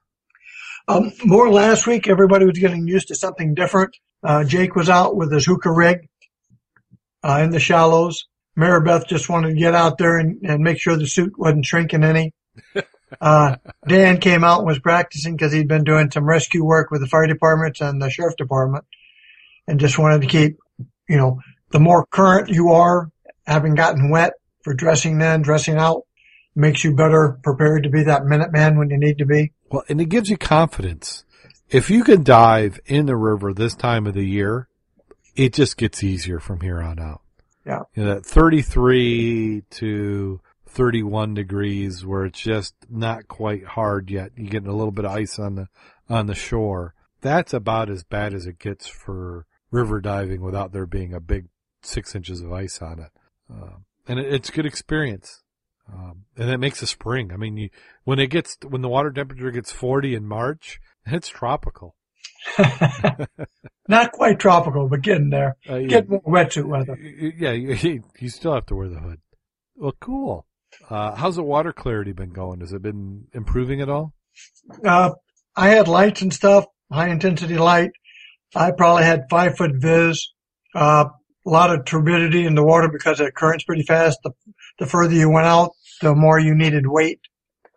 Um, 0.87 1.11
more 1.23 1.51
last 1.51 1.85
week, 1.85 2.07
everybody 2.07 2.45
was 2.45 2.57
getting 2.57 2.87
used 2.87 3.09
to 3.09 3.15
something 3.15 3.53
different. 3.53 3.95
Uh, 4.23 4.43
Jake 4.43 4.75
was 4.75 4.89
out 4.89 5.15
with 5.15 5.31
his 5.31 5.45
hookah 5.45 5.71
rig, 5.71 6.07
uh, 7.23 7.41
in 7.43 7.51
the 7.51 7.59
shallows. 7.59 8.25
Maribeth 8.57 9.07
just 9.07 9.29
wanted 9.29 9.49
to 9.49 9.59
get 9.59 9.75
out 9.75 9.97
there 9.97 10.17
and, 10.17 10.41
and 10.43 10.63
make 10.63 10.79
sure 10.79 10.97
the 10.97 11.07
suit 11.07 11.37
wasn't 11.37 11.65
shrinking 11.65 12.03
any. 12.03 12.33
Uh, 13.19 13.57
Dan 13.87 14.19
came 14.19 14.43
out 14.43 14.59
and 14.59 14.67
was 14.67 14.79
practicing 14.79 15.35
because 15.35 15.51
he'd 15.51 15.67
been 15.67 15.83
doing 15.83 16.09
some 16.09 16.25
rescue 16.25 16.63
work 16.63 16.91
with 16.91 17.01
the 17.01 17.07
fire 17.07 17.27
departments 17.27 17.81
and 17.81 18.01
the 18.01 18.09
sheriff 18.09 18.37
department 18.37 18.85
and 19.67 19.79
just 19.79 19.99
wanted 19.99 20.21
to 20.21 20.27
keep, 20.27 20.57
you 21.09 21.17
know, 21.17 21.39
the 21.71 21.79
more 21.79 22.05
current 22.05 22.49
you 22.49 22.71
are, 22.71 23.11
having 23.45 23.75
gotten 23.75 24.09
wet 24.09 24.33
for 24.63 24.73
dressing 24.73 25.19
in, 25.19 25.41
dressing 25.41 25.77
out, 25.77 26.03
makes 26.55 26.83
you 26.83 26.95
better 26.95 27.39
prepared 27.43 27.83
to 27.83 27.89
be 27.89 28.03
that 28.03 28.25
minute 28.25 28.51
man 28.51 28.77
when 28.77 28.89
you 28.89 28.97
need 28.97 29.17
to 29.17 29.25
be. 29.25 29.51
Well, 29.69 29.83
and 29.89 29.99
it 30.01 30.09
gives 30.09 30.29
you 30.29 30.37
confidence. 30.37 31.23
If 31.69 31.89
you 31.89 32.03
can 32.03 32.23
dive 32.23 32.79
in 32.85 33.05
the 33.05 33.15
river 33.15 33.53
this 33.53 33.75
time 33.75 34.05
of 34.05 34.13
the 34.13 34.25
year, 34.25 34.67
it 35.35 35.53
just 35.53 35.77
gets 35.77 36.03
easier 36.03 36.39
from 36.39 36.59
here 36.59 36.81
on 36.81 36.99
out. 36.99 37.21
Yeah. 37.65 37.83
You 37.95 38.03
know, 38.03 38.15
that 38.15 38.25
33 38.25 39.63
to 39.71 40.41
31 40.73 41.33
degrees 41.33 42.05
where 42.05 42.25
it's 42.25 42.39
just 42.39 42.73
not 42.89 43.27
quite 43.27 43.65
hard 43.65 44.09
yet. 44.09 44.31
You're 44.37 44.49
getting 44.49 44.69
a 44.69 44.75
little 44.75 44.91
bit 44.91 45.05
of 45.05 45.11
ice 45.11 45.37
on 45.37 45.55
the, 45.55 45.67
on 46.09 46.27
the 46.27 46.35
shore. 46.35 46.93
That's 47.21 47.53
about 47.53 47.89
as 47.89 48.03
bad 48.03 48.33
as 48.33 48.47
it 48.47 48.57
gets 48.57 48.87
for 48.87 49.45
river 49.69 50.01
diving 50.01 50.41
without 50.41 50.71
there 50.71 50.85
being 50.85 51.13
a 51.13 51.19
big 51.19 51.47
six 51.83 52.15
inches 52.15 52.41
of 52.41 52.51
ice 52.53 52.81
on 52.81 52.99
it. 52.99 53.11
Um, 53.49 53.85
and 54.07 54.19
it, 54.19 54.33
it's 54.33 54.49
a 54.49 54.53
good 54.53 54.65
experience. 54.65 55.41
Um, 55.91 56.23
and 56.37 56.49
it 56.49 56.57
makes 56.57 56.81
a 56.81 56.87
spring. 56.87 57.31
I 57.33 57.37
mean, 57.37 57.57
you, 57.57 57.69
when 58.05 58.19
it 58.19 58.27
gets, 58.27 58.57
when 58.67 58.81
the 58.81 58.87
water 58.89 59.11
temperature 59.11 59.51
gets 59.51 59.71
40 59.73 60.15
in 60.15 60.25
March, 60.25 60.79
it's 61.05 61.27
tropical. 61.27 61.95
Not 63.87 64.11
quite 64.13 64.39
tropical, 64.39 64.87
but 64.87 65.01
getting 65.01 65.29
there. 65.31 65.57
Uh, 65.69 65.75
you- 65.75 65.89
Get 65.89 66.09
more 66.09 66.21
wetsuit 66.21 66.65
weather. 66.65 66.95
Yeah, 66.97 67.51
you, 67.51 68.03
you 68.19 68.29
still 68.29 68.53
have 68.53 68.65
to 68.67 68.75
wear 68.75 68.87
the 68.87 68.99
hood. 68.99 69.19
Well, 69.75 69.93
cool. 69.99 70.45
Uh, 70.89 71.15
how's 71.15 71.35
the 71.35 71.43
water 71.43 71.73
clarity 71.73 72.11
been 72.11 72.31
going? 72.31 72.59
Has 72.61 72.73
it 72.73 72.81
been 72.81 73.25
improving 73.33 73.81
at 73.81 73.89
all? 73.89 74.13
Uh, 74.83 75.11
I 75.55 75.69
had 75.69 75.87
lights 75.87 76.21
and 76.21 76.33
stuff, 76.33 76.65
high 76.91 77.09
intensity 77.09 77.57
light. 77.57 77.91
I 78.55 78.71
probably 78.71 79.03
had 79.03 79.25
five 79.29 79.57
foot 79.57 79.71
vis. 79.75 80.31
Uh, 80.73 81.05
a 81.45 81.49
lot 81.49 81.73
of 81.73 81.85
turbidity 81.85 82.45
in 82.45 82.55
the 82.55 82.63
water 82.63 82.87
because 82.87 83.17
the 83.17 83.31
current's 83.31 83.63
pretty 83.63 83.83
fast. 83.83 84.19
The, 84.23 84.31
the 84.79 84.85
further 84.85 85.15
you 85.15 85.29
went 85.29 85.47
out, 85.47 85.71
the 86.01 86.13
more 86.13 86.39
you 86.39 86.55
needed 86.55 86.85
weight. 86.87 87.19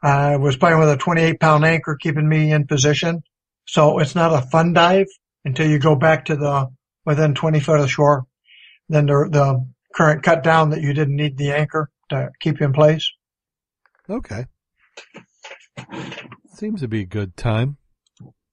I 0.03 0.37
was 0.37 0.57
playing 0.57 0.79
with 0.79 0.91
a 0.91 0.97
28 0.97 1.41
pound 1.41 1.65
anchor 1.65 1.97
keeping 1.99 2.29
me 2.29 2.53
in 2.53 2.67
position. 2.67 3.23
So 3.67 3.99
it's 3.99 4.15
not 4.15 4.35
a 4.35 4.47
fun 4.49 4.75
dive 4.75 5.07
until 5.45 5.69
you 5.69 5.79
go 5.79 5.97
back 5.97 6.27
to 6.27 6.37
the 6.37 6.69
within 7.07 7.35
20 7.35 7.61
foot 7.61 7.81
of 7.81 7.91
shore. 7.91 8.27
Then 8.89 9.07
the, 9.07 9.29
the 9.31 9.67
current 9.95 10.23
cut 10.23 10.43
down 10.43 10.71
that 10.71 10.83
you 10.83 10.93
didn't 10.93 11.17
need 11.17 11.39
the 11.39 11.53
anchor 11.53 11.91
to 12.11 12.31
keep 12.41 12.61
you 12.61 12.67
in 12.67 12.73
place. 12.73 13.11
Okay. 14.09 14.47
Seems 16.55 16.81
to 16.81 16.89
be 16.89 17.01
a 17.01 17.07
good 17.07 17.37
time. 17.37 17.77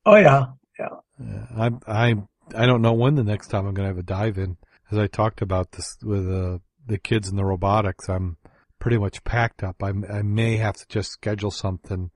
Oh 0.05 0.15
yeah. 0.15 0.45
Yeah, 0.79 1.45
I'm, 1.55 1.79
I'm, 1.85 2.27
I 2.55 2.65
don't 2.65 2.81
know 2.81 2.93
when 2.93 3.15
the 3.15 3.23
next 3.23 3.47
time 3.47 3.67
I'm 3.67 3.73
going 3.73 3.87
to 3.87 3.93
have 3.93 3.99
a 3.99 4.03
dive 4.03 4.37
in. 4.37 4.57
As 4.91 4.97
I 4.97 5.07
talked 5.07 5.41
about 5.41 5.71
this 5.71 5.97
with 6.03 6.29
uh, 6.29 6.57
the 6.85 6.97
kids 6.97 7.29
and 7.29 7.37
the 7.37 7.45
robotics, 7.45 8.09
I'm 8.09 8.37
pretty 8.79 8.97
much 8.97 9.23
packed 9.23 9.63
up. 9.63 9.83
I, 9.83 9.89
I 9.89 10.21
may 10.23 10.57
have 10.57 10.75
to 10.77 10.85
just 10.87 11.11
schedule 11.11 11.51
something, 11.51 12.11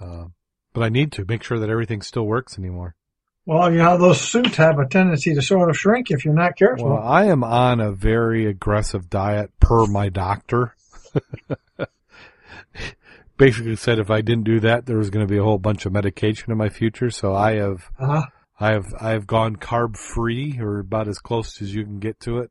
uh, 0.00 0.24
but 0.72 0.82
I 0.82 0.90
need 0.90 1.12
to 1.12 1.24
make 1.26 1.42
sure 1.42 1.58
that 1.58 1.70
everything 1.70 2.02
still 2.02 2.26
works 2.26 2.58
anymore. 2.58 2.94
Well, 3.46 3.72
you 3.72 3.78
know, 3.78 3.96
those 3.96 4.20
suits 4.20 4.56
have 4.56 4.78
a 4.78 4.86
tendency 4.86 5.34
to 5.34 5.42
sort 5.42 5.70
of 5.70 5.78
shrink 5.78 6.10
if 6.10 6.24
you're 6.24 6.34
not 6.34 6.56
careful. 6.56 6.90
Well, 6.90 7.02
I 7.02 7.24
am 7.24 7.42
on 7.42 7.80
a 7.80 7.90
very 7.90 8.46
aggressive 8.46 9.08
diet 9.08 9.50
per 9.58 9.86
my 9.86 10.08
doctor. 10.10 10.76
Basically 13.36 13.76
said 13.76 13.98
if 13.98 14.10
I 14.10 14.20
didn't 14.20 14.44
do 14.44 14.60
that, 14.60 14.86
there 14.86 14.98
was 14.98 15.10
going 15.10 15.26
to 15.26 15.30
be 15.30 15.38
a 15.38 15.42
whole 15.42 15.58
bunch 15.58 15.86
of 15.86 15.92
medication 15.92 16.52
in 16.52 16.58
my 16.58 16.68
future. 16.68 17.10
So 17.10 17.34
I 17.34 17.54
have, 17.54 17.90
uh-huh. 17.98 18.26
I 18.58 18.72
have, 18.72 18.94
I 19.00 19.10
have 19.10 19.26
gone 19.26 19.56
carb 19.56 19.96
free 19.96 20.58
or 20.60 20.78
about 20.80 21.08
as 21.08 21.18
close 21.18 21.62
as 21.62 21.74
you 21.74 21.84
can 21.84 21.98
get 21.98 22.20
to 22.20 22.38
it. 22.38 22.50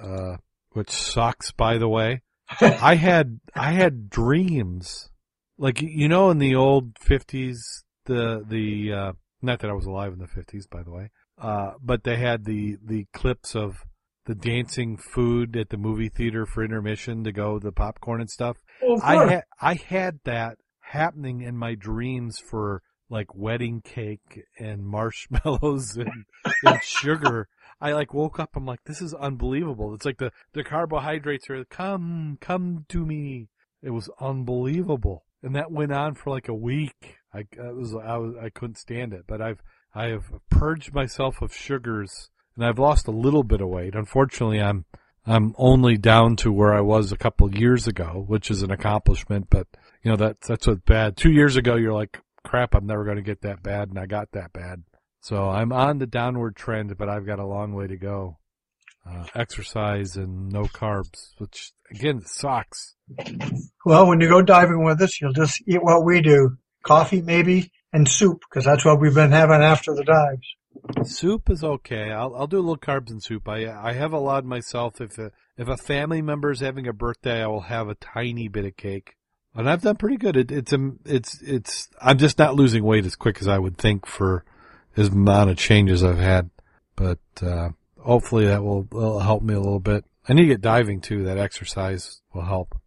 Uh, 0.00 0.36
which 0.72 0.90
sucks, 0.90 1.52
by 1.52 1.78
the 1.78 1.88
way. 1.88 2.22
I 2.60 2.94
had, 2.94 3.40
I 3.54 3.72
had 3.72 4.10
dreams. 4.10 5.10
Like, 5.58 5.80
you 5.80 6.08
know, 6.08 6.30
in 6.30 6.38
the 6.38 6.54
old 6.54 6.98
fifties, 7.00 7.84
the, 8.04 8.44
the, 8.46 8.92
uh, 8.92 9.12
not 9.40 9.60
that 9.60 9.70
I 9.70 9.74
was 9.74 9.86
alive 9.86 10.12
in 10.12 10.18
the 10.18 10.26
fifties, 10.26 10.66
by 10.66 10.82
the 10.82 10.90
way. 10.90 11.10
Uh, 11.38 11.72
but 11.82 12.04
they 12.04 12.16
had 12.16 12.44
the, 12.44 12.76
the 12.84 13.06
clips 13.12 13.54
of 13.54 13.84
the 14.26 14.34
dancing 14.34 14.96
food 14.96 15.56
at 15.56 15.70
the 15.70 15.76
movie 15.76 16.08
theater 16.08 16.46
for 16.46 16.64
intermission 16.64 17.24
to 17.24 17.32
go 17.32 17.58
the 17.58 17.72
popcorn 17.72 18.20
and 18.20 18.30
stuff. 18.30 18.56
Oh, 18.82 18.94
well, 18.94 19.00
I 19.02 19.32
had 19.32 19.44
I 19.60 19.74
had 19.74 20.20
that 20.24 20.58
happening 20.80 21.40
in 21.40 21.56
my 21.56 21.74
dreams 21.74 22.38
for 22.38 22.82
like 23.08 23.34
wedding 23.34 23.80
cake 23.82 24.42
and 24.58 24.84
marshmallows 24.86 25.96
and, 25.96 26.24
and 26.64 26.82
sugar. 26.82 27.48
I 27.80 27.92
like 27.92 28.14
woke 28.14 28.40
up. 28.40 28.50
I'm 28.56 28.66
like, 28.66 28.84
this 28.84 29.00
is 29.00 29.14
unbelievable. 29.14 29.94
It's 29.94 30.06
like 30.06 30.18
the 30.18 30.32
the 30.52 30.64
carbohydrates 30.64 31.48
are 31.50 31.64
come 31.66 32.38
come 32.40 32.84
to 32.88 33.04
me. 33.04 33.48
It 33.82 33.90
was 33.90 34.10
unbelievable, 34.20 35.24
and 35.42 35.54
that 35.54 35.70
went 35.70 35.92
on 35.92 36.14
for 36.14 36.30
like 36.30 36.48
a 36.48 36.54
week. 36.54 37.18
I, 37.32 37.44
I 37.62 37.72
was 37.72 37.94
I 37.94 38.16
was 38.16 38.34
I 38.42 38.48
couldn't 38.48 38.78
stand 38.78 39.12
it, 39.12 39.24
but 39.28 39.40
I've 39.40 39.60
I 39.94 40.06
have 40.06 40.32
purged 40.50 40.94
myself 40.94 41.42
of 41.42 41.54
sugars, 41.54 42.30
and 42.56 42.64
I've 42.64 42.78
lost 42.78 43.06
a 43.08 43.12
little 43.12 43.42
bit 43.42 43.60
of 43.60 43.68
weight. 43.68 43.94
Unfortunately, 43.94 44.60
I'm 44.60 44.84
I'm 45.26 45.54
only 45.58 45.96
down 45.96 46.36
to 46.36 46.52
where 46.52 46.72
I 46.72 46.80
was 46.80 47.10
a 47.10 47.16
couple 47.16 47.52
years 47.54 47.86
ago, 47.88 48.24
which 48.26 48.50
is 48.50 48.62
an 48.62 48.70
accomplishment, 48.70 49.48
but 49.50 49.66
you 50.02 50.10
know, 50.10 50.16
that's, 50.16 50.46
that's 50.46 50.66
what's 50.68 50.82
bad. 50.82 51.16
Two 51.16 51.32
years 51.32 51.56
ago, 51.56 51.74
you're 51.74 51.92
like, 51.92 52.20
crap, 52.44 52.74
I'm 52.76 52.86
never 52.86 53.04
going 53.04 53.16
to 53.16 53.22
get 53.22 53.42
that 53.42 53.60
bad, 53.60 53.88
and 53.88 53.98
I 53.98 54.06
got 54.06 54.30
that 54.32 54.52
bad. 54.52 54.84
So 55.20 55.48
I'm 55.48 55.72
on 55.72 55.98
the 55.98 56.06
downward 56.06 56.54
trend, 56.54 56.96
but 56.96 57.08
I've 57.08 57.26
got 57.26 57.40
a 57.40 57.46
long 57.46 57.74
way 57.74 57.88
to 57.88 57.96
go. 57.96 58.38
Uh, 59.08 59.24
exercise 59.36 60.16
and 60.16 60.52
no 60.52 60.62
carbs, 60.64 61.30
which 61.38 61.72
again 61.92 62.22
sucks. 62.24 62.96
Well, 63.84 64.08
when 64.08 64.20
you 64.20 64.28
go 64.28 64.42
diving 64.42 64.84
with 64.84 65.00
us, 65.00 65.20
you'll 65.20 65.32
just 65.32 65.62
eat 65.64 65.80
what 65.80 66.04
we 66.04 66.20
do. 66.20 66.56
Coffee 66.82 67.22
maybe 67.22 67.70
and 67.92 68.08
soup 68.08 68.40
because 68.48 68.64
that's 68.64 68.84
what 68.84 69.00
we've 69.00 69.14
been 69.14 69.30
having 69.30 69.62
after 69.62 69.94
the 69.94 70.02
dives. 70.02 70.55
Soup 71.04 71.48
is 71.50 71.62
okay. 71.62 72.10
I'll 72.10 72.34
I'll 72.34 72.46
do 72.46 72.58
a 72.58 72.60
little 72.60 72.76
carbs 72.76 73.10
in 73.10 73.20
soup. 73.20 73.48
I 73.48 73.66
I 73.66 73.92
have 73.92 74.12
allowed 74.12 74.44
myself 74.44 75.00
if 75.00 75.18
a 75.18 75.32
if 75.56 75.68
a 75.68 75.76
family 75.76 76.22
member 76.22 76.50
is 76.50 76.60
having 76.60 76.86
a 76.86 76.92
birthday, 76.92 77.42
I 77.42 77.46
will 77.46 77.62
have 77.62 77.88
a 77.88 77.94
tiny 77.94 78.48
bit 78.48 78.64
of 78.64 78.76
cake, 78.76 79.16
and 79.54 79.68
I've 79.68 79.82
done 79.82 79.96
pretty 79.96 80.16
good. 80.16 80.36
It, 80.36 80.52
it's 80.52 80.72
a 80.72 80.92
it's 81.04 81.40
it's 81.42 81.88
I'm 82.00 82.18
just 82.18 82.38
not 82.38 82.54
losing 82.54 82.84
weight 82.84 83.06
as 83.06 83.16
quick 83.16 83.40
as 83.40 83.48
I 83.48 83.58
would 83.58 83.78
think 83.78 84.06
for 84.06 84.44
as 84.96 85.08
amount 85.08 85.50
of 85.50 85.56
changes 85.56 86.02
I've 86.02 86.18
had, 86.18 86.50
but 86.96 87.18
uh, 87.42 87.70
hopefully 87.98 88.46
that 88.46 88.64
will, 88.64 88.88
will 88.90 89.20
help 89.20 89.42
me 89.42 89.54
a 89.54 89.60
little 89.60 89.80
bit. 89.80 90.04
I 90.28 90.32
need 90.32 90.42
to 90.42 90.48
get 90.48 90.60
diving 90.60 91.00
too. 91.00 91.24
That 91.24 91.38
exercise 91.38 92.20
will 92.32 92.44
help. 92.44 92.78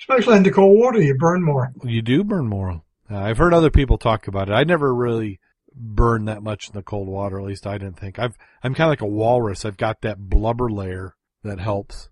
Especially 0.00 0.36
in 0.36 0.42
the 0.42 0.52
cold 0.52 0.78
water, 0.78 1.00
you 1.00 1.16
burn 1.16 1.42
more. 1.42 1.72
You 1.82 2.02
do 2.02 2.22
burn 2.22 2.46
more. 2.46 2.82
Uh, 3.10 3.16
I've 3.16 3.38
heard 3.38 3.54
other 3.54 3.70
people 3.70 3.98
talk 3.98 4.28
about 4.28 4.48
it. 4.48 4.52
I 4.52 4.64
never 4.64 4.94
really 4.94 5.40
burned 5.76 6.26
that 6.28 6.42
much 6.42 6.68
in 6.68 6.74
the 6.74 6.82
cold 6.82 7.08
water. 7.08 7.38
At 7.38 7.44
least 7.46 7.66
I 7.66 7.78
didn't 7.78 7.98
think. 7.98 8.18
I've 8.18 8.36
I'm 8.62 8.74
kind 8.74 8.88
of 8.88 8.92
like 8.92 9.02
a 9.02 9.06
walrus. 9.06 9.64
I've 9.64 9.76
got 9.76 10.00
that 10.02 10.18
blubber 10.18 10.70
layer 10.70 11.14
that 11.44 11.60
helps. 11.60 12.08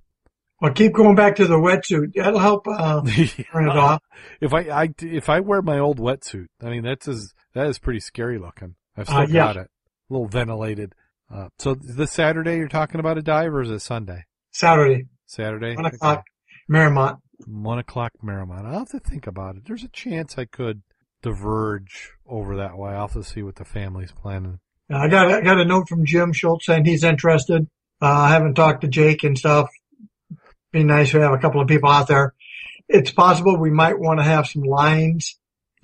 Well, 0.60 0.72
keep 0.72 0.92
going 0.92 1.14
back 1.16 1.36
to 1.36 1.46
the 1.46 1.56
wetsuit. 1.58 2.14
That'll 2.14 2.38
help 2.38 2.66
uh, 2.68 3.02
turn 3.52 3.68
it 3.68 3.76
off. 3.76 4.00
if 4.40 4.54
I, 4.54 4.60
I 4.84 4.88
if 5.00 5.28
I 5.28 5.40
wear 5.40 5.60
my 5.62 5.78
old 5.78 5.98
wetsuit, 5.98 6.46
I 6.62 6.70
mean 6.70 6.82
that's 6.84 7.08
is 7.08 7.34
that 7.54 7.66
is 7.66 7.78
pretty 7.78 8.00
scary 8.00 8.38
looking. 8.38 8.76
I've 8.96 9.06
still 9.06 9.18
Uh, 9.18 9.26
yeah. 9.26 9.32
got 9.32 9.56
it, 9.56 9.70
a 10.10 10.12
little 10.12 10.28
ventilated. 10.28 10.92
Uh, 11.34 11.48
so 11.58 11.74
this 11.74 12.12
Saturday 12.12 12.56
you're 12.56 12.68
talking 12.68 13.00
about 13.00 13.18
a 13.18 13.22
dive, 13.22 13.52
or 13.52 13.62
is 13.62 13.70
it 13.70 13.80
Sunday? 13.80 14.24
Saturday, 14.52 15.06
Saturday, 15.26 15.74
one 15.74 15.86
o'clock, 15.86 16.22
Merrimont. 16.70 17.18
One 17.46 17.78
o'clock, 17.80 18.12
Merrimont. 18.22 18.64
I'll 18.66 18.78
have 18.80 18.90
to 18.90 19.00
think 19.00 19.26
about 19.26 19.56
it. 19.56 19.64
There's 19.66 19.82
a 19.82 19.88
chance 19.88 20.38
I 20.38 20.44
could 20.44 20.82
diverge 21.24 22.12
over 22.26 22.56
that 22.56 22.76
way. 22.76 22.92
I'll 22.92 23.08
have 23.08 23.14
to 23.14 23.24
see 23.24 23.42
what 23.42 23.56
the 23.56 23.64
family's 23.64 24.12
planning. 24.12 24.60
Uh, 24.92 24.98
I 24.98 25.08
got 25.08 25.32
I 25.32 25.40
got 25.40 25.58
a 25.58 25.64
note 25.64 25.88
from 25.88 26.04
Jim 26.04 26.32
Schultz 26.32 26.66
saying 26.66 26.84
he's 26.84 27.02
interested. 27.02 27.66
Uh, 28.00 28.06
I 28.06 28.28
haven't 28.28 28.54
talked 28.54 28.82
to 28.82 28.88
Jake 28.88 29.24
and 29.24 29.36
stuff. 29.36 29.70
Be 30.70 30.84
nice 30.84 31.12
to 31.12 31.20
have 31.20 31.32
a 31.32 31.38
couple 31.38 31.62
of 31.62 31.68
people 31.68 31.88
out 31.88 32.08
there. 32.08 32.34
It's 32.88 33.10
possible 33.10 33.56
we 33.58 33.70
might 33.70 33.98
want 33.98 34.20
to 34.20 34.24
have 34.24 34.46
some 34.46 34.62
lines. 34.62 35.38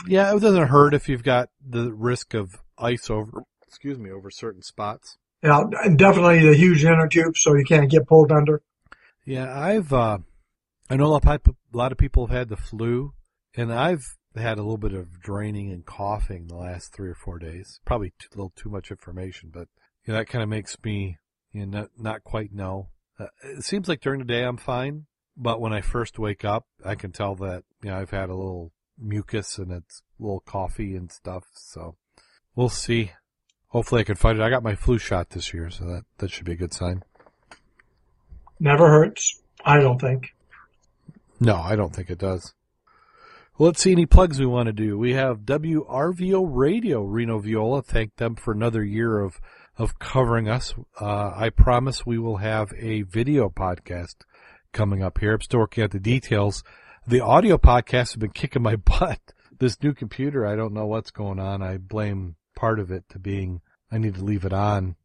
Yeah, 0.06 0.34
it 0.34 0.40
doesn't 0.40 0.68
hurt 0.68 0.92
if 0.92 1.08
you've 1.08 1.22
got 1.22 1.48
the 1.66 1.92
risk 1.92 2.34
of 2.34 2.60
ice 2.76 3.08
over, 3.08 3.44
excuse 3.66 3.98
me, 3.98 4.10
over 4.10 4.30
certain 4.30 4.62
spots. 4.62 5.16
Yeah, 5.42 5.62
and 5.82 5.98
definitely 5.98 6.40
the 6.46 6.54
huge 6.54 6.84
inner 6.84 7.08
tube 7.08 7.36
so 7.36 7.54
you 7.54 7.64
can't 7.64 7.90
get 7.90 8.06
pulled 8.06 8.32
under. 8.32 8.60
Yeah, 9.24 9.58
I've, 9.58 9.92
uh, 9.92 10.18
I 10.90 10.96
know 10.96 11.06
a 11.06 11.12
lot, 11.12 11.26
of, 11.26 11.44
peop- 11.44 11.56
a 11.72 11.76
lot 11.76 11.92
of 11.92 11.98
people 11.98 12.26
have 12.26 12.36
had 12.36 12.48
the 12.48 12.56
flu, 12.56 13.14
and 13.54 13.72
I've 13.72 14.18
had 14.36 14.58
a 14.58 14.62
little 14.62 14.78
bit 14.78 14.92
of 14.92 15.20
draining 15.20 15.70
and 15.70 15.84
coughing 15.84 16.46
the 16.46 16.56
last 16.56 16.92
three 16.92 17.08
or 17.08 17.14
four 17.14 17.38
days. 17.38 17.80
Probably 17.84 18.12
too, 18.18 18.28
a 18.32 18.36
little 18.36 18.52
too 18.54 18.68
much 18.68 18.90
information, 18.90 19.50
but 19.52 19.68
you 20.04 20.12
know, 20.12 20.18
that 20.18 20.28
kind 20.28 20.42
of 20.42 20.48
makes 20.48 20.76
me, 20.84 21.18
you 21.52 21.66
know, 21.66 21.80
not, 21.80 21.88
not 21.98 22.24
quite 22.24 22.52
know. 22.52 22.88
Uh, 23.18 23.26
it 23.42 23.64
seems 23.64 23.88
like 23.88 24.00
during 24.00 24.20
the 24.20 24.24
day 24.24 24.44
I'm 24.44 24.56
fine, 24.56 25.06
but 25.36 25.60
when 25.60 25.72
I 25.72 25.80
first 25.80 26.18
wake 26.18 26.44
up, 26.44 26.66
I 26.84 26.94
can 26.94 27.12
tell 27.12 27.34
that, 27.36 27.64
you 27.82 27.90
know, 27.90 27.98
I've 27.98 28.10
had 28.10 28.30
a 28.30 28.36
little 28.36 28.72
mucus 28.98 29.58
and 29.58 29.72
it's 29.72 30.02
a 30.18 30.22
little 30.22 30.40
coffee 30.40 30.94
and 30.94 31.10
stuff, 31.10 31.44
so 31.54 31.96
we'll 32.54 32.68
see. 32.68 33.12
Hopefully 33.68 34.00
I 34.00 34.04
can 34.04 34.16
fight 34.16 34.36
it. 34.36 34.42
I 34.42 34.50
got 34.50 34.62
my 34.62 34.74
flu 34.74 34.98
shot 34.98 35.30
this 35.30 35.54
year, 35.54 35.70
so 35.70 35.84
that, 35.84 36.02
that 36.18 36.30
should 36.30 36.44
be 36.44 36.52
a 36.52 36.56
good 36.56 36.74
sign. 36.74 37.02
Never 38.58 38.88
hurts. 38.88 39.40
I 39.64 39.78
don't 39.78 40.00
think. 40.00 40.34
No, 41.38 41.56
I 41.56 41.76
don't 41.76 41.94
think 41.94 42.10
it 42.10 42.18
does. 42.18 42.52
Well, 43.60 43.66
let's 43.66 43.82
see 43.82 43.92
any 43.92 44.06
plugs 44.06 44.40
we 44.40 44.46
want 44.46 44.68
to 44.68 44.72
do. 44.72 44.96
We 44.96 45.12
have 45.12 45.40
WRVO 45.40 46.48
Radio, 46.50 47.02
Reno 47.02 47.40
Viola. 47.40 47.82
Thank 47.82 48.16
them 48.16 48.34
for 48.34 48.52
another 48.52 48.82
year 48.82 49.20
of 49.20 49.38
of 49.76 49.98
covering 49.98 50.48
us. 50.48 50.74
Uh, 50.98 51.32
I 51.36 51.50
promise 51.50 52.06
we 52.06 52.16
will 52.18 52.38
have 52.38 52.72
a 52.78 53.02
video 53.02 53.50
podcast 53.50 54.14
coming 54.72 55.02
up 55.02 55.18
here. 55.18 55.34
I'm 55.34 55.42
still 55.42 55.60
working 55.60 55.84
out 55.84 55.90
the 55.90 56.00
details. 56.00 56.64
The 57.06 57.20
audio 57.20 57.58
podcast 57.58 58.12
has 58.12 58.16
been 58.16 58.30
kicking 58.30 58.62
my 58.62 58.76
butt. 58.76 59.20
This 59.58 59.76
new 59.82 59.92
computer, 59.92 60.46
I 60.46 60.56
don't 60.56 60.72
know 60.72 60.86
what's 60.86 61.10
going 61.10 61.38
on. 61.38 61.62
I 61.62 61.76
blame 61.76 62.36
part 62.56 62.80
of 62.80 62.90
it 62.90 63.10
to 63.10 63.18
being 63.18 63.60
I 63.92 63.98
need 63.98 64.14
to 64.14 64.24
leave 64.24 64.46
it 64.46 64.54
on 64.54 64.96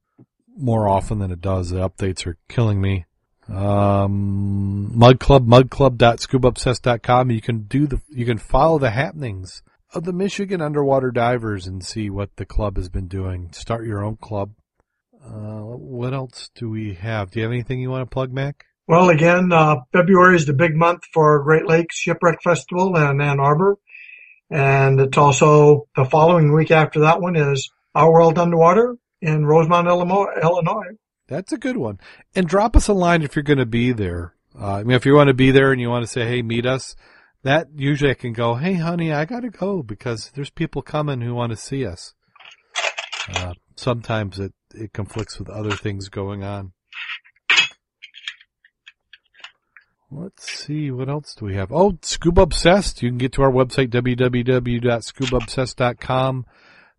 more 0.56 0.88
often 0.88 1.20
than 1.20 1.30
it 1.30 1.42
does. 1.42 1.72
The 1.72 1.90
updates 1.90 2.26
are 2.26 2.38
killing 2.48 2.80
me. 2.80 3.04
Um, 3.50 4.98
Mud 4.98 5.20
Club, 5.20 5.48
mudclub.scubaobsessed.com. 5.48 7.32
You 7.32 7.42
can 7.42 7.64
do 7.64 7.88
the, 7.88 8.02
you 8.10 8.26
can 8.26 8.38
follow 8.38 8.80
the 8.80 8.92
happenings 8.92 9.62
of 9.94 10.04
the 10.04 10.14
Michigan 10.14 10.62
underwater 10.62 11.12
divers 11.12 11.68
and 11.68 11.84
see 11.84 12.10
what 12.10 12.36
the 12.36 12.46
club 12.46 12.78
has 12.78 12.90
been 12.90 13.08
doing. 13.08 13.52
Start 13.54 13.86
your 13.86 14.04
own 14.04 14.18
club. 14.18 14.52
Uh, 15.24 15.62
what 15.62 16.14
else 16.14 16.50
do 16.56 16.70
we 16.70 16.94
have? 16.96 17.32
Do 17.32 17.40
you 17.40 17.46
have 17.46 17.52
anything 17.52 17.80
you 17.80 17.90
want 17.90 18.02
to 18.02 18.14
plug, 18.14 18.32
Mac? 18.32 18.66
Well, 18.88 19.10
again, 19.10 19.52
uh, 19.52 19.78
February 19.92 20.36
is 20.36 20.46
the 20.46 20.54
big 20.54 20.76
month 20.76 21.02
for 21.12 21.42
Great 21.44 21.66
Lakes 21.66 21.98
Shipwreck 21.98 22.44
Festival 22.44 22.96
in 22.96 23.22
Ann 23.22 23.40
Arbor. 23.40 23.78
And 24.52 25.00
it's 25.00 25.18
also 25.18 25.88
the 25.96 26.06
following 26.06 26.54
week 26.54 26.70
after 26.70 27.02
that 27.02 27.20
one 27.20 27.36
is 27.36 27.72
Our 27.96 28.12
World 28.12 28.38
Underwater 28.38 28.96
in 29.22 29.46
Rosemont, 29.46 29.88
Illinois. 29.88 30.98
That's 31.28 31.52
a 31.52 31.58
good 31.58 31.78
one. 31.78 32.00
And 32.36 32.48
drop 32.48 32.76
us 32.76 32.88
a 32.88 32.94
line 32.94 33.24
if 33.24 33.36
you're 33.36 33.44
going 33.44 33.58
to 33.58 33.66
be 33.66 33.92
there. 33.92 34.36
Uh, 34.60 34.76
I 34.76 34.84
mean, 34.84 34.96
if 34.96 35.06
you 35.06 35.16
want 35.16 35.28
to 35.28 35.34
be 35.34 35.52
there 35.52 35.72
and 35.72 35.82
you 35.82 35.90
want 35.90 36.06
to 36.06 36.12
say, 36.12 36.28
hey, 36.28 36.42
meet 36.42 36.66
us, 36.66 36.96
that 37.44 37.68
usually 37.76 38.12
I 38.12 38.16
can 38.16 38.34
go, 38.34 38.56
hey, 38.56 38.74
honey, 38.74 39.12
I 39.12 39.26
got 39.26 39.42
to 39.42 39.50
go 39.50 39.84
because 39.84 40.32
there's 40.36 40.50
people 40.50 40.82
coming 40.82 41.22
who 41.22 41.36
want 41.36 41.52
to 41.52 41.58
see 41.58 41.86
us. 41.86 42.14
Uh, 43.34 43.54
sometimes 43.76 44.40
it, 44.40 44.54
it 44.74 44.94
conflicts 44.94 45.38
with 45.40 45.50
other 45.50 45.72
things 45.72 46.10
going 46.10 46.44
on. 46.44 46.72
Let's 50.12 50.48
see, 50.50 50.92
what 50.92 51.10
else 51.10 51.34
do 51.36 51.46
we 51.46 51.56
have? 51.56 51.72
Oh, 51.72 51.98
Scuba 52.02 52.44
Obsessed. 52.44 53.02
You 53.02 53.10
can 53.10 53.18
get 53.18 53.32
to 53.34 53.42
our 53.42 53.52
website, 53.52 53.90
www.scubaobsessed.com. 53.90 56.46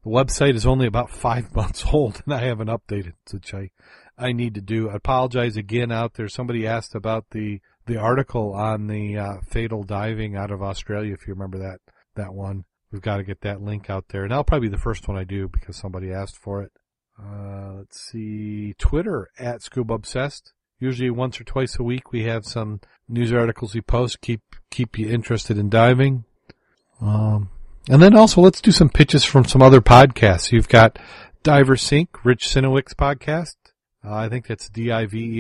The 0.05 0.11
website 0.11 0.55
is 0.55 0.67
only 0.67 0.87
about 0.87 1.11
five 1.11 1.55
months 1.57 1.85
old 1.93 2.23
and 2.25 2.35
I 2.35 2.45
haven't 2.45 2.69
updated, 2.69 3.15
which 3.33 3.55
I, 3.55 3.71
I 4.19 4.33
need 4.33 4.55
to 4.55 4.61
do. 4.61 4.89
I 4.91 4.95
apologize 4.95 5.57
again 5.57 5.93
out 5.93 6.15
there. 6.15 6.29
Somebody 6.29 6.67
asked 6.67 6.95
about 6.95 7.27
the, 7.31 7.61
the 7.87 7.99
article 7.99 8.55
on 8.55 8.87
the, 8.87 9.19
uh, 9.19 9.35
fatal 9.47 9.83
diving 9.83 10.37
out 10.37 10.51
of 10.51 10.63
Australia, 10.63 11.13
if 11.13 11.27
you 11.27 11.35
remember 11.35 11.59
that, 11.59 11.81
that 12.15 12.33
one. 12.33 12.65
We've 12.91 13.03
got 13.03 13.19
to 13.19 13.25
get 13.25 13.43
that 13.43 13.61
link 13.61 13.91
out 13.91 14.07
there. 14.09 14.23
And 14.23 14.31
that'll 14.31 14.45
probably 14.45 14.69
be 14.69 14.75
the 14.75 14.81
first 14.81 15.07
one 15.09 15.19
I 15.19 15.25
do 15.25 15.49
because 15.49 15.77
somebody 15.77 16.13
asked 16.13 16.37
for 16.37 16.63
it. 16.63 16.73
Uh, 17.19 17.75
let's 17.79 18.01
see, 18.01 18.75
Twitter 18.79 19.31
at 19.39 19.63
Scuba 19.63 19.95
Obsessed. 19.95 20.53
Usually 20.79 21.11
once 21.11 21.41
or 21.41 21.45
twice 21.45 21.79
a 21.79 21.83
week 21.83 22.13
we 22.13 22.25
have 22.25 22.45
some 22.45 22.81
news 23.09 23.33
articles 23.33 23.75
we 23.75 23.81
post. 23.81 24.21
Keep 24.21 24.43
keep 24.71 24.99
you 24.99 25.09
interested 25.09 25.57
in 25.57 25.71
diving. 25.71 26.25
Um, 27.01 27.49
and 27.89 28.03
then 28.03 28.15
also 28.15 28.43
let's 28.43 28.61
do 28.61 28.71
some 28.71 28.91
pitches 28.91 29.25
from 29.25 29.47
some 29.47 29.63
other 29.63 29.81
podcasts. 29.81 30.53
You've 30.53 30.69
got 30.69 30.99
Diver 31.43 31.77
Sync, 31.77 32.25
Rich 32.25 32.47
Sinowick's 32.47 32.95
podcast. 32.95 33.55
Uh, 34.05 34.15
I 34.15 34.29
think 34.29 34.47
that's 34.47 34.69
D-I-V-E-R-S-Y-N-C, 34.69 35.39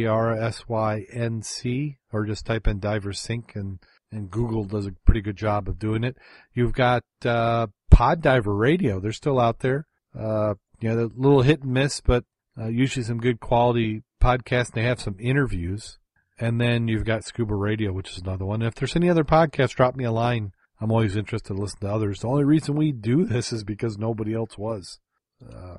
or 2.12 2.24
just 2.24 2.46
type 2.46 2.66
in 2.66 2.78
Diver 2.80 3.12
Sync 3.12 3.54
and, 3.54 3.78
and 4.10 4.30
Google 4.30 4.64
does 4.64 4.86
a 4.86 4.92
pretty 5.04 5.20
good 5.20 5.36
job 5.36 5.68
of 5.68 5.78
doing 5.78 6.02
it. 6.04 6.16
You've 6.54 6.72
got, 6.72 7.04
uh, 7.24 7.68
Pod 7.90 8.20
Diver 8.20 8.54
Radio. 8.54 9.00
They're 9.00 9.12
still 9.12 9.40
out 9.40 9.60
there. 9.60 9.86
Uh, 10.18 10.54
you 10.80 10.88
know, 10.88 11.04
a 11.04 11.10
little 11.16 11.42
hit 11.42 11.62
and 11.62 11.72
miss, 11.72 12.00
but 12.00 12.24
uh, 12.58 12.66
usually 12.66 13.04
some 13.04 13.18
good 13.18 13.40
quality 13.40 14.02
podcasts. 14.22 14.72
They 14.72 14.82
have 14.82 15.00
some 15.00 15.16
interviews. 15.18 15.98
And 16.38 16.60
then 16.60 16.88
you've 16.88 17.06
got 17.06 17.24
Scuba 17.24 17.54
Radio, 17.54 17.92
which 17.92 18.10
is 18.10 18.18
another 18.18 18.44
one. 18.44 18.60
If 18.60 18.74
there's 18.74 18.96
any 18.96 19.08
other 19.08 19.24
podcasts, 19.24 19.74
drop 19.74 19.96
me 19.96 20.04
a 20.04 20.12
line. 20.12 20.52
I'm 20.80 20.92
always 20.92 21.16
interested 21.16 21.54
to 21.54 21.60
listen 21.60 21.80
to 21.80 21.90
others. 21.90 22.20
The 22.20 22.28
only 22.28 22.44
reason 22.44 22.76
we 22.76 22.92
do 22.92 23.24
this 23.24 23.52
is 23.52 23.64
because 23.64 23.96
nobody 23.96 24.34
else 24.34 24.58
was. 24.58 24.98
Uh, 25.42 25.78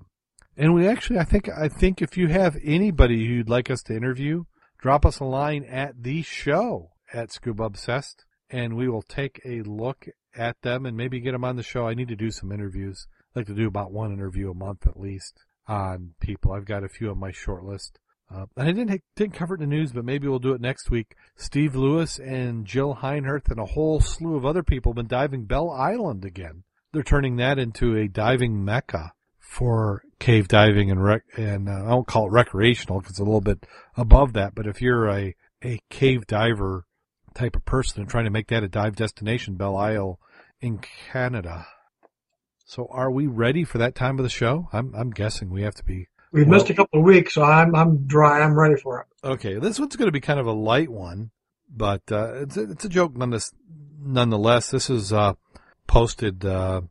and 0.58 0.74
we 0.74 0.88
actually, 0.88 1.20
I 1.20 1.24
think, 1.24 1.50
I 1.50 1.68
think 1.68 2.02
if 2.02 2.18
you 2.18 2.28
have 2.28 2.58
anybody 2.64 3.26
who 3.26 3.34
you'd 3.36 3.50
like 3.50 3.70
us 3.70 3.84
to 3.84 3.96
interview, 3.96 4.46
drop 4.80 5.06
us 5.06 5.20
a 5.20 5.26
line 5.26 5.64
at 5.64 6.02
the 6.02 6.24
show 6.24 6.92
at 7.14 7.32
Scuba 7.32 7.64
Obsessed, 7.64 8.26
and 8.50 8.76
we 8.76 8.90
will 8.90 9.04
take 9.04 9.40
a 9.46 9.62
look 9.62 10.08
at 10.36 10.62
them 10.62 10.86
and 10.86 10.98
maybe 10.98 11.20
get 11.20 11.32
them 11.32 11.44
on 11.44 11.56
the 11.56 11.64
show. 11.64 11.88
I 11.88 11.94
need 11.94 12.08
to 12.10 12.16
do 12.16 12.32
some 12.32 12.52
interviews. 12.52 13.08
I 13.36 13.40
like 13.40 13.48
to 13.48 13.54
do 13.54 13.68
about 13.68 13.92
one 13.92 14.12
interview 14.12 14.52
a 14.52 14.56
month 14.56 14.88
at 14.88 15.00
least 15.00 15.46
on 15.68 16.14
people. 16.20 16.54
I've 16.54 16.66
got 16.66 16.84
a 16.84 16.90
few 16.90 17.10
on 17.10 17.20
my 17.20 17.32
short 17.32 17.64
list. 17.64 18.00
Uh, 18.34 18.46
and 18.58 18.68
I 18.68 18.72
didn't 18.74 19.02
didn't 19.16 19.36
cover 19.36 19.56
it 19.56 19.62
in 19.62 19.70
the 19.70 19.76
news, 19.76 19.94
but 19.94 20.04
maybe 20.04 20.28
we'll 20.28 20.40
do 20.40 20.54
it 20.54 20.60
next 20.60 20.90
week. 20.90 21.16
Steve 21.38 21.76
Lewis 21.76 22.20
and 22.20 22.66
Jill 22.66 22.96
Heinerth 22.96 23.50
and 23.50 23.60
a 23.60 23.66
whole 23.66 24.02
slew 24.02 24.36
of 24.36 24.46
other 24.46 24.64
people 24.64 24.92
have 24.92 24.98
been 24.98 25.08
diving 25.08 25.46
Bell 25.46 25.70
Island 25.70 26.26
again. 26.26 26.64
They're 26.92 27.04
turning 27.04 27.38
that 27.38 27.58
into 27.58 27.96
a 27.96 28.10
diving 28.10 28.66
mecca 28.66 29.14
for 29.40 30.04
cave 30.20 30.48
diving 30.48 30.92
and 30.92 31.04
rec- 31.04 31.24
and 31.38 31.70
uh, 31.70 31.86
I 31.86 31.90
don't 31.90 32.08
call 32.08 32.28
it 32.28 32.32
recreational 32.32 33.00
because 33.00 33.12
it's 33.12 33.20
a 33.20 33.24
little 33.24 33.42
bit 33.42 33.66
above 33.96 34.34
that. 34.34 34.56
But 34.56 34.68
if 34.68 34.82
you're 34.82 35.08
a 35.10 35.36
a 35.64 35.80
cave 35.90 36.28
diver 36.28 36.86
type 37.34 37.56
of 37.56 37.66
person 37.66 38.02
and 38.02 38.10
trying 38.10 38.26
to 38.26 38.32
make 38.32 38.48
that 38.48 38.64
a 38.64 38.68
dive 38.68 38.96
destination, 38.96 39.56
Belle 39.56 39.78
Isle 39.78 40.20
in 40.60 40.80
Canada. 40.80 41.68
So 42.66 42.88
are 42.92 43.12
we 43.12 43.28
ready 43.28 43.64
for 43.64 43.78
that 43.78 43.96
time 43.96 44.20
of 44.20 44.24
the 44.24 44.30
show? 44.30 44.70
I'm 44.74 44.94
I'm 44.96 45.12
guessing 45.12 45.50
we 45.50 45.62
have 45.64 45.76
to 45.76 45.84
be 45.84 46.08
We've 46.32 46.46
well, 46.48 46.60
missed 46.60 46.70
a 46.70 46.74
couple 46.74 47.00
of 47.00 47.06
weeks, 47.06 47.34
so 47.34 47.44
I'm 47.44 47.74
I'm 47.76 48.06
dry. 48.06 48.42
I'm 48.42 48.58
ready 48.58 48.76
for 48.76 49.02
it. 49.02 49.28
Okay, 49.28 49.60
this 49.60 49.80
one's 49.80 49.96
going 49.96 50.08
to 50.08 50.12
be 50.12 50.20
kind 50.20 50.40
of 50.40 50.46
a 50.46 50.52
light 50.52 50.90
one, 50.90 51.32
but 51.70 52.02
uh, 52.12 52.34
it's 52.42 52.58
a, 52.58 52.72
it's 52.72 52.86
a 52.86 52.90
joke 52.90 53.16
nonetheless. 53.16 53.54
Nonetheless, 54.00 54.70
this 54.70 54.90
is 54.90 55.12
uh, 55.12 55.34
posted. 55.88 56.46
Uh, 56.46 56.82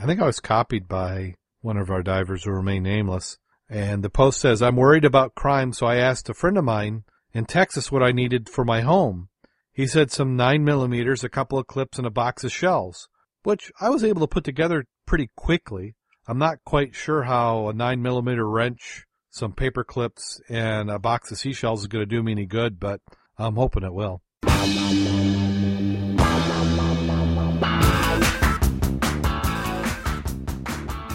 I 0.00 0.06
think 0.06 0.20
I 0.20 0.26
was 0.26 0.40
copied 0.40 0.88
by 0.88 1.34
one 1.64 1.78
of 1.78 1.90
our 1.90 2.02
divers 2.02 2.44
who 2.44 2.50
remain 2.50 2.82
nameless, 2.82 3.38
and 3.68 4.04
the 4.04 4.10
post 4.10 4.38
says, 4.38 4.60
"I'm 4.60 4.76
worried 4.76 5.04
about 5.04 5.34
crime, 5.34 5.72
so 5.72 5.86
I 5.86 5.96
asked 5.96 6.28
a 6.28 6.34
friend 6.34 6.58
of 6.58 6.64
mine 6.64 7.04
in 7.32 7.46
Texas 7.46 7.90
what 7.90 8.02
I 8.02 8.12
needed 8.12 8.50
for 8.50 8.64
my 8.64 8.82
home. 8.82 9.30
He 9.72 9.86
said 9.86 10.10
some 10.10 10.36
nine 10.36 10.62
millimeters, 10.62 11.24
a 11.24 11.28
couple 11.28 11.58
of 11.58 11.66
clips, 11.66 11.96
and 11.96 12.06
a 12.06 12.10
box 12.10 12.44
of 12.44 12.52
shells, 12.52 13.08
which 13.42 13.72
I 13.80 13.88
was 13.88 14.04
able 14.04 14.20
to 14.20 14.26
put 14.26 14.44
together 14.44 14.84
pretty 15.06 15.30
quickly." 15.34 15.94
I'm 16.26 16.38
not 16.38 16.64
quite 16.64 16.94
sure 16.94 17.24
how 17.24 17.68
a 17.68 17.72
nine 17.72 18.00
millimeter 18.00 18.48
wrench, 18.48 19.04
some 19.30 19.52
paper 19.52 19.84
clips, 19.84 20.40
and 20.48 20.90
a 20.90 20.98
box 20.98 21.30
of 21.30 21.38
seashells 21.38 21.82
is 21.82 21.86
going 21.86 22.00
to 22.02 22.06
do 22.06 22.22
me 22.22 22.32
any 22.32 22.46
good, 22.46 22.80
but 22.80 23.00
I'm 23.36 23.56
hoping 23.56 23.82
it 23.82 23.92
will. 23.92 24.22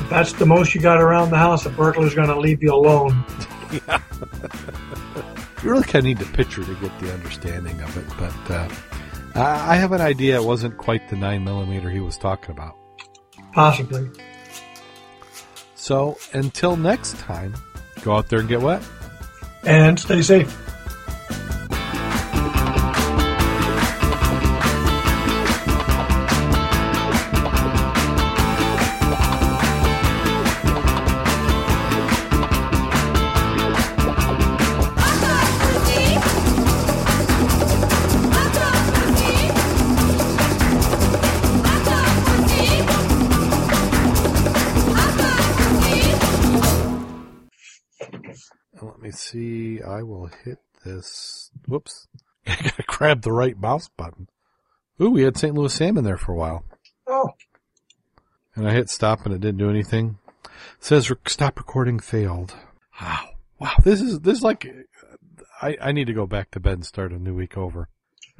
That's 0.09 0.33
the 0.33 0.45
most 0.45 0.73
you 0.73 0.81
got 0.81 0.99
around 0.99 1.29
the 1.29 1.37
house, 1.37 1.65
a 1.65 1.69
burglar's 1.69 2.15
going 2.15 2.27
to 2.27 2.39
leave 2.39 2.61
you 2.63 2.73
alone. 2.73 3.23
yeah. 3.71 4.01
you 5.63 5.69
really 5.69 5.83
kind 5.83 5.97
of 5.97 6.03
need 6.05 6.17
the 6.17 6.25
picture 6.35 6.63
to 6.63 6.75
get 6.75 6.99
the 6.99 7.13
understanding 7.13 7.79
of 7.81 7.97
it, 7.97 8.05
but 8.17 8.55
uh, 8.55 8.67
I 9.35 9.75
have 9.75 9.91
an 9.91 10.01
idea 10.01 10.35
it 10.35 10.43
wasn't 10.43 10.77
quite 10.77 11.07
the 11.09 11.15
nine 11.15 11.43
millimeter 11.43 11.89
he 11.89 11.99
was 11.99 12.17
talking 12.17 12.51
about. 12.51 12.75
Possibly. 13.53 14.09
So 15.75 16.17
until 16.33 16.75
next 16.75 17.17
time, 17.17 17.53
go 18.03 18.15
out 18.15 18.29
there 18.29 18.39
and 18.39 18.49
get 18.49 18.61
wet. 18.61 18.83
And 19.63 19.99
stay 19.99 20.21
safe. 20.21 20.68
I 49.35 50.03
will 50.03 50.29
hit 50.43 50.59
this. 50.85 51.51
Whoops. 51.67 52.07
I 52.47 52.55
gotta 52.55 52.83
grab 52.87 53.21
the 53.21 53.31
right 53.31 53.57
mouse 53.57 53.89
button. 53.89 54.27
Ooh, 55.01 55.11
we 55.11 55.23
had 55.23 55.37
St. 55.37 55.53
Louis 55.53 55.73
salmon 55.73 56.03
there 56.03 56.17
for 56.17 56.31
a 56.31 56.35
while. 56.35 56.65
Oh. 57.07 57.29
And 58.55 58.67
I 58.67 58.73
hit 58.73 58.89
stop 58.89 59.25
and 59.25 59.33
it 59.33 59.41
didn't 59.41 59.59
do 59.59 59.69
anything. 59.69 60.17
It 60.45 60.51
says 60.83 61.11
stop 61.27 61.57
recording 61.57 61.99
failed. 61.99 62.55
Wow. 63.01 63.29
Wow. 63.59 63.75
This 63.83 64.01
is, 64.01 64.19
this 64.21 64.39
is 64.39 64.43
like, 64.43 64.67
I, 65.61 65.77
I 65.81 65.91
need 65.91 66.07
to 66.07 66.13
go 66.13 66.25
back 66.25 66.51
to 66.51 66.59
bed 66.59 66.73
and 66.73 66.85
start 66.85 67.11
a 67.11 67.19
new 67.19 67.35
week 67.35 67.57
over. 67.57 67.89